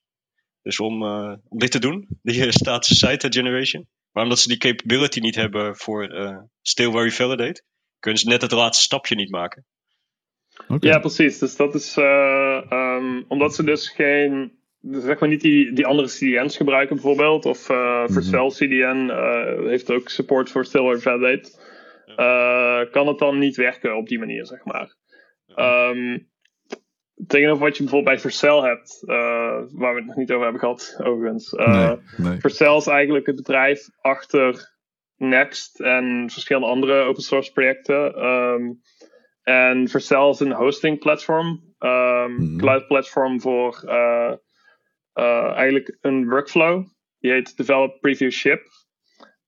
Dus 0.62 0.81
om, 0.81 1.03
eh, 1.03 1.35
om 1.49 1.59
dit 1.59 1.71
te 1.71 1.79
doen, 1.79 2.09
die 2.23 2.45
eh, 2.45 2.51
statische 2.51 3.07
site 3.07 3.27
generation. 3.33 3.89
Maar 4.12 4.23
omdat 4.23 4.39
ze 4.39 4.49
die 4.49 4.59
capability 4.59 5.21
niet 5.21 5.35
hebben 5.35 5.77
voor 5.77 6.12
uh, 6.12 6.39
still 6.62 6.89
where 6.89 7.05
you 7.05 7.12
validate, 7.12 7.62
kunnen 7.99 8.21
ze 8.21 8.29
net 8.29 8.43
het 8.43 8.53
laatste 8.53 8.83
stapje 8.83 9.15
niet 9.15 9.31
maken. 9.31 9.65
Okay. 10.69 10.91
Ja, 10.91 10.99
precies. 10.99 11.39
Dus 11.39 11.57
dat 11.57 11.75
is 11.75 11.97
um, 11.97 13.25
omdat 13.29 13.55
ze 13.55 13.65
dus 13.65 13.89
geen, 13.89 14.60
zeg 14.81 15.19
maar 15.19 15.28
niet 15.28 15.40
die, 15.40 15.73
die 15.73 15.86
andere 15.86 16.09
CDN's 16.09 16.57
gebruiken 16.57 16.97
bijvoorbeeld, 16.97 17.47
of 17.47 17.70
uh, 17.70 17.77
mm 17.77 18.05
-hmm. 18.05 18.12
Vercel 18.12 18.48
CDN 18.48 19.07
uh, 19.11 19.69
heeft 19.69 19.90
ook 19.90 20.09
support 20.09 20.51
voor 20.51 20.65
still 20.65 20.82
where 20.82 21.01
validate, 21.01 21.59
kan 22.90 23.07
het 23.07 23.19
dan 23.19 23.39
niet 23.39 23.57
werken 23.57 23.97
op 23.97 24.09
die 24.09 24.19
manier, 24.19 24.47
zeg 24.47 24.65
maar. 24.65 24.94
Um, 25.57 26.28
tegenover 27.27 27.65
wat 27.65 27.77
je 27.77 27.82
bijvoorbeeld 27.82 28.15
bij 28.15 28.23
Vercel 28.31 28.62
hebt, 28.62 29.02
uh, 29.05 29.15
waar 29.70 29.94
we 29.94 29.98
het 29.98 30.07
nog 30.07 30.16
niet 30.16 30.31
over 30.31 30.43
hebben 30.43 30.61
gehad, 30.61 30.97
overigens. 31.02 31.52
Uh, 31.52 31.93
nee, 32.16 32.39
Vercel 32.39 32.77
is 32.77 32.86
eigenlijk 32.86 33.27
het 33.27 33.36
bedrijf 33.36 33.89
achter 34.01 34.78
Next 35.16 35.81
en 35.81 36.28
verschillende 36.31 36.69
andere 36.69 37.02
open 37.02 37.23
source 37.23 37.52
projecten. 37.52 38.24
Um, 38.24 38.81
en 39.43 39.89
Vercel 39.89 40.31
is 40.31 40.40
een 40.40 40.52
hosting 40.52 40.98
platform, 40.98 41.47
um, 41.78 42.31
mm 42.31 42.36
-hmm. 42.36 42.59
cloud 42.59 42.86
platform 42.86 43.40
voor 43.40 43.82
uh, 45.15 45.53
eigenlijk 45.53 45.99
een 46.01 46.28
workflow. 46.28 46.87
Die 47.19 47.31
heet 47.31 47.57
Develop 47.57 48.01
Preview 48.01 48.31
Ship. 48.31 48.62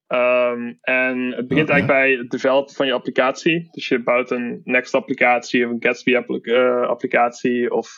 Um, 0.07 0.77
en 0.81 1.31
het 1.31 1.47
begint 1.47 1.69
eigenlijk 1.69 1.87
bij 1.87 2.11
het 2.11 2.29
developen 2.29 2.75
van 2.75 2.85
je 2.85 2.93
applicatie. 2.93 3.67
Dus 3.71 3.87
je 3.87 4.03
bouwt 4.03 4.31
een 4.31 4.61
Next 4.63 4.93
applicatie 4.93 5.65
of 5.65 5.71
een 5.71 5.83
Gatsby 5.83 6.11
uh, 6.11 6.87
applicatie 6.87 7.71
of 7.71 7.89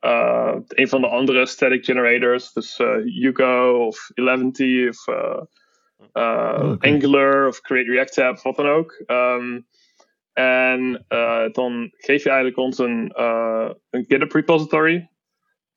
uh, 0.00 0.56
een 0.68 0.88
van 0.88 1.00
de 1.00 1.06
andere 1.06 1.46
static 1.46 1.84
generators. 1.84 2.52
Dus 2.52 2.78
Hugo 3.04 3.86
of 3.86 4.10
Eleventy 4.14 4.86
of 4.88 5.08
oh, 5.08 5.42
okay. 6.12 6.92
Angular 6.92 7.46
of 7.46 7.60
Create 7.60 7.90
React 7.90 8.18
App, 8.18 8.40
wat 8.40 8.56
dan 8.56 8.68
ook. 8.68 9.02
Um, 9.06 9.66
en 10.32 11.04
dan 11.52 11.90
geef 11.96 12.22
je 12.22 12.28
eigenlijk 12.28 12.58
ons 12.58 12.78
een, 12.78 13.12
een 13.90 14.04
GitHub 14.08 14.32
repository. 14.32 15.10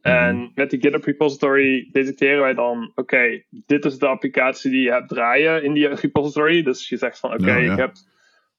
En 0.03 0.35
mhm. 0.35 0.47
met 0.55 0.69
die 0.69 0.81
GitHub 0.81 1.03
repository 1.03 1.89
detecteren 1.91 2.41
wij 2.41 2.53
dan, 2.53 2.91
oké, 2.95 3.43
dit 3.49 3.85
is 3.85 3.99
de 3.99 4.07
applicatie 4.07 4.71
die 4.71 4.83
je 4.83 4.91
hebt 4.91 5.09
draaien 5.09 5.63
in 5.63 5.73
die 5.73 5.87
repository. 5.87 6.63
Dus 6.63 6.89
je 6.89 6.97
zegt 6.97 7.19
van, 7.19 7.33
oké, 7.33 7.55
ik 7.55 7.77
heb, 7.77 7.91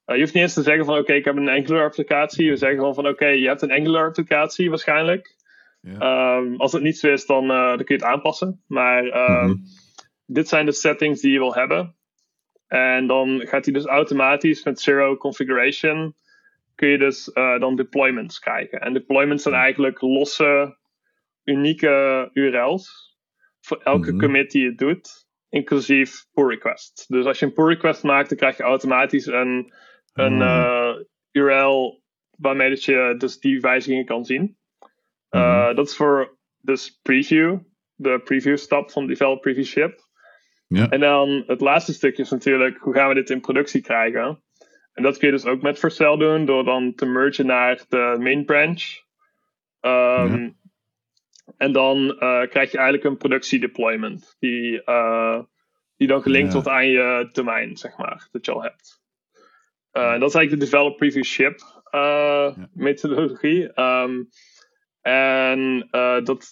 uh, 0.07 0.15
je 0.15 0.21
hoeft 0.21 0.35
niet 0.35 0.43
eens 0.43 0.55
te 0.55 0.63
zeggen 0.63 0.85
van, 0.85 0.99
oké, 0.99 1.13
ik 1.13 1.25
heb 1.25 1.37
een 1.37 1.49
Angular 1.49 1.85
applicatie. 1.85 2.51
We 2.51 2.57
zeggen 2.57 2.79
gewoon 2.79 2.95
van, 2.95 3.09
oké, 3.09 3.27
je 3.27 3.47
hebt 3.47 3.63
een 3.63 3.73
Angular 3.73 4.07
applicatie 4.07 4.69
waarschijnlijk. 4.69 5.37
Ja. 5.81 6.37
Um, 6.37 6.57
als 6.57 6.73
het 6.73 6.83
niet 6.83 6.99
zo 6.99 7.13
is, 7.13 7.27
dan, 7.27 7.45
uh, 7.45 7.69
dan 7.69 7.85
kun 7.85 7.97
je 7.97 8.05
het 8.05 8.13
aanpassen. 8.13 8.63
Maar 8.67 9.05
mm-hmm. 9.05 9.63
dit 10.27 10.49
zijn 10.49 10.67
de 10.67 10.73
settings 10.73 11.21
die 11.21 11.33
je 11.33 11.39
wil 11.39 11.55
hebben. 11.55 11.95
En 12.67 13.07
dan 13.07 13.41
gaat 13.47 13.65
hij 13.65 13.75
dus 13.75 13.87
automatisch 13.87 14.65
met 14.65 14.81
zero 14.81 15.17
configuration, 15.17 16.15
kun 16.75 16.89
je 16.89 16.99
dus 16.99 17.31
uh, 17.35 17.61
dan 17.61 17.77
deployments 17.77 18.39
krijgen. 18.39 18.81
En 18.81 18.93
deployments 18.93 19.43
zijn 19.43 19.55
eigenlijk 19.55 20.01
losse 20.01 20.77
unieke 21.45 22.31
URL's 22.33 23.17
voor 23.61 23.81
elke 23.83 24.13
mm 24.13 24.19
commit 24.19 24.51
die 24.51 24.63
je 24.63 24.75
doet, 24.75 25.27
inclusief 25.49 26.27
pull 26.33 26.47
request. 26.47 27.05
Dus 27.09 27.25
als 27.25 27.39
je 27.39 27.47
een 27.47 27.53
pull 27.53 27.67
request 27.67 28.03
maakt, 28.03 28.29
dan 28.29 28.39
krijg 28.39 28.57
je 28.57 28.63
automatisch 28.63 29.27
een, 29.27 29.73
een 30.13 30.41
uh, 30.41 30.95
URL 31.31 32.03
waarmee 32.39 32.69
dat 32.69 32.85
je 32.85 33.15
dus 33.19 33.39
die 33.39 33.61
wijzigingen 33.61 34.05
kan 34.05 34.25
zien. 34.25 34.57
Uh, 35.31 35.75
dat 35.75 35.89
is 35.89 35.97
voor 35.97 36.39
dus 36.61 36.99
preview, 37.03 37.59
de 37.95 38.21
preview 38.25 38.57
stap 38.57 38.91
van 38.91 39.07
develop 39.07 39.41
preview 39.41 39.65
ship. 39.65 40.01
Ja. 40.67 40.89
En 40.89 41.01
dan 41.01 41.45
het 41.47 41.61
laatste 41.61 41.93
stukje 41.93 42.23
is 42.23 42.31
natuurlijk, 42.31 42.79
hoe 42.79 42.95
gaan 42.95 43.09
we 43.09 43.15
dit 43.15 43.31
in 43.31 43.41
productie 43.41 43.81
krijgen? 43.81 44.43
En 44.93 45.03
dat 45.03 45.19
kun 45.19 45.29
je 45.29 45.35
dus 45.35 45.45
ook 45.45 45.63
met 45.63 45.79
Vercel 45.79 46.19
doen, 46.19 46.45
door 46.45 46.65
dan 46.65 46.95
te 46.95 47.07
mergen 47.07 47.47
naar 47.47 47.85
de 47.89 48.17
main 48.19 48.45
branch. 48.45 48.83
Um, 49.81 50.43
ja. 50.43 50.53
En 51.57 51.73
dan 51.73 51.99
uh, 51.99 52.19
krijg 52.47 52.71
je 52.71 52.77
eigenlijk 52.77 53.05
een 53.05 53.17
productiedeployment. 53.17 54.37
Die, 54.39 54.83
uh, 54.85 55.43
die 55.97 56.09
dan 56.09 56.23
gelinkt 56.23 56.53
wordt 56.53 56.69
aan 56.69 56.87
je 56.87 57.29
domein, 57.33 57.77
zeg 57.77 57.97
maar, 57.97 58.29
dat 58.31 58.45
je 58.45 58.53
al 58.53 58.63
hebt. 58.63 59.03
Uh, 59.93 60.19
dat 60.19 60.29
is 60.29 60.35
eigenlijk 60.35 60.51
de 60.51 60.71
develop 60.71 60.97
preview 60.97 61.25
ship 61.25 61.61
ja. 61.91 62.69
methodologie. 62.73 63.81
Um, 63.81 64.29
en 65.01 65.89
dat 66.25 66.47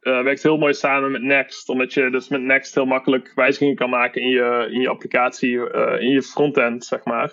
werkt 0.00 0.42
heel 0.42 0.58
mooi 0.58 0.74
samen 0.74 1.10
met 1.10 1.22
Next, 1.22 1.68
omdat 1.68 1.92
je 1.92 2.10
dus 2.10 2.28
met 2.28 2.42
Next 2.42 2.74
heel 2.74 2.86
makkelijk 2.86 3.32
wijzigingen 3.34 3.76
kan 3.76 3.90
maken 3.90 4.22
in 4.22 4.28
je, 4.28 4.68
in 4.70 4.80
je 4.80 4.88
applicatie, 4.88 5.70
in 5.98 6.08
je 6.08 6.22
frontend, 6.22 6.84
zeg 6.84 7.04
maar. 7.04 7.30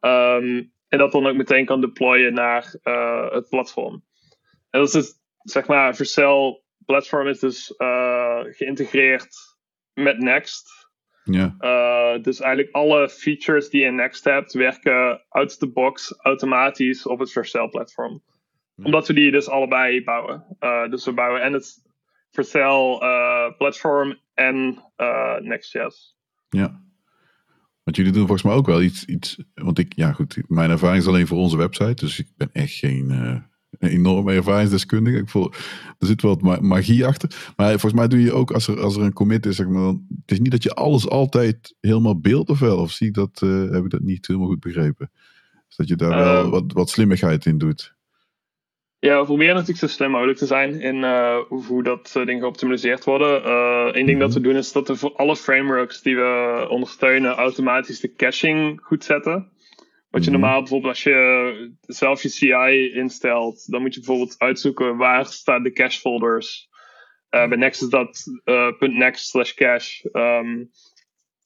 Um, 0.00 0.72
en 0.88 0.98
dat 0.98 1.12
dan 1.12 1.26
ook 1.26 1.36
meteen 1.36 1.64
kan 1.64 1.80
deployen 1.80 2.34
naar 2.34 2.74
het 3.30 3.48
platform. 3.48 4.04
En 4.70 4.80
dat 4.80 4.88
is 4.88 4.92
dus 4.92 5.17
zeg 5.50 5.66
maar, 5.66 5.96
Vercel 5.96 6.64
platform 6.84 7.26
is 7.26 7.38
dus 7.38 7.74
uh, 7.78 8.40
geïntegreerd 8.42 9.36
met 9.92 10.18
Next. 10.18 10.88
Ja. 11.24 11.56
Uh, 11.60 12.22
dus 12.22 12.40
eigenlijk 12.40 12.74
alle 12.74 13.08
features 13.08 13.68
die 13.68 13.80
je 13.80 13.86
in 13.86 13.94
Next 13.94 14.24
hebt, 14.24 14.52
werken 14.52 15.24
out 15.28 15.58
the 15.58 15.70
box 15.70 16.14
automatisch 16.18 17.06
op 17.06 17.18
het 17.18 17.32
Vercel 17.32 17.68
platform. 17.68 18.22
Omdat 18.82 19.06
we 19.06 19.12
die 19.12 19.30
dus 19.30 19.48
allebei 19.48 20.04
bouwen. 20.04 20.56
Uh, 20.60 20.90
dus 20.90 21.04
we 21.04 21.12
bouwen 21.12 21.42
en 21.42 21.52
het 21.52 21.82
Vercel 22.30 22.98
platform 23.58 24.20
en 24.34 24.84
Next.js. 25.40 26.16
Ja. 26.48 26.82
Want 27.82 27.96
jullie 27.96 28.12
doen 28.12 28.26
volgens 28.26 28.42
mij 28.42 28.54
ook 28.54 28.66
wel 28.66 28.82
iets, 28.82 29.04
iets. 29.04 29.42
Want 29.54 29.78
ik, 29.78 29.92
ja 29.96 30.12
goed, 30.12 30.42
mijn 30.48 30.70
ervaring 30.70 31.02
is 31.02 31.08
alleen 31.08 31.26
voor 31.26 31.38
onze 31.38 31.56
website. 31.56 31.94
Dus 31.94 32.18
ik 32.18 32.28
ben 32.36 32.50
echt 32.52 32.72
geen 32.72 33.10
een 33.78 33.88
enorme 33.88 34.32
ervaringsdeskundige. 34.32 35.18
Ik 35.18 35.28
voel, 35.28 35.52
er 35.98 36.06
zit 36.06 36.22
wel 36.22 36.38
wat 36.40 36.60
magie 36.60 37.06
achter. 37.06 37.52
Maar 37.56 37.70
volgens 37.70 37.92
mij 37.92 38.08
doe 38.08 38.22
je 38.22 38.32
ook, 38.32 38.50
als 38.50 38.68
er, 38.68 38.80
als 38.80 38.96
er 38.96 39.02
een 39.02 39.12
commit 39.12 39.46
is, 39.46 39.56
zeg 39.56 39.66
maar, 39.66 39.82
dan, 39.82 40.06
het 40.20 40.30
is 40.30 40.40
niet 40.40 40.50
dat 40.50 40.62
je 40.62 40.74
alles 40.74 41.08
altijd 41.08 41.74
helemaal 41.80 42.20
beeldt 42.20 42.50
of 42.50 42.58
wel. 42.58 42.78
Of 42.78 42.90
zie 42.90 43.06
ik 43.06 43.14
dat, 43.14 43.40
uh, 43.44 43.70
heb 43.70 43.84
ik 43.84 43.90
dat 43.90 44.00
niet 44.00 44.26
helemaal 44.26 44.48
goed 44.48 44.60
begrepen. 44.60 45.10
Dus 45.66 45.76
dat 45.76 45.88
je 45.88 45.96
daar 45.96 46.24
wel 46.24 46.42
ehm. 46.42 46.50
wat, 46.50 46.72
wat 46.72 46.90
slimmigheid 46.90 47.46
in 47.46 47.58
doet. 47.58 47.96
Ja, 49.00 49.18
we 49.18 49.24
proberen 49.24 49.54
natuurlijk 49.54 49.80
zo 49.80 49.86
slim 49.86 50.10
mogelijk 50.10 50.38
te 50.38 50.46
zijn 50.46 50.80
in 50.80 50.96
uh, 50.96 51.36
hoe 51.48 51.82
dat 51.82 52.14
uh, 52.16 52.26
dingen 52.26 52.40
geoptimaliseerd 52.40 53.04
worden. 53.04 53.50
Eén 53.98 54.06
ding 54.06 54.20
dat 54.20 54.32
we 54.32 54.40
mhm. 54.40 54.48
doen 54.48 54.58
is 54.58 54.72
dat 54.72 54.88
we 54.88 54.96
voor 54.96 55.12
alle 55.16 55.36
frameworks 55.36 56.02
die 56.02 56.16
we 56.16 56.66
ondersteunen 56.68 57.34
automatisch 57.34 58.00
de 58.00 58.14
caching 58.14 58.80
goed 58.82 59.04
zetten. 59.04 59.48
Wat 60.10 60.24
je 60.24 60.30
mhm. 60.30 60.40
normaal 60.40 60.58
bijvoorbeeld 60.58 60.92
als 60.92 61.02
je 61.02 61.76
zelf 61.80 62.22
je 62.22 62.28
CI 62.28 62.92
instelt, 62.94 63.70
dan 63.70 63.80
moet 63.80 63.94
je 63.94 64.00
bijvoorbeeld 64.00 64.38
uitzoeken 64.38 64.96
waar 64.96 65.26
staan 65.26 65.62
de 65.62 65.72
cache 65.72 66.00
folders. 66.00 66.68
Uh, 67.30 67.48
bij 67.48 67.56
Next 67.58 67.82
is 67.82 67.88
dat 67.88 68.24
uh, 68.44 68.72
.next 68.78 69.28
slash 69.28 69.54
cache. 69.54 70.08
Um, 70.12 70.70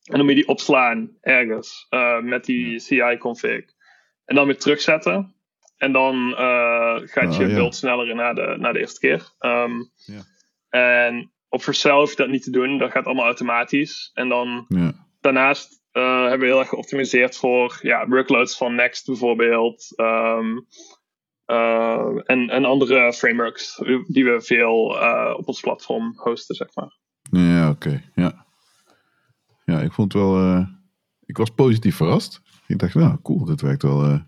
en 0.03 0.17
dan 0.17 0.21
moet 0.21 0.29
je 0.29 0.35
die 0.35 0.49
opslaan 0.49 1.17
ergens 1.21 1.87
uh, 1.91 2.21
met 2.21 2.45
die 2.45 2.81
CI 2.81 3.17
config. 3.19 3.65
En 4.25 4.35
dan 4.35 4.47
weer 4.47 4.59
terugzetten. 4.59 5.35
En 5.77 5.93
dan 5.93 6.35
gaat 7.05 7.37
je 7.37 7.47
oh, 7.47 7.55
beeld 7.55 7.75
sneller 7.75 8.15
na 8.15 8.33
de, 8.33 8.57
na 8.59 8.73
de 8.73 8.79
eerste 8.79 9.01
keer. 9.01 9.33
Um, 9.41 9.91
ja. 9.95 10.23
En 10.69 11.33
op 11.49 11.63
Vercel 11.63 11.99
hoef 11.99 12.11
je 12.11 12.17
dat 12.17 12.29
niet 12.29 12.43
te 12.43 12.51
doen. 12.51 12.79
Dat 12.79 12.91
gaat 12.91 13.05
allemaal 13.05 13.25
automatisch. 13.25 14.11
En 14.15 14.29
dan 14.29 14.65
ja. 14.69 14.93
daarnaast 15.21 15.82
uh, 15.93 16.21
hebben 16.21 16.39
we 16.39 16.47
heel 16.47 16.59
erg 16.59 16.69
geoptimiseerd 16.69 17.37
voor 17.37 17.79
ja, 17.83 18.09
workloads 18.09 18.57
van 18.57 18.75
Next 18.75 19.07
bijvoorbeeld. 19.07 19.93
Um, 19.97 20.67
uh, 21.47 22.21
en, 22.25 22.49
en 22.49 22.65
andere 22.65 23.13
frameworks 23.13 23.77
die 24.07 24.25
we 24.25 24.41
veel 24.41 25.03
uh, 25.03 25.35
op 25.37 25.49
ons 25.49 25.61
platform 25.61 26.13
hosten, 26.17 26.55
zeg 26.55 26.69
maar. 26.75 26.97
Ja, 27.31 27.71
oké. 27.71 28.03
Ja. 28.15 28.47
ja, 29.65 29.81
ik 29.81 29.93
vond 29.93 30.13
het 30.13 30.23
wel. 30.23 30.67
ik 31.25 31.37
was 31.37 31.51
positief 31.51 31.97
verrast. 31.97 32.41
Ik 32.67 32.79
dacht, 32.79 32.95
nou 32.95 33.19
cool, 33.23 33.45
dit 33.45 33.61
werkt 33.61 33.83
wel, 33.83 34.21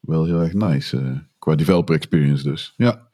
wel 0.00 0.24
heel 0.24 0.40
erg 0.40 0.52
nice. 0.52 1.26
qua 1.38 1.54
developer 1.54 1.94
experience 1.94 2.42
dus. 2.42 2.74
Ja. 2.76 3.08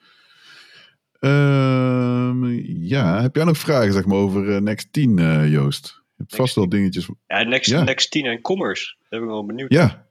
Ehm, 1.18 2.44
ja, 2.85 3.20
heb 3.22 3.36
jij 3.36 3.44
nog 3.44 3.59
vragen 3.59 3.93
zeg 3.93 4.06
maar, 4.06 4.16
over 4.16 4.62
Next 4.62 4.93
10, 4.93 5.48
Joost? 5.51 5.99
Hebt 6.20 6.36
vast 6.36 6.55
wel 6.55 6.68
dingetjes. 6.68 7.10
Ja, 7.26 7.42
Next, 7.42 7.84
Next 7.84 8.10
10 8.10 8.26
en 8.26 8.40
Commerce. 8.40 8.94
Daar 8.98 9.20
ben 9.20 9.28
ik 9.28 9.34
wel 9.34 9.47
benieuwd. 9.47 9.72
Ja. 9.72 10.09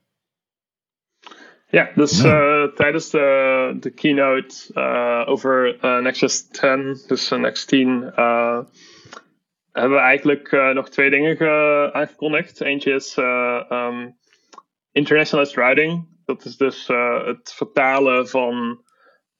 Ja, 1.68 1.90
dus 1.94 2.22
ja. 2.22 2.62
Uh, 2.62 2.72
tijdens 2.72 3.10
de, 3.10 3.76
de 3.80 3.90
keynote 3.90 4.70
uh, 4.74 5.22
over 5.26 5.84
uh, 5.84 5.98
Nexus 5.98 6.48
10, 6.48 7.00
dus 7.06 7.30
Next 7.30 7.68
10, 7.68 8.12
hebben 9.72 9.96
we 9.96 10.02
eigenlijk 10.02 10.72
nog 10.74 10.88
twee 10.88 11.10
dingen 11.10 11.94
aangekondigd. 11.94 12.60
Eentje 12.60 12.94
is 12.94 13.16
um, 13.16 14.16
internationalized 14.92 15.56
routing. 15.56 16.08
Dat 16.24 16.44
is 16.44 16.56
dus 16.56 16.86
het 17.24 17.52
vertalen 17.56 18.28
van 18.28 18.84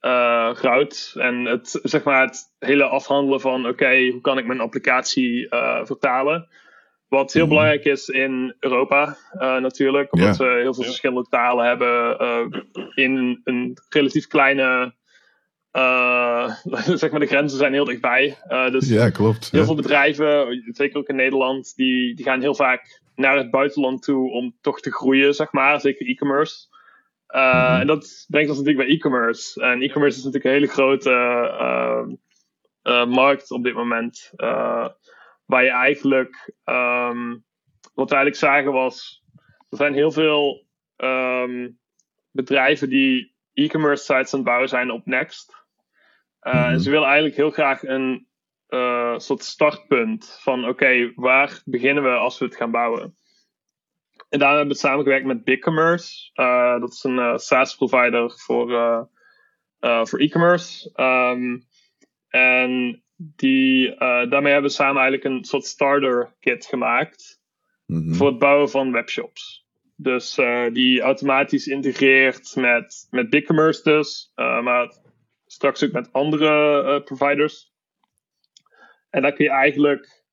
uh, 0.00 0.54
goud. 0.54 1.12
En 1.14 1.44
het, 1.44 1.78
zeg 1.82 2.02
maar, 2.02 2.26
het 2.26 2.54
hele 2.58 2.84
afhandelen 2.84 3.40
van: 3.40 3.66
oké, 3.66 4.08
hoe 4.10 4.20
kan 4.20 4.38
ik 4.38 4.46
mijn 4.46 4.60
applicatie 4.60 5.46
uh, 5.54 5.80
vertalen? 5.84 6.48
Wat 7.08 7.32
heel 7.32 7.46
mhm. 7.46 7.50
belangrijk 7.50 7.84
is 7.84 8.08
in 8.08 8.54
Europa 8.60 9.16
uh, 9.34 9.56
natuurlijk, 9.56 10.12
omdat 10.12 10.36
we 10.36 10.58
heel 10.62 10.74
veel 10.74 10.84
verschillende 10.84 11.26
talen 11.30 11.66
hebben 11.66 12.18
in 12.94 13.40
een 13.44 13.78
relatief 13.88 14.26
kleine. 14.26 14.98
zeg 17.00 17.10
maar, 17.10 17.20
de 17.20 17.26
grenzen 17.26 17.58
zijn 17.58 17.72
heel 17.72 17.84
dichtbij. 17.84 18.36
dus 18.48 18.88
ja, 18.88 19.10
klopt. 19.10 19.50
Heel 19.50 19.64
veel 19.64 19.74
bedrijven, 19.74 20.62
zeker 20.66 20.98
ook 20.98 21.08
in 21.08 21.16
Nederland, 21.16 21.72
die, 21.76 22.14
die 22.14 22.24
gaan 22.24 22.40
heel 22.40 22.54
vaak 22.54 23.00
naar 23.14 23.36
het 23.36 23.50
buitenland 23.50 24.02
toe 24.02 24.30
om 24.30 24.56
toch 24.60 24.80
te 24.80 24.92
groeien, 24.92 25.34
zeg 25.34 25.52
maar. 25.52 25.80
Zeker 25.80 26.06
e-commerce. 26.06 26.68
Uh, 27.34 27.78
En 27.78 27.86
dat 27.86 28.24
brengt 28.28 28.48
ons 28.48 28.58
natuurlijk 28.58 28.86
bij 28.86 28.96
e-commerce. 28.96 29.60
En 29.60 29.82
e-commerce 29.82 30.18
is 30.18 30.24
natuurlijk 30.24 30.44
een 30.44 30.60
hele 30.60 30.72
grote 30.72 31.10
uh, 31.10 32.02
uh, 32.82 33.06
markt 33.06 33.50
op 33.50 33.64
dit 33.64 33.74
moment. 33.74 34.32
waar 35.44 35.64
je 35.64 35.70
eigenlijk, 35.70 36.52
um, 36.64 37.44
wat 37.94 38.10
we 38.10 38.16
eigenlijk 38.16 38.36
zagen 38.36 38.72
was, 38.72 39.24
er 39.68 39.76
zijn 39.76 39.94
heel 39.94 40.10
veel 40.10 40.66
um, 40.96 41.78
bedrijven 42.30 42.88
die 42.88 43.34
e-commerce 43.52 44.04
sites 44.04 44.32
aan 44.32 44.40
het 44.40 44.48
bouwen 44.48 44.68
zijn 44.68 44.90
op 44.90 45.06
Next. 45.06 45.64
En 46.40 46.80
ze 46.80 46.90
willen 46.90 47.06
eigenlijk 47.06 47.36
heel 47.36 47.50
graag 47.50 47.82
een 47.82 48.28
soort 49.16 49.42
startpunt 49.42 50.38
van 50.42 50.68
oké, 50.68 51.12
waar 51.14 51.62
beginnen 51.64 52.02
we 52.02 52.10
als 52.10 52.38
we 52.38 52.44
het 52.44 52.56
gaan 52.56 52.70
bouwen? 52.70 53.16
En 54.28 54.38
daar 54.38 54.56
hebben 54.56 54.74
we 54.74 54.80
samengewerkt 54.80 55.26
met 55.26 55.44
BigCommerce. 55.44 56.30
Uh, 56.34 56.80
dat 56.80 56.92
is 56.92 57.04
een 57.04 57.16
uh, 57.16 57.36
SaaS 57.36 57.76
provider 57.76 58.30
voor, 58.30 58.70
uh, 59.80 60.04
voor 60.04 60.20
e-commerce. 60.20 60.90
Um, 60.96 61.68
en 62.28 63.02
die, 63.16 63.96
daarmee 63.98 64.52
hebben 64.52 64.70
we 64.70 64.76
samen 64.76 65.02
eigenlijk 65.02 65.24
een 65.24 65.44
soort 65.44 65.64
starter 65.64 66.34
kit 66.40 66.66
gemaakt. 66.66 67.40
Mm-hmm. 67.86 68.14
Voor 68.14 68.26
het 68.26 68.38
bouwen 68.38 68.70
van 68.70 68.92
webshops. 68.92 69.66
Dus 69.96 70.34
die 70.72 71.00
automatisch 71.00 71.66
integreert 71.66 72.56
met, 72.56 73.06
met 73.10 73.30
BigCommerce 73.30 73.82
dus. 73.82 74.32
maar 74.34 74.92
straks 75.46 75.84
ook 75.84 75.92
met 75.92 76.12
andere 76.12 77.02
providers. 77.02 77.72
En 79.10 79.22
daar 79.22 79.32
kun 79.32 79.44
je 79.44 79.50
eigenlijk 79.50 80.24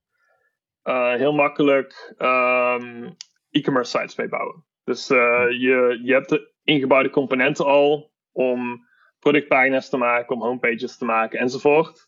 heel 1.17 1.33
makkelijk 1.33 2.15
um, 2.17 3.15
e-commerce 3.57 3.97
sites 3.97 4.15
mee 4.15 4.29
bouwen. 4.29 4.65
Dus 4.83 5.09
uh, 5.09 5.45
je, 5.49 5.99
je 6.03 6.13
hebt 6.13 6.29
de 6.29 6.53
ingebouwde 6.63 7.09
componenten 7.09 7.65
al 7.65 8.11
om 8.31 8.87
productpagina's 9.19 9.89
te 9.89 9.97
maken, 9.97 10.35
om 10.35 10.41
homepages 10.41 10.97
te 10.97 11.05
maken 11.05 11.39
enzovoort. 11.39 12.07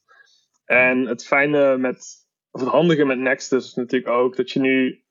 En 0.65 1.05
het 1.05 1.25
fijne 1.25 1.77
met, 1.77 2.27
of 2.51 2.61
het 2.61 2.69
handige 2.69 3.05
met 3.05 3.17
Next 3.17 3.53
is 3.53 3.73
natuurlijk 3.73 4.11
ook 4.11 4.35
dat 4.35 4.51
je 4.51 4.59
nu 4.59 5.03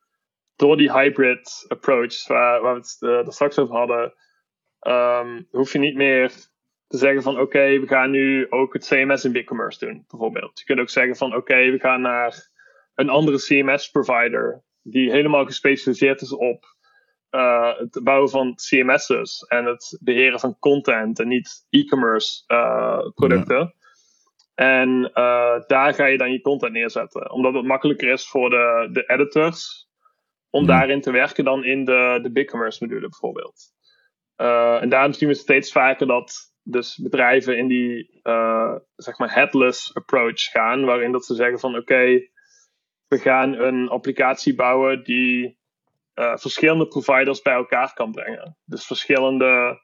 door 0.56 0.77
die 0.77 0.93
hybrid 0.93 1.65
approach, 1.69 2.27
waar, 2.27 2.62
we 2.62 2.69
het 2.69 2.97
er 3.01 3.32
straks 3.32 3.59
over 3.59 3.77
hadden, 3.77 4.15
um, 4.81 5.47
hoef 5.51 5.73
je 5.73 5.78
niet 5.78 5.94
meer 5.94 6.28
te 6.86 6.98
zeggen 6.98 7.23
van 7.23 7.40
oké, 7.40 7.81
we 7.81 7.86
gaan 7.86 8.10
nu 8.10 8.51
ook 8.51 8.73
het 8.73 8.86
CMS 8.86 9.24
in 9.24 9.32
BigCommerce 9.32 9.86
doen, 9.86 10.05
bijvoorbeeld. 10.09 10.59
Je 10.59 10.65
kunt 10.65 10.81
ook 10.81 10.89
zeggen 10.89 11.16
van 11.16 11.35
oké, 11.35 11.70
we 11.70 11.78
gaan 11.78 12.01
naar 12.01 12.51
een 12.94 13.09
andere 13.09 13.39
CMS 13.39 13.90
provider 13.90 14.62
die 14.90 15.10
helemaal 15.10 15.44
gespecialiseerd 15.44 16.20
is 16.20 16.32
op 16.32 16.77
uh, 17.31 17.77
het 17.77 18.01
bouwen 18.02 18.31
van 18.31 18.55
CMS's 18.55 19.44
en 19.48 19.65
het 19.65 19.98
beheren 20.01 20.40
van 20.40 20.59
content 20.59 21.20
en 21.20 21.28
niet 21.28 21.66
e-commerce 21.70 22.44
uh, 22.47 23.09
producten. 23.15 23.74
En 24.55 25.10
uh, 25.15 25.60
daar 25.66 25.94
ga 25.94 26.06
je 26.06 26.19
dan 26.19 26.32
je 26.32 26.40
content 26.40 26.73
neerzetten. 26.73 27.31
Omdat 27.31 27.55
het 27.55 27.65
makkelijker 27.65 28.09
is 28.09 28.28
voor 28.28 28.51
de, 28.51 28.89
de 28.93 29.05
editors 29.06 29.89
om 30.51 30.66
daarin 30.66 31.01
te 31.01 31.10
werken 31.10 31.44
dan 31.44 31.65
in 31.65 31.85
de, 31.85 32.19
de 32.23 32.31
BigCommerce 32.32 32.85
module 32.85 33.09
bijvoorbeeld. 33.09 33.73
en 34.81 34.89
daarom 34.89 35.12
zien 35.12 35.28
we 35.28 35.35
steeds 35.35 35.73
vaker 35.73 36.06
dat 36.06 36.52
dus 36.62 36.97
bedrijven 36.97 37.59
in 37.59 37.66
die 37.66 38.20
zeg 38.97 39.19
maar 39.19 39.35
headless 39.35 39.94
approach 39.94 40.40
gaan, 40.40 40.85
waarin 40.85 41.12
dat 41.12 41.24
ze 41.24 41.35
zeggen 41.35 41.59
van 41.59 41.77
oké, 41.77 42.28
we 43.09 43.18
gaan 43.18 43.52
een 43.55 43.89
applicatie 43.89 44.55
bouwen 44.55 45.05
die 45.05 45.59
uh, 46.14 46.36
verschillende 46.36 46.86
providers 46.86 47.43
bij 47.43 47.55
elkaar 47.55 47.93
kan 47.94 48.12
brengen. 48.12 48.56
Dus 48.64 48.86
verschillende 48.86 49.80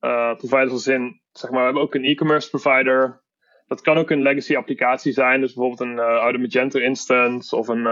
uh, 0.00 0.34
providers 0.34 0.86
in, 0.86 1.20
zeg 1.32 1.50
maar, 1.50 1.58
we 1.58 1.64
hebben 1.64 1.82
ook 1.82 1.94
een 1.94 2.04
e-commerce 2.04 2.50
provider. 2.50 3.22
Dat 3.66 3.80
kan 3.80 3.98
ook 3.98 4.10
een 4.10 4.22
legacy 4.22 4.56
applicatie 4.56 5.12
zijn, 5.12 5.40
dus 5.40 5.54
bijvoorbeeld 5.54 5.90
een 5.90 5.96
uh, 5.96 6.20
oude 6.20 6.38
Magento 6.38 6.78
instance 6.78 7.56
of 7.56 7.68
een, 7.68 7.84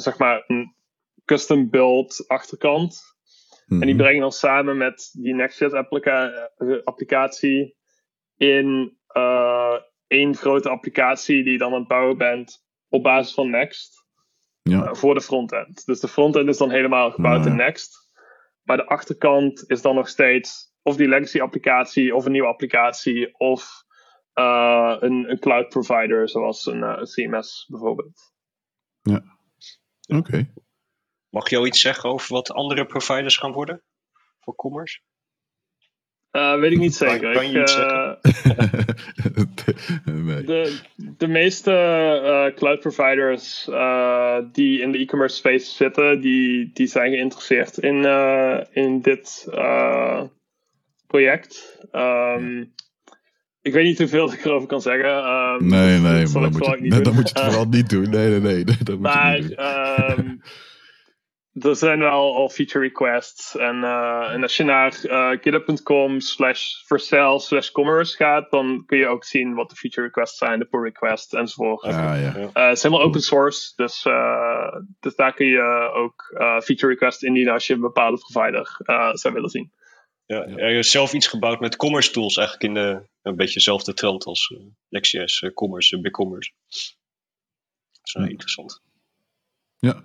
zeg 0.00 0.18
maar, 0.18 0.44
een 0.46 0.74
custom 1.24 1.70
build 1.70 2.24
achterkant. 2.26 3.02
En 3.68 3.80
die 3.80 3.94
mhm. 3.94 4.02
brengen 4.02 4.20
dan 4.20 4.32
samen 4.32 4.76
met 4.76 5.10
die 5.12 5.34
Next.js 5.34 5.72
applica 5.72 6.50
applicatie 6.84 7.76
in 8.36 8.98
één 10.06 10.34
grote 10.34 10.68
applicatie 10.68 11.42
die 11.42 11.52
je 11.52 11.58
dan 11.58 11.72
aan 11.72 11.78
het 11.78 11.88
bouwen 11.88 12.18
bent 12.18 12.68
op 12.90 13.02
basis 13.02 13.34
van 13.34 13.50
Next 13.50 14.04
ja. 14.62 14.84
uh, 14.84 14.94
voor 14.94 15.14
de 15.14 15.20
frontend. 15.20 15.86
Dus 15.86 16.00
de 16.00 16.08
frontend 16.08 16.48
is 16.48 16.58
dan 16.58 16.70
helemaal 16.70 17.10
gebouwd 17.10 17.46
in 17.46 17.56
Next. 17.56 18.08
Maar 18.62 18.76
de 18.76 18.86
achterkant 18.86 19.64
is 19.66 19.82
dan 19.82 19.94
nog 19.94 20.08
steeds 20.08 20.74
of 20.82 20.96
die 20.96 21.08
legacy 21.08 21.40
applicatie 21.40 22.14
of 22.14 22.24
een 22.24 22.32
nieuwe 22.32 22.48
applicatie 22.48 23.38
of 23.38 23.84
uh, 24.34 24.96
een, 25.00 25.30
een, 25.30 25.38
cloud 25.38 25.68
provider 25.68 26.28
zoals 26.28 26.66
een, 26.66 26.80
uh, 26.80 27.02
CMS 27.02 27.66
bijvoorbeeld. 27.68 28.32
Ja, 29.00 29.22
oké. 30.06 30.52
Mag 31.28 31.50
je 31.50 31.56
al 31.56 31.66
iets 31.66 31.80
zeggen 31.80 32.10
over 32.10 32.34
wat 32.34 32.52
andere 32.52 32.86
providers 32.86 33.36
gaan 33.36 33.52
worden 33.52 33.82
voor 34.40 34.54
commerce? 34.54 35.00
Uh, 36.32 36.58
weet 36.58 36.72
ik 36.72 36.78
niet 36.78 36.94
zeker. 36.94 37.32
Kan, 37.32 37.50
je 37.50 37.58
ik, 37.60 37.68
uh, 37.68 38.12
de, 40.46 40.78
de 41.16 41.26
meeste 41.26 41.70
uh, 42.24 42.56
cloud 42.56 42.80
providers 42.80 43.64
die 44.52 44.80
in 44.80 44.92
de 44.92 44.98
e-commerce 44.98 45.36
space 45.36 45.74
zitten, 45.74 46.20
die, 46.20 46.70
die 46.72 46.86
zijn 46.86 47.12
geïnteresseerd 47.12 47.78
in, 47.78 48.04
in 48.72 49.00
dit 49.00 49.48
project. 51.06 51.78
Um, 51.92 52.72
ik 53.62 53.72
weet 53.72 53.84
niet 53.84 53.98
hoeveel 53.98 54.32
ik 54.32 54.44
erover 54.44 54.68
kan 54.68 54.80
zeggen. 54.80 55.10
Um, 55.10 55.66
nee, 55.68 55.98
nee, 55.98 56.26
maar 56.26 56.42
dan 56.42 56.52
moet, 56.52 56.64
je, 56.64 57.10
moet 57.12 57.14
je 57.14 57.20
het 57.20 57.40
vooral 57.40 57.66
niet 57.66 57.90
doen. 57.90 58.10
Nee, 58.10 58.28
nee, 58.28 58.40
nee. 58.40 58.64
Dat 58.82 58.88
moet 58.88 59.00
maar, 59.00 59.36
je 59.36 59.42
niet 59.42 59.56
doen. 59.56 60.26
Um, 60.26 60.40
er 61.64 61.76
zijn 61.76 61.98
wel 61.98 62.36
al 62.36 62.48
feature 62.48 62.84
requests. 62.84 63.56
En, 63.56 63.76
uh, 63.76 64.32
en 64.32 64.42
als 64.42 64.56
je 64.56 64.64
naar 64.64 65.00
uh, 65.04 65.30
github.com 65.30 66.20
slash 66.20 66.74
versell 66.86 67.38
slash 67.38 67.70
commerce 67.70 68.16
gaat, 68.16 68.50
dan 68.50 68.82
kun 68.86 68.98
je 68.98 69.06
ook 69.06 69.24
zien 69.24 69.54
wat 69.54 69.70
de 69.70 69.76
feature 69.76 70.06
requests 70.06 70.38
zijn, 70.38 70.58
de 70.58 70.64
pull 70.64 70.82
requests 70.82 71.32
enzovoort. 71.32 71.82
Ah, 71.82 71.92
ja. 71.92 72.36
Uh, 72.36 72.50
het 72.52 72.76
is 72.76 72.82
helemaal 72.82 73.04
open 73.04 73.20
source, 73.20 73.72
dus, 73.76 74.02
dus 75.00 75.14
daar 75.14 75.34
kun 75.34 75.46
je 75.46 75.90
ook 75.94 76.34
feature 76.36 76.92
requests 76.92 77.22
indienen 77.22 77.52
als 77.52 77.66
je 77.66 77.74
een 77.74 77.80
bepaalde 77.80 78.18
provider 78.18 78.76
zou 79.12 79.34
willen 79.34 79.50
zien. 79.50 79.72
Ja, 80.26 80.46
ja. 80.46 80.66
je 80.66 80.74
hebt 80.74 80.86
zelf 80.86 81.12
iets 81.12 81.26
gebouwd 81.26 81.60
met 81.60 81.76
commerce 81.76 82.10
tools, 82.10 82.36
eigenlijk 82.36 82.68
in 82.68 82.74
de, 82.74 83.08
een 83.22 83.36
beetje 83.36 83.54
dezelfde 83.54 83.94
trend 83.94 84.24
als 84.24 84.50
uh, 84.50 84.60
Next.js, 84.88 85.50
commerce, 85.54 86.00
BigCommerce. 86.00 86.52
Dat 87.92 88.00
is 88.02 88.12
wel 88.12 88.26
interessant. 88.26 88.82
Ja, 89.78 90.04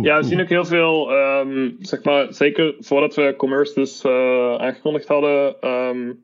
ja, 0.00 0.18
we 0.18 0.24
zien 0.24 0.40
ook 0.40 0.48
heel 0.48 0.64
veel, 0.64 1.12
ehm, 1.12 1.70
zeg 1.78 2.02
maar, 2.02 2.34
zeker 2.34 2.74
voordat 2.78 3.14
we 3.14 3.34
commerce 3.36 3.74
dus 3.74 4.04
uh, 4.04 4.56
aangekondigd 4.56 5.08
hadden, 5.08 5.68
um, 5.70 6.22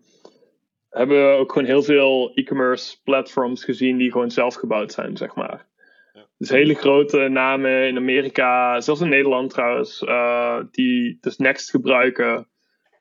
hebben 0.90 1.16
we 1.16 1.38
ook 1.38 1.52
gewoon 1.52 1.68
heel 1.68 1.82
veel 1.82 2.32
e-commerce 2.34 2.96
platforms 3.04 3.64
gezien 3.64 3.96
die 3.96 4.12
gewoon 4.12 4.30
zelf 4.30 4.54
gebouwd 4.54 4.92
zijn, 4.92 5.16
zeg 5.16 5.34
maar. 5.34 5.66
Ja. 6.12 6.26
Dus 6.38 6.48
hele 6.48 6.74
grote 6.74 7.28
namen 7.28 7.88
in 7.88 7.96
Amerika, 7.96 8.80
zelfs 8.80 9.00
in 9.00 9.08
Nederland 9.08 9.50
trouwens, 9.50 10.02
uh, 10.02 10.60
die 10.70 11.18
dus 11.20 11.36
Next 11.36 11.70
gebruiken 11.70 12.48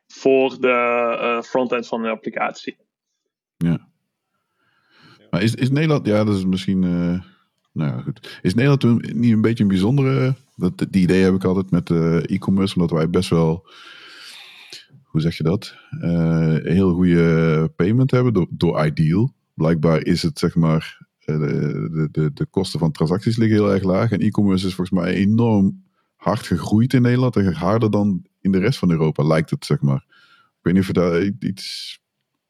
voor 0.07 0.57
de 0.59 0.67
uh, 1.21 1.41
frontend 1.41 1.87
van 1.87 2.01
hun 2.01 2.11
applicatie. 2.11 2.77
Ja. 3.57 3.87
Maar 5.29 5.41
is, 5.41 5.55
is 5.55 5.69
Nederland, 5.69 6.05
ja, 6.05 6.23
dat 6.23 6.35
is 6.35 6.45
misschien 6.45 6.83
nou 7.71 7.95
ja, 7.95 8.01
goed. 8.01 8.39
Is 8.41 8.53
Nederland 8.53 9.13
niet 9.13 9.33
een 9.33 9.41
beetje 9.41 9.63
een 9.63 9.69
bijzondere... 9.69 10.35
Dat, 10.55 10.85
die 10.89 11.01
idee 11.01 11.23
heb 11.23 11.33
ik 11.33 11.43
altijd 11.43 11.71
met 11.71 11.89
uh, 11.89 12.15
e-commerce, 12.15 12.75
omdat 12.75 12.91
wij 12.91 13.09
best 13.09 13.29
wel... 13.29 13.67
Hoe 15.03 15.21
zeg 15.21 15.37
je 15.37 15.43
dat? 15.43 15.75
Uh, 16.01 16.55
heel 16.63 16.93
goede 16.93 17.71
payment 17.75 18.11
hebben 18.11 18.33
door, 18.33 18.47
door 18.49 18.85
Ideal. 18.85 19.33
Blijkbaar 19.53 20.05
is 20.05 20.21
het, 20.21 20.39
zeg 20.39 20.55
maar... 20.55 21.07
Uh, 21.25 21.37
de, 21.39 22.07
de, 22.11 22.31
de 22.33 22.45
kosten 22.45 22.79
van 22.79 22.91
transacties 22.91 23.37
liggen 23.37 23.57
heel 23.57 23.73
erg 23.73 23.83
laag. 23.83 24.11
En 24.11 24.19
e-commerce 24.19 24.67
is 24.67 24.73
volgens 24.73 24.99
mij 24.99 25.13
enorm 25.13 25.83
hard 26.15 26.47
gegroeid 26.47 26.93
in 26.93 27.01
Nederland. 27.01 27.35
Harder 27.35 27.91
dan 27.91 28.25
in 28.41 28.51
de 28.51 28.59
rest 28.59 28.79
van 28.79 28.91
Europa, 28.91 29.23
lijkt 29.23 29.49
het, 29.49 29.65
zeg 29.65 29.81
maar. 29.81 30.05
Ik 30.59 30.65
weet 30.65 30.73
niet 30.73 30.81
of 30.81 30.87
je 30.87 30.93
daar 30.93 31.31
iets. 31.39 31.99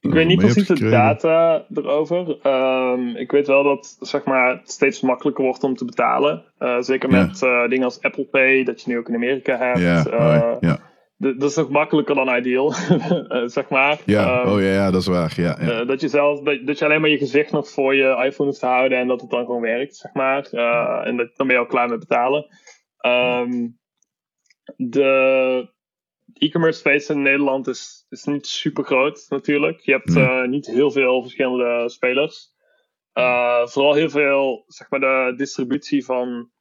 Ik 0.02 0.14
weet 0.14 0.28
niet 0.28 0.40
precies 0.40 0.68
de 0.68 0.90
data 0.90 1.66
erover. 1.74 2.48
Um, 2.48 3.16
ik 3.16 3.32
weet 3.32 3.48
wel 3.48 3.64
dat 3.64 3.98
zeg 4.00 4.24
maar, 4.24 4.58
het 4.58 4.72
steeds 4.72 5.02
makkelijker 5.02 5.44
wordt 5.44 5.64
om 5.64 5.76
te 5.76 5.86
betalen. 5.86 6.44
Uh, 6.60 6.82
zeker 6.82 7.10
met 7.10 7.42
uh, 7.42 7.68
dingen 7.68 7.84
als 7.84 8.02
Apple 8.02 8.26
Pay, 8.26 8.64
dat 8.64 8.82
je 8.82 8.92
nu 8.92 8.98
ook 8.98 9.10
in 9.10 9.16
Amerika 9.16 9.58
hebt. 9.58 9.80
Ja, 9.80 10.06
uh, 10.08 10.56
ja. 10.60 10.80
Dat 11.18 11.50
is 11.50 11.56
nog 11.56 11.70
makkelijker 11.70 12.16
dan 12.16 12.36
ideal, 12.38 12.72
zeg 13.58 13.70
maar. 13.70 13.98
Ja, 14.06 14.42
um, 14.42 14.52
oh 14.52 14.62
ja, 14.62 14.68
ja, 14.68 14.92
dat 14.92 15.02
is 15.02 15.08
waar. 15.08 15.34
Ja, 15.36 15.58
ja. 15.62 15.86
dat, 15.86 16.02
je 16.02 16.08
zelf, 16.08 16.40
dat, 16.40 16.60
dat, 16.66 16.80
je 16.80 16.86
alleen 16.86 17.02
maar 17.02 17.10
je 17.10 17.18
gezicht 17.18 17.52
nog 17.52 17.70
voor 17.70 17.96
je 17.96 18.24
iPhone 18.26 18.50
hoeft 18.50 18.60
te 18.60 18.66
houden 18.66 18.98
en 18.98 19.08
dat 19.08 19.22
het 19.22 19.30
dan 19.30 19.46
gewoon 19.46 19.62
werkt, 19.62 19.96
zeg 19.96 20.14
maar. 20.14 20.44
en 21.04 21.18
dat, 21.18 21.30
dan 21.36 21.48
ben 21.48 21.56
je 21.56 21.62
al 21.62 21.68
klaar 21.68 21.90
met 21.90 22.00
betalen. 22.00 22.46
Um, 23.06 23.78
de 24.76 25.70
e-commerce 26.34 26.80
space 26.80 27.14
in 27.14 27.22
Nederland 27.22 27.68
is, 27.68 28.06
is 28.10 28.24
niet 28.24 28.48
super 28.48 28.84
groot 28.84 29.26
natuurlijk. 29.30 29.80
Je 29.80 29.92
hebt 29.92 30.10
uh, 30.10 30.44
niet 30.44 30.66
heel 30.66 30.92
veel 30.92 31.22
verschillende 31.22 31.90
spelers. 31.90 32.52
Uh, 33.14 33.66
vooral 33.68 33.94
heel 33.94 34.10
veel, 34.10 34.64
zeg 34.68 34.90
maar, 34.90 35.00
de 35.00 35.34
distributie 35.38 36.06
van, 36.06 36.52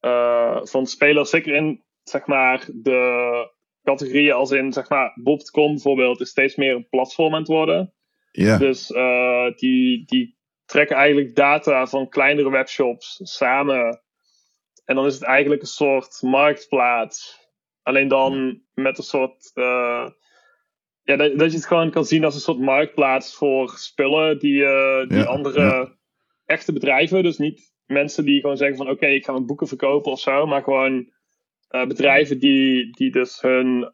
uh, 0.00 0.60
van 0.62 0.86
spelers. 0.86 1.30
Zeker 1.30 1.54
in, 1.54 1.84
zeg 2.02 2.26
maar, 2.26 2.68
de 2.72 3.52
categorieën 3.82 4.32
als 4.32 4.50
in, 4.50 4.72
zeg 4.72 4.88
maar, 4.88 5.12
Bob.com 5.22 5.72
bijvoorbeeld 5.72 6.20
is 6.20 6.28
steeds 6.28 6.56
meer 6.56 6.74
een 6.74 6.88
platform 6.88 7.32
aan 7.32 7.38
het 7.38 7.48
worden. 7.48 7.94
Dus 8.32 8.86
die, 9.56 10.04
die 10.04 10.38
trekken 10.64 10.96
eigenlijk 10.96 11.34
data 11.34 11.86
van 11.86 12.08
kleinere 12.08 12.50
webshops 12.50 13.20
samen. 13.22 14.02
En 14.84 14.94
dan 14.94 15.06
is 15.06 15.14
het 15.14 15.22
eigenlijk 15.22 15.62
een 15.62 15.68
soort 15.68 16.22
marktplaats 16.22 17.47
Alleen 17.88 18.08
dan 18.08 18.60
met 18.74 18.98
een 18.98 19.04
soort. 19.04 19.50
Uh, 19.54 20.08
ja, 21.02 21.16
dat, 21.16 21.38
dat, 21.38 21.50
je 21.50 21.56
het 21.56 21.66
gewoon 21.66 21.90
kan 21.90 22.04
zien 22.04 22.24
als 22.24 22.34
een 22.34 22.40
soort 22.40 22.58
marktplaats 22.58 23.36
voor 23.36 23.68
spullen 23.68 24.38
die, 24.38 24.60
uh, 24.60 25.08
die 25.08 25.22
andere 25.22 25.96
echte 26.44 26.72
bedrijven, 26.72 27.22
dus 27.22 27.38
niet 27.38 27.72
mensen 27.86 28.24
die 28.24 28.40
gewoon 28.40 28.56
zeggen 28.56 28.76
van 28.76 28.88
oké, 28.88 29.06
ik 29.06 29.24
ga 29.24 29.32
mijn 29.32 29.46
boeken 29.46 29.66
verkopen 29.66 30.12
of 30.12 30.20
zo, 30.20 30.46
maar 30.46 30.62
gewoon 30.62 31.10
uh, 31.70 31.86
bedrijven 31.86 32.38
die, 32.38 32.92
die 32.92 33.10
dus 33.10 33.40
hun, 33.40 33.90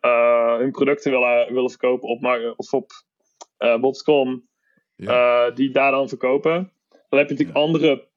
hun 0.59 0.71
producten 0.71 1.11
willen, 1.11 1.55
willen 1.55 1.71
verkopen 1.71 2.09
op, 2.09 2.55
of 2.57 2.73
op 2.73 2.91
Bobs.com, 3.81 4.49
die 5.55 5.71
daar 5.71 5.91
dan 5.91 6.09
verkopen. 6.09 6.73
Dan 7.09 7.19
heb 7.19 7.29
je 7.29 7.35
natuurlijk 7.35 7.59
andere 7.59 8.09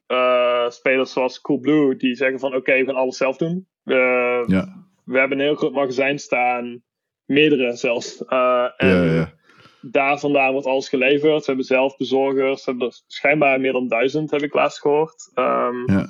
spelers 0.70 1.12
zoals 1.12 1.42
Coolblue 1.42 1.96
die 1.96 2.16
zeggen 2.16 2.40
van 2.40 2.56
oké, 2.56 2.78
we 2.78 2.86
gaan 2.86 2.96
alles 2.96 3.18
zelf 3.18 3.38
doen. 3.38 3.68
ja 3.84 4.77
we 5.08 5.20
hebben 5.20 5.40
een 5.40 5.46
heel 5.46 5.56
groot 5.56 5.74
magazijn 5.74 6.20
staan, 6.20 6.84
meerdere 7.26 7.76
zelfs. 7.76 8.24
Uh, 8.30 8.68
en 8.78 8.88
ja, 8.88 9.04
ja. 9.04 9.34
daar 9.82 10.20
vandaan 10.20 10.52
wordt 10.52 10.68
alles 10.68 10.90
geleverd. 10.90 11.40
We 11.40 11.46
hebben 11.46 11.66
zelf 11.66 11.98
bezorgers, 11.98 12.66
we 12.66 12.72
hebben 12.72 12.88
er 12.88 13.02
schijnbaar 13.08 13.60
meer 13.60 13.72
dan 13.72 13.88
duizend, 13.88 14.32
heb 14.32 14.42
ik 14.42 14.54
laatst 14.54 14.82
gehoord. 14.82 15.32
Um, 15.36 15.84
ja. 15.86 16.08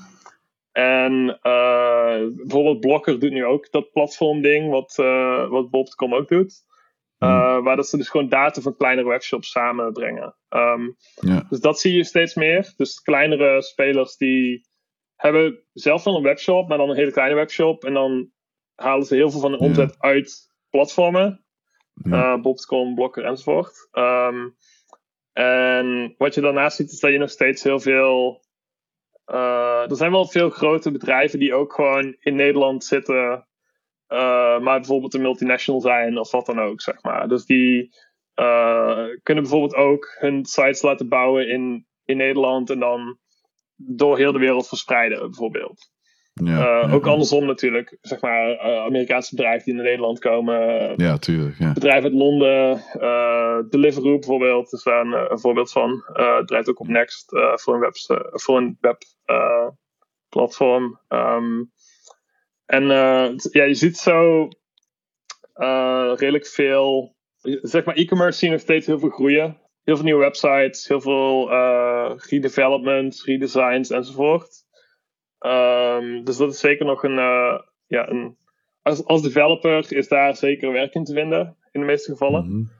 En 0.72 1.40
uh, 1.44 2.36
bijvoorbeeld 2.36 2.80
Blokker 2.80 3.19
doet 3.19 3.32
nu 3.32 3.45
ook 3.45 3.72
dat 3.72 3.91
platformding, 3.91 4.69
wat, 4.69 4.98
uh, 4.99 5.49
wat 5.49 5.69
Bob.com 5.69 6.14
ook 6.14 6.28
doet. 6.28 6.65
Uh, 7.19 7.64
waar 7.64 7.76
dat 7.76 7.88
ze 7.88 7.98
dus 7.98 8.10
gewoon 8.10 8.30
data 8.30 8.61
van 8.61 8.78
kleinere 8.78 9.07
webshops 9.07 9.52
samenbrengen. 9.52 10.36
Um, 10.49 10.95
ja. 11.15 11.45
Dus 11.49 11.60
dat 11.60 11.80
zie 11.80 11.95
je 11.95 12.03
steeds 12.03 12.36
meer. 12.36 12.74
Dus 12.76 13.02
kleinere 13.02 13.61
spelers 13.61 14.18
die 14.18 14.68
hebben 15.15 15.64
zelf 15.74 16.03
wel 16.03 16.15
een 16.15 16.24
webshop, 16.24 16.68
maar 16.68 16.78
dan 16.78 16.90
een 16.90 16.95
hele 16.95 17.11
kleine 17.11 17.36
webshop. 17.36 17.84
En 17.84 17.94
dan 17.94 18.32
halen 18.78 19.06
ze 19.06 19.16
heel 19.16 19.32
veel 19.32 19.40
van 19.40 19.52
de 19.52 19.58
omzet 19.58 19.95
ja. 19.99 20.10
uit 20.10 20.52
platformen. 20.70 21.45
Ja. 21.94 22.34
Uh, 22.34 22.41
Bobscom, 22.41 22.95
Blokker 22.95 23.26
enzovoort. 23.26 23.90
Um, 23.91 24.56
en 25.34 26.16
wat 26.18 26.34
je 26.34 26.41
daarnaast 26.41 26.76
ziet 26.78 26.91
is 26.91 26.99
dat 26.99 27.12
je 27.12 27.18
nog 27.18 27.30
steeds 27.30 27.64
heel 27.64 27.80
veel... 27.80 28.45
Uh, 29.32 29.90
er 29.90 29.95
zijn 29.95 30.12
wel 30.12 30.28
veel 30.28 30.49
grote 30.49 30.91
bedrijven 30.91 31.40
die 31.40 31.54
ook 31.54 31.74
gewoon 31.74 32.16
in 32.20 32.36
Nederland 32.36 32.84
zitten... 32.84 33.48
Uh, 34.08 34.60
maar 34.60 34.80
bijvoorbeeld 34.80 35.14
een 35.14 35.22
multinational 35.22 35.82
zijn 35.82 36.18
of 36.18 36.32
wat 36.32 36.45
dan 36.45 36.60
ook, 36.60 36.82
zeg 36.82 37.04
maar. 37.04 37.28
Dus 37.28 37.45
die 37.45 37.95
kunnen 39.24 39.44
bijvoorbeeld 39.44 39.76
ook 39.76 40.16
hun 40.20 40.45
sites 40.45 40.82
laten 40.82 41.08
bouwen 41.08 41.49
in, 41.49 41.88
in 42.06 42.18
Nederland... 42.18 42.70
en 42.70 42.80
dan 42.80 43.20
door 43.76 44.18
heel 44.18 44.32
de 44.32 44.40
wereld 44.40 44.68
verspreiden, 44.68 45.20
bijvoorbeeld. 45.20 45.91
Ja, 46.43 46.51
uh, 46.51 46.89
ja, 46.89 46.93
ook 46.93 47.07
andersom 47.07 47.45
natuurlijk, 47.45 47.97
zeg 48.01 48.22
maar, 48.22 48.49
uh, 48.49 48.77
Amerikaanse 48.77 49.35
bedrijven 49.35 49.65
die 49.65 49.73
naar 49.73 49.84
Nederland 49.84 50.19
komen. 50.19 50.93
Ja, 50.95 51.18
tuurlijk. 51.18 51.59
Ja. 51.59 51.73
Bedrijven 51.73 52.03
uit 52.03 52.14
Londen, 52.19 52.84
uh, 52.99 53.57
Deliveroo 53.69 54.19
bijvoorbeeld, 54.19 54.73
is 54.73 54.84
daar 54.84 55.05
een, 55.05 55.31
een 55.31 55.39
voorbeeld 55.39 55.72
van. 55.72 56.03
het 56.14 56.47
draait 56.47 56.69
ook 56.69 56.80
op 56.80 56.88
Next 56.88 57.26
voor 57.53 57.73
een, 57.73 57.80
web, 57.80 57.93
voor 58.31 58.57
een 58.57 58.77
webplatform. 58.80 60.99
Um, 61.09 61.72
en 62.65 62.84
ja, 63.51 63.64
je 63.64 63.73
ziet 63.73 63.97
zo 63.97 64.47
redelijk 66.15 66.47
veel, 66.47 67.15
zeg 67.61 67.85
maar, 67.85 67.95
e-commerce 67.95 68.39
zien 68.39 68.51
nog 68.51 68.59
steeds 68.59 68.85
heel 68.85 68.99
veel 68.99 69.09
groeien. 69.09 69.57
Heel 69.84 69.95
veel 69.95 70.05
nieuwe 70.05 70.23
websites, 70.23 70.88
heel 70.88 71.01
veel 71.01 71.49
redevelopments, 72.30 73.26
redesigns 73.26 73.89
enzovoort. 73.89 74.65
Um, 75.48 76.24
dus 76.24 76.38
dat 76.38 76.53
is 76.53 76.60
zeker 76.60 76.86
nog 76.86 77.03
een. 77.03 77.18
Uh, 77.18 77.60
ja, 77.88 78.10
een 78.10 78.38
als, 78.82 79.06
als 79.06 79.22
developer 79.22 79.94
is 79.94 80.07
daar 80.07 80.36
zeker 80.36 80.72
werk 80.72 80.94
in 80.94 81.03
te 81.03 81.14
vinden, 81.14 81.57
in 81.72 81.80
de 81.80 81.86
meeste 81.86 82.11
gevallen. 82.11 82.44
Mm 82.44 82.52
-hmm. 82.52 82.72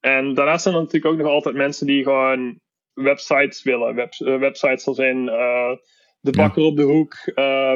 En 0.00 0.34
daarnaast 0.34 0.62
zijn 0.62 0.74
er 0.74 0.80
natuurlijk 0.80 1.12
ook 1.12 1.20
nog 1.20 1.30
altijd 1.32 1.54
mensen 1.54 1.86
die 1.86 2.02
gewoon 2.02 2.60
websites 2.92 3.62
willen. 3.62 3.94
Web, 3.94 4.12
uh, 4.18 4.38
websites 4.38 4.86
als 4.86 4.98
in 4.98 5.26
uh, 5.26 5.70
de 6.20 6.30
bakker 6.30 6.62
ja. 6.62 6.68
op 6.68 6.76
de 6.76 6.82
hoek 6.82 7.16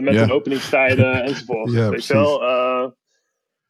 met 0.00 0.14
ja. 0.14 0.22
een 0.22 0.32
openingstijden 0.32 1.22
enzovoort. 1.24 1.72
Ja, 1.72 1.88
weet 1.88 2.06
je 2.06 2.14
wel? 2.14 2.94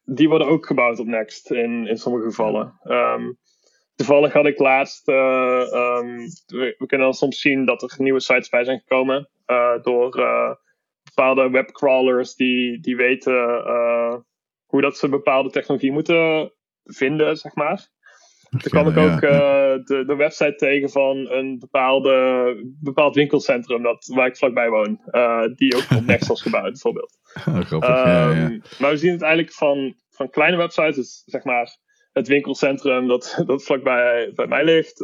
die 0.04 0.28
worden 0.28 0.46
ook 0.46 0.66
gebouwd 0.66 0.98
op 0.98 1.06
Next 1.06 1.50
in, 1.50 1.86
in 1.86 1.98
sommige 1.98 2.24
gevallen. 2.24 2.80
Um, 2.84 3.38
toevallig 3.94 4.32
had 4.32 4.46
ik 4.46 4.58
laatst. 4.58 5.08
Um, 5.08 6.16
we, 6.46 6.74
we, 6.78 6.86
kunnen 6.86 7.06
dan 7.06 7.14
soms 7.14 7.40
zien 7.40 7.64
dat 7.64 7.82
er 7.82 7.94
nieuwe 7.98 8.20
sites 8.20 8.48
bij 8.48 8.64
zijn 8.64 8.78
gekomen. 8.78 9.28
Uh, 9.46 9.82
door 9.82 10.18
uh, 10.18 10.50
bepaalde 11.14 11.50
webcrawlers 11.50 12.34
die, 12.34 12.80
die 12.80 12.96
weten 12.96 13.34
uh, 13.66 14.14
hoe 14.64 14.80
dat 14.80 14.98
ze 14.98 15.08
bepaalde 15.08 15.50
technologie 15.50 15.92
moeten 15.92 16.52
vinden, 16.84 17.36
zeg 17.36 17.54
maar. 17.54 17.92
Toen 18.50 18.70
kwam 18.70 18.88
ik 18.88 18.96
ook 18.96 19.20
ja. 19.20 19.76
de, 19.78 20.04
de 20.06 20.16
website 20.16 20.54
tegen 20.54 20.90
van 20.90 21.16
een 21.30 21.58
bepaalde, 21.58 22.56
bepaald 22.80 23.14
winkelcentrum 23.14 23.82
dat, 23.82 24.06
waar 24.14 24.26
ik 24.26 24.36
vlakbij 24.36 24.70
woon. 24.70 25.00
die 25.54 25.76
ook 25.76 25.98
op 25.98 26.06
Next 26.06 26.28
was 26.28 26.42
gebouwd, 26.42 26.70
bijvoorbeeld. 26.70 27.18
Oh, 27.34 27.60
grappig, 27.60 27.88
um, 27.88 27.94
ja, 27.94 28.30
ja. 28.30 28.60
Maar 28.78 28.90
we 28.90 28.96
zien 28.96 29.12
het 29.12 29.22
eigenlijk 29.22 29.52
van, 29.52 29.94
van 30.10 30.30
kleine 30.30 30.56
websites, 30.56 30.96
dus 30.96 31.22
zeg 31.26 31.44
maar 31.44 31.76
het 32.12 32.28
winkelcentrum 32.28 33.08
dat, 33.08 33.34
dat 33.46 33.64
vlakbij 33.64 34.32
bij 34.34 34.46
mij 34.46 34.64
ligt, 34.64 34.96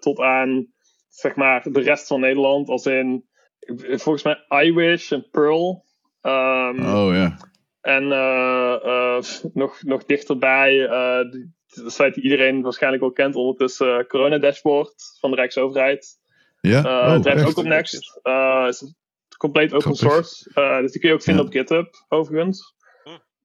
tot 0.00 0.20
aan 0.20 0.66
zeg 1.08 1.34
maar 1.34 1.62
de 1.62 1.80
rest 1.80 2.06
van 2.06 2.20
Nederland, 2.20 2.68
als 2.68 2.86
in 2.86 3.28
volgens 3.74 4.22
mij 4.22 4.64
iWish 4.64 5.12
en 5.12 5.28
Pearl. 5.30 5.84
Um, 6.22 6.86
oh 6.86 7.14
ja. 7.14 7.36
En 7.80 8.02
uh, 8.02 8.76
uh, 8.84 9.18
nog, 9.52 9.82
nog 9.82 10.04
dichterbij, 10.04 10.74
uh, 10.74 11.30
de 11.66 11.90
site 11.90 12.10
die 12.10 12.22
iedereen 12.22 12.62
waarschijnlijk 12.62 13.02
wel 13.02 13.12
kent 13.12 13.34
ondertussen, 13.34 14.06
Corona 14.06 14.38
Dashboard 14.38 14.94
van 15.20 15.30
de 15.30 15.36
Rijksoverheid. 15.36 16.18
Ja, 16.60 16.80
oh, 16.80 17.20
draait 17.20 17.46
ook 17.46 17.56
op 17.56 17.64
Next. 17.64 18.20
is 18.68 18.94
compleet 19.36 19.72
open 19.72 19.94
source. 19.94 20.50
dus 20.80 20.92
die 20.92 21.00
kun 21.00 21.08
je 21.08 21.14
ook 21.14 21.22
vinden 21.22 21.42
Ja. 21.42 21.48
op 21.48 21.56
GitHub, 21.56 22.04
overigens. 22.08 22.74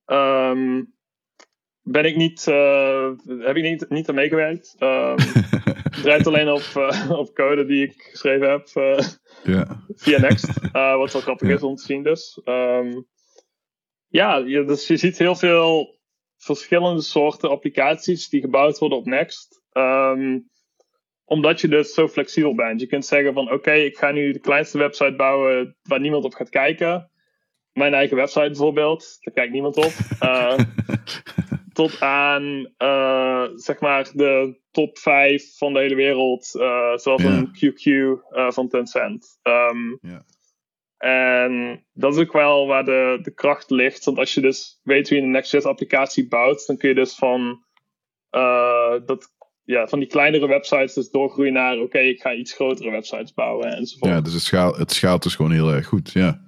Um, 0.05 0.93
ben 1.81 2.05
ik 2.05 2.15
niet, 2.15 2.45
heb 3.25 3.55
ik 3.55 3.63
niet, 3.63 3.89
niet 3.89 4.09
aan 4.09 4.15
meegewerkt. 4.15 4.75
Um, 4.79 5.15
draait 5.91 6.27
alleen 6.27 6.49
op, 6.49 6.93
op 7.09 7.33
code 7.33 7.65
die 7.65 7.83
ik 7.83 8.07
geschreven 8.11 8.49
heb 8.49 8.67
ja. 9.43 9.83
via 9.95 10.19
Next. 10.19 10.49
Uh, 10.73 10.95
wat 10.99 11.13
wel 11.13 11.21
grappig 11.21 11.47
Ja. 11.47 11.53
is 11.53 11.63
om 11.63 11.75
te 11.75 11.83
zien 11.83 12.03
dus. 12.03 12.41
Um, 12.45 13.07
ja, 14.07 14.37
je, 14.37 14.63
dus 14.65 14.87
je 14.87 14.97
ziet 14.97 15.17
heel 15.17 15.35
veel 15.35 15.99
verschillende 16.37 17.01
soorten 17.01 17.49
applicaties 17.49 18.29
die 18.29 18.41
gebouwd 18.41 18.79
worden 18.79 18.97
op 18.97 19.05
Next. 19.05 19.61
Um, 19.73 20.49
omdat 21.25 21.61
je 21.61 21.67
dus 21.67 21.93
zo 21.93 22.07
flexibel 22.07 22.55
bent. 22.55 22.81
Je 22.81 22.87
kunt 22.87 23.05
zeggen 23.05 23.33
van 23.33 23.51
oké, 23.51 23.71
ik 23.71 23.97
ga 23.97 24.11
nu 24.11 24.31
de 24.31 24.39
kleinste 24.39 24.77
website 24.77 25.15
bouwen 25.15 25.77
waar 25.83 25.99
niemand 25.99 26.23
op 26.23 26.33
gaat 26.33 26.49
kijken. 26.49 27.11
Mijn 27.73 27.93
eigen 27.93 28.17
website 28.17 28.47
bijvoorbeeld, 28.47 29.17
daar 29.19 29.33
kijkt 29.33 29.53
niemand 29.53 29.77
op. 29.77 29.91
Uh, 30.23 30.57
tot 31.73 31.99
aan 32.01 32.71
uh, 32.77 33.47
zeg 33.55 33.79
maar 33.79 34.09
de 34.13 34.59
top 34.71 34.97
5 34.97 35.57
van 35.57 35.73
de 35.73 35.79
hele 35.79 35.95
wereld, 35.95 36.51
uh, 36.55 36.97
zoals 36.97 37.21
Ja. 37.21 37.29
een 37.29 37.47
QQ 37.47 37.83
uh, 37.85 38.51
van 38.51 38.67
Tencent. 38.69 39.39
Um, 39.43 39.97
Ja. 40.01 40.23
En 40.97 41.85
dat 41.93 42.15
is 42.15 42.19
ook 42.21 42.31
wel 42.33 42.67
waar 42.67 42.85
de, 42.85 43.19
de 43.21 43.33
kracht 43.33 43.69
ligt. 43.69 44.05
Want 44.05 44.17
als 44.17 44.33
je 44.33 44.41
dus 44.41 44.79
weet 44.83 45.09
hoe 45.09 45.17
je 45.17 45.23
een 45.23 45.31
Next.js 45.31 45.63
applicatie 45.63 46.27
bouwt, 46.27 46.65
dan 46.67 46.77
kun 46.77 46.89
je 46.89 46.95
dus 46.95 47.15
van 47.15 47.63
dat 49.05 49.31
ja, 49.63 49.87
van 49.87 49.99
die 49.99 50.07
kleinere 50.07 50.47
websites 50.47 50.93
dus 50.93 51.09
doorgroeien 51.09 51.53
naar 51.53 51.77
oké, 51.79 51.99
ik 51.99 52.21
ga 52.21 52.33
iets 52.33 52.53
grotere 52.53 52.91
websites 52.91 53.33
bouwen 53.33 53.75
enzovoort. 53.75 54.11
Ja, 54.11 54.21
dus 54.21 54.33
het, 54.33 54.41
schaal, 54.41 54.75
het 54.75 54.91
schaalt 54.91 55.23
dus 55.23 55.35
gewoon 55.35 55.51
heel 55.51 55.73
erg 55.73 55.85
goed, 55.85 56.11
ja. 56.11 56.41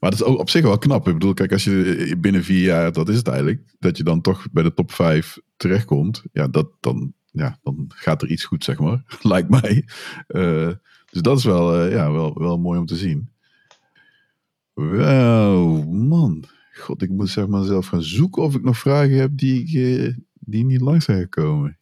Maar 0.00 0.10
dat 0.10 0.20
is 0.20 0.26
ook 0.26 0.38
op 0.38 0.50
zich 0.50 0.62
wel 0.62 0.78
knap. 0.78 1.08
Ik 1.08 1.12
bedoel, 1.12 1.34
kijk, 1.34 1.52
als 1.52 1.64
je 1.64 2.16
binnen 2.18 2.44
vier 2.44 2.62
jaar, 2.62 2.92
dat 2.92 3.08
is 3.08 3.16
het 3.16 3.26
eigenlijk, 3.26 3.74
dat 3.78 3.96
je 3.96 4.04
dan 4.04 4.20
toch 4.20 4.50
bij 4.52 4.62
de 4.62 4.74
top 4.74 4.92
vijf 4.92 5.38
terechtkomt, 5.56 6.24
ja, 6.32 6.48
dat, 6.48 6.70
dan, 6.80 7.12
ja, 7.30 7.58
dan 7.62 7.84
gaat 7.88 8.22
er 8.22 8.28
iets 8.28 8.44
goed, 8.44 8.64
zeg 8.64 8.78
maar. 8.78 9.02
Lijkt 9.22 9.48
mij. 9.48 9.84
Uh, 10.28 10.70
dus 11.10 11.22
dat 11.22 11.38
is 11.38 11.44
wel, 11.44 11.86
uh, 11.86 11.92
ja, 11.92 12.12
wel, 12.12 12.38
wel 12.38 12.58
mooi 12.58 12.78
om 12.78 12.86
te 12.86 12.96
zien. 12.96 13.30
Wow, 14.72 15.92
man. 15.92 16.44
God, 16.72 17.02
ik 17.02 17.10
moet 17.10 17.28
zeg 17.28 17.46
maar 17.46 17.64
zelf 17.64 17.86
gaan 17.86 18.02
zoeken 18.02 18.42
of 18.42 18.54
ik 18.54 18.62
nog 18.62 18.78
vragen 18.78 19.16
heb 19.16 19.30
die, 19.36 19.60
ik, 19.60 20.18
die 20.32 20.64
niet 20.64 20.80
langs 20.80 21.04
zijn 21.04 21.20
gekomen. 21.20 21.78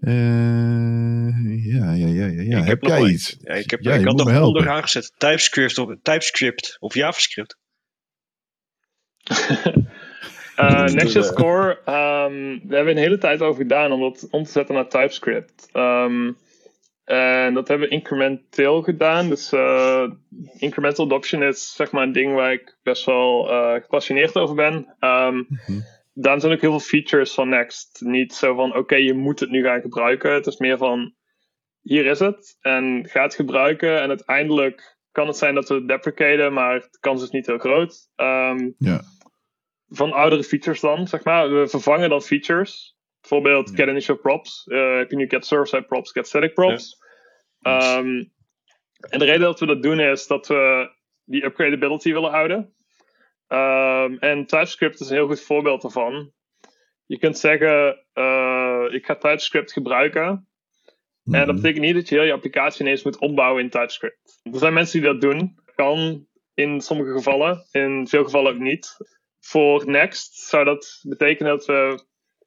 Uh, 0.00 1.64
ja, 1.64 1.92
ja, 1.92 2.06
ja, 2.06 2.26
ja. 2.26 2.58
Ik 2.58 2.66
heb, 2.66 2.66
heb 2.66 2.82
jij 2.82 3.02
iets? 3.02 3.36
Ja, 3.40 3.54
ik 3.54 3.70
heb, 3.70 3.80
ja, 3.80 3.94
ik 3.94 4.06
had 4.06 4.16
nog 4.16 4.40
onderaan 4.40 4.82
gezet. 4.82 5.12
TypeScript 5.16 5.78
of, 5.78 5.94
TypeScript 6.02 6.76
of 6.80 6.94
JavaScript. 6.94 7.56
uh, 10.56 10.84
Next.js 10.84 11.32
Core, 11.32 11.70
um, 11.70 12.60
we 12.68 12.74
hebben 12.74 12.96
een 12.96 13.02
hele 13.02 13.18
tijd 13.18 13.40
over 13.40 13.62
gedaan 13.62 13.92
om 13.92 14.00
dat 14.00 14.28
om 14.30 14.44
te 14.44 14.50
zetten 14.50 14.74
naar 14.74 14.88
TypeScript. 14.88 15.68
Um, 15.72 16.36
en 17.04 17.54
dat 17.54 17.68
hebben 17.68 17.88
we 17.88 17.94
incrementeel 17.94 18.82
gedaan. 18.82 19.28
Dus 19.28 19.52
uh, 19.52 20.10
incremental 20.58 21.04
adoption 21.04 21.42
is 21.42 21.74
zeg 21.74 21.90
maar 21.90 22.02
een 22.02 22.12
ding 22.12 22.34
waar 22.34 22.52
ik 22.52 22.76
best 22.82 23.04
wel 23.04 23.50
uh, 23.50 23.80
gepassioneerd 23.80 24.36
over 24.36 24.54
ben. 24.54 24.74
Um, 25.00 25.34
mm 25.34 25.46
-hmm 25.48 25.84
daarom 26.12 26.40
zijn 26.40 26.52
ook 26.52 26.60
heel 26.60 26.70
veel 26.70 26.80
features 26.80 27.34
van 27.34 27.48
Next. 27.48 28.00
Niet 28.00 28.34
zo 28.34 28.54
van, 28.54 28.76
oké, 28.76 28.96
je 28.96 29.14
moet 29.14 29.40
het 29.40 29.50
nu 29.50 29.62
gaan 29.62 29.80
gebruiken. 29.80 30.32
Het 30.32 30.46
is 30.46 30.56
meer 30.56 30.78
van, 30.78 31.14
hier 31.80 32.06
is 32.06 32.18
het. 32.18 32.56
En 32.60 33.08
ga 33.08 33.22
het 33.22 33.34
gebruiken. 33.34 34.00
En 34.00 34.08
uiteindelijk 34.08 34.98
kan 35.12 35.26
het 35.26 35.36
zijn 35.36 35.54
dat 35.54 35.68
we 35.68 35.74
het 35.74 35.88
deprecaten, 35.88 36.52
maar 36.52 36.80
de 36.80 36.98
kans 37.00 37.22
is 37.22 37.30
niet 37.30 37.46
heel 37.46 37.58
groot. 37.58 38.10
Um, 38.16 38.74
ja. 38.78 39.00
Van 39.88 40.12
oudere 40.12 40.44
features 40.44 40.80
dan, 40.80 41.08
zeg 41.08 41.24
maar. 41.24 41.52
We 41.52 41.68
vervangen 41.68 42.08
dan 42.08 42.22
features. 42.22 42.96
Bijvoorbeeld 43.20 43.70
get 43.74 43.88
initial 43.88 44.16
props. 44.16 44.66
Uh, 44.66 44.96
heb 44.96 45.10
je 45.10 45.16
nu 45.16 45.28
get 45.28 45.46
server 45.46 45.66
side 45.66 45.82
props, 45.84 46.12
get 46.12 46.26
static 46.26 46.54
props. 46.54 46.96
Ja. 47.58 47.98
Um, 47.98 48.32
en 49.08 49.18
de 49.18 49.24
reden 49.24 49.40
dat 49.40 49.60
we 49.60 49.66
dat 49.66 49.82
doen 49.82 50.00
is 50.00 50.26
dat 50.26 50.46
we 50.46 50.90
die 51.24 51.44
upgradability 51.44 52.12
willen 52.12 52.30
houden. 52.30 52.74
Um, 53.52 54.18
en 54.18 54.46
TypeScript 54.46 55.00
is 55.00 55.08
een 55.08 55.16
heel 55.16 55.26
goed 55.26 55.40
voorbeeld 55.40 55.82
daarvan. 55.82 56.32
Je 57.06 57.18
kunt 57.18 57.38
zeggen, 57.38 58.06
uh, 58.14 58.84
ik 58.90 59.06
ga 59.06 59.16
TypeScript 59.16 59.72
gebruiken. 59.72 60.48
En 61.24 61.32
dat 61.32 61.46
mhm. 61.46 61.54
betekent 61.54 61.84
niet 61.84 61.94
dat 61.94 62.08
je 62.08 62.14
heel 62.14 62.24
je 62.24 62.32
applicatie 62.32 62.84
ineens 62.84 63.02
moet 63.02 63.18
ombouwen 63.18 63.62
in 63.62 63.70
TypeScript. 63.70 64.40
Er 64.42 64.58
zijn 64.58 64.72
mensen 64.72 65.00
die 65.00 65.10
dat 65.10 65.20
doen. 65.20 65.60
Kan 65.74 66.26
in 66.54 66.80
sommige 66.80 67.12
gevallen, 67.12 67.66
in 67.70 68.08
veel 68.08 68.24
gevallen 68.24 68.52
ook 68.52 68.58
niet. 68.58 68.96
Voor 69.40 69.90
Next 69.90 70.34
zou 70.34 70.64
dat 70.64 71.00
betekenen 71.02 71.52
dat 71.52 71.66
we 71.66 72.04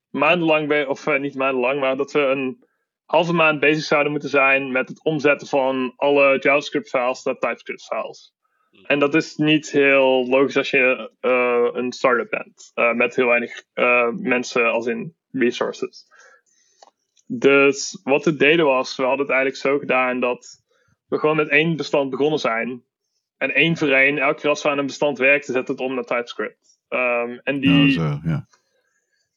maandenlang, 0.09 0.87
of 0.87 1.07
uh, 1.07 1.19
niet 1.19 1.35
maandenlang, 1.35 1.79
maar 1.79 1.97
dat 1.97 2.11
we 2.11 2.19
een 2.19 2.65
halve 3.05 3.33
maand 3.33 3.59
bezig 3.59 3.83
zouden 3.83 4.11
moeten 4.11 4.29
zijn 4.29 4.71
met 4.71 4.89
het 4.89 5.03
omzetten 5.03 5.47
van 5.47 5.93
alle 5.95 6.39
JavaScript-files 6.39 7.23
naar 7.23 7.37
TypeScript-files. 7.37 8.34
En 8.83 8.99
dat 8.99 9.15
is 9.15 9.35
niet 9.35 9.71
heel 9.71 10.27
logisch 10.27 10.57
als 10.57 10.69
je 10.69 11.11
uh, 11.21 11.81
een 11.81 11.91
startup 11.91 12.29
bent. 12.29 12.71
Uh, 12.75 12.93
met 12.93 13.15
heel 13.15 13.27
weinig 13.27 13.63
uh, 13.73 14.09
mensen 14.11 14.71
als 14.71 14.85
in 14.85 15.15
resources. 15.31 16.07
Dus 17.27 17.99
wat 18.03 18.25
we 18.25 18.35
deden 18.35 18.65
was, 18.65 18.95
we 18.95 19.03
hadden 19.03 19.25
het 19.25 19.35
eigenlijk 19.35 19.61
zo 19.61 19.79
gedaan 19.79 20.19
dat 20.19 20.63
we 21.07 21.19
gewoon 21.19 21.35
met 21.35 21.49
één 21.49 21.75
bestand 21.75 22.09
begonnen 22.09 22.39
zijn. 22.39 22.83
En 23.37 23.53
één 23.53 23.77
voor 23.77 23.89
één, 23.89 24.17
elke 24.17 24.41
keer 24.41 24.49
als 24.49 24.63
we 24.63 24.69
aan 24.69 24.77
een 24.77 24.85
bestand 24.85 25.17
werkten, 25.17 25.53
zetten 25.53 25.75
het 25.75 25.83
om 25.83 25.93
naar 25.93 26.03
TypeScript. 26.03 26.79
Um, 26.89 27.39
en 27.43 27.59
die, 27.59 27.91
zo, 27.91 28.19
ja. 28.23 28.47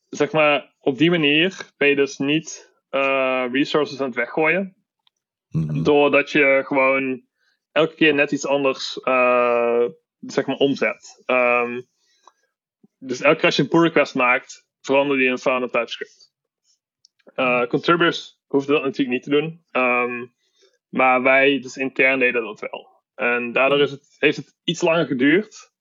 zeg 0.08 0.32
maar, 0.32 0.74
op 0.80 0.98
die 0.98 1.10
manier 1.10 1.70
ben 1.76 1.88
je 1.88 1.96
dus 1.96 2.18
niet 2.18 2.72
resources 3.52 4.00
aan 4.00 4.06
het 4.06 4.14
weggooien. 4.14 4.76
Mm 5.48 5.68
-hmm. 5.68 5.82
Doordat 5.82 6.30
je 6.30 6.62
gewoon 6.66 7.27
elke 7.78 7.94
keer 7.94 8.14
net 8.14 8.32
iets 8.32 8.46
anders 8.46 9.00
uh, 9.04 9.84
zeg 10.20 10.46
maar 10.46 10.56
omzet. 10.56 11.22
Um, 11.26 11.86
dus 12.98 13.20
elke 13.20 13.36
keer 13.36 13.44
als 13.44 13.56
je 13.56 13.62
een 13.62 13.68
pull 13.68 13.82
request 13.82 14.14
maakt, 14.14 14.66
verander 14.80 15.16
die 15.16 15.28
in 15.28 15.38
file 15.38 15.70
TypeScript. 15.70 16.32
Uh, 17.36 17.66
contributors 17.66 18.40
hoefden 18.46 18.74
dat 18.74 18.84
natuurlijk 18.84 19.10
niet 19.10 19.22
te 19.22 19.30
doen. 19.30 19.64
Um, 19.72 20.34
maar 20.88 21.22
wij, 21.22 21.60
dus 21.60 21.76
intern, 21.76 22.18
deden 22.18 22.44
dat 22.44 22.60
wel. 22.60 23.02
En 23.14 23.52
daardoor 23.52 23.80
is 23.80 23.90
het, 23.90 24.16
heeft 24.18 24.36
het 24.36 24.56
iets 24.64 24.82
langer 24.82 25.06
geduurd. 25.06 25.72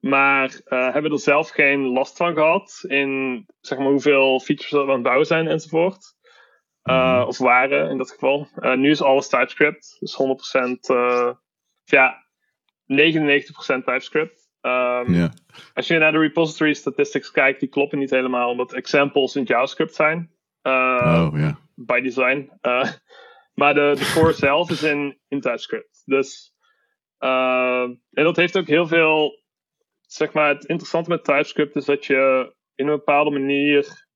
Maar 0.00 0.60
uh, 0.66 0.92
hebben 0.92 1.12
er 1.12 1.18
zelf 1.18 1.48
geen 1.50 1.80
last 1.80 2.16
van 2.16 2.34
gehad 2.34 2.84
in 2.86 3.44
zeg 3.60 3.78
maar, 3.78 3.86
hoeveel 3.86 4.40
features 4.40 4.70
we 4.70 4.80
aan 4.80 4.90
het 4.90 5.02
bouwen 5.02 5.26
zijn 5.26 5.48
enzovoort. 5.48 6.15
Uh, 6.86 7.24
of 7.26 7.38
waren 7.38 7.90
in 7.90 7.98
dat 7.98 8.10
geval. 8.10 8.48
Uh, 8.58 8.74
nu 8.74 8.90
is 8.90 9.02
alles 9.02 9.28
TypeScript. 9.28 9.96
Dus 10.00 10.16
100%, 10.56 10.70
uh, 10.90 11.32
ja, 11.84 12.26
99% 12.86 13.84
TypeScript. 13.84 14.50
Um, 14.60 15.14
yeah. 15.14 15.30
Als 15.74 15.86
je 15.86 15.98
naar 15.98 16.12
de 16.12 16.18
repository 16.18 16.74
statistics 16.74 17.30
kijkt, 17.30 17.60
die 17.60 17.68
kloppen 17.68 17.98
niet 17.98 18.10
helemaal, 18.10 18.50
omdat 18.50 18.72
examples 18.72 19.36
in 19.36 19.42
JavaScript 19.44 19.94
zijn. 19.94 20.30
oh, 20.62 21.28
yeah. 21.32 21.54
By 21.74 22.00
design. 22.00 22.50
maar 23.60 23.74
de, 23.74 23.92
de 23.98 24.12
core 24.14 24.32
zelf 24.32 24.70
is 24.70 24.82
in, 24.82 25.18
in 25.28 25.40
TypeScript. 25.40 26.02
Dus, 26.04 26.54
en 27.18 28.00
dat 28.10 28.36
heeft 28.36 28.56
ook 28.56 28.66
heel 28.66 28.86
veel, 28.86 29.42
zeg 30.00 30.32
maar, 30.32 30.48
het 30.48 30.64
interessante 30.64 31.10
met 31.10 31.24
TypeScript 31.24 31.76
is 31.76 31.84
dat 31.84 32.04
je 32.06 32.54
in 32.74 32.86
een 32.86 32.96
bepaalde 32.96 33.30
manier 33.30 34.06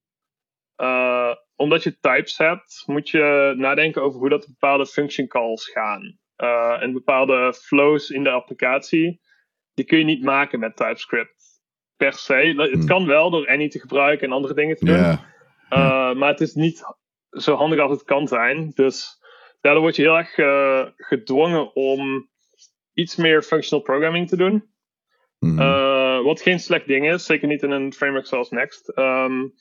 omdat 1.61 1.83
je 1.83 1.99
types 2.01 2.39
hebt, 2.39 2.83
moet 2.87 3.09
je 3.09 3.55
nadenken 3.57 4.03
over 4.03 4.19
hoe 4.21 4.29
dat 4.29 4.47
bepaalde 4.47 4.87
function 4.87 5.27
calls 5.27 5.71
gaan. 5.71 6.19
Uh, 6.37 6.83
en 6.83 6.93
bepaalde 6.93 7.55
flows 7.55 8.11
in 8.11 8.23
de 8.23 8.31
applicatie, 8.31 9.21
die 9.75 9.85
kun 9.85 9.99
je 9.99 10.05
niet 10.05 10.23
maken 10.23 10.59
met 10.59 10.77
TypeScript 10.77 11.63
per 11.97 12.13
se. 12.13 12.55
Het 12.57 12.73
hmm. 12.73 12.87
kan 12.87 13.07
wel 13.07 13.31
door 13.31 13.49
Any 13.49 13.69
te 13.69 13.81
gebruiken 13.81 14.27
en 14.27 14.33
andere 14.33 14.55
dingen 14.55 14.77
te 14.77 14.85
doen. 14.85 14.95
Yeah. 14.95 15.19
Uh, 15.71 16.15
maar 16.15 16.29
het 16.29 16.41
is 16.41 16.55
niet 16.55 16.83
zo 17.31 17.55
handig 17.55 17.81
als 17.81 17.91
het 17.91 18.05
kan 18.05 18.29
zijn. 18.29 18.71
Dus 18.75 19.21
daardoor 19.61 19.83
word 19.83 19.97
je 19.97 20.03
heel 20.03 20.17
erg 20.17 20.39
uh, 20.39 20.87
gedwongen 20.97 21.75
om 21.75 22.29
iets 22.93 23.17
meer 23.17 23.43
functional 23.43 23.85
programming 23.85 24.29
te 24.29 24.37
doen. 24.37 24.69
Mm. 25.39 25.57
wat 26.25 26.41
geen 26.41 26.61
slecht 26.61 26.87
ding 26.87 27.13
is, 27.13 27.27
zeker 27.27 27.49
niet 27.49 27.63
in 27.63 27.71
een 27.71 27.93
framework 27.93 28.27
zoals 28.27 28.51
Next. 28.51 28.99
Um, 28.99 29.55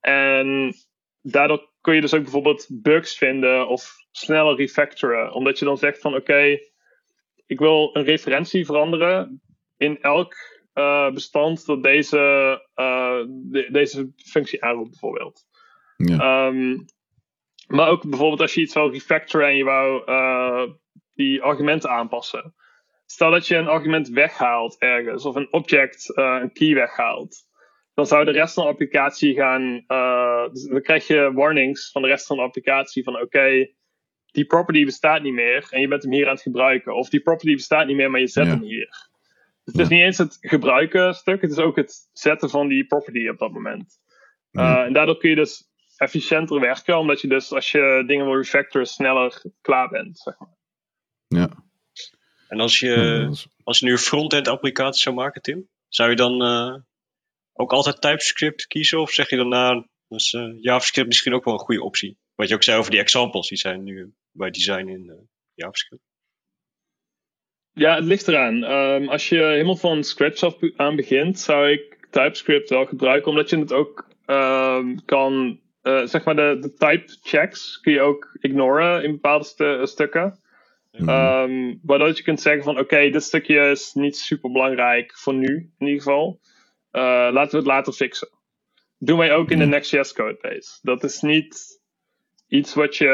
en 0.00 0.74
daardoor 1.30 1.70
kun 1.80 1.94
je 1.94 2.00
dus 2.00 2.14
ook 2.14 2.22
bijvoorbeeld 2.22 2.66
bugs 2.70 3.18
vinden 3.18 3.68
of 3.68 3.94
sneller 4.10 4.56
refactoren. 4.56 5.32
Omdat 5.32 5.58
je 5.58 5.64
dan 5.64 5.78
zegt 5.78 6.00
van 6.00 6.14
oké, 6.14 6.58
ik 7.46 7.58
wil 7.58 7.90
een 7.92 8.04
referentie 8.04 8.64
veranderen 8.64 9.42
in 9.76 10.00
elk 10.00 10.34
uh, 10.74 11.10
bestand 11.10 11.66
dat 11.66 11.82
deze, 11.82 12.18
uh, 12.76 13.20
de, 13.28 13.68
deze 13.70 14.12
functie 14.16 14.64
aanroept 14.64 14.90
bijvoorbeeld. 14.90 15.44
Ja. 15.96 16.46
Um, 16.46 16.84
maar 17.66 17.88
ook 17.88 18.08
bijvoorbeeld 18.08 18.40
als 18.40 18.54
je 18.54 18.60
iets 18.60 18.74
wil 18.74 18.90
refactoren 18.90 19.48
en 19.48 19.56
je 19.56 19.64
wou 19.64 20.02
uh, 20.06 20.74
die 21.14 21.42
argumenten 21.42 21.90
aanpassen. 21.90 22.54
Stel 23.06 23.30
dat 23.30 23.46
je 23.46 23.56
een 23.56 23.68
argument 23.68 24.08
weghaalt 24.08 24.78
ergens 24.78 25.24
of 25.24 25.34
een 25.34 25.52
object 25.52 26.16
een 26.16 26.52
key 26.52 26.74
weghaalt 26.74 27.45
dan 27.96 28.06
zou 28.06 28.24
de 28.24 28.30
rest 28.30 28.54
van 28.54 28.64
de 28.64 28.70
applicatie 28.70 29.34
gaan. 29.34 29.84
Uh, 29.88 30.44
dan 30.70 30.82
krijg 30.82 31.06
je 31.06 31.32
warnings 31.32 31.90
van 31.90 32.02
de 32.02 32.08
rest 32.08 32.26
van 32.26 32.36
de 32.36 32.42
applicatie 32.42 33.04
van 33.04 33.20
oké, 33.20 33.68
die 34.30 34.44
property 34.44 34.84
bestaat 34.84 35.22
niet 35.22 35.32
meer 35.32 35.66
en 35.70 35.80
je 35.80 35.88
bent 35.88 36.02
hem 36.02 36.12
hier 36.12 36.26
aan 36.26 36.34
het 36.34 36.42
gebruiken. 36.42 36.94
Of 36.94 37.08
die 37.08 37.20
property 37.20 37.54
bestaat 37.54 37.86
niet 37.86 37.96
meer, 37.96 38.10
maar 38.10 38.20
je 38.20 38.26
zet 38.26 38.46
hem 38.46 38.62
hier. 38.62 38.88
Dus 39.64 39.74
het 39.74 39.78
is 39.78 39.88
niet 39.88 40.00
eens 40.00 40.18
het 40.18 40.38
gebruiken 40.40 41.14
stuk, 41.14 41.40
het 41.40 41.50
is 41.50 41.58
ook 41.58 41.76
het 41.76 42.08
zetten 42.12 42.50
van 42.50 42.68
die 42.68 42.86
property 42.86 43.28
op 43.28 43.38
dat 43.38 43.52
moment. 43.52 44.00
Uh, 44.52 44.78
en 44.78 44.92
daardoor 44.92 45.16
kun 45.16 45.30
je 45.30 45.36
dus 45.36 45.70
efficiënter 45.96 46.60
werken, 46.60 46.98
omdat 46.98 47.20
je 47.20 47.28
dus 47.28 47.52
als 47.52 47.70
je 47.70 48.04
dingen 48.06 48.24
wil 48.24 48.36
refactoren 48.36 48.86
sneller 48.86 49.42
klaar 49.60 49.88
bent, 49.88 50.18
zeg 50.18 50.38
maar. 50.38 50.56
Ja. 51.26 51.64
En 52.48 52.60
als 52.60 52.78
je, 52.78 53.28
als 53.64 53.78
je 53.78 53.86
nu 53.86 53.92
een 53.92 53.98
front-end 53.98 54.48
applicatie 54.48 55.02
zou 55.02 55.14
maken, 55.14 55.42
Tim, 55.42 55.68
zou 55.88 56.10
je 56.10 56.16
dan 56.16 56.42
uh, 56.42 56.74
ook 57.56 57.72
altijd 57.72 58.00
TypeScript 58.00 58.66
kiezen? 58.66 59.00
Of 59.00 59.10
zeg 59.10 59.30
je 59.30 59.36
dan 59.36 59.48
nou, 59.48 59.86
dus, 60.08 60.32
uh, 60.32 60.62
JavaScript 60.62 61.06
misschien 61.08 61.34
ook 61.34 61.44
wel 61.44 61.54
een 61.54 61.60
goede 61.60 61.82
optie? 61.82 62.18
Wat 62.34 62.48
je 62.48 62.54
ook 62.54 62.62
zei 62.62 62.78
over 62.78 62.90
die 62.90 63.00
examples, 63.00 63.48
die 63.48 63.58
zijn 63.58 63.82
nu 63.82 64.12
bij 64.32 64.50
design 64.50 64.88
in 64.88 65.04
uh, 65.04 65.14
JavaScript. 65.54 66.02
Ja, 67.72 67.94
het 67.94 68.04
ligt 68.04 68.28
eraan. 68.28 68.62
Um, 68.62 69.08
als 69.08 69.28
je 69.28 69.36
helemaal 69.36 69.76
van 69.76 70.04
scratch 70.04 70.42
af 70.42 70.56
aan 70.76 70.96
begint, 70.96 71.38
zou 71.38 71.70
ik 71.70 72.08
TypeScript 72.10 72.70
wel 72.70 72.86
gebruiken, 72.86 73.30
omdat 73.30 73.50
je 73.50 73.58
het 73.58 73.72
ook 73.72 74.08
ehm, 74.24 74.96
kan, 75.04 75.60
uh, 75.82 76.06
zeg 76.06 76.24
maar 76.24 76.36
de, 76.36 76.56
de 76.60 76.74
type 76.74 77.16
checks 77.22 77.80
kun 77.80 77.92
je 77.92 78.00
ook 78.00 78.36
ignoren 78.40 79.04
in 79.04 79.12
bepaalde 79.12 79.80
stukken. 79.86 80.40
Um, 81.00 81.80
waardoor 81.82 82.08
je 82.08 82.22
kunt 82.22 82.40
zeggen 82.40 82.62
van 82.62 82.78
oké, 82.78 83.10
dit 83.10 83.22
stukje 83.22 83.70
is 83.70 83.92
niet 83.94 84.16
super 84.16 84.52
belangrijk 84.52 85.18
voor 85.18 85.34
nu 85.34 85.70
in 85.78 85.86
ieder 85.86 86.02
geval. 86.02 86.40
Uh, 86.96 87.02
laten 87.32 87.50
we 87.50 87.56
het 87.56 87.66
later 87.66 87.92
fixen. 87.92 88.28
Doen 88.98 89.18
wij 89.18 89.34
ook 89.34 89.50
in 89.50 89.58
de 89.58 89.66
Next.js 89.66 90.12
codebase. 90.12 90.78
Dat 90.82 91.04
is 91.04 91.20
niet 91.20 91.80
iets 92.48 92.74
wat 92.74 92.96
je, 92.96 93.08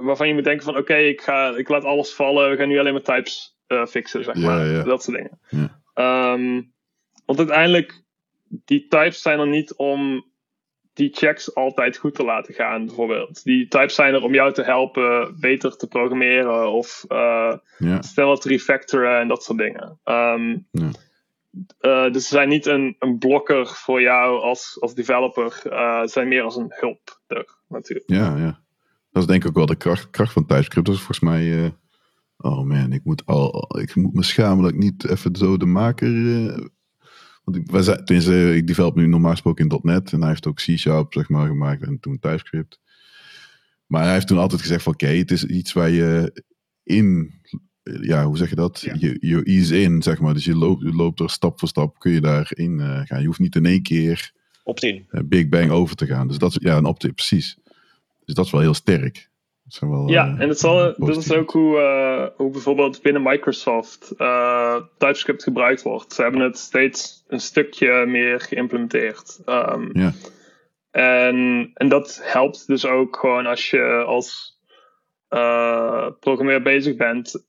waarvan 0.00 0.28
je 0.28 0.34
moet 0.34 0.44
denken 0.44 0.64
van 0.64 0.76
oké, 0.76 0.96
ik 0.96 1.20
ik, 1.20 1.56
ik 1.56 1.68
laat 1.68 1.84
alles 1.84 2.14
vallen. 2.14 2.50
We 2.50 2.56
gaan 2.56 2.68
nu 2.68 2.78
alleen 2.78 2.92
maar 2.92 3.02
types 3.02 3.56
uh, 3.68 3.86
fixen, 3.86 4.24
zeg 4.24 4.34
maar. 4.34 4.84
Dat 4.84 5.02
soort 5.02 5.16
dingen. 5.16 5.40
Ja. 5.48 6.32
Um, 6.32 6.72
want 7.26 7.38
uiteindelijk, 7.38 8.02
die 8.48 8.86
types 8.88 9.22
zijn 9.22 9.38
er 9.38 9.48
niet 9.48 9.74
om 9.74 10.26
die 10.92 11.10
checks 11.14 11.54
altijd 11.54 11.96
goed 11.96 12.14
te 12.14 12.24
laten 12.24 12.54
gaan, 12.54 12.86
bijvoorbeeld. 12.86 13.44
Die 13.44 13.68
types 13.68 13.94
zijn 13.94 14.14
er 14.14 14.22
om 14.22 14.34
jou 14.34 14.52
te 14.52 14.62
helpen 14.62 15.36
beter 15.40 15.76
te 15.76 15.86
programmeren 15.86 16.72
of 16.72 17.04
uh, 17.08 17.56
ja. 17.78 18.02
sneller 18.02 18.38
te 18.38 18.48
refactoren 18.48 19.18
en 19.18 19.28
dat 19.28 19.44
soort 19.44 19.58
dingen. 19.58 20.00
Um, 20.04 20.66
ja. 20.70 20.90
Uh, 21.80 22.12
dus 22.12 22.22
ze 22.22 22.34
zijn 22.34 22.48
niet 22.48 22.66
een, 22.66 22.96
een 22.98 23.18
blokker 23.18 23.66
voor 23.66 24.00
jou 24.00 24.40
als, 24.40 24.76
als 24.80 24.94
developer. 24.94 25.62
Uh, 25.64 26.00
ze 26.00 26.08
zijn 26.08 26.28
meer 26.28 26.42
als 26.42 26.56
een 26.56 26.72
hulp 26.74 27.20
er, 27.26 27.56
natuurlijk. 27.68 28.10
Ja, 28.10 28.36
ja. 28.36 28.60
Dat 29.10 29.22
is 29.22 29.28
denk 29.28 29.42
ik 29.42 29.48
ook 29.48 29.56
wel 29.56 29.66
de 29.66 29.76
kracht, 29.76 30.10
kracht 30.10 30.32
van 30.32 30.46
TypeScript. 30.46 30.86
Dat 30.86 30.94
is 30.94 31.02
volgens 31.02 31.30
mij... 31.30 31.74
oh 32.36 32.62
man, 32.62 32.92
ik 32.92 33.04
moet, 33.04 33.26
al, 33.26 33.78
ik 33.80 33.94
moet 33.94 34.14
me 34.14 34.22
schamen 34.22 34.62
dat 34.62 34.72
ik 34.72 34.78
niet 34.78 35.08
even 35.08 35.36
zo 35.36 35.56
de 35.56 35.66
maker 35.66 36.10
want 37.48 37.60
ik, 37.60 37.70
wij 37.70 38.02
tenminste, 38.02 38.54
ik 38.56 38.66
develop 38.66 38.94
nu 38.94 39.06
normaal 39.06 39.30
gesproken 39.30 39.68
in 39.68 39.80
.NET. 39.82 40.12
En 40.12 40.20
hij 40.20 40.28
heeft 40.28 40.46
ook 40.46 40.56
C-Sharp 40.56 41.12
zeg 41.12 41.28
maar, 41.28 41.46
gemaakt 41.46 41.82
en 41.82 42.00
toen 42.00 42.18
TypeScript. 42.18 42.80
Maar 43.86 44.02
hij 44.02 44.12
heeft 44.12 44.26
toen 44.26 44.38
altijd 44.38 44.60
gezegd 44.60 44.82
van 44.82 44.92
oké, 44.92 45.06
het 45.06 45.30
is 45.30 45.44
iets 45.44 45.72
waar 45.72 45.90
je 45.90 46.42
in, 46.82 47.40
ja, 48.00 48.24
hoe 48.24 48.36
zeg 48.36 48.48
je 48.48 48.56
dat? 48.56 48.80
Je, 48.80 49.16
je 49.20 49.42
ease 49.42 49.80
in, 49.80 50.02
zeg 50.02 50.20
maar. 50.20 50.34
Dus 50.34 50.44
je 50.44 50.56
loopt, 50.56 50.82
je 50.82 50.92
loopt 50.92 51.20
er 51.20 51.30
stap 51.30 51.58
voor 51.58 51.68
stap, 51.68 51.98
kun 51.98 52.12
je 52.12 52.20
daarin 52.20 52.78
uh, 52.78 53.00
gaan. 53.04 53.20
Je 53.20 53.26
hoeft 53.26 53.38
niet 53.38 53.56
in 53.56 53.66
één 53.66 53.82
keer 53.82 54.32
opt-in. 54.64 55.06
Big 55.24 55.48
Bang 55.48 55.70
over 55.70 55.96
te 55.96 56.06
gaan. 56.06 56.28
Dus 56.28 56.38
dat 56.38 56.50
is, 56.50 56.58
ja, 56.60 56.76
een 56.76 56.84
opt-in, 56.84 57.14
precies. 57.14 57.58
Dus 58.24 58.34
dat 58.34 58.44
is 58.44 58.50
wel 58.50 58.60
heel 58.60 58.74
sterk 58.74 59.28
ja, 60.06 60.26
eh, 60.26 60.40
en 60.40 60.48
het 60.48 60.58
zal, 60.58 60.94
dat 60.96 61.16
is 61.16 61.32
ook 61.32 61.50
hoe, 61.50 61.78
uh, 61.78 62.36
hoe 62.36 62.50
bijvoorbeeld 62.50 63.02
binnen 63.02 63.22
Microsoft 63.22 64.12
uh, 64.18 64.76
TypeScript 64.98 65.42
gebruikt 65.42 65.82
wordt. 65.82 66.12
Ze 66.12 66.22
hebben 66.22 66.40
het 66.40 66.58
steeds 66.58 67.24
een 67.28 67.40
stukje 67.40 68.06
meer 68.06 68.40
geïmplementeerd. 68.40 69.40
Um, 69.46 69.90
ja. 69.92 70.12
en, 70.90 71.70
en 71.74 71.88
dat 71.88 72.20
helpt 72.22 72.66
dus 72.66 72.86
ook 72.86 73.16
gewoon 73.16 73.46
als 73.46 73.70
je 73.70 74.04
als 74.06 74.58
uh, 75.30 76.08
programmeur 76.20 76.62
bezig 76.62 76.96
bent 76.96 77.46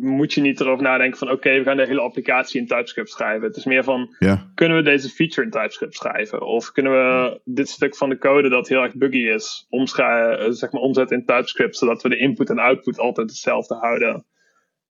moet 0.00 0.32
je 0.32 0.40
niet 0.40 0.60
erover 0.60 0.82
nadenken 0.82 1.18
van 1.18 1.30
oké, 1.30 1.58
we 1.58 1.62
gaan 1.62 1.76
de 1.76 1.86
hele 1.86 2.00
applicatie 2.00 2.60
in 2.60 2.66
TypeScript 2.66 3.10
schrijven. 3.10 3.46
Het 3.46 3.56
is 3.56 3.64
meer 3.64 3.84
van, 3.84 4.14
kunnen 4.54 4.76
we 4.76 4.82
deze 4.82 5.08
feature 5.08 5.42
in 5.42 5.50
TypeScript 5.50 5.94
schrijven? 5.94 6.46
Of 6.46 6.72
kunnen 6.72 6.92
we 6.92 7.40
dit 7.44 7.68
stuk 7.68 7.96
van 7.96 8.08
de 8.08 8.18
code 8.18 8.48
dat 8.48 8.68
heel 8.68 8.82
erg 8.82 8.94
buggy 8.94 9.28
is, 9.28 9.66
omschrijven, 9.68 10.54
zeg 10.54 10.72
maar 10.72 10.82
omzetten 10.82 11.18
in 11.18 11.24
TypeScript, 11.24 11.76
zodat 11.76 12.02
we 12.02 12.08
de 12.08 12.18
input 12.18 12.50
en 12.50 12.58
output 12.58 12.98
altijd 12.98 13.30
hetzelfde 13.30 13.74
houden. 13.74 14.26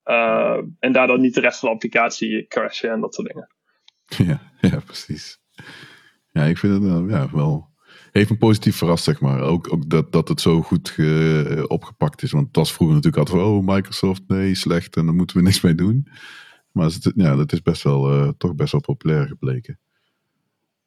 Uh, 0.04 0.58
en 0.78 0.92
daardoor 0.92 1.18
niet 1.18 1.34
de 1.34 1.40
rest 1.40 1.58
van 1.58 1.68
de 1.68 1.74
applicatie 1.74 2.46
crashen 2.46 2.90
en 2.90 3.00
dat 3.00 3.14
soort 3.14 3.28
dingen. 3.28 3.48
Ja, 4.28 4.40
ja 4.60 4.80
precies. 4.80 5.40
Ja, 6.32 6.44
ik 6.44 6.58
vind 6.58 6.82
het 6.82 7.10
ja, 7.10 7.28
wel 7.32 7.67
heeft 8.18 8.30
me 8.30 8.36
positief 8.36 8.76
verrast, 8.76 9.04
zeg 9.04 9.20
maar. 9.20 9.40
Ook, 9.40 9.72
ook 9.72 9.90
dat, 9.90 10.12
dat 10.12 10.28
het 10.28 10.40
zo 10.40 10.62
goed 10.62 10.96
opgepakt 11.66 12.22
is. 12.22 12.32
Want 12.32 12.46
het 12.46 12.56
was 12.56 12.72
vroeger 12.72 12.96
natuurlijk 12.96 13.28
altijd 13.28 13.44
van, 13.44 13.54
oh, 13.54 13.74
Microsoft, 13.74 14.22
nee, 14.26 14.54
slecht 14.54 14.96
en 14.96 15.04
daar 15.04 15.14
moeten 15.14 15.36
we 15.36 15.42
niks 15.42 15.60
mee 15.60 15.74
doen. 15.74 16.08
Maar 16.72 16.86
het, 16.86 17.12
ja, 17.14 17.36
dat 17.36 17.52
is 17.52 17.62
best 17.62 17.82
wel, 17.82 18.14
uh, 18.14 18.28
toch 18.38 18.54
best 18.54 18.72
wel 18.72 18.80
populair 18.80 19.26
gebleken. 19.26 19.78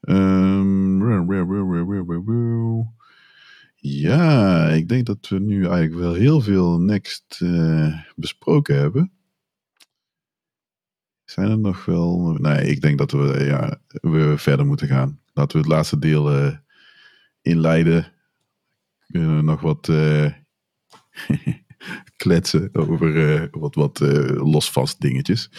Um, 0.02 1.26
ja, 3.76 4.68
ik 4.68 4.90
denk 4.90 5.06
dat 5.06 5.28
we 5.28 5.40
nu 5.40 5.66
eigenlijk 5.66 5.94
wel 5.94 6.14
heel 6.14 6.42
veel 6.42 6.80
Next 6.80 7.40
uh, 7.44 8.00
besproken 8.16 8.76
hebben. 8.76 9.12
Zijn 11.24 11.50
er 11.50 11.60
nog 11.60 11.86
wel... 11.86 12.38
Nee, 12.40 12.66
ik 12.66 12.82
denk 12.82 12.98
dat 12.98 13.12
we, 13.12 13.44
ja, 13.44 13.80
we 13.88 14.34
verder 14.38 14.66
moeten 14.66 14.88
gaan. 14.88 15.20
Laten 15.34 15.58
we 15.58 15.64
het 15.64 15.72
laatste 15.72 16.00
deel 16.00 16.30
inleiden. 17.42 18.12
Kunnen 19.12 19.36
we 19.36 19.42
nog 19.42 19.62
wat 19.62 19.88
uh, 19.88 20.32
kletsen 22.24 22.70
over 22.74 23.16
uh, 23.16 23.44
wat, 23.52 23.76
wat 23.76 24.02
uh, 24.02 24.52
losvast 24.52 25.02
dingetjes. 25.02 25.50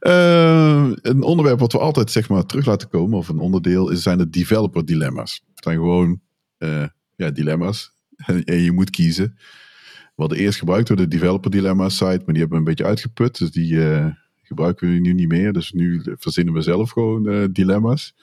een 0.00 1.22
onderwerp 1.22 1.58
wat 1.58 1.72
we 1.72 1.78
altijd 1.78 2.10
zeg 2.10 2.28
maar, 2.28 2.46
terug 2.46 2.66
laten 2.66 2.88
komen, 2.88 3.18
of 3.18 3.28
een 3.28 3.38
onderdeel, 3.38 3.90
is, 3.90 4.02
zijn 4.02 4.18
de 4.18 4.30
developer 4.30 4.84
dilemma's. 4.84 5.42
Het 5.54 5.64
zijn 5.64 5.76
gewoon 5.76 6.20
ja, 7.16 7.30
dilemma's. 7.30 7.94
en 8.44 8.60
je 8.60 8.72
moet 8.72 8.90
kiezen. 8.90 9.34
We 10.14 10.22
hadden 10.22 10.38
eerst 10.38 10.58
gebruikt 10.58 10.88
door 10.88 10.96
de 10.96 11.08
developer 11.08 11.50
dilemma 11.50 11.88
site, 11.88 12.04
maar 12.04 12.34
die 12.34 12.38
hebben 12.38 12.50
we 12.50 12.56
een 12.56 12.64
beetje 12.64 12.84
uitgeput. 12.84 13.38
Dus 13.38 13.50
die 13.50 13.80
gebruiken 14.42 14.88
we 14.88 14.94
nu 14.94 15.12
niet 15.12 15.28
meer. 15.28 15.52
Dus 15.52 15.72
nu 15.72 16.02
verzinnen 16.04 16.54
we 16.54 16.60
zelf 16.62 16.90
gewoon 16.90 17.52
dilemma's. 17.52 18.14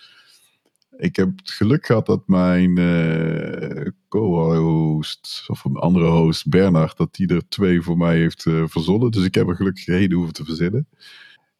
Ik 0.98 1.16
heb 1.16 1.30
het 1.36 1.52
geluk 1.52 1.86
gehad 1.86 2.06
dat 2.06 2.28
mijn 2.28 2.80
uh, 2.80 3.88
co-host, 4.08 5.44
of 5.48 5.64
een 5.64 5.76
andere 5.76 6.08
host, 6.08 6.50
Bernard, 6.50 6.98
dat 6.98 7.16
die 7.16 7.28
er 7.28 7.50
twee 7.50 7.82
voor 7.82 7.98
mij 7.98 8.18
heeft 8.18 8.46
uh, 8.46 8.64
verzonnen. 8.68 9.12
Dus 9.12 9.26
ik 9.26 9.36
heb 9.36 9.48
er 9.48 9.56
gelukkig 9.56 9.86
reden 9.86 10.18
hoeven 10.18 10.34
te 10.34 10.46
verzinnen. 10.46 10.88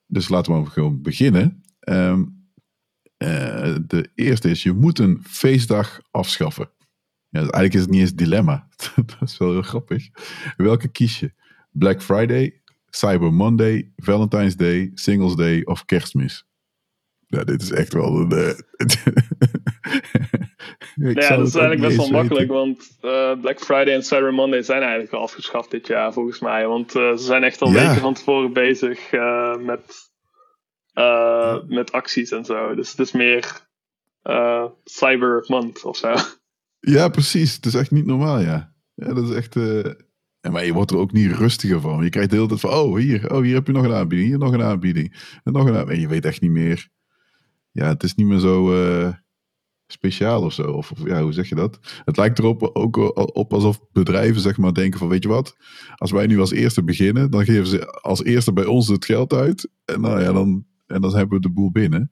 Dus 0.08 0.30
laten 0.30 0.64
we 0.64 0.70
gewoon 0.70 1.02
beginnen. 1.02 1.64
Um, 1.90 2.48
uh, 3.18 3.76
de 3.88 4.10
eerste 4.16 4.50
is, 4.50 4.64
je 4.64 4.74
moet 4.74 5.00
een 5.00 5.20
feestdag 5.24 6.02
afschaffen. 6.12 6.70
Ja, 7.30 7.40
eigenlijk 7.40 7.74
is 7.74 7.82
het 7.82 7.90
niet 7.90 8.02
eens 8.02 8.16
dilemma. 8.16 8.68
dat 8.96 9.22
is 9.22 9.38
wel 9.38 9.52
heel 9.52 9.62
grappig. 9.62 10.10
Welke 10.58 10.88
kies 10.88 11.20
je? 11.20 11.34
Black 11.72 12.02
Friday, 12.02 12.62
Cyber 12.90 13.34
Monday, 13.34 13.92
Valentine's 13.96 14.56
Day, 14.56 14.92
Singles 14.94 15.36
Day 15.36 15.62
of 15.64 15.86
Kerstmis? 15.86 16.46
Ja, 17.34 17.44
dit 17.44 17.62
is 17.62 17.72
echt 17.72 17.94
wel 17.94 18.20
een. 18.20 18.30
Uh, 20.96 21.14
ja, 21.14 21.36
dat 21.36 21.48
is 21.48 21.56
eigenlijk 21.56 21.82
best 21.82 21.98
wel 21.98 22.22
makkelijk, 22.22 22.50
want 22.50 22.98
uh, 23.02 23.42
Black 23.42 23.60
Friday 23.60 23.94
en 23.94 24.04
Cyber 24.04 24.34
Monday 24.34 24.62
zijn 24.62 24.82
eigenlijk 24.82 25.14
al 25.14 25.22
afgeschaft 25.22 25.72
dit 25.72 25.88
jaar, 25.88 26.14
volgens 26.14 26.40
mij. 26.40 26.68
Want 26.68 26.96
uh, 26.96 27.12
ze 27.12 27.24
zijn 27.24 27.44
echt 27.44 27.62
al 27.62 27.72
weken 27.72 27.96
van 27.96 28.14
tevoren 28.14 28.54
bezig 28.54 29.12
met, 29.60 30.12
met 31.68 31.92
acties 31.92 32.32
en 32.32 32.46
zo. 32.46 32.76
Dus 32.76 32.90
het 32.90 33.00
is 33.00 33.12
meer 33.12 33.68
Cyber 34.84 35.46
Month 35.48 35.84
of 35.84 35.98
zo. 35.98 36.14
Ja, 36.80 37.10
precies. 37.10 37.56
Het 37.56 37.66
is 37.66 37.74
echt 37.74 37.92
niet 37.92 38.06
normaal, 38.06 38.40
ja. 38.40 38.74
Ja, 38.94 39.14
dat 39.14 39.30
is 39.30 39.36
echt. 39.36 39.54
Ja, 40.40 40.52
maar 40.52 40.66
je 40.66 40.74
wordt 40.74 40.92
er 40.92 40.98
ook 40.98 41.12
niet 41.12 41.32
rustiger 41.32 41.82
van. 41.82 42.04
Je 42.04 42.10
krijgt 42.10 42.30
de 42.30 42.36
hele 42.36 42.48
tijd 42.48 42.60
van, 42.60 42.70
oh 42.70 42.98
hier, 42.98 43.32
oh 43.34 43.42
hier 43.42 43.56
heb 43.56 43.68
je 43.68 43.74
nog 43.74 43.84
een 43.84 43.94
aanbieding, 43.94 44.30
hier 44.30 44.40
nog 44.40 44.54
een 44.54 44.64
aanbieding. 44.64 45.40
En 45.44 45.54
nog 45.54 45.66
een 45.68 45.76
aanbieding. 45.76 45.96
En 45.96 46.02
je 46.02 46.08
weet 46.08 46.26
echt 46.26 46.42
niet 46.42 46.52
meer 46.52 46.92
ja, 47.74 47.88
het 47.88 48.04
is 48.04 48.16
niet 48.16 48.28
meer 48.28 48.40
zo 48.40 48.74
uh, 48.74 49.14
speciaal 49.88 50.44
of 50.44 50.54
zo. 50.54 50.64
Of, 50.64 50.92
ja, 51.04 51.22
hoe 51.22 51.34
zeg 51.34 51.50
je 51.50 51.56
dat? 51.56 51.80
Het 52.06 52.18
lijkt 52.18 52.40
erop 52.40 52.70
ook 52.74 52.98
op 53.36 53.54
alsof 53.54 53.80
bedrijven 53.92 54.42
zeg 54.42 54.58
maar 54.58 54.74
denken 54.74 55.00
van, 55.00 55.08
weet 55.08 55.24
je 55.24 55.30
wat? 55.30 55.56
Als 55.96 56.12
wij 56.12 56.28
nu 56.28 56.40
als 56.40 56.52
eerste 56.52 56.84
beginnen, 56.84 57.32
dan 57.32 57.46
geven 57.46 57.68
ze 57.68 57.88
als 58.02 58.24
eerste 58.24 58.54
bij 58.54 58.66
ons 58.66 58.88
het 58.88 59.06
geld 59.06 59.34
uit. 59.34 59.70
En, 59.86 60.02
nou 60.02 60.22
ja, 60.22 60.32
dan, 60.32 60.66
en 60.88 61.02
dan 61.02 61.16
hebben 61.16 61.36
we 61.36 61.48
de 61.48 61.54
boel 61.54 61.72
binnen. 61.72 62.12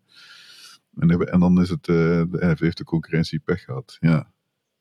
En, 0.95 1.09
en 1.09 1.39
dan 1.39 1.61
is 1.61 1.69
het, 1.69 1.87
uh, 1.87 2.23
heeft 2.31 2.77
de 2.77 2.83
concurrentie 2.83 3.39
pech 3.39 3.63
gehad. 3.63 3.97
Ja. 3.99 4.33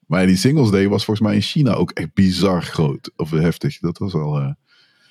Maar 0.07 0.27
die 0.27 0.37
Singles 0.37 0.71
Day 0.71 0.89
was 0.89 1.05
volgens 1.05 1.27
mij 1.27 1.37
in 1.37 1.43
China 1.43 1.75
ook 1.75 1.91
echt 1.91 2.15
bizar 2.15 2.63
groot. 2.63 3.13
Of 3.17 3.31
heftig. 3.31 3.79
Dat 3.79 3.99
was 3.99 4.15
al... 4.15 4.57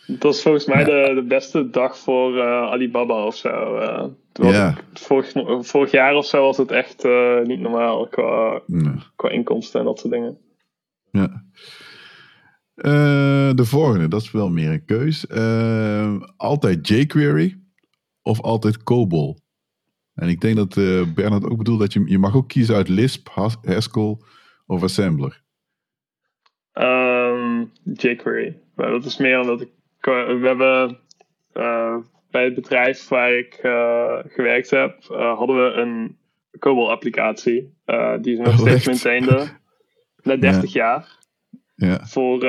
dat 0.10 0.24
was 0.24 0.42
volgens 0.42 0.66
mij 0.66 0.84
de, 0.84 1.12
de 1.16 1.24
beste 1.24 1.70
dag 1.70 1.98
voor 1.98 2.36
uh, 2.36 2.44
Alibaba 2.44 3.26
of 3.26 3.36
zo. 3.36 3.78
Uh, 3.78 4.06
ja. 4.34 4.76
vorig, 4.94 5.32
vorig, 5.60 5.92
jaar 5.92 6.16
of 6.16 6.26
zo 6.26 6.42
was 6.42 6.58
het 6.58 6.72
echt 6.72 7.06
uh, 7.06 7.42
niet 7.42 7.60
normaal 7.60 8.08
qua, 8.08 8.62
qua 9.16 9.30
inkomsten 9.30 9.80
en 9.80 9.86
dat 9.86 10.00
soort 10.00 10.14
dingen. 10.14 10.38
Ja. 11.12 11.44
de 13.54 13.66
volgende, 13.66 14.08
dat 14.08 14.22
is 14.22 14.32
wel 14.32 14.50
meer 14.50 14.72
een 14.72 14.86
keus. 14.86 15.28
altijd 16.38 16.88
jQuery 16.88 17.60
of 18.22 18.42
altijd 18.42 18.84
COBOL? 18.84 19.40
En 20.14 20.30
ik 20.30 20.42
denk 20.42 20.56
dat 20.56 20.76
Bernard 21.16 21.44
ook 21.44 21.58
bedoelt 21.58 21.80
dat 21.80 21.94
je, 21.94 22.04
je 22.06 22.20
mag 22.20 22.36
ook 22.36 22.48
kiezen 22.48 22.76
uit 22.76 22.88
Lisp, 22.88 23.28
Haskell 23.64 24.18
of 24.66 24.84
Assembler. 24.84 25.42
Um, 26.74 27.72
jQuery. 27.84 28.58
Maar 28.76 28.92
dat 28.92 29.06
is 29.06 29.18
meer 29.18 29.40
omdat 29.40 29.62
ik 29.62 29.70
we 30.02 30.40
hebben 30.44 31.00
uh, 31.54 31.98
bij 32.32 32.44
het 32.44 32.56
bedrijf 32.56 33.08
waar 33.08 33.34
ik 33.34 33.60
uh, 33.64 34.20
gewerkt 34.28 34.70
heb, 34.70 35.08
uh, 35.12 35.38
hadden 35.38 35.56
we 35.56 35.72
een 35.72 36.18
COBOL-applicatie. 36.60 37.74
die 38.22 38.34
is 38.34 38.38
nog 38.38 38.48
oh, 38.48 38.60
steeds 38.60 38.86
maintainde. 38.86 39.48
Na 40.24 40.36
30 40.52 40.74
jaar. 40.74 41.18
Ja. 41.76 42.06
Voor 42.06 42.40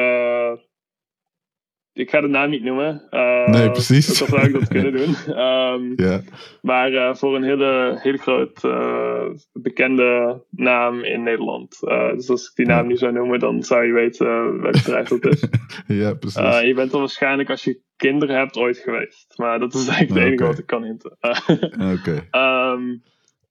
ik 1.92 2.10
ga 2.10 2.20
de 2.20 2.28
naam 2.28 2.50
niet 2.50 2.62
noemen. 2.62 3.06
Uh, 3.10 3.46
nee, 3.46 3.70
precies. 3.70 4.06
Dat 4.06 4.28
zou 4.28 4.46
ik 4.46 4.52
dat 4.52 4.68
kunnen 4.68 4.92
doen. 4.92 5.14
Um, 5.38 5.92
ja. 6.06 6.20
Maar 6.62 6.92
uh, 6.92 7.14
voor 7.14 7.36
een 7.36 7.42
hele, 7.42 7.98
hele 8.02 8.18
groot 8.18 8.64
uh, 8.64 9.26
bekende 9.52 10.42
naam 10.50 11.04
in 11.04 11.22
Nederland. 11.22 11.80
dus 12.14 12.30
als 12.30 12.48
ik 12.48 12.56
die 12.56 12.66
naam 12.66 12.86
niet 12.86 12.98
zou 12.98 13.12
noemen, 13.12 13.38
dan 13.38 13.62
zou 13.62 13.86
je 13.86 13.92
weten 13.92 14.60
welk 14.60 14.72
bedrijf 14.84 15.08
dat 15.08 15.26
is. 15.26 15.48
ja, 15.86 16.14
precies. 16.14 16.60
je 16.60 16.74
bent 16.74 16.92
er 16.92 16.98
waarschijnlijk 16.98 17.50
als 17.50 17.64
je 17.64 17.80
kinderen 17.96 18.36
hebt 18.36 18.56
ooit 18.56 18.78
geweest. 18.78 19.38
Maar 19.38 19.58
dat 19.58 19.74
is 19.74 19.88
eigenlijk 19.88 20.18
het 20.18 20.28
enige 20.28 20.44
wat 20.44 20.58
ik 20.58 20.66
kan 20.66 20.84
hinten. 20.84 21.16
Oké. 21.98 22.28
Um, 22.38 23.02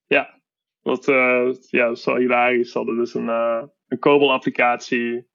ja, 0.08 0.40
wat 0.82 1.06
ja, 1.70 1.88
dat 1.88 1.98
is 1.98 2.06
wel 2.06 2.16
hilarisch. 2.16 2.72
Ze 2.72 2.78
hadden 2.78 2.98
dus 2.98 3.14
een, 3.14 3.28
een 3.88 4.00
COBOL-applicatie 4.00 5.28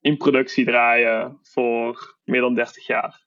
in 0.00 0.16
productie 0.16 0.64
draaien 0.64 1.38
voor 1.42 2.17
meer 2.28 2.40
dan 2.40 2.54
30 2.54 2.86
jaar. 2.86 3.26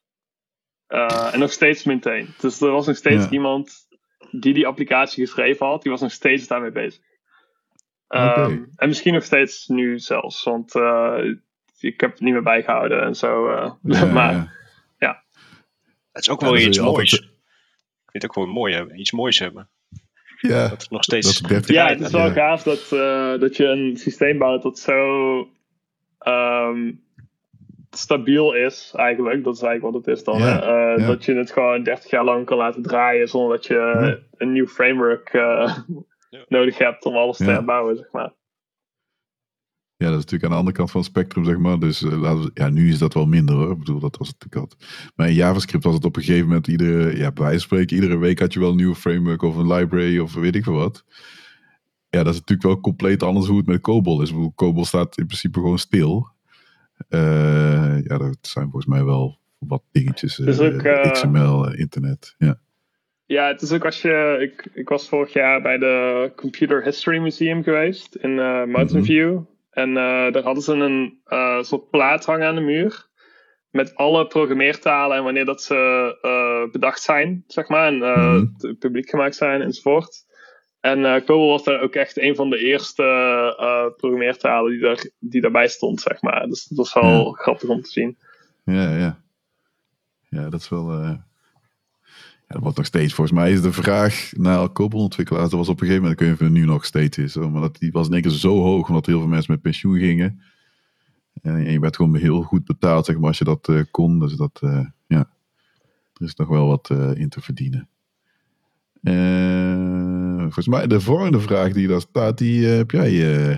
Uh, 0.89 1.33
en 1.33 1.39
nog 1.39 1.51
steeds 1.51 1.83
maintain. 1.83 2.33
Dus 2.39 2.61
er 2.61 2.71
was 2.71 2.87
nog 2.87 2.95
steeds 2.95 3.29
iemand 3.29 3.87
die 4.31 4.53
die 4.53 4.67
applicatie 4.67 5.25
geschreven 5.25 5.65
had, 5.65 5.81
die 5.81 5.91
was 5.91 6.01
nog 6.01 6.11
steeds 6.11 6.47
daarmee 6.47 6.71
bezig. 6.71 7.01
Um, 8.07 8.71
En 8.75 8.87
misschien 8.87 9.13
nog 9.13 9.23
steeds 9.23 9.67
nu 9.67 9.99
zelfs, 9.99 10.43
want 10.43 10.75
uh, 10.75 11.17
ik 11.79 12.01
heb 12.01 12.11
het 12.11 12.19
niet 12.19 12.33
meer 12.33 12.43
bijgehouden 12.43 13.01
en 13.03 13.15
zo. 13.15 13.49
Uh, 13.49 13.71
ja, 13.99 14.05
maar 14.05 14.33
ja. 14.33 14.51
ja. 14.97 15.23
Het 16.11 16.21
is 16.21 16.29
ook 16.29 16.41
wel 16.41 16.57
iets 16.57 16.79
moois. 16.79 17.11
Altijd... 17.11 17.31
Ik 18.05 18.11
vind 18.11 18.23
het 18.23 18.37
ook 18.37 18.45
wel 18.45 18.53
mooi 18.53 18.73
hebben, 18.73 18.99
iets 18.99 19.11
moois 19.11 19.39
hebben. 19.39 19.69
Ja, 20.37 20.67
dat 20.67 20.81
het 20.81 20.91
nog 20.91 21.03
steeds. 21.03 21.41
Dat 21.41 21.67
ja, 21.67 21.87
het 21.87 22.01
is 22.01 22.11
wel 22.11 22.31
gaaf 22.31 22.63
dat, 22.63 22.89
dat 23.39 23.57
je 23.57 23.65
een 23.65 23.97
systeem 23.97 24.37
bouwt 24.37 24.63
dat 24.63 24.79
zo 24.79 25.39
um, 26.27 27.03
stabiel 27.95 28.53
is, 28.53 28.91
eigenlijk. 28.95 29.43
Dat 29.43 29.55
is 29.55 29.61
eigenlijk 29.61 29.93
wat 29.95 30.05
het 30.05 30.17
is 30.17 30.23
dan. 30.23 30.41
Uh, 30.41 31.07
Dat 31.07 31.25
je 31.25 31.35
het 31.35 31.51
gewoon 31.51 31.83
30 31.83 32.09
jaar 32.09 32.23
lang 32.23 32.45
kan 32.45 32.57
laten 32.57 32.81
draaien 32.81 33.27
zonder 33.27 33.57
dat 33.57 33.65
je 33.65 34.19
een 34.37 34.51
nieuw 34.51 34.67
framework 34.67 35.33
uh, 35.33 35.77
nodig 36.47 36.77
hebt 36.77 37.05
om 37.05 37.15
alles 37.15 37.37
te 37.37 37.43
herbouwen, 37.43 37.95
zeg 37.95 38.11
maar. 38.11 38.33
Ja, 39.95 40.07
dat 40.07 40.17
is 40.17 40.23
natuurlijk 40.23 40.43
aan 40.43 40.49
de 40.49 40.57
andere 40.57 40.75
kant 40.77 40.91
van 40.91 41.01
het 41.01 41.09
spectrum, 41.09 41.45
zeg 41.45 41.57
maar. 41.57 41.79
Dus 41.79 42.01
uh, 42.01 42.21
laten 42.21 42.43
we, 42.43 42.51
ja, 42.53 42.69
nu 42.69 42.89
is 42.89 42.97
dat 42.97 43.13
wel 43.13 43.25
minder 43.25 43.55
hoor. 43.55 43.71
Ik 43.71 43.77
bedoel, 43.77 43.99
dat 43.99 44.17
was 44.17 44.27
het 44.27 44.37
natuurlijk 44.39 44.71
altijd. 44.71 45.11
Maar 45.15 45.27
in 45.27 45.33
JavaScript 45.33 45.83
was 45.83 45.93
het 45.93 46.05
op 46.05 46.15
een 46.15 46.23
gegeven 46.23 46.47
moment, 46.47 46.67
iedere, 46.67 47.17
ja, 47.17 47.31
bij 47.31 47.43
wijze 47.43 47.67
van 47.67 47.77
spreken, 47.77 47.95
iedere 47.95 48.17
week 48.17 48.39
had 48.39 48.53
je 48.53 48.59
wel 48.59 48.69
een 48.69 48.75
nieuwe 48.75 48.95
framework 48.95 49.41
of 49.41 49.55
een 49.55 49.73
library 49.73 50.19
of 50.19 50.33
weet 50.33 50.55
ik 50.55 50.63
veel 50.63 50.73
wat. 50.73 51.03
Ja, 52.09 52.23
dat 52.23 52.33
is 52.33 52.39
natuurlijk 52.39 52.67
wel 52.67 52.79
compleet 52.79 53.23
anders 53.23 53.47
hoe 53.47 53.57
het 53.57 53.65
met 53.65 53.81
COBOL 53.81 54.21
is. 54.21 54.29
Ik 54.29 54.35
bedoel, 54.35 54.53
COBOL 54.55 54.85
staat 54.85 55.17
in 55.17 55.25
principe 55.25 55.59
gewoon 55.59 55.79
stil. 55.79 56.27
Uh, 57.09 58.03
ja, 58.03 58.17
dat 58.17 58.37
zijn 58.41 58.63
volgens 58.63 58.85
mij 58.85 59.03
wel 59.03 59.39
wat 59.57 59.83
dingetjes. 59.91 60.59
Ook, 60.59 60.83
uh, 60.83 61.11
XML, 61.11 61.73
internet. 61.73 62.35
Ja. 62.37 62.59
ja, 63.25 63.47
het 63.47 63.61
is 63.61 63.71
ook 63.71 63.85
als 63.85 64.01
je. 64.01 64.37
Ik, 64.39 64.69
ik 64.73 64.89
was 64.89 65.09
vorig 65.09 65.33
jaar 65.33 65.61
bij 65.61 65.77
de 65.77 66.31
Computer 66.35 66.83
History 66.83 67.17
Museum 67.17 67.63
geweest 67.63 68.15
in 68.15 68.35
Mountain 68.35 68.87
mhm. 68.87 69.03
View. 69.03 69.39
En 69.71 69.93
daar 69.93 70.43
hadden 70.43 70.63
ze 70.63 70.73
een 70.73 71.19
soort 71.65 71.89
plaat 71.89 72.25
hangen 72.25 72.47
aan 72.47 72.55
de 72.55 72.61
muur. 72.61 73.09
Met 73.69 73.95
alle 73.95 74.27
programmeertalen 74.27 75.17
en 75.17 75.23
wanneer 75.23 75.45
dat 75.45 75.61
ze 75.61 76.69
bedacht 76.71 77.01
zijn, 77.01 77.43
zeg 77.47 77.67
maar. 77.67 77.87
En 77.87 77.97
mm 77.97 78.55
publiek 78.79 79.09
gemaakt 79.09 79.35
zijn 79.35 79.61
enzovoort. 79.61 80.25
En 80.81 80.99
uh, 80.99 81.15
COBOL 81.15 81.49
was 81.49 81.63
daar 81.63 81.81
ook 81.81 81.93
echt 81.93 82.17
een 82.17 82.35
van 82.35 82.49
de 82.49 82.57
eerste 82.57 83.03
uh, 83.59 83.97
programmeertalen 83.97 84.71
die, 84.71 84.79
daar, 84.79 85.05
die 85.19 85.41
daarbij 85.41 85.67
stond, 85.67 86.01
zeg 86.01 86.21
maar. 86.21 86.47
Dus 86.47 86.63
dat 86.63 86.77
was 86.77 86.93
wel 86.93 87.31
grappig 87.31 87.69
om 87.69 87.81
te 87.81 87.89
zien. 87.89 88.17
Ja, 88.63 88.97
ja. 88.97 89.21
Ja, 90.29 90.49
dat 90.49 90.59
is 90.59 90.69
wel... 90.69 91.03
Uh... 91.03 91.13
Ja, 92.47 92.57
dat 92.57 92.61
wordt 92.61 92.77
nog 92.77 92.85
steeds, 92.85 93.13
volgens 93.13 93.37
mij 93.37 93.51
is 93.51 93.61
de 93.61 93.71
vraag 93.71 94.31
naar 94.35 94.71
COBOL-ontwikkelaars, 94.71 95.49
dat 95.49 95.59
was 95.59 95.69
op 95.69 95.81
een 95.81 95.87
gegeven 95.87 96.01
moment, 96.01 96.21
ik 96.21 96.27
weet 96.27 96.39
niet 96.39 96.49
of 96.49 96.55
het 96.55 96.65
nu 96.65 96.71
nog 96.71 96.85
steeds 96.85 97.17
is, 97.17 97.35
maar 97.35 97.61
dat, 97.61 97.79
die 97.79 97.91
was 97.91 98.07
in 98.07 98.13
één 98.13 98.21
keer 98.21 98.31
zo 98.31 98.61
hoog, 98.61 98.87
omdat 98.87 99.05
heel 99.05 99.19
veel 99.19 99.27
mensen 99.27 99.51
met 99.51 99.61
pensioen 99.61 99.99
gingen. 99.99 100.41
En 101.41 101.71
je 101.71 101.79
werd 101.79 101.95
gewoon 101.95 102.15
heel 102.15 102.41
goed 102.41 102.65
betaald, 102.65 103.05
zeg 103.05 103.15
maar, 103.17 103.27
als 103.27 103.37
je 103.37 103.43
dat 103.43 103.71
kon. 103.91 104.19
Dus 104.19 104.33
dat, 104.33 104.59
ja, 105.07 105.29
er 106.13 106.25
is 106.25 106.35
nog 106.35 106.47
wel 106.47 106.67
wat 106.67 106.89
in 107.15 107.29
te 107.29 107.41
verdienen. 107.41 107.89
Uh, 110.51 110.57
volgens 110.57 110.67
mij 110.67 110.87
de 110.87 111.01
volgende 111.01 111.39
vraag 111.39 111.71
die 111.71 111.87
daar 111.87 112.01
staat, 112.01 112.37
die 112.37 112.61
uh, 112.61 112.77
heb 112.77 112.91
jij 112.91 113.11
uh, 113.11 113.55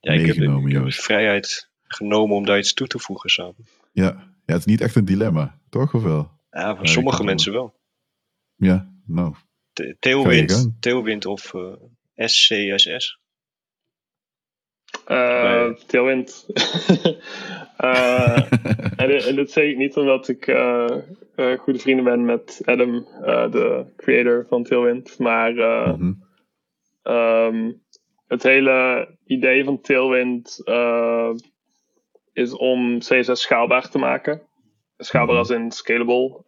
ja, 0.00 0.12
ik 0.12 0.26
heb, 0.26 0.36
de, 0.36 0.84
vrijheid 0.92 1.70
genomen 1.82 2.36
om 2.36 2.44
daar 2.44 2.58
iets 2.58 2.74
toe 2.74 2.86
te 2.86 2.98
voegen 2.98 3.30
samen. 3.30 3.66
Ja. 3.92 4.04
ja, 4.46 4.52
het 4.52 4.58
is 4.58 4.64
niet 4.64 4.80
echt 4.80 4.94
een 4.94 5.04
dilemma, 5.04 5.60
toch 5.70 5.94
of 5.94 6.02
wel? 6.02 6.30
Ja, 6.50 6.76
voor 6.76 6.88
sommige 6.88 7.24
mensen 7.24 7.52
wel. 7.52 7.74
Ja, 8.56 8.92
nou. 9.06 9.34
Tailwind 10.80 11.26
of 11.26 11.52
SCSS? 12.14 13.17
Uh, 15.10 15.72
Tailwind. 15.86 16.46
uh, 17.80 18.52
en, 18.96 19.24
en 19.26 19.36
dat 19.36 19.50
zeg 19.50 19.64
ik 19.64 19.76
niet 19.76 19.96
omdat 19.96 20.28
ik 20.28 20.46
uh, 20.46 20.86
goede 21.58 21.78
vrienden 21.78 22.04
ben 22.04 22.24
met 22.24 22.62
Adam, 22.64 23.06
de 23.50 23.84
creator 23.96 24.46
van 24.48 24.62
Tailwind. 24.62 25.18
Maar 25.18 25.52
mm 25.52 26.26
um, 27.02 27.82
het 28.26 28.42
hele 28.42 29.08
idee 29.24 29.64
van 29.64 29.80
Tailwind 29.80 30.62
is 32.32 32.56
om 32.56 32.98
CSS 32.98 33.40
schaalbaar 33.40 33.90
te 33.90 33.98
maken. 33.98 34.42
Schaalbaar 34.96 35.34
mhm. 35.34 35.38
als 35.38 35.50
in 35.50 35.70
scalable. 35.70 36.42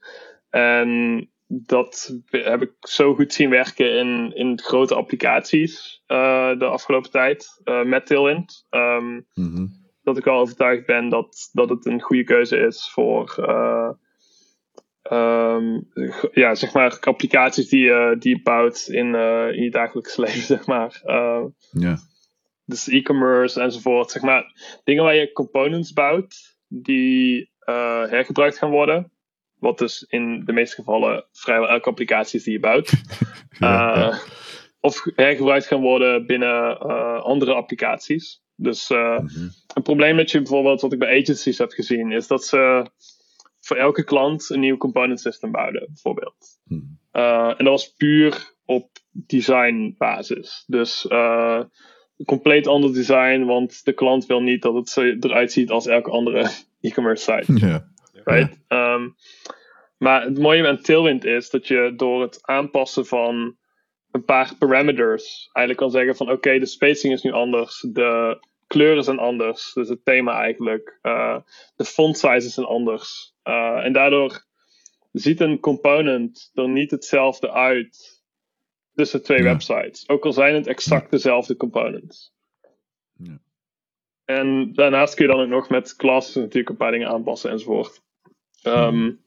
en 0.50 1.30
dat 1.48 2.14
heb 2.26 2.62
ik 2.62 2.72
zo 2.80 3.14
goed 3.14 3.32
zien 3.32 3.50
werken 3.50 3.98
in, 3.98 4.32
in 4.34 4.60
grote 4.60 4.94
applicaties 4.94 6.02
uh, 6.06 6.58
de 6.58 6.64
afgelopen 6.64 7.10
tijd 7.10 7.60
uh, 7.64 7.84
met 7.84 8.06
Tailwind. 8.06 8.66
Um, 8.70 9.26
Dat 10.02 10.16
ik 10.18 10.24
wel 10.24 10.38
overtuigd 10.38 10.86
ben 10.86 11.08
dat, 11.08 11.48
dat 11.52 11.68
het 11.68 11.86
een 11.86 12.00
goede 12.00 12.24
keuze 12.24 12.56
is 12.56 12.90
voor 12.90 13.36
uh, 13.38 13.90
um, 15.12 15.88
ja, 16.32 16.54
zeg 16.54 16.72
maar 16.72 16.98
applicaties 17.00 17.68
die, 17.68 18.18
die 18.18 18.36
je 18.36 18.42
bouwt 18.42 18.86
in, 18.88 19.14
in 19.54 19.62
je 19.62 19.70
dagelijks 19.70 20.16
leven, 20.24 20.42
zeg 20.42 20.66
maar. 20.66 21.00
Ja. 21.70 21.98
Dus 22.64 22.88
e-commerce 22.88 23.60
enzovoort. 23.60 24.10
Zeg 24.10 24.22
maar 24.22 24.44
dingen 24.84 25.04
waar 25.04 25.14
je 25.14 25.32
components 25.32 25.92
bouwt 25.92 26.58
die 26.68 27.50
hergebruikt 28.08 28.58
gaan 28.58 28.70
worden. 28.70 29.12
Wat 29.58 29.78
dus 29.78 30.02
in 30.08 30.44
de 30.44 30.52
meeste 30.52 30.74
gevallen 30.74 31.24
vrijwel 31.32 31.68
elke 31.68 31.88
applicatie 31.88 32.38
is 32.38 32.44
die 32.44 32.52
je 32.52 32.60
bouwt. 32.60 32.92
uh, 33.60 34.18
Of 34.80 35.04
hergebruikt 35.14 35.66
gaan 35.66 35.80
worden 35.80 36.26
binnen 36.26 36.86
uh, 36.86 37.22
andere 37.22 37.54
applicaties. 37.54 38.42
Dus 38.56 38.90
uh, 38.90 39.18
mm-hmm. 39.18 39.50
een 39.74 39.82
probleem 39.82 40.16
dat 40.16 40.30
je 40.30 40.38
bijvoorbeeld, 40.38 40.80
wat 40.80 40.92
ik 40.92 40.98
bij 40.98 41.20
agencies 41.20 41.58
heb 41.58 41.70
gezien, 41.70 42.12
is 42.12 42.26
dat 42.26 42.44
ze 42.44 42.90
voor 43.60 43.76
elke 43.76 44.04
klant 44.04 44.50
een 44.50 44.60
nieuw 44.60 44.76
component 44.76 45.20
system 45.20 45.52
bouwden, 45.52 45.86
bijvoorbeeld. 45.86 46.58
Mm. 46.64 46.98
Uh, 47.12 47.48
en 47.48 47.64
dat 47.64 47.68
was 47.68 47.92
puur 47.92 48.54
op 48.64 48.90
design 49.12 49.94
basis. 49.98 50.64
Dus 50.66 51.06
compleet 52.24 52.66
ander 52.66 52.92
design, 52.92 53.44
want 53.44 53.84
de 53.84 53.92
klant 53.92 54.26
wil 54.26 54.40
niet 54.40 54.62
dat 54.62 54.74
het 54.74 55.24
eruit 55.24 55.52
ziet 55.52 55.70
als 55.70 55.86
elke 55.86 56.10
andere 56.10 56.50
e-commerce 56.80 57.22
site. 57.22 57.52
Yeah. 57.52 57.80
Right? 58.28 58.58
Um, 58.68 59.16
maar 59.98 60.22
het 60.22 60.38
mooie 60.38 60.62
met 60.62 60.84
Tailwind 60.84 61.24
is 61.24 61.50
dat 61.50 61.66
je 61.66 61.92
door 61.96 62.22
het 62.22 62.38
aanpassen 62.42 63.06
van 63.06 63.56
een 64.10 64.24
paar 64.24 64.54
parameters 64.58 65.50
eigenlijk 65.52 65.76
kan 65.76 66.00
zeggen 66.00 66.16
van 66.16 66.30
oké, 66.30 66.58
de 66.58 66.66
spacing 66.66 67.12
is 67.12 67.22
nu 67.22 67.32
anders, 67.32 67.86
de 67.92 68.38
kleuren 68.66 69.04
zijn 69.04 69.18
anders, 69.18 69.72
dus 69.72 69.88
het 69.88 70.04
thema 70.04 70.40
eigenlijk, 70.40 70.98
uh, 71.02 71.38
de 71.76 71.84
font 71.84 72.18
size 72.18 72.48
zijn 72.48 72.66
anders. 72.66 73.34
Uh, 73.44 73.84
en 73.84 73.92
daardoor 73.92 74.44
ziet 75.12 75.40
een 75.40 75.60
component 75.60 76.50
er 76.54 76.68
niet 76.68 76.90
hetzelfde 76.90 77.52
uit 77.52 78.22
tussen 78.94 79.22
twee 79.22 79.42
websites, 79.42 80.08
ook 80.08 80.24
al 80.24 80.32
zijn 80.32 80.54
het 80.54 80.66
exact 80.66 81.10
dezelfde 81.10 81.56
components. 81.56 82.32
Ja. 83.12 83.38
En 84.24 84.72
daarnaast 84.72 85.14
kun 85.14 85.26
je 85.26 85.32
dan 85.32 85.42
ook 85.42 85.48
nog 85.48 85.68
met 85.68 85.96
classes 85.96 86.34
natuurlijk 86.34 86.68
een 86.68 86.76
paar 86.76 86.90
dingen 86.90 87.08
aanpassen 87.08 87.50
enzovoort. 87.50 88.06
Um, 88.62 89.20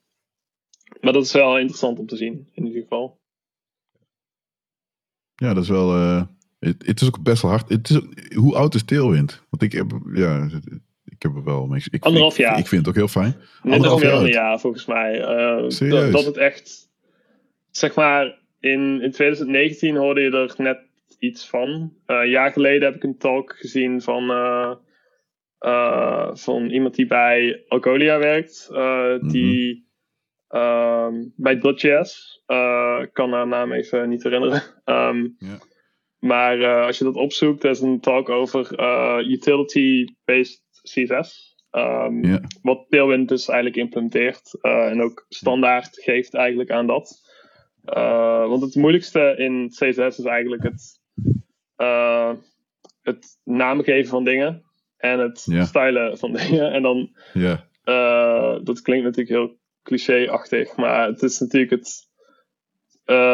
maar 0.99 1.13
dat 1.13 1.25
is 1.25 1.31
wel 1.31 1.57
interessant 1.57 1.99
om 1.99 2.07
te 2.07 2.15
zien, 2.15 2.49
in 2.53 2.65
ieder 2.65 2.81
geval. 2.81 3.19
Ja, 5.35 5.53
dat 5.53 5.63
is 5.63 5.69
wel. 5.69 5.95
Uh, 5.95 6.23
het, 6.59 7.01
is 7.01 7.07
ook 7.07 7.23
best 7.23 7.41
wel 7.41 7.51
hard. 7.51 7.69
Het 7.69 7.89
is, 7.89 7.99
hoe 8.35 8.55
oud 8.55 8.75
is 8.75 8.83
Tailwind? 8.83 9.43
Want 9.49 9.63
ik 9.63 9.71
heb, 9.71 9.91
ja, 10.13 10.49
ik 11.05 11.21
heb 11.21 11.35
er 11.35 11.43
wel 11.43 11.67
mee. 11.67 11.81
Ik, 11.89 12.03
Anderhalf 12.03 12.37
jaar. 12.37 12.59
Ik, 12.59 12.67
vind 12.67 12.81
het 12.81 12.89
ook 12.89 12.95
heel 12.95 13.21
fijn. 13.21 13.35
Anderhalf 13.61 14.01
jaar, 14.01 14.27
jaar 14.27 14.59
volgens 14.59 14.85
mij. 14.85 15.19
Uh, 15.19 15.89
dat, 15.89 16.11
dat, 16.11 16.25
het 16.25 16.37
echt, 16.37 16.89
zeg 17.71 17.95
maar, 17.95 18.39
in, 18.59 19.01
in 19.01 19.11
2019 19.11 19.95
hoorde 19.95 20.21
je 20.21 20.31
er 20.31 20.53
net 20.57 20.79
iets 21.19 21.49
van. 21.49 21.93
een 22.05 22.29
jaar 22.29 22.51
geleden 22.51 22.83
heb 22.83 22.95
ik 22.95 23.03
een 23.03 23.17
talk 23.17 23.55
gezien 23.57 24.01
van, 24.01 24.31
van 26.33 26.69
iemand 26.69 26.95
die 26.95 27.05
bij 27.05 27.63
Algolia 27.67 28.17
werkt. 28.17 28.69
Die 29.21 29.89
mhm. 30.49 31.23
bij 31.35 31.57
Dot.js. 31.57 32.43
Ik 33.01 33.13
kan 33.13 33.31
haar 33.31 33.47
naam 33.47 33.71
even 33.71 34.09
niet 34.09 34.23
herinneren. 34.23 34.61
Um, 34.85 35.35
ja. 35.37 35.57
Maar 36.19 36.85
als 36.85 36.97
je 36.97 37.03
dat 37.03 37.15
opzoekt, 37.15 37.63
er 37.63 37.69
is 37.69 37.81
een 37.81 37.99
talk 37.99 38.29
over 38.29 38.71
utility-based 39.29 40.61
CSS. 40.81 41.49
Um, 41.71 42.25
yeah. 42.25 42.43
Wat 42.61 42.85
Tailwind 42.89 43.29
dus 43.29 43.47
eigenlijk 43.47 43.79
implementeert 43.79 44.57
en 44.61 45.01
ook 45.01 45.25
standaard 45.29 45.99
geeft 46.03 46.33
eigenlijk 46.33 46.71
aan 46.71 46.87
dat. 46.87 47.21
want 48.47 48.61
het 48.61 48.75
moeilijkste 48.75 49.35
in 49.37 49.67
CSS 49.69 50.19
is 50.19 50.23
eigenlijk 50.23 50.63
het, 50.63 51.01
het 53.01 53.39
namen 53.43 53.83
geven 53.83 54.09
van 54.09 54.23
dingen 54.23 54.70
en 55.01 55.19
het 55.19 55.43
yeah. 55.45 55.65
stylen 55.65 56.17
van 56.17 56.33
dingen. 56.33 56.71
En 56.71 56.81
dan, 56.81 57.09
yeah. 57.33 58.63
dat 58.63 58.81
klinkt 58.81 59.03
natuurlijk 59.03 59.29
heel 59.29 59.57
cliché-achtig, 59.83 60.75
maar 60.75 61.07
het 61.07 61.21
is 61.21 61.39
natuurlijk 61.39 61.71
het 61.71 62.09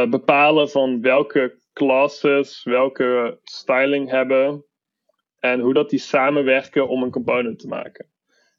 bepalen 0.09 0.69
van 0.69 1.01
welke 1.01 1.59
classes, 1.73 2.63
welke 2.63 3.39
styling 3.43 4.09
hebben 4.09 4.65
en 5.39 5.59
hoe 5.59 5.73
dat 5.73 5.89
die 5.89 5.99
samenwerken 5.99 6.87
om 6.87 7.03
een 7.03 7.11
component 7.11 7.59
te 7.59 7.67
maken. 7.67 8.05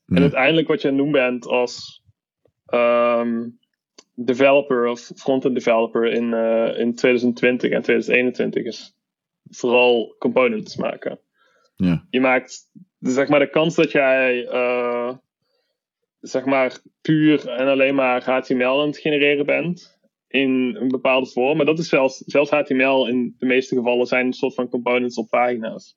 En 0.06 0.20
uiteindelijk 0.20 0.68
wat 0.68 0.82
je 0.82 0.88
aan 0.88 0.96
doen 0.96 1.12
bent 1.12 1.46
als 1.46 2.02
um, 2.74 3.58
developer 4.14 4.86
of 4.86 5.10
front-end 5.14 5.54
developer 5.54 6.04
in, 6.04 6.32
uh, 6.32 6.78
in 6.78 6.94
2020 6.94 7.70
en 7.70 7.82
2021 7.82 8.64
is 8.64 8.96
vooral 9.50 10.16
components 10.18 10.76
maken. 10.76 11.20
Ja. 11.76 12.06
Je 12.10 12.20
maakt, 12.20 12.70
zeg 12.98 13.28
maar, 13.28 13.38
de 13.38 13.50
kans 13.50 13.74
dat 13.74 13.90
jij 13.90 14.44
uh, 14.44 15.14
zeg 16.20 16.44
maar 16.44 16.78
puur 17.00 17.48
en 17.48 17.68
alleen 17.68 17.94
maar 17.94 18.24
HTML 18.24 18.80
aan 18.80 18.86
het 18.86 18.98
genereren 18.98 19.46
bent, 19.46 19.98
in 20.28 20.76
een 20.80 20.88
bepaalde 20.88 21.30
vorm. 21.30 21.56
Maar 21.56 21.66
dat 21.66 21.78
is 21.78 21.88
zelfs, 21.88 22.18
zelfs 22.18 22.50
HTML 22.50 23.08
in 23.08 23.34
de 23.38 23.46
meeste 23.46 23.74
gevallen 23.74 24.06
zijn 24.06 24.26
een 24.26 24.32
soort 24.32 24.54
van 24.54 24.68
components 24.68 25.16
op 25.16 25.28
pagina's. 25.28 25.96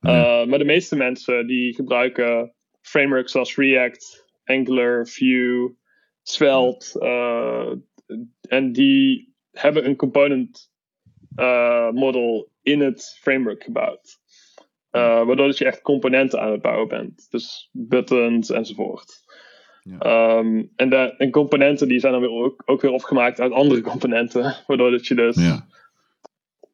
Uh, 0.00 0.44
maar 0.44 0.58
de 0.58 0.64
meeste 0.64 0.96
mensen 0.96 1.46
die 1.46 1.74
gebruiken 1.74 2.54
frameworks 2.80 3.32
zoals 3.32 3.56
React, 3.56 4.26
Angular, 4.44 5.06
Vue, 5.06 5.76
Svelte. 6.22 7.00
Uh, 7.00 7.72
en 8.48 8.72
die 8.72 9.34
hebben 9.50 9.86
een 9.86 9.96
component 9.96 10.72
uh, 11.36 11.90
model 11.90 12.50
in 12.62 12.80
het 12.80 13.18
framework 13.20 13.62
gebouwd. 13.62 14.19
Waardoor 14.90 15.46
dat 15.46 15.58
je 15.58 15.64
echt 15.64 15.82
componenten 15.82 16.40
aan 16.40 16.52
het 16.52 16.62
bouwen 16.62 16.88
bent. 16.88 17.26
Dus 17.30 17.68
buttons 17.72 18.50
enzovoort. 18.50 19.28
Ehm, 19.98 20.62
en, 20.76 20.90
de, 20.90 21.14
en 21.16 21.30
componenten 21.30 21.88
die 21.88 22.00
zijn 22.00 22.12
dan 22.12 22.20
weer 22.20 22.30
ook, 22.30 22.62
ook 22.64 22.80
weer 22.80 22.90
opgemaakt 22.90 23.40
uit 23.40 23.52
andere 23.52 23.80
componenten. 23.90 24.56
Waardoor 24.66 24.90
dat 24.90 25.06
je 25.06 25.14
dus 25.14 25.36
ja. 25.36 25.66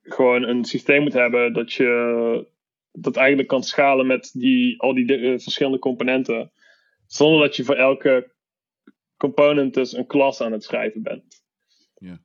gewoon 0.03 0.43
een 0.43 0.65
systeem 0.65 1.03
moet 1.03 1.13
hebben 1.13 1.53
dat 1.53 1.73
je 1.73 2.47
dat 2.93 3.17
eigenlijk 3.17 3.49
kan 3.49 3.63
schalen 3.63 4.07
met 4.07 4.31
die, 4.33 4.81
al 4.81 4.95
die 4.95 5.19
uh, 5.19 5.39
verschillende 5.39 5.79
componenten. 5.79 6.53
Zonder 7.07 7.41
dat 7.41 7.57
je 7.57 7.65
voor 7.65 7.75
elke 7.75 8.35
component 9.17 9.75
dus 9.75 9.93
een 9.93 10.07
klas 10.07 10.41
aan 10.41 10.53
het 10.53 10.65
schrijven 10.65 11.03
bent. 11.03 11.45
Ja. 11.99 12.21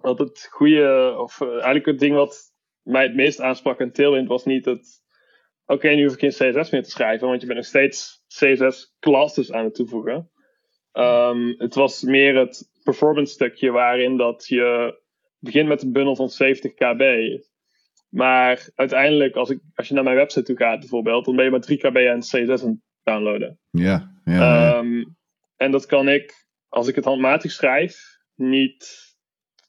Want 0.00 0.18
het 0.18 0.48
goede, 0.50 1.14
of 1.18 1.40
uh, 1.40 1.48
eigenlijk 1.48 1.86
het 1.86 1.98
ding 1.98 2.14
wat 2.14 2.52
mij 2.82 3.02
het 3.02 3.14
meest 3.14 3.40
aansprak 3.40 3.80
in 3.80 3.92
Tailwind 3.92 4.28
was 4.28 4.44
niet 4.44 4.64
het. 4.64 5.04
Oké, 5.66 5.88
nu 5.88 6.02
hoef 6.02 6.12
ik 6.12 6.34
geen 6.34 6.52
CSS 6.52 6.70
meer 6.70 6.82
te 6.82 6.90
schrijven, 6.90 7.28
want 7.28 7.40
je 7.40 7.46
bent 7.46 7.58
nog 7.58 7.68
steeds 7.68 8.24
CSS 8.28 8.96
classes 9.00 9.52
aan 9.52 9.64
het 9.64 9.74
toevoegen. 9.74 10.30
Um, 10.92 11.54
het 11.58 11.74
was 11.74 12.02
meer 12.02 12.36
het 12.36 12.70
performance 12.82 13.32
stukje 13.32 13.70
waarin 13.70 14.16
dat 14.16 14.46
je 14.46 14.98
begint 15.38 15.68
met 15.68 15.82
een 15.82 15.92
bundel 15.92 16.16
van 16.16 16.28
70 16.28 16.74
kb. 16.74 17.02
Maar 18.08 18.70
uiteindelijk, 18.74 19.36
als, 19.36 19.50
ik, 19.50 19.60
als 19.74 19.88
je 19.88 19.94
naar 19.94 20.04
mijn 20.04 20.16
website 20.16 20.44
toe 20.44 20.56
gaat 20.56 20.80
bijvoorbeeld, 20.80 21.24
dan 21.24 21.36
ben 21.36 21.44
je 21.44 21.50
maar 21.50 21.60
3 21.60 21.78
kb 21.78 21.96
en 21.96 22.20
CSS 22.20 22.32
aan 22.34 22.48
het 22.48 22.80
downloaden. 23.02 23.58
Ja, 23.70 24.20
ja, 24.24 24.78
um, 24.78 25.16
En 25.56 25.70
dat 25.70 25.86
kan 25.86 26.08
ik, 26.08 26.46
als 26.68 26.88
ik 26.88 26.94
het 26.94 27.04
handmatig 27.04 27.50
schrijf, 27.50 27.96
niet 28.34 29.14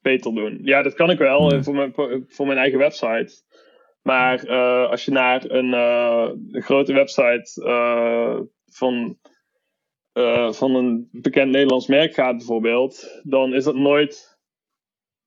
beter 0.01 0.33
doen. 0.33 0.59
Ja, 0.61 0.81
dat 0.81 0.93
kan 0.93 1.09
ik 1.09 1.17
wel 1.17 1.63
voor, 1.63 1.75
mijn, 1.75 1.93
voor 2.27 2.45
mijn 2.45 2.57
eigen 2.57 2.79
website. 2.79 3.43
Maar 4.07 4.45
uh, 4.45 4.89
als 4.89 5.05
je 5.05 5.11
naar 5.11 5.49
een, 5.49 5.65
uh, 5.65 6.29
een 6.51 6.61
grote 6.61 6.93
website 6.93 7.61
uh, 7.65 8.39
van 8.65 9.17
uh, 10.13 10.51
van 10.51 10.75
een 10.75 11.09
bekend 11.11 11.51
Nederlands 11.51 11.87
merk 11.87 12.13
gaat 12.13 12.37
bijvoorbeeld, 12.37 13.21
dan 13.23 13.53
is 13.53 13.63
dat 13.63 13.75
nooit 13.75 14.39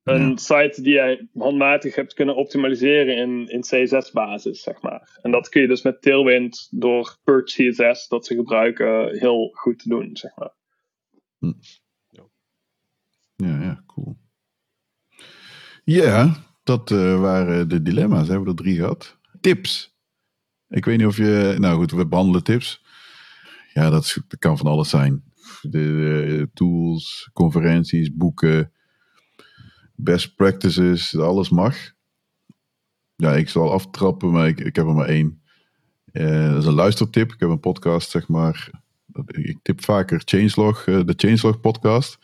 een 0.02 0.39
site 0.39 0.82
die 0.82 0.93
jij 0.93 1.28
handmatig 1.35 1.94
hebt 1.94 2.15
kunnen 2.15 2.36
optimaliseren 2.36 3.16
in, 3.16 3.48
in 3.48 3.61
CSS-basis, 3.61 4.62
zeg 4.62 4.82
maar. 4.82 5.19
En 5.23 5.31
dat 5.31 5.48
kun 5.48 5.61
je 5.61 5.69
dus 5.69 5.82
met 5.82 6.02
Tailwind 6.02 6.69
door 6.70 7.16
Purge 7.24 7.70
CSS, 7.70 8.09
dat 8.09 8.27
ze 8.27 8.35
gebruiken, 8.35 9.19
heel 9.19 9.51
goed 9.52 9.78
te 9.78 9.89
doen, 9.89 10.16
zeg 10.16 10.36
maar. 10.36 10.55
Hm. 11.39 11.52
Ja, 13.36 13.61
ja, 13.62 13.82
cool. 13.86 14.16
Ja, 15.85 16.49
dat 16.71 16.91
uh, 16.91 17.21
waren 17.21 17.69
de 17.69 17.83
dilemma's. 17.83 18.29
Hebben 18.29 18.45
we 18.45 18.51
er 18.51 18.57
drie 18.57 18.77
gehad. 18.77 19.17
Tips. 19.41 19.95
Ik 20.69 20.85
weet 20.85 20.99
niet 20.99 21.07
of 21.07 21.17
je. 21.17 21.57
Nou 21.59 21.77
goed, 21.77 21.91
we 21.91 22.07
behandelen 22.07 22.43
tips 22.45 22.83
ja, 23.73 23.91
dat, 23.91 24.17
kan 24.39 24.59
van 24.59 24.67
alles 24.67 24.89
zijn. 24.89 25.23
De, 25.61 26.49
tools, 26.55 27.31
conferenties, 27.33 28.15
boeken, 28.15 28.73
best 29.95 30.37
practices, 30.37 31.17
alles 31.17 31.49
mag. 31.49 31.77
Ja, 33.17 33.35
ik 33.35 33.49
zal 33.49 33.73
aftrappen, 33.73 34.31
maar 34.31 34.49
ik, 34.49 34.61
ik 34.61 34.77
heb 34.77 34.87
er 34.87 34.95
maar 34.95 35.09
één. 35.09 35.43
Uh, 36.13 36.51
dat 36.51 36.63
is 36.63 36.67
een 36.67 36.73
luistertip. 36.73 37.33
Ik 37.33 37.41
heb 37.41 37.49
een 37.49 37.61
podcast, 37.61 38.11
zeg 38.11 38.29
maar. 38.29 38.71
Ik 39.27 39.59
tip 39.63 39.85
vaker 39.85 40.23
Changelog, 40.25 40.85
de 40.85 41.15
Changelog 41.17 41.61
podcast. 41.61 42.19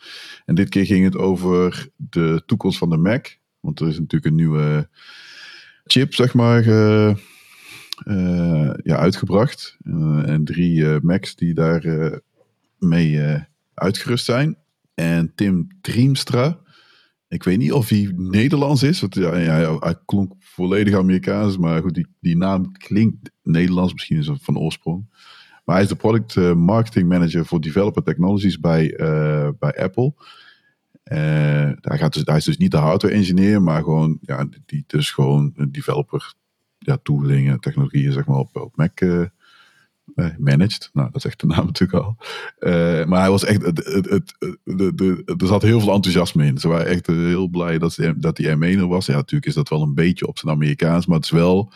En 0.45 0.55
dit 0.55 0.69
keer 0.69 0.85
ging 0.85 1.03
het 1.03 1.15
over 1.15 1.89
de 1.95 2.43
toekomst 2.45 2.77
van 2.77 2.89
de 2.89 2.97
Mac. 2.97 3.27
Want 3.59 3.79
er 3.79 3.87
is 3.87 3.99
natuurlijk 3.99 4.25
een 4.25 4.35
nieuwe 4.35 4.89
chip, 5.85 6.13
zeg 6.13 6.33
maar, 6.33 6.65
uh, 8.05 8.73
ja, 8.83 8.97
uitgebracht. 8.97 9.77
Uh, 9.83 10.29
en 10.29 10.45
drie 10.45 10.79
uh, 10.79 10.97
Macs 11.01 11.35
die 11.35 11.53
daar 11.53 11.83
mee 12.79 13.21
uitgerust 13.73 14.25
zijn. 14.25 14.57
En 14.93 15.31
Tim 15.35 15.67
Triemstra. 15.81 16.59
Ik 17.27 17.43
weet 17.43 17.57
niet 17.57 17.71
of 17.71 17.89
hij 17.89 18.11
Nederlands 18.15 18.83
is. 18.83 18.99
Want 19.01 19.15
ja, 19.15 19.37
ja, 19.37 19.77
hij 19.79 19.95
klonk 20.05 20.33
volledig 20.39 20.95
Amerikaans. 20.95 21.57
Maar 21.57 21.81
goed, 21.81 21.93
die, 21.93 22.07
die 22.19 22.37
naam 22.37 22.71
klinkt 22.71 23.31
Nederlands. 23.43 23.93
Misschien 23.93 24.17
is 24.17 24.27
het 24.27 24.43
van 24.43 24.57
oorsprong. 24.57 25.05
Maar 25.65 25.75
hij 25.75 25.83
is 25.83 25.89
de 25.89 25.95
product 25.95 26.35
marketing 26.55 27.09
manager 27.09 27.45
voor 27.45 27.61
developer 27.61 28.03
technologies 28.03 28.59
bij, 28.59 28.93
bij 29.59 29.81
Apple. 29.81 30.13
Hij, 31.09 31.97
gaat 31.97 32.13
dus, 32.13 32.23
is 32.23 32.43
dus 32.43 32.57
niet 32.57 32.71
de 32.71 32.77
hardware 32.77 33.13
engineer, 33.13 33.61
maar 33.61 33.83
gewoon, 33.83 34.17
ja, 34.21 34.47
die 34.65 34.83
dus 34.87 35.11
gewoon 35.11 35.53
een 35.55 35.71
developer 35.71 36.33
ja, 36.77 36.97
toolingen, 37.03 37.59
technologieën 37.59 38.11
zeg 38.11 38.25
maar, 38.25 38.37
op, 38.37 38.71
Mac 38.75 39.01
uh, 39.01 39.25
managed. 40.37 40.89
Nou, 40.93 41.09
dat 41.11 41.21
zegt 41.21 41.39
de 41.39 41.47
naam 41.47 41.65
natuurlijk 41.71 42.03
al. 42.03 42.17
Maar 43.05 43.19
hij 43.19 43.29
was 43.29 43.43
echt, 43.45 43.61
het, 43.65 43.85
het, 44.09 44.35
er 45.41 45.47
zat 45.47 45.61
heel 45.61 45.79
veel 45.79 45.93
enthousiasme 45.93 46.45
in. 46.45 46.57
Ze 46.57 46.67
waren 46.67 46.87
echt 46.87 47.07
heel 47.07 47.47
blij 47.47 47.77
dat, 47.77 47.93
ze, 47.93 48.13
dat 48.17 48.35
die 48.35 48.55
M1 48.55 48.59
er 48.59 48.87
was. 48.87 49.05
Ja, 49.05 49.15
natuurlijk 49.15 49.45
is 49.45 49.53
dat 49.53 49.69
wel 49.69 49.81
een 49.81 49.93
beetje 49.93 50.27
op 50.27 50.37
zijn 50.37 50.53
Amerikaans, 50.53 51.05
maar 51.05 51.15
het 51.15 51.25
is 51.25 51.31
wel, 51.31 51.73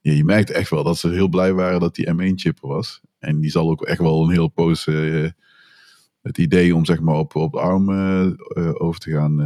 je 0.00 0.24
merkt 0.24 0.50
echt 0.50 0.70
wel 0.70 0.84
dat 0.84 0.98
ze 0.98 1.08
heel 1.08 1.28
blij 1.28 1.52
waren 1.52 1.80
dat 1.80 1.94
die 1.94 2.12
M1-chip 2.12 2.62
er 2.62 2.68
was. 2.68 3.00
En 3.18 3.40
die 3.40 3.50
zal 3.50 3.70
ook 3.70 3.82
echt 3.82 4.00
wel 4.00 4.22
een 4.22 4.30
heel 4.30 4.48
poos 4.48 4.88
het 6.24 6.38
idee 6.38 6.74
om 6.74 6.84
zeg 6.84 7.00
maar 7.00 7.14
op, 7.14 7.34
op 7.34 7.56
ARM 7.56 7.90
over 8.78 9.00
te 9.00 9.10
gaan, 9.10 9.38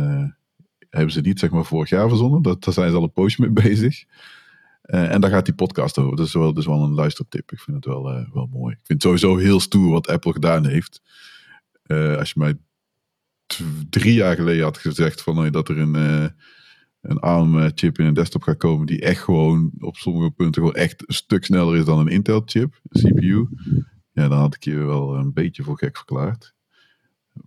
hebben 0.91 1.13
ze 1.13 1.21
niet 1.21 1.39
zeg 1.39 1.51
maar 1.51 1.65
vorig 1.65 1.89
jaar 1.89 2.09
verzonnen. 2.09 2.43
Dat, 2.43 2.65
daar 2.65 2.75
zijn 2.75 2.91
ze 2.91 2.97
al 2.97 3.03
een 3.03 3.13
poosje 3.13 3.41
mee 3.41 3.51
bezig. 3.69 4.05
En 4.83 5.21
daar 5.21 5.31
gaat 5.31 5.45
die 5.45 5.55
podcast 5.55 5.99
over. 5.99 6.17
Dat 6.17 6.27
is 6.27 6.33
wel, 6.33 6.55
dus 6.55 6.67
wel 6.67 6.83
een 6.83 6.95
luistertip. 6.95 7.53
Ik 7.53 7.61
vind 7.61 7.77
het 7.77 7.85
wel, 7.85 8.03
wel 8.33 8.49
mooi. 8.53 8.73
Ik 8.73 8.87
vind 8.87 9.03
het 9.03 9.03
sowieso 9.03 9.37
heel 9.37 9.61
stoer 9.61 9.91
wat 9.91 10.09
Apple 10.09 10.33
gedaan 10.33 10.67
heeft. 10.67 11.03
Als 12.19 12.31
je 12.31 12.39
mij 12.39 12.59
drie 13.91 14.15
jaar 14.15 14.37
geleden 14.37 14.65
had 14.65 14.79
gezegd 14.79 15.23
van, 15.23 15.51
dat 15.51 15.69
er 15.69 15.79
een, 15.79 15.95
een 17.01 17.19
ARM-chip 17.19 17.99
in 17.99 18.07
een 18.07 18.15
desktop 18.15 18.43
gaat 18.43 18.57
komen 18.57 18.87
die 18.87 19.01
echt 19.01 19.23
gewoon 19.23 19.71
op 19.79 19.97
sommige 19.97 20.31
punten 20.31 20.63
gewoon 20.63 20.77
echt 20.77 21.09
een 21.09 21.15
stuk 21.15 21.45
sneller 21.45 21.77
is 21.77 21.85
dan 21.85 21.99
een 21.99 22.09
Intel-chip, 22.09 22.81
CPU. 22.89 23.49
Ja, 24.13 24.29
dan 24.29 24.39
had 24.39 24.55
ik 24.55 24.65
je 24.65 24.77
wel 24.77 25.17
een 25.17 25.33
beetje 25.33 25.63
voor 25.63 25.79
gek 25.79 25.97
verklaard. 25.97 26.55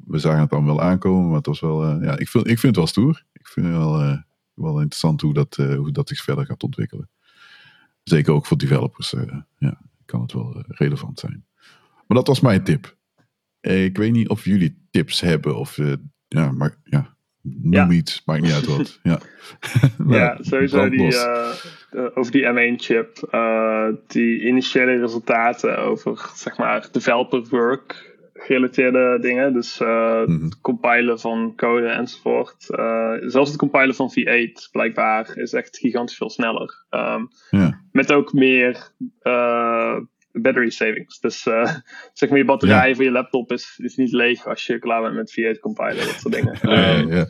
We 0.06 0.20
zagen 0.20 0.40
het 0.40 0.50
dan 0.50 0.66
wel 0.66 0.82
aankomen, 0.82 1.28
maar 1.28 1.38
het 1.38 1.46
was 1.46 1.60
wel, 1.60 2.02
ja, 2.04 2.18
ik 2.18 2.30
vind, 2.30 2.48
ik 2.48 2.60
vind 2.60 2.62
het 2.62 2.76
wel 2.76 2.88
stoer. 2.88 3.24
ik 3.34 3.48
vind 3.48 3.66
het 3.66 3.76
wel, 3.76 4.02
eh, 4.02 4.18
wel 4.54 4.76
interessant 4.76 5.22
hoe 5.22 5.34
dat, 5.34 5.58
eh, 5.58 5.76
hoe 5.76 5.92
dat 5.92 6.08
zich 6.08 6.24
verder 6.24 6.46
gaat 6.46 6.64
ontwikkelen. 6.64 7.10
Zeker 8.04 8.34
ook 8.34 8.46
voor 8.46 8.58
developers 8.58 9.16
ja, 9.58 9.82
kan 10.06 10.22
het 10.22 10.34
wel 10.34 10.64
relevant 10.68 11.20
zijn. 11.20 11.46
Maar 12.08 12.18
dat 12.18 12.28
was 12.28 12.40
mijn 12.40 12.64
tip. 12.64 12.96
ik 13.62 13.98
weet 13.98 14.12
niet 14.12 14.30
of 14.30 14.46
jullie 14.46 14.88
tips 14.92 15.20
hebben 15.20 15.56
of 15.56 15.80
ja, 16.28 16.52
maar 16.52 16.76
ja, 16.84 17.16
noem 17.42 17.92
iets, 17.92 18.22
maakt 18.26 18.42
niet 18.42 18.54
uit 18.54 18.66
wat. 18.66 19.00
Ja, 19.04 19.20
ja 20.08 20.38
sowieso 20.42 20.90
die, 20.90 21.16
over 22.14 22.32
die 22.32 22.44
M1-chip, 22.44 23.30
die 24.08 24.42
initiële 24.42 25.00
resultaten 25.00 25.78
over 25.78 26.32
zeg 26.36 26.58
maar 26.58 26.90
developer 26.92 27.48
work 27.50 28.11
gerelateerde 28.42 29.18
dingen. 29.22 29.54
Dus 29.54 29.80
uh, 29.80 30.24
compilen 30.62 31.20
van 31.20 31.54
code 31.56 31.88
enzovoort. 31.88 32.68
Uh, 32.70 33.14
zelfs 33.20 33.50
het 33.50 33.60
compilen 33.60 33.96
van 33.96 34.12
V8 34.12 34.72
blijkbaar 34.72 35.38
is 35.38 35.54
echt 35.54 35.78
gigantisch 35.78 36.18
veel 36.18 36.30
sneller. 36.30 36.86
Um, 36.90 37.28
ja. 37.50 37.82
Met 37.92 38.12
ook 38.12 38.34
meer 38.34 38.92
uh, 39.24 39.98
battery 40.32 40.70
savings. 40.70 41.20
Dus 41.20 41.42
zeg 42.14 42.30
maar 42.30 42.38
je 42.38 42.46
batterij 42.46 42.90
ja. 42.90 42.96
van 42.96 43.06
je 43.06 43.12
laptop 43.12 43.52
is, 43.52 43.80
is 43.84 43.96
niet 43.96 44.12
leeg 44.12 44.48
als 44.48 44.66
je 44.66 44.80
klaar 44.80 45.02
bent 45.02 45.16
met 45.16 45.32
V8 45.40 45.60
compilen. 45.60 46.06
Dat 46.06 46.20
soort 46.20 46.34
dingen. 46.34 46.70
Um, 46.70 47.10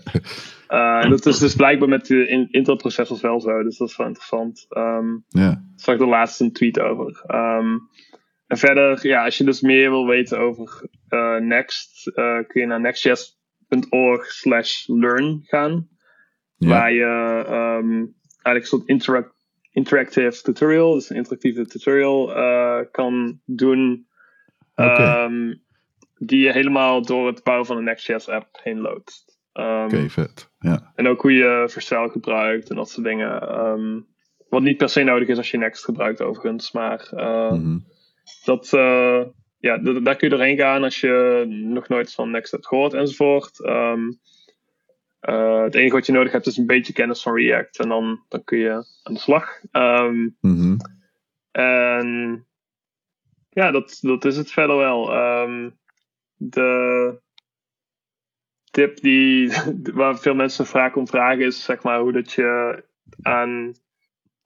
ja, 0.68 1.08
dat 1.10 1.26
is 1.26 1.40
dus 1.40 1.56
blijkbaar 1.56 1.90
met 1.90 2.06
de 2.06 2.28
in 2.28 2.48
Intel 2.52 2.76
processors 2.76 3.22
wel 3.22 3.42
zo. 3.42 3.64
Dus 3.64 3.78
dat 3.78 3.90
is 3.90 3.98
wel 3.98 4.08
interessant. 4.08 4.66
Um, 4.70 5.24
ja. 5.28 5.50
Daar 5.50 5.64
zag 5.76 5.94
ik 5.94 6.02
de 6.02 6.08
laatste 6.08 6.44
een 6.44 6.54
tweet 6.54 6.80
over. 6.80 7.24
Um, 7.28 7.90
en 8.52 8.58
verder, 8.58 9.08
ja, 9.08 9.24
als 9.24 9.38
je 9.38 9.44
dus 9.44 9.62
meer 9.62 9.90
wil 9.90 10.06
weten 10.06 10.40
over 10.40 10.84
uh, 11.10 11.38
Next, 11.38 12.08
uh, 12.08 12.40
kun 12.48 12.62
je 12.62 12.66
naar 12.66 12.80
nextjs.org 12.80 14.26
slash 14.26 14.88
learn 14.88 15.42
gaan. 15.44 15.88
Waar 16.58 16.94
je 16.94 17.04
um, 17.48 18.16
eigenlijk 18.42 18.64
een 18.64 18.66
soort 18.66 18.88
interact 18.88 19.34
interactive 19.72 20.42
tutorial, 20.42 20.94
dus 20.94 21.10
een 21.10 21.16
interactieve 21.16 21.66
tutorial 21.66 22.38
uh, 22.38 22.80
kan 22.92 23.40
doen. 23.46 24.08
Okay. 24.76 25.26
Um, 25.26 25.64
die 26.18 26.40
je 26.40 26.52
helemaal 26.52 27.02
door 27.02 27.28
het 27.28 27.44
bouwen 27.44 27.68
van 27.68 27.78
een 27.78 27.84
Next.js 27.84 28.30
app 28.30 28.60
heen 28.64 28.80
loopt. 28.80 29.26
Um, 29.54 29.84
Oké, 29.84 30.10
vet. 30.10 30.52
Ja. 30.60 30.92
En 30.96 31.08
ook 31.08 31.22
hoe 31.22 31.34
je 31.34 31.66
verstel 31.70 32.10
gebruikt 32.10 32.70
en 32.70 32.76
dat 32.76 32.90
soort 32.90 33.06
dingen. 33.06 34.06
Wat 34.50 34.62
niet 34.62 34.78
per 34.78 34.90
se 34.90 35.04
nodig 35.04 35.28
is 35.28 35.38
als 35.38 35.52
je 35.52 35.58
Next 35.58 35.84
gebruikt 35.84 36.22
overigens, 36.22 36.72
maar 36.72 37.08
mm 37.12 37.50
-hmm 37.50 38.00
dat, 38.44 38.72
uh, 38.74 39.24
ja, 39.60 39.78
daar 39.78 40.16
kun 40.16 40.30
je 40.30 40.36
doorheen 40.36 40.58
gaan 40.58 40.84
als 40.84 41.00
je 41.00 41.46
nog 41.48 41.88
nooit 41.88 42.14
van 42.14 42.32
Next 42.32 42.52
hebt 42.52 42.68
gehoord 42.68 42.94
enzovoort. 42.94 43.60
Um, 43.66 44.20
uh, 45.22 45.64
het 45.64 45.76
enige 45.76 45.96
wat 45.96 46.06
je 46.06 46.12
nodig 46.12 46.32
hebt 46.32 46.48
is 46.48 46.58
een 46.58 46.66
beetje 46.66 46.94
kennis 46.94 47.22
van 47.22 47.36
React 47.36 47.80
en 47.80 47.90
dan, 47.90 48.24
dan 48.28 48.44
kun 48.44 48.58
je 48.58 48.72
aan 49.04 49.14
de 49.14 49.20
slag. 49.20 49.62
Um, 49.72 50.38
mm-hmm. 50.42 50.78
En 51.52 52.48
ja, 53.50 53.72
dat, 53.72 53.98
dat 54.02 54.26
is 54.26 54.38
het 54.38 54.52
verder 54.52 54.78
wel. 54.78 55.16
Um, 55.16 55.80
de 56.36 57.20
tip 58.72 59.02
die, 59.02 59.52
waar 59.94 60.20
veel 60.20 60.36
mensen 60.36 60.66
vaak 60.66 60.96
om 60.96 61.08
vragen 61.08 61.46
is 61.46 61.64
zeg 61.64 61.84
maar 61.84 62.00
hoe 62.00 62.12
dat 62.12 62.32
je 62.32 62.84
aan 63.22 63.74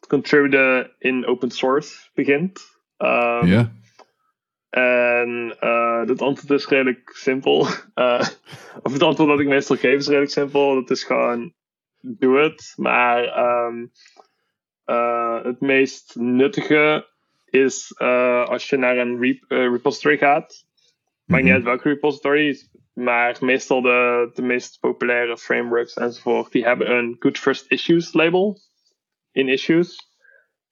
contributen 0.08 0.96
in 1.00 1.26
open 1.26 1.52
source 1.52 2.10
begint. 2.14 2.75
Um, 2.98 3.46
ja. 3.48 3.72
En 4.70 5.58
uh, 5.62 6.08
het 6.08 6.22
antwoord 6.22 6.60
is 6.60 6.68
redelijk 6.68 7.10
simpel. 7.14 7.68
Uh, 7.96 8.28
of 8.84 8.94
het 8.94 9.04
antwoord 9.04 9.30
dat 9.30 9.40
ik 9.40 9.48
meestal 9.48 9.76
geef 9.76 9.98
is 9.98 10.08
redelijk 10.08 10.32
simpel. 10.32 10.76
Dat 10.76 10.90
is 10.90 11.04
gewoon, 11.04 11.54
doe 12.02 12.38
het. 12.38 12.74
Maar 12.76 13.48
um, 13.68 13.92
uh, 14.86 15.44
het 15.44 15.62
meest 15.62 16.16
nuttige 16.16 17.08
is 17.46 17.98
als 17.98 18.70
je 18.70 18.78
naar 18.78 18.98
een 18.98 19.22
rep 19.22 19.44
repository 19.48 20.18
gaat. 20.18 20.66
Maakt 21.26 21.44
niet 21.44 21.52
mhm. 21.52 21.62
uit 21.62 21.64
welke 21.64 21.90
repository. 21.90 22.58
Maar 22.94 23.38
meestal 23.40 23.82
de, 23.82 24.30
de 24.34 24.42
meest 24.42 24.80
populaire 24.80 25.38
frameworks 25.38 25.94
enzovoort. 25.94 26.52
Die 26.52 26.64
hebben 26.64 26.92
een 26.92 27.16
Good 27.20 27.38
First 27.38 27.72
Issues 27.72 28.14
label. 28.14 28.60
In 29.32 29.48
issues. 29.48 30.15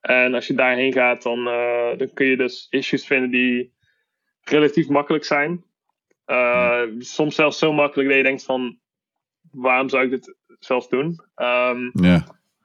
En 0.04 0.34
als 0.34 0.48
je 0.48 0.54
daarheen 0.54 0.94
gaat, 0.94 1.24
dan, 1.24 1.44
dan 1.98 2.14
kun 2.14 2.26
je 2.26 2.38
dus 2.38 2.68
issues 2.70 3.06
vinden 3.06 3.30
die 3.30 3.74
relatief 4.44 4.88
makkelijk 4.88 5.24
zijn. 5.24 5.64
Uh, 6.28 6.82
soms 7.00 7.36
zelfs 7.36 7.60
zo 7.60 7.74
makkelijk 7.74 8.08
dat 8.08 8.18
je 8.18 8.24
denkt 8.24 8.44
van 8.44 8.80
waarom 9.52 9.90
zou 9.90 10.04
ik 10.04 10.10
dit 10.10 10.36
zelfs 10.60 10.90
doen? 10.90 11.20
Um, 11.36 11.92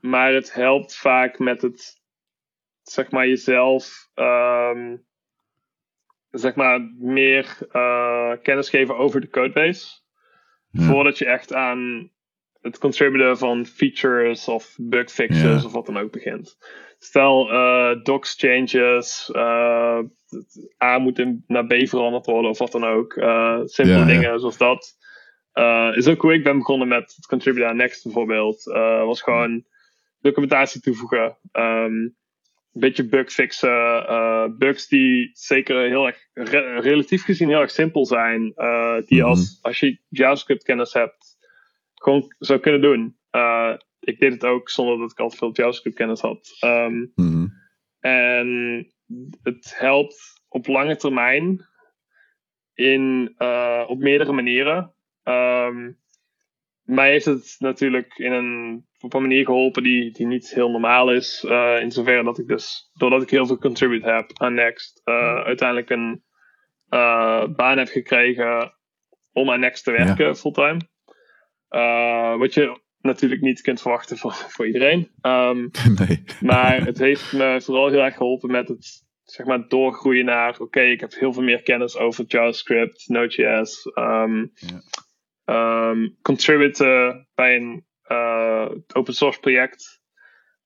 Maar 0.00 0.32
het 0.32 0.52
helpt 0.52 0.96
vaak 0.96 1.38
met 1.38 1.62
het 1.62 2.00
zeg 2.82 3.10
maar 3.10 3.26
jezelf 3.28 4.10
um, 4.14 5.06
zeg 6.30 6.54
maar 6.54 6.80
meer 6.98 7.58
uh, 7.72 8.32
kennis 8.42 8.68
geven 8.68 8.96
over 8.96 9.20
de 9.20 9.30
codebase. 9.30 10.00
Voordat 10.72 11.18
je 11.18 11.26
echt 11.26 11.54
aan 11.54 12.10
het 12.68 12.78
contributen 12.78 13.38
van 13.38 13.66
features 13.66 14.48
of 14.48 14.74
bugfixes 14.76 15.64
of 15.64 15.72
wat 15.72 15.86
dan 15.86 15.98
ook 15.98 16.12
begint. 16.12 16.56
Stel, 16.98 17.52
uh, 17.52 18.02
docs 18.02 18.34
changes, 18.38 19.30
uh, 19.32 19.98
A 20.84 20.98
moet 20.98 21.18
in, 21.18 21.44
naar 21.46 21.66
B 21.66 21.74
veranderd 21.88 22.26
worden 22.26 22.50
of 22.50 22.58
wat 22.58 22.72
dan 22.72 22.84
ook. 22.84 23.16
Uh, 23.16 23.60
simpele 23.64 24.04
dingen 24.04 24.40
zoals 24.40 24.56
dat. 24.56 24.96
is 25.96 26.08
ook 26.08 26.20
hoe 26.20 26.32
ik 26.32 26.44
ben 26.44 26.58
begonnen 26.58 26.88
met 26.88 27.14
het 27.16 27.26
contributen 27.26 27.68
aan 27.68 27.76
Next 27.76 28.04
bijvoorbeeld. 28.04 28.64
was 29.04 29.22
gewoon 29.22 29.64
documentatie 30.20 30.80
toevoegen. 30.80 31.36
Um, 31.52 32.16
een 32.72 32.80
beetje 32.80 33.08
bugfixen. 33.08 34.56
bugs 34.58 34.88
die 34.88 35.30
zeker 35.32 35.88
heel 35.88 36.06
erg, 36.06 36.28
relatief 36.82 37.24
gezien 37.24 37.48
heel 37.48 37.60
erg 37.60 37.70
simpel 37.70 38.06
zijn. 38.06 38.42
die 39.06 39.18
mhm. 39.18 39.28
als, 39.28 39.58
als 39.62 39.80
je 39.80 39.98
JavaScript 40.08 40.62
kennis 40.62 40.92
hebt, 40.92 41.37
gewoon 41.98 42.34
zou 42.38 42.60
kunnen 42.60 42.80
doen 42.80 43.16
ik 44.00 44.18
deed 44.18 44.32
het 44.32 44.44
ook 44.44 44.70
zonder 44.70 44.98
dat 44.98 45.10
ik 45.10 45.18
al 45.18 45.30
veel 45.30 45.52
JavaScript 45.52 45.96
kennis 45.96 46.20
had. 46.20 46.56
Ehm, 46.60 47.06
mhm. 47.14 47.46
En 48.00 48.86
het 49.42 49.74
helpt 49.78 50.42
op 50.48 50.66
lange 50.66 50.96
termijn 50.96 51.66
in, 52.74 53.34
uh, 53.38 53.84
op 53.86 53.98
meerdere 53.98 54.32
manieren. 54.32 54.92
Um, 55.24 55.98
mij 56.82 57.10
heeft 57.10 57.24
het 57.24 57.56
natuurlijk 57.58 58.18
in 58.18 58.32
een, 58.32 58.86
op 59.00 59.14
een 59.14 59.22
manier 59.22 59.44
geholpen 59.44 59.82
die, 59.82 60.10
die 60.12 60.26
niet 60.26 60.54
heel 60.54 60.70
normaal 60.70 61.12
is. 61.12 61.44
Uh, 61.46 61.80
in 61.80 61.90
zoverre 61.90 62.24
dat 62.24 62.38
ik 62.38 62.48
dus, 62.48 62.90
doordat 62.92 63.22
ik 63.22 63.30
heel 63.30 63.46
veel 63.46 63.58
contribute 63.58 64.10
heb 64.10 64.30
aan 64.34 64.54
Next, 64.54 65.02
uh, 65.04 65.44
uiteindelijk 65.44 65.90
een 65.90 66.22
baan 67.56 67.78
heb 67.78 67.88
gekregen 67.88 68.74
om 69.32 69.50
aan 69.50 69.60
Next 69.60 69.84
te 69.84 69.90
werken 69.90 70.36
fulltime. 70.36 70.80
Wat 72.38 72.54
je 72.54 72.80
natuurlijk 73.00 73.40
niet 73.40 73.60
kunt 73.60 73.80
verwachten 73.80 74.16
voor, 74.18 74.32
voor 74.34 74.66
iedereen. 74.66 75.10
Um, 75.22 75.70
nee. 75.98 76.24
maar 76.40 76.84
het 76.84 76.98
heeft 76.98 77.32
me 77.32 77.60
vooral 77.62 77.88
heel 77.88 78.04
erg 78.04 78.16
geholpen 78.16 78.50
met 78.50 78.68
het 78.68 79.06
zeg 79.30 79.46
maar, 79.46 79.68
doorgroeien 79.68 80.24
naar: 80.24 80.58
oké, 80.58 80.80
ik 80.80 81.00
heb 81.00 81.14
heel 81.14 81.32
veel 81.32 81.42
meer 81.42 81.62
kennis 81.62 81.96
over 81.96 82.24
JavaScript, 82.28 83.08
Node.js. 83.08 83.90
Um, 83.94 84.52
ja. 84.54 85.90
um, 85.90 86.16
contributen 86.22 87.28
bij 87.34 87.56
een 87.56 87.86
uh, 88.08 88.68
open 88.92 89.14
source 89.14 89.40
project. 89.40 90.00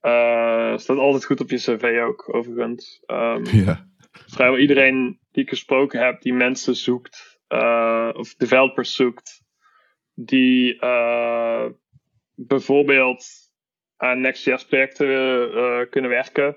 Uh, 0.02 0.76
staat 0.76 0.96
altijd 0.96 1.24
goed 1.24 1.40
op 1.40 1.50
je 1.50 1.56
cv 1.56 2.00
ook, 2.06 2.34
overigens. 2.34 3.02
Ja. 3.64 3.90
Vrijwel 4.26 4.58
iedereen 4.58 5.20
die 5.30 5.42
ik 5.42 5.48
gesproken 5.48 6.04
heb, 6.04 6.22
die 6.22 6.32
mensen 6.32 6.76
zoekt, 6.76 7.40
uh, 7.48 8.10
of 8.12 8.34
developers 8.34 8.94
zoekt, 8.94 9.41
die 10.14 10.74
uh, 10.84 11.66
bijvoorbeeld 12.34 13.24
aan 13.96 14.20
Next.js 14.20 14.66
projecten 14.66 15.08
uh, 15.08 15.90
kunnen 15.90 16.10
werken, 16.10 16.56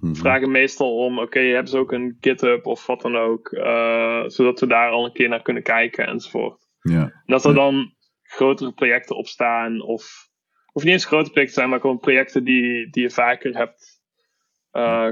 mm 0.00 0.16
vragen 0.16 0.50
meestal 0.50 0.96
om, 0.96 1.14
oké, 1.14 1.26
okay, 1.26 1.48
hebben 1.48 1.70
ze 1.70 1.78
ook 1.78 1.92
een 1.92 2.16
GitHub 2.20 2.66
of 2.66 2.86
wat 2.86 3.00
dan 3.00 3.16
ook, 3.16 3.50
uh, 3.52 4.22
zodat 4.26 4.60
we 4.60 4.66
daar 4.66 4.90
al 4.90 5.04
een 5.04 5.12
keer 5.12 5.28
naar 5.28 5.42
kunnen 5.42 5.62
kijken 5.62 6.06
enzovoort. 6.06 6.68
Ja. 6.80 7.22
dat 7.26 7.44
er 7.44 7.54
dan 7.54 7.94
grotere 8.22 8.72
projecten 8.72 9.16
op 9.16 9.26
staan, 9.26 9.82
of, 9.82 10.28
of 10.72 10.82
niet 10.82 10.92
eens 10.92 11.04
grote 11.04 11.30
projecten 11.30 11.56
zijn, 11.56 11.68
maar 11.68 11.80
gewoon 11.80 11.98
projecten 11.98 12.44
die, 12.44 12.90
die 12.90 13.02
je 13.02 13.10
vaker 13.10 13.56
hebt 13.56 13.98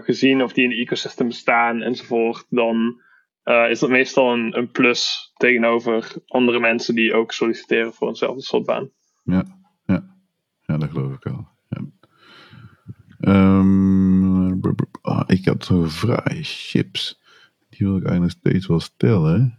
gezien 0.05 0.43
of 0.43 0.53
die 0.53 0.65
in 0.65 0.71
het 0.71 0.79
ecosystem 0.79 1.27
bestaan 1.27 1.83
enzovoort, 1.83 2.47
dan 2.49 3.03
is 3.71 3.79
dat 3.79 3.91
meestal 3.91 4.33
een, 4.33 4.69
plus 4.73 5.33
tegenover 5.37 6.13
andere 6.27 6.61
mensen 6.61 6.95
die 6.95 7.15
ook 7.15 7.33
solliciteren 7.33 7.93
voor 7.93 8.09
eenzelfde 8.09 8.43
soort 8.43 8.67
baan. 8.67 8.91
Ja. 9.25 9.57
Ja, 10.67 10.77
dat 10.77 10.91
geloof 10.91 11.13
ik 11.13 11.23
wel. 11.23 11.49
Ja. 11.69 11.85
Um, 13.59 14.61
oh, 15.03 15.23
ik 15.27 15.45
had 15.45 15.65
zo'n 15.65 15.89
vraag, 15.89 16.39
chips. 16.41 17.21
Die 17.69 17.87
wil 17.87 17.97
ik 17.97 18.05
eigenlijk 18.05 18.39
steeds 18.39 18.67
wel 18.67 18.81
stellen. 18.81 19.59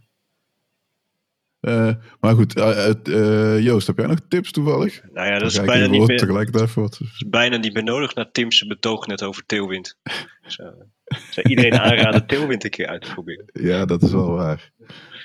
Uh, 1.60 1.90
maar 2.20 2.34
goed, 2.34 2.58
uh, 2.58 3.60
Joost, 3.60 3.86
heb 3.86 3.98
jij 3.98 4.06
nog 4.06 4.20
tips 4.28 4.52
toevallig? 4.52 5.02
Nou 5.12 5.26
ja, 5.26 5.38
dat 5.38 5.50
is 5.50 5.62
bijna 5.62 5.86
niet, 5.86 6.06
meer, 6.06 6.18
tegelijkertijd 6.18 6.74
dat 6.74 7.00
is 7.00 7.24
bijna 7.28 7.56
niet 7.56 7.74
meer 7.74 7.84
nodig 7.84 8.14
naar 8.14 8.30
Tim's 8.30 8.66
betoog 8.66 9.06
net 9.06 9.22
over 9.22 9.46
Tailwind. 9.46 9.98
dus, 10.42 10.54
zou 11.34 11.48
iedereen 11.48 11.78
aanraden 11.78 12.26
Tailwind 12.26 12.64
een 12.64 12.70
keer 12.70 12.86
uit 12.86 13.02
te 13.02 13.12
proberen. 13.12 13.44
Ja, 13.52 13.84
dat 13.84 14.02
is 14.02 14.12
wel 14.12 14.30
waar. 14.30 14.72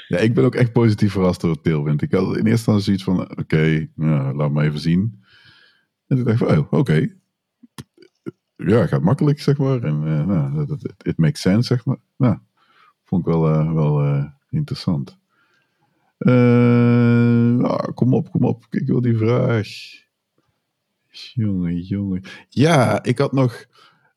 Ja, 0.08 0.18
ik 0.18 0.34
ben 0.34 0.44
ook 0.44 0.56
echt 0.56 0.72
positief 0.72 1.12
verrast 1.12 1.42
door 1.42 1.62
Tailwind. 1.62 2.02
Ik 2.02 2.12
had 2.12 2.24
in 2.24 2.28
eerste 2.28 2.50
instantie 2.50 2.84
zoiets 2.84 3.04
van, 3.04 3.22
oké, 3.22 3.40
okay, 3.42 3.92
nou, 3.96 4.36
laat 4.36 4.52
maar 4.52 4.66
even 4.66 4.80
zien. 4.80 5.24
En 6.08 6.16
toen 6.16 6.26
dacht 6.26 6.42
ik 6.42 6.48
van, 6.48 6.58
oh, 6.58 6.74
oké. 6.74 7.10
Ja, 8.56 8.88
gaat 8.88 9.02
makkelijk, 9.02 9.42
zeg 9.42 9.58
maar. 9.58 9.84
En 9.84 10.00
nou, 10.28 10.78
it 11.02 11.18
makes 11.18 11.42
sense, 11.42 11.68
zeg 11.68 11.86
maar. 11.86 11.98
Nou, 12.18 12.38
vond 13.04 13.28
ik 13.28 13.34
wel, 13.34 13.74
wel 13.74 14.26
interessant. 14.50 15.18
Nou, 16.18 17.94
kom 17.94 18.14
op, 18.14 18.32
kom 18.32 18.44
op. 18.44 18.66
Ik 18.70 18.88
wil 18.88 19.02
die 19.02 19.18
vraag. 19.18 19.68
Jongen, 21.34 21.82
jongen. 21.82 22.24
Ja, 22.50 23.04
ik 23.04 23.18
had 23.18 23.32
nog... 23.32 23.66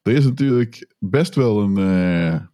Er 0.03 0.13
is 0.13 0.25
natuurlijk 0.25 0.95
best 0.99 1.35
wel 1.35 1.63
een... 1.63 1.75
ja, 1.75 2.51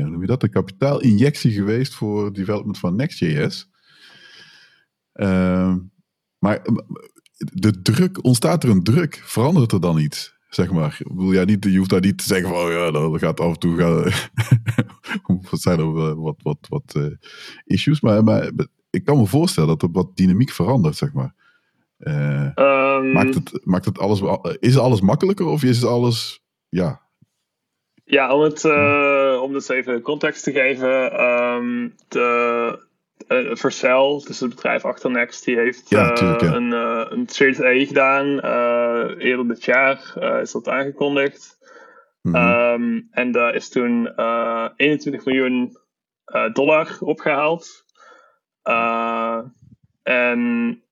hoe 0.00 0.10
noem 0.10 0.20
je 0.20 0.26
dat? 0.26 0.42
Een 0.42 0.50
kapitaalinjectie 0.50 1.52
geweest 1.52 1.94
voor 1.94 2.32
development 2.32 2.78
van 2.78 2.96
Next.js. 2.96 3.70
maar 6.38 6.62
de 7.36 7.82
druk, 7.82 8.24
ontstaat 8.24 8.64
er 8.64 8.70
een 8.70 8.82
druk? 8.82 9.22
Verandert 9.24 9.72
er 9.72 9.80
dan 9.80 9.98
iets? 9.98 10.38
Zeg 10.50 10.72
maar. 10.72 10.96
Ik 10.98 11.08
bedoel, 11.08 11.32
ja, 11.32 11.44
niet, 11.44 11.64
je 11.64 11.76
hoeft 11.76 11.90
daar 11.90 12.00
niet 12.00 12.18
te 12.18 12.24
zeggen 12.24 12.48
van, 12.48 12.58
oh 12.58 12.70
ja, 12.70 12.90
dan 12.90 13.18
gaat 13.18 13.40
af 13.40 13.52
en 13.52 13.58
toe 13.58 13.76
gaan, 13.76 14.02
wat 15.50 15.60
zijn 15.60 15.78
er 15.78 16.14
wat, 16.20 16.36
wat, 16.42 16.58
wat 16.68 16.94
uh, 16.96 17.06
issues. 17.64 18.00
Maar, 18.00 18.24
maar 18.24 18.50
ik 18.90 19.04
kan 19.04 19.18
me 19.18 19.26
voorstellen 19.26 19.68
dat 19.68 19.82
er 19.82 19.88
wat 19.92 20.16
dynamiek 20.16 20.50
verandert, 20.50 20.96
zeg 20.96 21.12
maar. 21.12 21.34
Uh, 21.98 22.50
um, 22.54 23.12
maakt, 23.12 23.34
het, 23.34 23.60
maakt 23.64 23.84
het 23.84 23.98
alles, 23.98 24.22
is 24.58 24.78
alles 24.78 25.00
makkelijker 25.00 25.46
of 25.46 25.62
is 25.62 25.76
het 25.76 25.90
alles, 25.90 26.42
ja? 26.68 27.00
Ja, 28.04 28.34
om 28.34 28.40
het, 28.40 28.64
uh, 28.64 29.40
om 29.42 29.52
dus 29.52 29.68
even 29.68 30.02
context 30.02 30.44
te 30.44 30.52
geven. 30.52 31.24
Um, 31.24 31.94
de, 32.08 32.88
uh, 33.28 33.54
Vercel, 33.54 34.24
dus 34.24 34.40
het 34.40 34.50
bedrijf 34.50 34.84
achter 34.84 35.10
Next, 35.10 35.44
die 35.44 35.56
heeft 35.56 35.90
een, 35.90 36.72
uh, 36.72 37.06
een 37.08 37.26
Series 37.28 37.60
A 37.60 37.86
gedaan. 37.86 38.40
Eerder 39.18 39.48
dit 39.48 39.64
jaar 39.64 40.22
is 40.42 40.52
dat 40.52 40.68
aangekondigd. 40.68 41.58
Mm 42.22 42.34
-hmm. 42.34 42.82
um, 42.82 43.08
en 43.10 43.32
daar 43.32 43.54
is 43.54 43.68
toen 43.68 44.06
21 44.76 45.24
miljoen 45.24 45.76
dollar 46.52 46.96
opgehaald. 47.00 47.84
en 50.02 50.82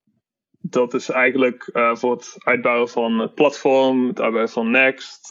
dat 0.60 0.94
is 0.94 1.08
eigenlijk 1.08 1.70
voor 1.92 2.12
het 2.12 2.34
uitbouwen 2.38 2.88
van 2.88 3.18
het 3.18 3.34
platform, 3.34 4.08
het 4.08 4.20
uitbouwen 4.20 4.52
van 4.52 4.70
Next, 4.70 5.26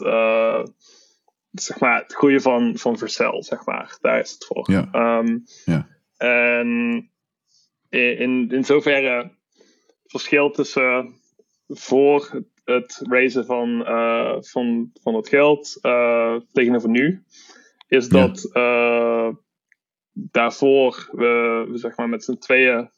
zeg 1.52 1.80
maar 1.80 2.02
het 2.02 2.14
groeien 2.14 2.41
van, 2.41 2.77
van 2.77 2.98
Vercel, 2.98 3.44
zeg 3.44 3.65
maar. 3.65 3.98
Daar 4.02 4.19
is 4.19 4.31
het 4.31 4.45
voor. 4.45 4.72
Ja. 4.72 5.18
Um, 5.19 5.44
ja. 5.65 5.88
En 6.18 7.11
in, 7.89 8.49
in 8.52 8.64
zoverre 8.64 9.31
verschil 10.06 10.52
tussen 10.52 11.15
voor 11.68 12.44
het 12.68 13.02
raisen 13.10 13.45
van, 13.45 13.81
uh, 13.81 14.35
van, 14.39 14.91
van 15.02 15.15
het 15.15 15.30
geld 15.30 15.80
uh, 15.81 16.35
tegenover 16.52 16.89
nu, 16.89 17.23
is 17.88 18.10
dat 18.10 18.49
uh, 18.53 19.30
daarvoor 20.14 21.10
we, 21.11 21.65
we, 21.72 21.77
zeg 21.77 21.98
maar 21.98 22.10
met 22.10 22.23
z'n 22.23 22.38
tweeën 22.38 22.91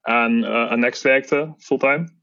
aan, 0.00 0.46
aan 0.46 0.78
Next 0.78 1.02
werkten, 1.02 1.54
fulltime. 1.58 2.14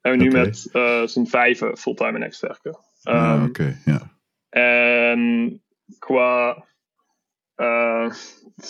En 0.00 0.10
we 0.10 0.16
nu 0.16 0.30
met 0.30 0.56
z'n 1.04 1.24
vijven 1.24 1.76
fulltime 1.76 2.12
aan 2.12 2.20
Next 2.20 2.40
werken. 2.40 2.78
Um, 3.08 3.44
Oké, 3.44 3.76
ja. 3.84 4.10
En 4.48 5.62
qua 5.98 6.64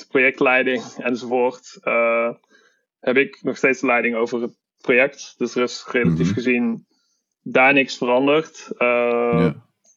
projectleiding 0.09 0.83
enzovoort, 0.83 1.79
heb 3.01 3.17
ik 3.17 3.43
nog 3.43 3.57
steeds 3.57 3.81
de 3.81 3.87
leiding 3.87 4.17
over 4.17 4.43
het 4.43 4.59
project. 4.81 5.35
Dus 5.37 5.55
er 5.55 5.63
is 5.63 5.87
relatief 5.91 6.27
mhm. 6.27 6.35
gezien 6.35 6.87
daar 7.43 7.73
niks 7.73 7.97
veranderd. 7.97 8.71
Uh, 8.79 9.53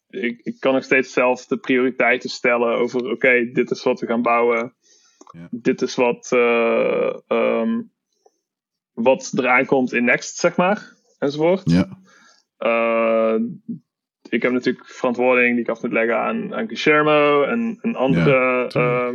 ik, 0.09 0.39
ik, 0.43 0.59
kan 0.59 0.73
nog 0.73 0.83
steeds 0.83 1.13
zelf 1.13 1.45
de 1.45 1.57
prioriteiten 1.57 2.29
stellen 2.29 2.77
over: 2.77 3.11
oké, 3.11 3.51
dit 3.53 3.71
is 3.71 3.83
wat 3.83 3.99
we 3.99 4.05
gaan 4.05 4.21
bouwen. 4.21 4.75
Ja. 5.31 5.47
Dit 5.51 5.81
is 5.81 5.95
wat, 5.95 6.31
uh, 6.33 7.15
um, 7.27 7.91
wat 8.93 9.33
eraan 9.37 9.65
komt 9.65 9.93
in 9.93 10.03
Next, 10.03 10.37
zeg 10.37 10.55
maar. 10.55 10.93
Enzovoort. 11.19 11.71
Ja. 11.71 11.87
ik 14.29 14.41
heb 14.41 14.51
natuurlijk 14.51 14.85
verantwoording 14.85 15.51
die 15.51 15.63
ik 15.63 15.69
af 15.69 15.81
moet 15.81 15.91
leggen 15.91 16.17
aan, 16.17 16.55
aan 16.55 16.67
Guillermo 16.67 17.43
en, 17.43 17.79
en 17.81 17.95
andere 17.95 18.65
ja, 18.69 19.13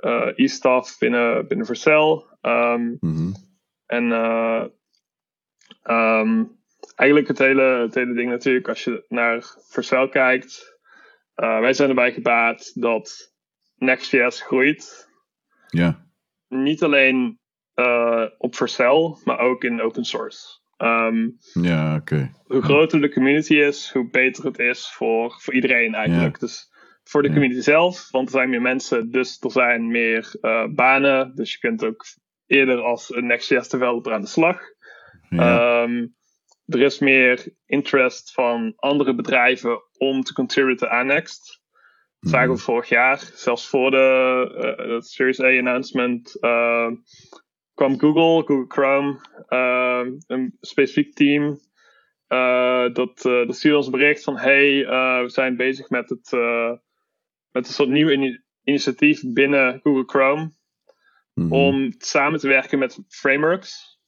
uh, 0.00 0.32
e-staff 0.34 0.98
binnen, 0.98 1.46
binnen 1.48 1.66
Vercel. 1.66 2.26
Um, 2.42 2.96
mm-hmm. 3.00 3.34
En 3.86 4.12
um, 5.90 6.59
eigenlijk 7.00 7.28
het 7.28 7.38
hele, 7.38 7.62
het 7.62 7.94
hele 7.94 8.14
ding 8.14 8.30
natuurlijk, 8.30 8.68
als 8.68 8.84
je 8.84 9.04
naar 9.08 9.44
Vercel 9.68 10.08
kijkt, 10.08 10.78
uh, 11.36 11.60
wij 11.60 11.72
zijn 11.72 11.88
erbij 11.88 12.12
gebaat 12.12 12.80
dat 12.80 13.34
Next.js 13.76 14.42
groeit. 14.42 15.08
Ja. 15.66 16.06
Niet 16.48 16.82
alleen 16.82 17.38
uh, 17.74 18.24
op 18.38 18.56
Vercel, 18.56 19.20
maar 19.24 19.38
ook 19.38 19.64
in 19.64 19.80
open 19.80 20.04
source. 20.04 20.58
Um, 20.78 21.36
ja, 21.52 21.96
oké. 21.96 22.30
Hoe 22.44 22.62
groter 22.62 23.00
de 23.00 23.12
community 23.12 23.54
is, 23.54 23.90
hoe 23.92 24.10
beter 24.10 24.44
het 24.44 24.58
is 24.58 24.92
voor, 24.92 25.40
voor 25.40 25.54
iedereen 25.54 25.94
eigenlijk. 25.94 26.40
Ja. 26.40 26.46
Dus 26.46 26.68
voor 27.02 27.22
de 27.22 27.28
community 27.28 27.60
zelf, 27.60 28.10
want 28.10 28.26
er 28.26 28.32
zijn 28.32 28.50
meer 28.50 28.62
mensen, 28.62 29.10
dus 29.10 29.40
er 29.40 29.50
zijn 29.50 29.86
meer 29.86 30.34
uh, 30.40 30.66
banen. 30.74 31.34
Dus 31.34 31.52
je 31.52 31.58
kunt 31.58 31.84
ook 31.84 32.04
eerder 32.46 32.80
als 32.80 33.14
een 33.14 33.26
Next.js 33.26 33.68
developer 33.68 34.12
aan 34.12 34.20
de 34.20 34.26
slag. 34.26 34.60
Ja. 35.28 35.82
Um, 35.82 36.18
er 36.70 36.80
is 36.80 36.98
meer 36.98 37.54
interest 37.66 38.32
van 38.32 38.72
andere 38.76 39.14
bedrijven 39.14 39.82
om 39.98 40.22
te 40.22 40.32
contributen 40.32 40.90
aan 40.90 41.06
Next. 41.06 41.60
Dat 42.20 42.30
zagen 42.30 42.48
we 42.48 42.54
mhm. 42.54 42.62
vorig 42.62 42.88
jaar, 42.88 43.30
zelfs 43.34 43.68
voor 43.68 43.90
de 43.90 44.76
uh, 44.88 45.00
Series 45.00 45.40
A 45.40 45.58
announcement, 45.58 46.36
uh, 46.40 46.90
kwam 47.74 47.98
Google, 47.98 48.46
Google 48.46 48.64
Chrome, 48.68 49.20
uh, 49.48 50.12
een 50.26 50.56
specifiek 50.60 51.14
team. 51.14 51.60
dat, 52.92 53.20
dat 53.22 53.56
stuurde 53.56 53.76
ons 53.76 53.90
bericht 53.90 54.24
van: 54.24 54.38
hey, 54.38 54.86
we 55.22 55.28
zijn 55.28 55.56
bezig 55.56 55.90
met 55.90 56.08
het 56.08 56.30
met 57.52 57.66
een 57.66 57.72
soort 57.72 57.88
nieuw 57.88 58.38
initiatief 58.64 59.22
binnen 59.32 59.80
Google 59.82 60.04
Chrome. 60.06 60.52
Mhm. 61.34 61.52
Om 61.52 61.94
samen 61.98 62.40
te 62.40 62.48
werken 62.48 62.78
met 62.78 62.98
frameworks. 63.08 63.99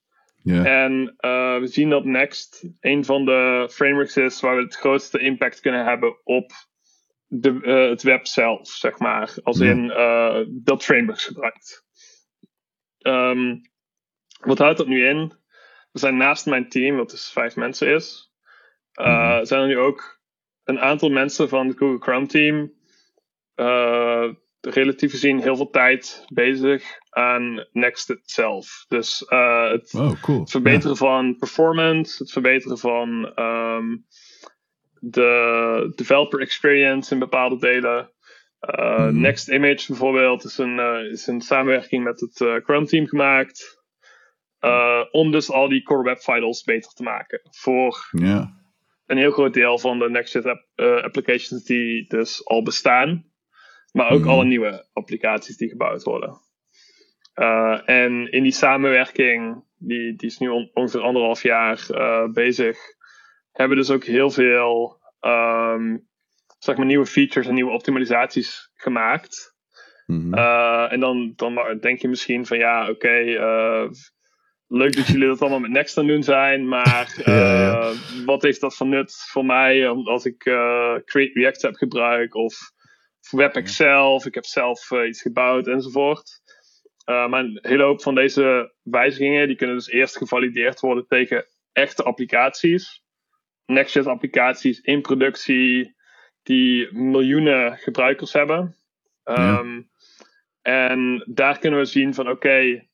En 0.45 1.15
uh, 1.21 1.59
we 1.59 1.67
zien 1.67 1.91
dat 1.91 2.05
Next 2.05 2.69
een 2.81 3.05
van 3.05 3.25
de 3.25 3.69
frameworks 3.73 4.17
is 4.17 4.41
waar 4.41 4.57
we 4.57 4.63
het 4.63 4.77
grootste 4.77 5.19
impact 5.19 5.61
kunnen 5.61 5.85
hebben 5.85 6.21
op 6.25 6.51
de, 7.27 7.51
uh, 7.63 7.89
het 7.89 8.03
web 8.03 8.27
zelf, 8.27 8.69
zeg 8.69 8.99
maar. 8.99 9.35
Als 9.43 9.61
in 9.61 9.85
uh, 9.85 10.41
dat 10.49 10.85
frameworks 10.85 11.25
gebruikt. 11.25 11.87
Um, 12.99 13.61
wat 14.41 14.59
houdt 14.59 14.79
dat 14.79 14.87
nu 14.87 15.07
in? 15.07 15.33
We 15.93 15.99
zijn 15.99 16.17
naast 16.17 16.47
mijn 16.47 16.69
team, 16.69 16.97
wat 16.97 17.11
dus 17.11 17.31
vijf 17.31 17.57
mensen 17.57 17.89
is, 17.89 18.33
mm 18.95 19.45
zijn 19.45 19.61
er 19.61 19.67
nu 19.67 19.79
ook 19.79 20.21
een 20.65 20.81
aantal 20.81 21.09
mensen 21.11 21.49
van 21.49 21.67
het 21.67 21.79
Google 21.79 21.99
Chrome 21.99 22.27
team 22.27 22.73
relatief 24.71 25.11
gezien 25.11 25.43
heel 25.43 25.57
veel 25.57 25.71
tijd 25.71 26.25
bezig 26.33 26.85
aan 27.11 27.67
Next 27.73 28.11
itself. 28.11 28.85
Dus 28.89 29.27
uh, 29.29 29.71
het, 29.71 29.95
oh, 29.95 30.23
cool. 30.23 30.47
verbeteren 30.47 30.97
van 30.97 31.37
performance, 31.37 32.23
het 32.23 32.33
verbeteren 32.33 32.79
van 32.79 33.33
um, 33.39 34.07
de 35.01 35.93
developer 35.95 36.41
experience 36.41 37.13
in 37.13 37.19
bepaalde 37.19 37.59
delen. 37.59 38.13
Uh, 38.61 39.09
mm. 39.09 39.21
Next 39.21 39.49
Image 39.49 39.85
bijvoorbeeld 39.87 40.45
is 40.45 40.59
een, 40.59 40.79
uh, 40.79 41.11
is 41.11 41.27
een 41.27 41.41
samenwerking 41.41 42.05
met 42.05 42.21
het 42.21 42.63
Chrome 42.65 42.87
team 42.87 43.07
gemaakt. 43.07 43.83
om 45.11 45.31
dus 45.31 45.51
al 45.51 45.69
die 45.69 45.83
core 45.83 46.03
web 46.03 46.19
vitals 46.19 46.63
beter 46.63 46.93
te 46.93 47.03
maken. 47.03 47.41
Voor 47.51 48.09
yeah. 48.11 48.49
een 49.07 49.19
heel 49.19 49.31
groot 49.31 49.55
deel 49.55 49.79
van 49.79 49.99
de 49.99 50.11
Next.js 50.11 50.45
app, 50.45 50.69
applications 51.05 51.65
die 51.65 52.07
dus 52.09 52.47
al 52.47 52.63
bestaan. 52.63 53.32
Maar 53.93 54.11
ook 54.11 54.25
alle 54.25 54.41
mhm. 54.41 54.49
nieuwe 54.49 54.89
applicaties 54.93 55.57
die 55.57 55.69
gebouwd 55.69 56.03
worden. 56.03 56.41
Uh, 57.35 57.89
en 57.89 58.33
in 58.33 58.43
die 58.43 58.53
samenwerking, 58.53 59.65
die, 59.77 60.17
die 60.17 60.29
is 60.29 60.39
nu 60.39 60.49
on, 60.49 60.71
ongeveer 60.73 61.01
anderhalf 61.01 61.43
jaar 61.43 61.87
uh, 61.91 62.33
bezig, 62.33 62.79
hebben 63.53 63.77
we 63.77 63.83
dus 63.83 63.93
ook 63.93 64.05
heel 64.05 64.31
veel 64.31 65.01
um, 65.21 66.09
zeg 66.59 66.77
maar 66.77 66.87
nieuwe 66.87 67.07
features 67.07 67.47
en 67.47 67.55
nieuwe 67.55 67.73
optimalisaties 67.73 68.71
gemaakt. 68.75 69.51
Mhm. 70.07 70.35
en 70.89 71.01
dan, 71.01 71.33
dan 71.37 71.79
denk 71.81 71.99
je 71.99 72.09
misschien 72.09 72.47
van 72.47 72.59
ja, 72.59 72.89
oké, 72.89 73.09
leuk 74.67 74.97
dat 74.97 75.07
jullie 75.07 75.27
dat 75.27 75.41
allemaal 75.41 75.61
met 75.61 75.71
Next 75.71 75.99
aan 75.99 76.07
doen 76.07 76.23
zijn, 76.23 76.69
maar 76.69 77.15
wat 78.27 78.43
heeft 78.43 78.61
dat 78.61 78.77
van 78.77 78.89
nut 78.89 79.27
voor 79.31 79.45
mij 79.45 79.89
als 79.89 80.25
ik 80.25 80.39
Create 81.05 81.31
React 81.33 81.63
heb 81.63 81.75
gebruikt 81.75 82.35
of 82.35 82.73
WebEx 83.31 83.77
zelf, 83.77 84.27
ik 84.27 84.35
heb 84.35 84.45
zelf 84.45 84.91
iets 84.91 85.23
gebouwd 85.23 85.67
enzovoort. 85.67 86.41
maar 87.05 87.41
een 87.41 87.59
hele 87.63 87.83
hoop 87.83 88.03
van 88.03 88.15
deze 88.15 88.75
wijzigingen 88.83 89.47
die 89.47 89.57
kunnen 89.57 89.77
dus 89.77 89.89
eerst 89.89 90.17
gevalideerd 90.17 90.81
worden 90.81 91.07
tegen 91.07 91.47
echte 91.73 92.03
applicaties. 92.03 93.03
Next.js 93.67 94.07
applicaties 94.07 94.81
in 94.81 95.01
productie 95.01 95.95
die 96.43 96.93
miljoenen 96.93 97.77
gebruikers 97.77 98.33
hebben. 98.33 98.77
Ehm, 99.23 99.83
en 100.63 101.25
daar 101.29 101.59
kunnen 101.59 101.79
we 101.79 101.85
zien 101.85 102.15
van 102.15 102.29
oké, 102.29 102.87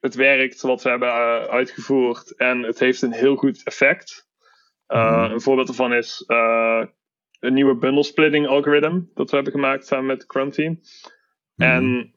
het 0.00 0.14
werkt 0.14 0.60
wat 0.60 0.82
we 0.82 0.88
hebben 0.88 1.08
uh, 1.08 1.44
uitgevoerd 1.44 2.36
en 2.36 2.62
het 2.62 2.78
heeft 2.78 3.02
een 3.02 3.12
heel 3.12 3.36
goed 3.36 3.64
effect. 3.64 4.26
Uh, 4.88 5.28
Een 5.30 5.40
voorbeeld 5.40 5.68
ervan 5.68 5.94
is 5.94 6.24
uh, 6.26 6.84
een 7.40 7.54
nieuwe 7.54 7.76
bundle 7.76 8.04
splitting 8.04 8.46
algoritme 8.46 9.08
dat 9.14 9.30
we 9.30 9.34
hebben 9.34 9.54
gemaakt 9.54 9.86
samen 9.86 10.06
met 10.06 10.52
team. 10.52 10.80
Mhm. 11.54 11.70
En 11.70 12.12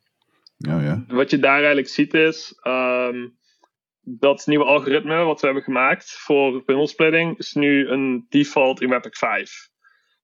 ja. 0.58 1.06
wat 1.08 1.30
je 1.30 1.40
daar 1.40 1.58
eigenlijk 1.58 1.88
ziet 1.88 2.14
is, 2.14 2.60
um, 2.68 3.38
dat 4.02 4.46
nieuwe 4.46 4.66
algoritme 4.66 5.24
wat 5.24 5.40
we 5.40 5.46
hebben 5.46 5.64
gemaakt 5.64 6.12
voor 6.12 6.64
bundle 6.66 7.34
is 7.38 7.54
nu 7.54 7.88
een 7.88 8.26
default 8.30 8.82
in 8.82 8.90
Webpack 8.90 9.16
5. 9.18 9.70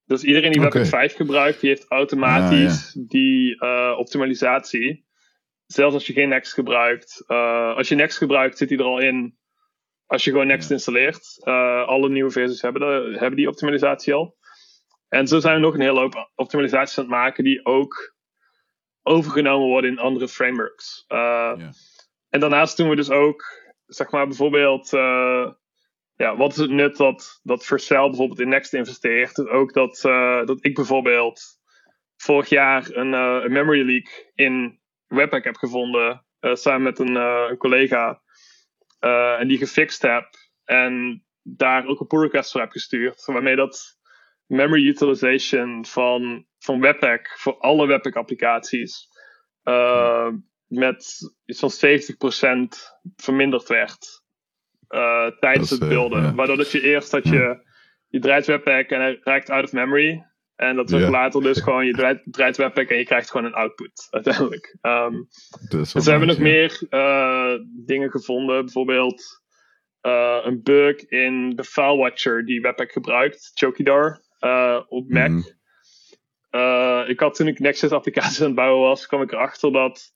Dus 0.05 0.23
iedereen 0.23 0.51
die 0.51 0.61
Webpack 0.61 0.85
5 0.85 1.15
gebruikt, 1.15 1.59
die 1.59 1.69
heeft 1.69 1.85
automatisch 1.87 2.95
ah, 2.97 3.09
die 3.09 3.63
uh, 3.63 3.95
optimalisatie. 3.97 5.05
Zelfs 5.65 5.93
als 5.93 6.07
je 6.07 6.13
geen 6.13 6.29
Next 6.29 6.53
gebruikt. 6.53 7.23
Uh, 7.27 7.75
als 7.75 7.87
je 7.87 7.95
Next 7.95 8.17
gebruikt, 8.17 8.57
zit 8.57 8.69
die 8.69 8.77
er 8.77 8.83
al 8.83 8.99
in. 8.99 9.37
Als 10.05 10.23
je 10.23 10.31
gewoon 10.31 10.47
Next 10.47 10.71
installeert. 10.71 11.41
Uh, 11.43 11.87
alle 11.87 12.09
nieuwe 12.09 12.31
versies 12.31 12.61
hebben, 12.61 12.81
de, 12.81 13.17
hebben 13.19 13.35
die 13.35 13.47
optimalisatie 13.47 14.13
al. 14.13 14.36
En 15.09 15.27
zo 15.27 15.39
zijn 15.39 15.55
we 15.55 15.61
nog 15.61 15.73
een 15.73 15.81
hele 15.81 15.99
hoop 15.99 16.31
optimalisaties 16.35 16.97
aan 16.97 17.03
het 17.03 17.13
maken 17.13 17.43
die 17.43 17.65
ook 17.65 18.15
overgenomen 19.03 19.67
worden 19.67 19.91
in 19.91 19.99
andere 19.99 20.27
frameworks. 20.27 21.05
En 22.29 22.39
daarnaast 22.39 22.77
doen 22.77 22.89
we 22.89 22.95
dus 22.95 23.09
ook 23.09 23.65
zeg 23.85 24.11
maar 24.11 24.27
bijvoorbeeld, 24.27 24.93
uh, 24.93 25.51
ja, 26.15 26.35
wat 26.35 26.51
is 26.51 26.57
het 26.57 26.69
nut 26.69 26.97
dat, 26.97 27.39
dat 27.43 27.65
Vercel 27.65 28.07
bijvoorbeeld 28.07 28.39
in 28.39 28.49
Next 28.49 28.73
investeert? 28.73 29.35
Dus 29.35 29.47
ook 29.47 29.73
dat, 29.73 30.03
uh, 30.05 30.45
dat 30.45 30.65
ik 30.65 30.75
bijvoorbeeld 30.75 31.41
vorig 32.15 32.49
jaar 32.49 32.89
een, 32.91 33.13
een 33.13 33.51
memory 33.51 33.85
leak 33.85 34.31
in 34.33 34.79
Webpack 35.07 35.43
heb 35.43 35.55
gevonden, 35.55 36.25
samen 36.39 36.81
met 36.81 36.99
een, 36.99 37.15
een 37.15 37.57
collega, 37.57 38.21
en 38.99 39.47
die 39.47 39.57
gefixt 39.57 40.01
heb. 40.01 40.29
En 40.63 41.23
daar 41.41 41.85
ook 41.85 41.99
een 41.99 42.07
pull 42.07 42.21
request 42.21 42.51
voor 42.51 42.61
heb 42.61 42.71
gestuurd, 42.71 43.25
waarmee 43.25 43.55
dat 43.55 43.96
memory 44.47 44.87
utilization 44.87 45.85
van, 45.85 46.45
van 46.59 46.79
Webpack 46.79 47.35
voor 47.39 47.57
alle 47.57 47.87
Webpack 47.87 48.15
applicaties 48.15 49.07
met 50.67 51.31
iets 51.45 51.59
van 51.59 51.71
70% 51.71 53.03
verminderd 53.15 53.67
werd 53.67 54.21
uh, 54.89 55.27
tijdens 55.39 55.69
het 55.69 55.79
beelden. 55.79 56.23
Uh, 56.23 56.35
Waardoor 56.35 56.57
dat 56.57 56.71
je 56.71 56.81
eerst 56.81 57.11
dat 57.11 57.23
je, 57.23 57.65
je 58.07 58.19
draait 58.19 58.45
webpack 58.45 58.89
en 58.89 58.99
hij 58.99 59.19
raakt 59.21 59.49
out 59.49 59.63
of 59.63 59.71
memory. 59.71 60.25
En 60.55 60.75
dat 60.75 60.89
wordt 60.89 61.09
later 61.09 61.41
dus 61.41 61.61
gewoon, 61.63 61.85
je 61.85 61.93
draait, 61.93 62.21
draait 62.25 62.57
webpack 62.57 62.89
en 62.89 62.97
je 62.97 63.05
krijgt 63.05 63.31
gewoon 63.31 63.45
een 63.45 63.53
output 63.53 64.07
uiteindelijk. 64.09 64.77
Um, 64.81 65.27
dus 65.69 65.93
we 65.93 66.01
hebben 66.01 66.27
nog 66.27 66.37
meer 66.37 66.81
uh, 66.89 67.53
dingen 67.85 68.09
gevonden. 68.09 68.63
Bijvoorbeeld 68.63 69.45
een 70.43 70.63
bug 70.63 71.05
in 71.05 71.55
de 71.55 71.63
file 71.63 71.97
watcher 71.97 72.45
die 72.45 72.61
webpack 72.61 72.91
gebruikt, 72.91 73.51
Chokidar, 73.53 74.21
op 74.87 75.09
Mac. 75.09 75.29
Mm. 75.29 75.43
ik 77.07 77.19
had 77.19 77.35
toen 77.35 77.47
ik 77.47 77.59
Nexus 77.59 77.91
applicaties 77.91 78.39
aan 78.41 78.45
het 78.45 78.55
bouwen 78.55 78.87
was, 78.87 79.07
kwam 79.07 79.21
ik 79.21 79.31
erachter 79.31 79.71
dat 79.71 80.15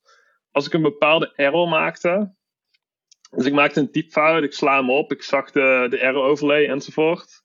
als 0.52 0.65
ik 0.65 0.73
een 0.73 0.81
bepaalde 0.81 1.34
error 1.35 1.68
maakte. 1.68 2.35
Dus 3.31 3.45
ik 3.45 3.53
maakte 3.53 3.80
een 3.80 3.91
typfout, 3.91 4.43
ik 4.43 4.53
sla 4.53 4.77
hem 4.77 4.89
op, 4.89 5.11
ik 5.11 5.23
zag 5.23 5.52
de, 5.52 5.88
de 5.89 5.98
error 5.98 6.23
overlay 6.23 6.68
enzovoort. 6.68 7.43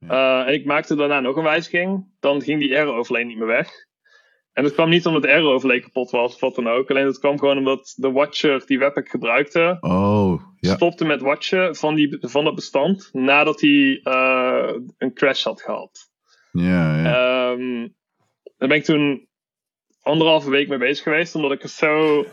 Uh, 0.00 0.46
en 0.46 0.52
ik 0.52 0.64
maakte 0.64 0.94
daarna 0.94 1.20
nog 1.20 1.36
een 1.36 1.42
wijziging, 1.42 2.06
dan 2.20 2.42
ging 2.42 2.60
die 2.60 2.74
error 2.74 2.94
overlay 2.94 3.22
niet 3.22 3.36
meer 3.38 3.46
weg. 3.46 3.68
En 4.52 4.62
dat 4.62 4.72
kwam 4.72 4.88
niet 4.88 5.06
omdat 5.06 5.22
de 5.22 5.28
error 5.28 5.52
overlay 5.52 5.80
kapot 5.80 6.10
was 6.10 6.34
of 6.34 6.40
wat 6.40 6.54
dan 6.54 6.68
ook. 6.68 6.90
Alleen 6.90 7.04
dat 7.04 7.18
kwam 7.18 7.38
gewoon 7.38 7.58
omdat 7.58 7.94
de 7.96 8.10
watcher 8.10 8.66
die 8.66 8.78
Webpack 8.78 9.08
gebruikte, 9.08 9.76
oh, 9.80 10.42
ja. 10.60 10.74
stopte 10.74 11.04
met 11.04 11.20
watchen 11.20 11.76
van, 11.76 11.94
die, 11.94 12.16
van 12.20 12.44
dat 12.44 12.54
bestand 12.54 13.08
nadat 13.12 13.60
hij 13.60 14.00
uh, 14.02 14.72
een 14.98 15.14
crash 15.14 15.44
had 15.44 15.62
gehad. 15.62 16.10
Ja, 16.58 17.02
ja. 17.02 17.50
Um, 17.50 17.94
dan 18.56 18.68
ben 18.68 18.76
ik 18.76 18.84
toen 18.84 19.28
anderhalve 20.02 20.50
week 20.50 20.68
mee 20.68 20.78
bezig 20.78 21.02
geweest, 21.02 21.34
omdat 21.34 21.52
ik 21.52 21.62
het 21.62 21.70
zo. 21.70 22.24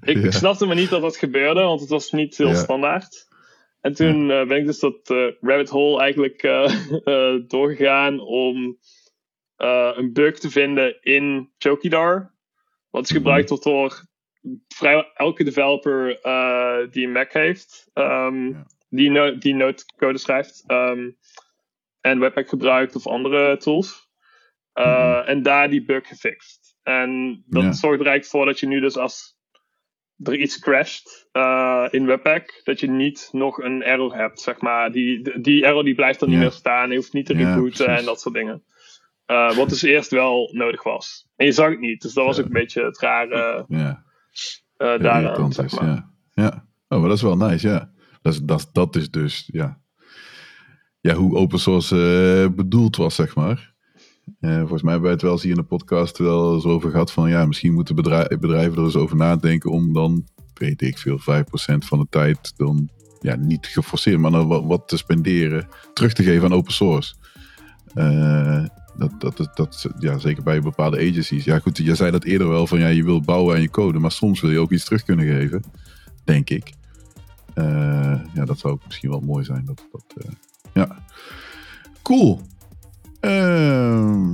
Ik, 0.00 0.32
snapte 0.32 0.66
me 0.66 0.74
niet 0.74 0.90
dat 0.90 1.00
dat 1.00 1.16
gebeurde, 1.16 1.60
want 1.60 1.80
het 1.80 1.88
was 1.88 2.10
niet 2.10 2.36
heel 2.36 2.54
standaard. 2.54 3.28
En 3.80 3.94
toen 3.94 4.30
uh, 4.30 4.46
ben 4.46 4.58
ik 4.58 4.66
dus 4.66 4.78
dat 4.78 5.10
uh, 5.10 5.32
rabbit 5.40 5.68
hole 5.68 6.00
eigenlijk 6.00 6.42
uh, 6.42 7.34
doorgegaan 7.48 8.20
om 8.20 8.78
een 9.56 10.12
bug 10.12 10.38
te 10.38 10.50
vinden 10.50 11.02
in 11.02 11.52
Chokidar. 11.58 12.34
Wat 12.90 13.04
is 13.04 13.10
gebruikt 13.10 13.48
wordt 13.48 13.64
door 13.64 14.04
vrijwel 14.68 15.04
elke 15.14 15.44
developer 15.44 16.06
die 16.90 17.06
een 17.06 17.12
Mac 17.12 17.32
heeft, 17.32 17.90
um, 17.94 18.64
die, 18.88 19.10
no 19.10 19.38
die 19.38 20.18
schrijft. 20.18 20.64
Um, 20.66 21.16
en 22.00 22.18
Webpack 22.18 22.48
gebruikt 22.48 22.96
of 22.96 23.06
andere 23.06 23.56
tools. 23.56 24.08
Mhm. 24.74 25.26
En 25.26 25.42
daar 25.42 25.70
die 25.70 25.84
bug 25.84 26.06
gefixt. 26.06 26.76
En 26.82 27.42
dat 27.46 27.62
zorgt 27.76 28.00
er 28.00 28.06
eigenlijk 28.06 28.24
voor 28.24 28.46
dat 28.46 28.60
je 28.60 28.66
nu 28.66 28.80
dus 28.80 28.96
als 28.96 29.38
er 30.22 30.36
iets 30.36 30.58
crasht 30.58 31.28
uh, 31.32 31.86
in 31.90 32.06
Webpack, 32.06 32.60
dat 32.64 32.80
je 32.80 32.90
niet 32.90 33.28
nog 33.32 33.58
een 33.62 33.82
error 33.82 34.16
hebt, 34.16 34.40
zeg 34.40 34.60
maar. 34.60 34.92
Die, 34.92 35.40
die 35.40 35.64
error 35.64 35.84
die 35.84 35.94
blijft 35.94 36.20
dan 36.20 36.28
niet 36.28 36.38
meer 36.38 36.50
staan, 36.50 36.90
je 36.90 36.96
hoeft 36.96 37.12
niet 37.12 37.26
te 37.26 37.32
rebooten 37.32 37.86
en 37.86 38.04
dat 38.04 38.20
soort 38.20 38.34
dingen. 38.34 38.62
Uh, 39.26 39.56
wat 39.56 39.68
dus 39.68 39.82
eerst 39.82 40.10
wel 40.10 40.50
nodig 40.52 40.82
was. 40.82 41.28
En 41.36 41.46
je 41.46 41.52
zag 41.52 41.68
het 41.68 41.80
niet, 41.80 42.02
dus 42.02 42.12
dat 42.12 42.24
was 42.24 42.38
ook 42.38 42.44
een 42.44 42.52
beetje 42.52 42.84
het 42.84 42.98
rare 42.98 43.64
ja. 43.68 44.04
Daaraan, 44.76 45.52
zeg 45.52 45.80
maar. 45.80 45.88
Ja. 45.88 46.10
ja, 46.34 46.66
oh, 46.88 46.98
maar 46.98 47.08
dat 47.08 47.16
is 47.16 47.22
wel 47.22 47.36
nice, 47.36 47.68
ja. 47.68 47.90
Dat 48.22 48.32
is, 48.32 48.40
dat, 48.40 48.68
dat 48.72 48.96
is 48.96 49.10
dus, 49.10 49.48
ja, 49.52 49.80
ja 51.00 51.14
hoe 51.14 51.36
open 51.36 51.58
source 51.58 52.52
bedoeld 52.56 52.96
was, 52.96 53.14
zeg 53.14 53.34
maar. 53.34 53.70
Uh, 54.40 54.58
volgens 54.58 54.82
mij 54.82 54.92
hebben 54.92 55.02
wij 55.02 55.12
het 55.12 55.22
wel 55.22 55.32
eens 55.32 55.42
hier 55.42 55.50
in 55.50 55.60
de 55.60 55.64
podcast 55.66 56.18
wel 56.18 56.54
eens 56.54 56.64
over 56.64 56.90
gehad 56.90 57.12
van 57.12 57.30
ja, 57.30 57.46
misschien 57.46 57.72
moeten 57.72 57.94
bedrijven 57.94 58.78
er 58.78 58.84
eens 58.84 58.96
over 58.96 59.16
nadenken 59.16 59.70
om 59.70 59.92
dan, 59.92 60.24
weet 60.54 60.82
ik 60.82 60.98
veel, 60.98 61.18
5% 61.18 61.22
van 61.78 61.98
de 61.98 62.06
tijd 62.10 62.52
dan 62.56 62.88
ja, 63.20 63.36
niet 63.36 63.66
geforceerd, 63.66 64.18
maar 64.18 64.30
dan 64.30 64.66
wat, 64.66 64.88
te 64.88 64.96
spenderen, 64.96 65.68
terug 65.92 66.12
te 66.12 66.22
geven 66.22 66.44
aan 66.44 66.54
open 66.54 66.72
source. 66.72 67.14
Uh, 67.94 68.64
dat, 68.96 69.20
dat, 69.36 69.50
dat, 69.54 69.86
ja, 69.98 70.18
zeker 70.18 70.42
bij 70.42 70.60
bepaalde 70.60 70.96
agencies. 70.96 71.44
Ja, 71.44 71.58
goed, 71.58 71.76
je 71.76 71.94
zei 71.94 72.10
dat 72.10 72.24
eerder 72.24 72.48
wel 72.48 72.66
van 72.66 72.78
ja, 72.78 72.88
je 72.88 73.04
wilt 73.04 73.24
bouwen 73.24 73.54
aan 73.54 73.62
je 73.62 73.70
code, 73.70 73.98
maar 73.98 74.12
soms 74.12 74.40
wil 74.40 74.50
je 74.50 74.58
ook 74.58 74.72
iets 74.72 74.84
terug 74.84 75.04
kunnen 75.04 75.26
geven, 75.26 75.64
denk 76.24 76.50
ik. 76.50 76.72
Ja, 78.34 78.44
dat 78.44 78.58
zou 78.58 78.72
ook 78.72 78.86
misschien 78.86 79.10
wel 79.10 79.20
mooi 79.20 79.44
zijn. 79.44 79.64
Dat, 79.64 79.86
dat, 79.92 80.24
ja. 80.74 81.04
Cool. 82.02 82.40
Uh, 83.20 83.30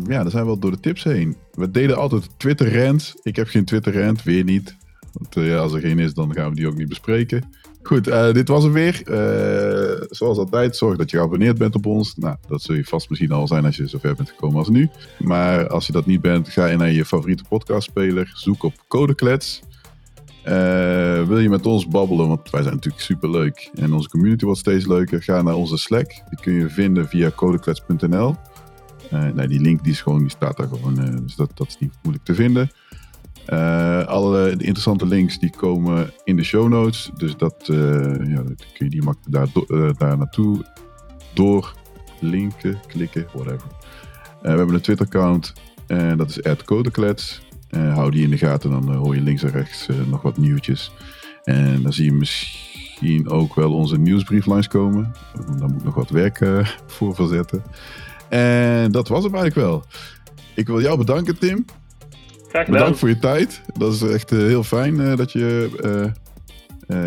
ja, 0.07 0.23
dan 0.23 0.31
zijn 0.31 0.43
we 0.43 0.49
wel 0.49 0.59
door 0.59 0.71
de 0.71 0.81
tips 0.81 1.05
heen. 1.05 1.37
We 1.53 1.71
deden 1.71 1.97
altijd 1.97 2.29
Twitter 2.37 2.85
rant. 2.85 3.15
Ik 3.23 3.37
heb 3.37 3.49
geen 3.49 3.65
Twitter 3.65 4.03
rant, 4.03 4.23
weer 4.23 4.45
niet. 4.45 4.77
Want 5.13 5.37
uh, 5.37 5.49
ja, 5.49 5.57
als 5.57 5.73
er 5.73 5.81
geen 5.81 5.99
is, 5.99 6.15
dan 6.15 6.35
gaan 6.35 6.49
we 6.49 6.55
die 6.55 6.67
ook 6.67 6.77
niet 6.77 6.89
bespreken. 6.89 7.45
Goed, 7.83 8.09
uh, 8.09 8.33
dit 8.33 8.49
was 8.49 8.63
hem 8.65 8.73
weer. 8.73 9.03
Uh, 9.05 10.07
zoals 10.11 10.39
altijd, 10.39 10.77
zorg 10.77 10.97
dat 10.97 11.11
je 11.11 11.17
geabonneerd 11.17 11.59
bent 11.59 11.75
op 11.75 11.87
ons. 11.87 12.17
Nou, 12.17 12.37
dat 12.49 12.63
zul 12.63 12.75
je 12.75 12.85
vast 12.85 13.09
misschien 13.09 13.33
al 13.33 13.47
zijn 13.47 13.65
als 13.65 13.77
je 13.77 13.87
zover 13.87 14.15
bent 14.15 14.31
gekomen 14.31 14.59
als 14.59 14.69
nu. 14.69 14.89
Maar 15.19 15.69
als 15.69 15.87
je 15.87 15.93
dat 15.93 16.07
niet 16.07 16.21
bent, 16.21 16.49
ga 16.49 16.67
je 16.67 16.77
naar 16.77 16.93
je 16.93 17.05
favoriete 17.05 17.45
podcastspeler. 17.49 18.31
Zoek 18.35 18.63
op 18.63 18.75
Codeklets. 18.89 19.63
Wil 21.27 21.39
je 21.39 21.49
met 21.49 21.67
ons 21.67 21.89
babbelen, 21.89 22.29
want 22.29 22.51
wij 22.51 22.63
zijn 22.63 22.75
natuurlijk 22.75 23.05
super 23.05 23.31
leuk. 23.31 23.71
En 23.75 23.93
onze 23.93 24.09
community 24.09 24.45
wordt 24.45 24.61
steeds 24.61 24.87
leuker. 24.87 25.23
Ga 25.23 25.43
naar 25.43 25.55
onze 25.55 25.77
Slack. 25.77 26.07
Die 26.07 26.41
kun 26.41 26.53
je 26.53 26.69
vinden 26.69 27.09
via 27.09 27.31
codeklets.nl. 27.31 28.37
Uh, 29.13 29.33
nou, 29.35 29.49
die 29.49 29.61
link 29.61 29.83
die, 29.83 29.93
is 29.93 30.01
gewoon, 30.01 30.19
die 30.19 30.31
staat 30.31 30.57
daar 30.57 30.69
gewoon, 30.69 31.01
uh, 31.01 31.17
dus 31.23 31.37
dat, 31.37 31.51
dat 31.55 31.67
is 31.67 31.79
niet 31.79 31.95
moeilijk 32.03 32.25
te 32.25 32.35
vinden. 32.35 32.71
Alle 34.07 34.51
interessante 34.51 35.07
links 35.07 35.39
die 35.39 35.51
komen 35.57 36.11
in 36.25 36.37
de 36.37 36.45
show 36.45 36.69
notes. 36.69 37.11
Dus 37.17 37.37
dat 37.37 37.55
ja, 37.67 38.43
kun 38.75 38.89
je 38.89 38.89
die 38.89 39.03
daar, 39.29 39.49
daar 39.99 40.19
naartoe 40.19 40.65
door 41.35 41.75
linken, 42.21 42.81
klikken, 42.87 43.27
whatever. 43.33 43.69
we 44.43 44.49
hebben 44.49 44.75
een 44.75 44.81
Twitter-account 44.81 45.53
en 45.87 46.17
dat 46.17 46.29
is 46.29 46.57
@codeklets. 46.65 47.46
Hou 47.71 48.11
die 48.11 48.23
in 48.23 48.31
de 48.31 48.39
gaten, 48.39 48.71
dan 48.71 48.95
hoor 48.95 49.15
je 49.15 49.21
links 49.21 49.43
en 49.43 49.51
rechts 49.51 49.89
nog 50.07 50.23
wat 50.23 50.37
nieuwtjes. 50.37 50.93
En 51.45 51.83
dan 51.83 51.93
zie 51.93 52.05
je 52.05 52.13
misschien 52.13 53.29
ook 53.29 53.55
wel 53.55 53.73
onze 53.73 53.99
nieuwsbrief 53.99 54.47
langskomen. 54.47 55.15
Daar 55.59 55.69
moet 55.69 55.79
ik 55.79 55.85
nog 55.85 55.95
wat 55.95 56.11
werk 56.11 56.41
voor 56.97 57.15
verzetten. 57.15 57.63
En 58.29 58.93
dat 58.93 59.09
was 59.09 59.25
hem 59.25 59.35
eigenlijk 59.35 59.67
wel. 59.69 59.85
Ik 60.55 60.67
wil 60.67 60.81
jou 60.81 60.99
bedanken, 60.99 61.39
Tim. 61.39 61.65
Graag 62.49 62.67
Bedankt 62.67 62.99
voor 62.99 63.09
je 63.09 63.19
tijd. 63.19 63.63
Dat 63.79 63.93
is 63.93 64.03
echt 64.03 64.31
heel 64.31 64.63
fijn 64.63 65.17
dat 65.17 65.33
je 65.33 65.71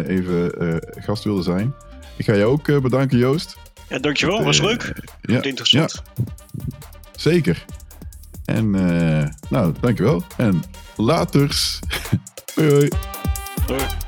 even 0.06 0.52
gast 0.96 1.24
wilde 1.24 1.44
zijn. 1.44 1.74
Ik 2.18 2.26
ga 2.26 2.34
je 2.34 2.46
ook 2.46 2.82
bedanken, 2.82 3.18
Joost. 3.18 3.58
Ja, 3.90 4.00
dankjewel. 4.00 4.44
Was 4.44 4.62
leuk. 4.62 4.94
Ja, 5.22 5.42
interessant. 5.42 6.04
Ja. 6.16 6.24
Zeker. 7.16 7.66
En 8.50 8.74
uh, 8.76 9.26
nou, 9.50 9.74
dankjewel. 9.80 10.24
En 10.38 10.64
laters. 10.96 11.80
hoi. 12.56 12.90
Hoi. 13.68 13.99